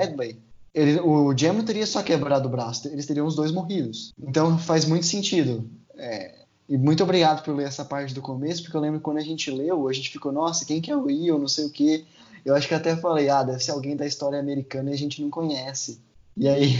ele, 0.73 0.99
o 0.99 1.37
Jam 1.37 1.53
não 1.53 1.63
teria 1.63 1.85
só 1.85 2.01
quebrado 2.01 2.47
o 2.47 2.51
braço, 2.51 2.87
eles 2.87 3.05
teriam 3.05 3.27
os 3.27 3.35
dois 3.35 3.51
morridos. 3.51 4.11
Então 4.19 4.57
faz 4.57 4.85
muito 4.85 5.05
sentido. 5.05 5.69
É, 5.95 6.43
e 6.67 6.77
muito 6.77 7.03
obrigado 7.03 7.43
por 7.43 7.55
ler 7.55 7.67
essa 7.67 7.85
parte 7.85 8.13
do 8.13 8.21
começo, 8.21 8.63
porque 8.63 8.75
eu 8.75 8.81
lembro 8.81 8.99
quando 8.99 9.17
a 9.17 9.23
gente 9.23 9.51
leu, 9.51 9.87
a 9.87 9.93
gente 9.93 10.09
ficou, 10.09 10.31
nossa, 10.31 10.65
quem 10.65 10.81
que 10.81 10.89
é 10.89 10.97
o 10.97 11.09
Ian, 11.09 11.37
não 11.37 11.47
sei 11.47 11.65
o 11.65 11.69
quê. 11.69 12.05
Eu 12.43 12.55
acho 12.55 12.67
que 12.67 12.73
até 12.73 12.95
falei, 12.95 13.29
ah, 13.29 13.43
deve 13.43 13.63
ser 13.63 13.71
alguém 13.71 13.95
da 13.95 14.07
história 14.07 14.39
americana 14.39 14.89
e 14.89 14.93
a 14.93 14.97
gente 14.97 15.21
não 15.21 15.29
conhece. 15.29 16.01
E 16.35 16.47
aí 16.47 16.75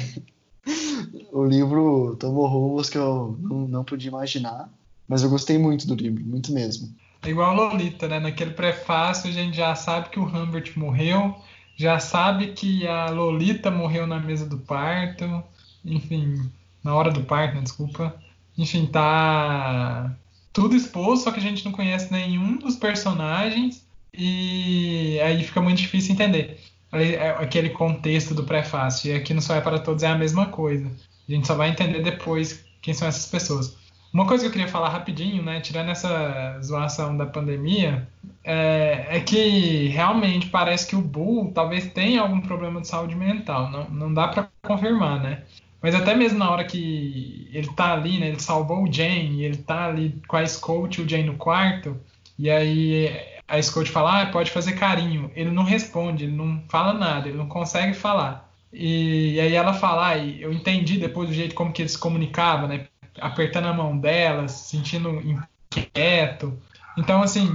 o 1.32 1.46
livro 1.46 2.16
tomou 2.20 2.48
rumos 2.48 2.90
que 2.90 2.98
eu 2.98 3.38
não, 3.40 3.68
não 3.68 3.84
podia 3.84 4.10
imaginar. 4.10 4.74
Mas 5.08 5.22
eu 5.22 5.30
gostei 5.30 5.58
muito 5.58 5.86
do 5.86 5.94
livro, 5.94 6.26
muito 6.26 6.52
mesmo. 6.52 6.90
É 7.24 7.30
igual 7.30 7.56
Lolita, 7.56 8.08
né? 8.08 8.20
Naquele 8.20 8.52
prefácio 8.52 9.30
a 9.30 9.34
gente 9.34 9.56
já 9.56 9.74
sabe 9.76 10.10
que 10.10 10.20
o 10.20 10.26
Humbert 10.26 10.74
morreu, 10.76 11.36
já 11.76 12.00
sabe 12.00 12.48
que 12.48 12.88
a 12.88 13.10
Lolita 13.10 13.72
morreu 13.72 14.06
na 14.06 14.20
mesa 14.20 14.46
do 14.46 14.58
parto, 14.58 15.44
enfim, 15.86 16.52
na 16.84 16.94
hora 16.94 17.12
do 17.12 17.24
parto, 17.24 17.56
né, 17.56 17.62
desculpa. 17.62 18.16
Enfim, 18.58 18.86
tá 18.86 20.16
tudo 20.52 20.76
exposto, 20.76 21.24
só 21.24 21.32
que 21.32 21.40
a 21.40 21.44
gente 21.44 21.66
não 21.66 21.72
conhece 21.72 22.12
nenhum 22.12 22.58
dos 22.58 22.76
personagens 22.76 23.86
e 24.14 25.20
aí 25.22 25.44
fica 25.44 25.62
muito 25.62 25.80
difícil 25.80 26.14
entender 26.14 26.60
é 26.94 27.30
aquele 27.32 27.70
contexto 27.70 28.34
do 28.36 28.44
prefácio. 28.44 29.12
E 29.12 29.16
aqui 29.16 29.34
no 29.34 29.42
Só 29.42 29.56
é 29.56 29.62
para 29.62 29.80
Todos 29.80 30.04
é 30.04 30.08
a 30.08 30.18
mesma 30.18 30.48
coisa. 30.48 30.92
A 31.28 31.32
gente 31.32 31.48
só 31.48 31.56
vai 31.56 31.70
entender 31.70 32.02
depois 32.02 32.64
quem 32.82 32.94
são 32.94 33.08
essas 33.08 33.26
pessoas. 33.26 33.76
Uma 34.14 34.28
coisa 34.28 34.44
que 34.44 34.48
eu 34.48 34.52
queria 34.52 34.68
falar 34.68 34.90
rapidinho, 34.90 35.42
né, 35.42 35.60
tirando 35.60 35.90
essa 35.90 36.60
zoação 36.62 37.18
da 37.18 37.26
pandemia, 37.26 38.08
é, 38.44 39.08
é, 39.10 39.20
que 39.20 39.88
realmente 39.88 40.50
parece 40.50 40.86
que 40.86 40.96
o 40.96 41.02
Bull 41.02 41.52
talvez 41.52 41.92
tenha 41.92 42.22
algum 42.22 42.40
problema 42.40 42.80
de 42.80 42.88
saúde 42.88 43.16
mental. 43.16 43.72
Não, 43.72 43.90
não 43.90 44.14
dá 44.14 44.28
para 44.28 44.50
confirmar, 44.62 45.20
né? 45.20 45.44
Mas 45.82 45.96
até 45.96 46.16
mesmo 46.16 46.38
na 46.38 46.50
hora 46.52 46.64
que 46.64 47.50
ele 47.52 47.68
tá 47.74 47.94
ali, 47.94 48.20
né? 48.20 48.28
Ele 48.28 48.40
salvou 48.40 48.84
o 48.84 48.94
Jane, 48.94 49.44
ele 49.44 49.58
tá 49.58 49.88
ali 49.88 50.22
com 50.28 50.38
a 50.38 50.46
Scout 50.46 51.02
e 51.02 51.04
o 51.04 51.10
Jane 51.10 51.24
no 51.24 51.36
quarto, 51.36 51.98
e 52.38 52.52
aí 52.52 53.10
a 53.48 53.62
Scout 53.62 53.90
fala, 53.90 54.22
ah, 54.22 54.26
pode 54.28 54.52
fazer 54.52 54.74
carinho. 54.74 55.32
Ele 55.36 55.50
não 55.50 55.64
responde, 55.64 56.26
ele 56.26 56.36
não 56.36 56.62
fala 56.70 56.94
nada, 56.94 57.28
ele 57.28 57.38
não 57.38 57.48
consegue 57.48 57.96
falar. 57.96 58.50
E, 58.72 59.34
e 59.34 59.40
aí 59.40 59.54
ela 59.54 59.74
fala, 59.74 60.10
ah, 60.10 60.18
eu 60.18 60.54
entendi 60.54 60.98
depois 60.98 61.30
do 61.30 61.36
jeito 61.36 61.56
como 61.56 61.74
que 61.74 61.82
ele 61.82 61.90
se 61.90 61.98
comunicava, 61.98 62.68
né? 62.68 62.88
Apertando 63.20 63.68
a 63.68 63.74
mão 63.74 63.98
dela, 63.98 64.48
se 64.48 64.70
sentindo 64.70 65.22
inquieto. 65.22 66.58
Então, 66.98 67.22
assim, 67.22 67.50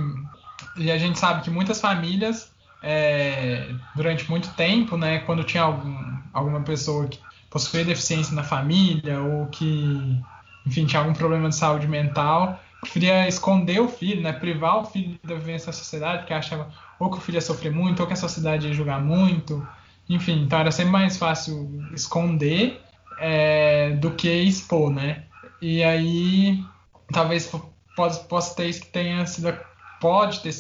e 0.77 0.91
a 0.91 0.99
gente 0.99 1.19
sabe 1.19 1.43
que 1.43 1.51
muitas 1.51 1.81
famílias, 1.81 2.53
é, 2.83 3.69
durante 3.95 4.29
muito 4.31 4.49
tempo, 4.55 4.97
né, 4.97 5.19
quando 5.21 5.45
tinha 5.45 5.63
algum, 5.63 5.97
alguma 6.33 6.61
pessoa 6.61 7.07
que 7.09 7.19
possuía 7.51 7.85
deficiência 7.85 8.35
na 8.35 8.45
família 8.45 9.21
ou 9.21 9.47
que, 9.47 10.21
enfim, 10.67 10.87
tinha 10.87 11.01
algum 11.01 11.13
problema 11.13 11.49
de 11.49 11.57
saúde 11.57 11.89
mental, 11.89 12.61
preferia 12.81 13.27
esconder 13.27 13.81
o 13.81 13.89
filho, 13.89 14.23
né, 14.23 14.33
privar 14.33 14.79
o 14.79 14.85
filho 14.85 15.19
da 15.25 15.35
vivência 15.35 15.67
na 15.69 15.73
sociedade, 15.73 16.19
porque 16.19 16.35
achava 16.35 16.71
ou 16.99 17.11
que 17.11 17.19
o 17.19 17.21
filho 17.21 17.37
ia 17.37 17.41
sofrer 17.41 17.73
muito, 17.73 18.01
ou 18.01 18.07
que 18.07 18.13
a 18.13 18.17
sociedade 18.17 18.67
ia 18.67 18.75
julgar 18.75 19.01
muito, 19.01 19.67
enfim, 20.09 20.43
então 20.43 20.59
era 20.59 20.71
sempre 20.73 20.93
mais 20.93 21.17
fácil 21.17 21.85
esconder 21.93 22.81
é, 23.19 23.91
do 23.91 24.13
que 24.13 24.29
expor, 24.29 24.91
né? 24.91 25.25
E 25.61 25.83
aí, 25.83 26.63
talvez 27.13 27.53
possa, 27.97 28.21
possa 28.25 28.55
ter 28.55 28.69
isso 28.69 28.81
que 28.83 28.89
tenha 28.89 29.27
sido 29.27 29.49
pode 30.01 30.41
ter 30.41 30.55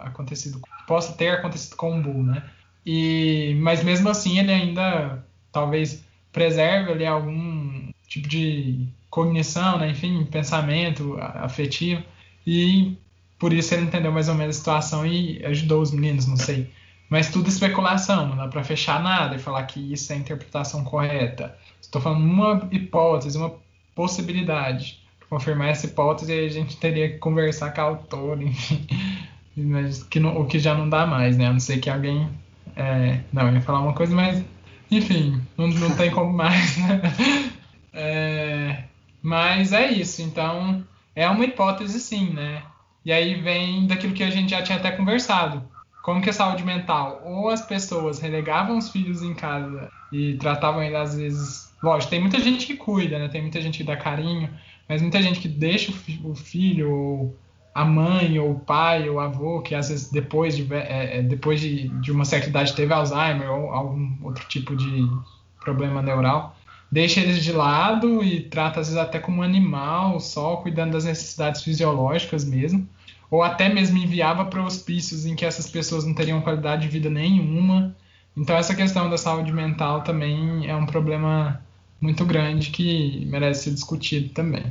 acontecido, 0.00 0.60
possa 0.86 1.12
ter 1.14 1.30
acontecido 1.30 1.76
com 1.76 1.98
o 1.98 2.02
Bull, 2.02 2.22
né? 2.22 2.42
E, 2.84 3.56
mas 3.60 3.82
mesmo 3.82 4.08
assim 4.08 4.38
ele 4.38 4.52
ainda 4.52 5.24
talvez 5.50 6.04
preserve 6.32 6.92
ali 6.92 7.06
algum 7.06 7.90
tipo 8.06 8.28
de 8.28 8.86
cognição, 9.08 9.78
né? 9.78 9.90
enfim, 9.90 10.24
pensamento 10.24 11.16
afetivo 11.20 12.02
e 12.46 12.96
por 13.38 13.52
isso 13.52 13.74
ele 13.74 13.84
entendeu 13.84 14.10
mais 14.10 14.28
ou 14.28 14.34
menos 14.34 14.56
a 14.56 14.58
situação 14.58 15.06
e 15.06 15.44
ajudou 15.44 15.82
os 15.82 15.90
meninos, 15.90 16.26
não 16.26 16.36
sei. 16.36 16.70
Mas 17.08 17.30
tudo 17.30 17.48
especulação, 17.48 18.26
não 18.26 18.36
dá 18.36 18.48
para 18.48 18.64
fechar 18.64 19.02
nada 19.02 19.36
e 19.36 19.38
falar 19.38 19.64
que 19.64 19.92
isso 19.92 20.12
é 20.12 20.16
a 20.16 20.18
interpretação 20.18 20.82
correta. 20.82 21.56
Estou 21.80 22.00
falando 22.00 22.24
uma 22.24 22.68
hipótese, 22.70 23.36
uma 23.36 23.52
possibilidade 23.94 25.02
confirmar 25.32 25.68
essa 25.68 25.86
hipótese, 25.86 26.30
a 26.30 26.48
gente 26.50 26.76
teria 26.76 27.08
que 27.08 27.16
conversar 27.16 27.72
com 27.72 27.80
a 27.80 27.84
autora, 27.84 28.42
enfim. 28.44 28.86
Mas 29.56 30.02
que 30.02 30.20
não, 30.20 30.38
o 30.38 30.46
que 30.46 30.58
já 30.58 30.74
não 30.74 30.88
dá 30.88 31.06
mais, 31.06 31.38
né? 31.38 31.46
A 31.46 31.52
não 31.52 31.60
ser 31.60 31.78
que 31.78 31.88
alguém. 31.88 32.28
É, 32.76 33.20
não, 33.32 33.50
ia 33.50 33.60
falar 33.60 33.80
uma 33.80 33.94
coisa, 33.94 34.14
mas. 34.14 34.42
Enfim, 34.90 35.42
não, 35.58 35.68
não 35.68 35.94
tem 35.94 36.10
como 36.10 36.32
mais, 36.32 36.76
né? 36.80 37.02
É, 37.92 38.84
mas 39.22 39.74
é 39.74 39.90
isso, 39.90 40.22
então. 40.22 40.82
É 41.14 41.28
uma 41.28 41.44
hipótese, 41.44 42.00
sim, 42.00 42.30
né? 42.30 42.62
E 43.04 43.12
aí 43.12 43.34
vem 43.34 43.86
daquilo 43.86 44.14
que 44.14 44.22
a 44.22 44.30
gente 44.30 44.50
já 44.50 44.62
tinha 44.62 44.78
até 44.78 44.90
conversado. 44.90 45.62
Como 46.02 46.22
que 46.22 46.30
a 46.30 46.32
saúde 46.32 46.64
mental? 46.64 47.20
Ou 47.24 47.50
as 47.50 47.60
pessoas 47.60 48.20
relegavam 48.20 48.78
os 48.78 48.90
filhos 48.90 49.22
em 49.22 49.34
casa 49.34 49.90
e 50.10 50.34
tratavam 50.38 50.82
ele 50.82 50.96
às 50.96 51.14
vezes. 51.14 51.71
Lógico, 51.82 52.10
tem 52.10 52.20
muita 52.20 52.38
gente 52.38 52.66
que 52.66 52.76
cuida, 52.76 53.18
né? 53.18 53.28
Tem 53.28 53.42
muita 53.42 53.60
gente 53.60 53.78
que 53.78 53.84
dá 53.84 53.96
carinho, 53.96 54.48
mas 54.88 55.02
muita 55.02 55.20
gente 55.20 55.40
que 55.40 55.48
deixa 55.48 55.92
o 56.24 56.34
filho, 56.34 56.90
ou 56.90 57.36
a 57.74 57.84
mãe, 57.84 58.38
ou 58.38 58.52
o 58.52 58.60
pai, 58.60 59.08
ou 59.08 59.16
o 59.16 59.20
avô, 59.20 59.62
que 59.62 59.74
às 59.74 59.88
vezes 59.88 60.10
depois 60.10 60.56
de, 60.56 60.72
é, 60.72 61.18
é, 61.18 61.22
depois 61.22 61.60
de, 61.60 61.88
de 62.00 62.12
uma 62.12 62.24
certa 62.24 62.48
idade 62.48 62.74
teve 62.74 62.92
Alzheimer 62.92 63.50
ou 63.50 63.70
algum 63.70 64.16
outro 64.22 64.46
tipo 64.46 64.76
de 64.76 65.08
problema 65.60 66.02
neural, 66.02 66.56
deixa 66.90 67.20
eles 67.20 67.42
de 67.42 67.52
lado 67.52 68.22
e 68.22 68.42
trata 68.42 68.80
às 68.80 68.88
vezes 68.88 69.02
até 69.02 69.18
como 69.18 69.42
animal, 69.42 70.20
só 70.20 70.56
cuidando 70.56 70.92
das 70.92 71.04
necessidades 71.04 71.62
fisiológicas 71.62 72.44
mesmo, 72.44 72.86
ou 73.30 73.42
até 73.42 73.68
mesmo 73.68 73.96
enviava 73.96 74.44
para 74.44 74.62
hospícios 74.62 75.24
em 75.24 75.34
que 75.34 75.44
essas 75.44 75.70
pessoas 75.70 76.04
não 76.04 76.14
teriam 76.14 76.42
qualidade 76.42 76.82
de 76.82 76.88
vida 76.88 77.08
nenhuma. 77.08 77.96
Então 78.36 78.54
essa 78.56 78.74
questão 78.74 79.08
da 79.08 79.16
saúde 79.16 79.52
mental 79.52 80.02
também 80.02 80.68
é 80.68 80.76
um 80.76 80.84
problema 80.84 81.62
muito 82.02 82.26
grande 82.26 82.70
que 82.70 83.24
merece 83.26 83.64
ser 83.64 83.70
discutido 83.70 84.34
também. 84.34 84.64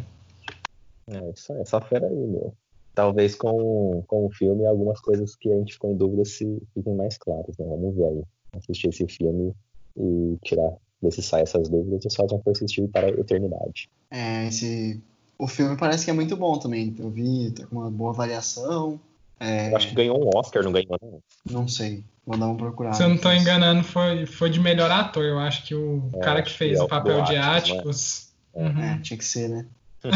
É, 1.07 1.31
isso, 1.31 1.53
essa 1.53 1.79
fera 1.79 2.05
aí, 2.05 2.13
meu. 2.13 2.53
Talvez 2.93 3.35
com, 3.35 4.03
com 4.05 4.25
o 4.25 4.31
filme 4.31 4.65
algumas 4.65 4.99
coisas 4.99 5.33
que 5.35 5.49
a 5.49 5.55
gente 5.55 5.73
ficou 5.73 5.91
em 5.91 5.95
dúvida 5.95 6.25
se 6.25 6.61
fiquem 6.73 6.93
mais 6.93 7.17
claras, 7.17 7.57
né? 7.57 7.65
Vamos 7.65 7.95
ver 7.95 8.05
aí. 8.05 8.23
Assistir 8.51 8.89
esse 8.89 9.07
filme 9.07 9.53
e 9.97 10.37
tirar, 10.43 10.73
ver 11.01 11.11
se 11.11 11.21
sai 11.21 11.43
essas 11.43 11.69
dúvidas 11.69 12.03
e 12.03 12.09
só 12.09 12.27
não 12.29 12.41
foi 12.41 12.51
assistir 12.51 12.85
para 12.89 13.07
a 13.07 13.11
eternidade. 13.11 13.89
É, 14.11 14.47
esse. 14.47 15.01
O 15.37 15.47
filme 15.47 15.77
parece 15.77 16.03
que 16.03 16.11
é 16.11 16.13
muito 16.13 16.35
bom 16.35 16.59
também. 16.59 16.93
Eu 16.99 17.09
vi, 17.09 17.51
tá 17.51 17.65
com 17.65 17.77
uma 17.77 17.89
boa 17.89 18.11
avaliação. 18.11 18.99
É... 19.39 19.71
Eu 19.71 19.77
acho 19.77 19.87
que 19.87 19.95
ganhou 19.95 20.21
um 20.21 20.29
Oscar, 20.37 20.63
não 20.63 20.71
ganhou, 20.71 20.99
não? 21.01 21.23
Não 21.49 21.67
sei. 21.67 22.03
Vou 22.25 22.37
dar 22.37 22.47
uma 22.47 22.57
procurada. 22.57 22.95
Se 22.95 23.03
eu 23.03 23.09
não 23.09 23.15
estou 23.15 23.33
enganando, 23.33 23.83
foi, 23.83 24.25
foi 24.25 24.49
de 24.49 24.59
melhor 24.59 24.91
ator. 24.91 25.23
Eu 25.23 25.39
acho 25.39 25.63
que 25.63 25.73
o 25.73 26.09
é, 26.15 26.19
cara 26.19 26.41
que 26.43 26.51
fez 26.51 26.79
é 26.79 26.83
o 26.83 26.87
papel 26.87 27.23
de 27.23 27.35
Áticos. 27.35 28.31
Né? 28.53 28.69
Uhum. 28.69 28.83
É, 28.83 28.99
tinha 29.01 29.17
que 29.17 29.25
ser, 29.25 29.49
né? 29.49 29.65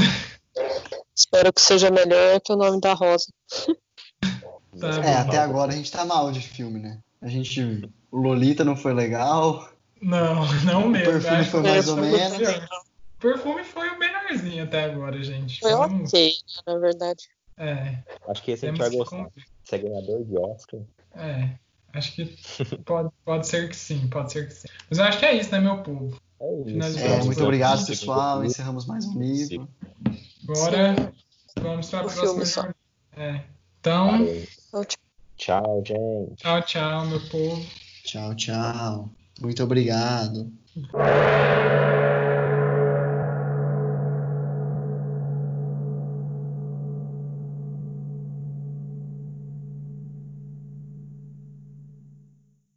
Espero 1.15 1.51
que 1.51 1.61
seja 1.61 1.89
melhor 1.89 2.39
que 2.41 2.53
o 2.53 2.55
nome 2.55 2.79
da 2.79 2.93
Rosa. 2.93 3.27
Tá 4.77 4.89
é, 4.89 5.15
até 5.15 5.37
agora 5.37 5.71
a 5.71 5.75
gente 5.75 5.89
tá 5.89 6.03
mal 6.03 6.33
de 6.33 6.41
filme, 6.41 6.81
né? 6.81 6.99
A 7.21 7.29
gente. 7.29 7.89
O 8.11 8.17
Lolita 8.17 8.65
não 8.65 8.75
foi 8.75 8.93
legal. 8.93 9.69
Não, 10.01 10.45
não 10.63 10.89
mesmo. 10.89 11.11
O 11.11 11.13
perfume 11.13 11.45
foi 11.45 11.61
mais 11.61 11.87
ou 11.87 11.95
menos. 11.95 12.49
O 12.49 13.19
perfume 13.19 13.63
foi 13.63 13.89
o 13.89 13.97
melhorzinho 13.97 14.65
até 14.65 14.83
agora, 14.83 15.23
gente. 15.23 15.61
Foi 15.61 15.71
ok, 15.71 16.33
na 16.67 16.77
verdade. 16.77 17.23
É. 17.57 17.99
Acho 18.27 18.43
que 18.43 18.51
esse 18.51 18.65
a 18.65 18.69
gente 18.69 18.77
vai 18.77 18.89
gostar. 18.89 19.29
Você 19.63 19.75
é 19.75 19.79
ganhador 19.79 20.25
de 20.25 20.37
Oscar. 20.37 20.81
É. 21.15 21.49
Acho 21.95 22.13
que 22.13 22.25
pode, 22.85 23.09
pode 23.23 23.47
ser 23.47 23.69
que 23.69 23.75
sim, 23.75 24.07
pode 24.09 24.33
ser 24.33 24.47
que 24.47 24.53
sim. 24.53 24.67
Mas 24.89 24.99
eu 24.99 25.05
acho 25.05 25.17
que 25.17 25.25
é 25.25 25.33
isso, 25.33 25.49
né, 25.51 25.61
meu 25.61 25.77
povo? 25.77 26.19
É 26.41 26.71
isso. 26.71 26.99
É, 26.99 27.23
muito 27.23 27.41
obrigado, 27.41 27.85
pessoal. 27.85 28.43
Encerramos 28.43 28.85
mais 28.85 29.05
um 29.05 29.17
livro. 29.17 29.69
Agora 30.47 31.13
vamos 31.61 31.89
para 31.89 32.01
a 32.01 32.03
próxima. 32.03 32.75
É. 33.15 33.41
Então. 33.79 34.27
Tchau, 35.37 35.83
gente. 35.85 36.35
Tchau, 36.35 36.61
tchau, 36.63 37.05
meu 37.05 37.19
povo. 37.29 37.65
Tchau, 38.03 38.35
tchau. 38.35 39.09
Muito 39.41 39.63
obrigado. 39.63 40.51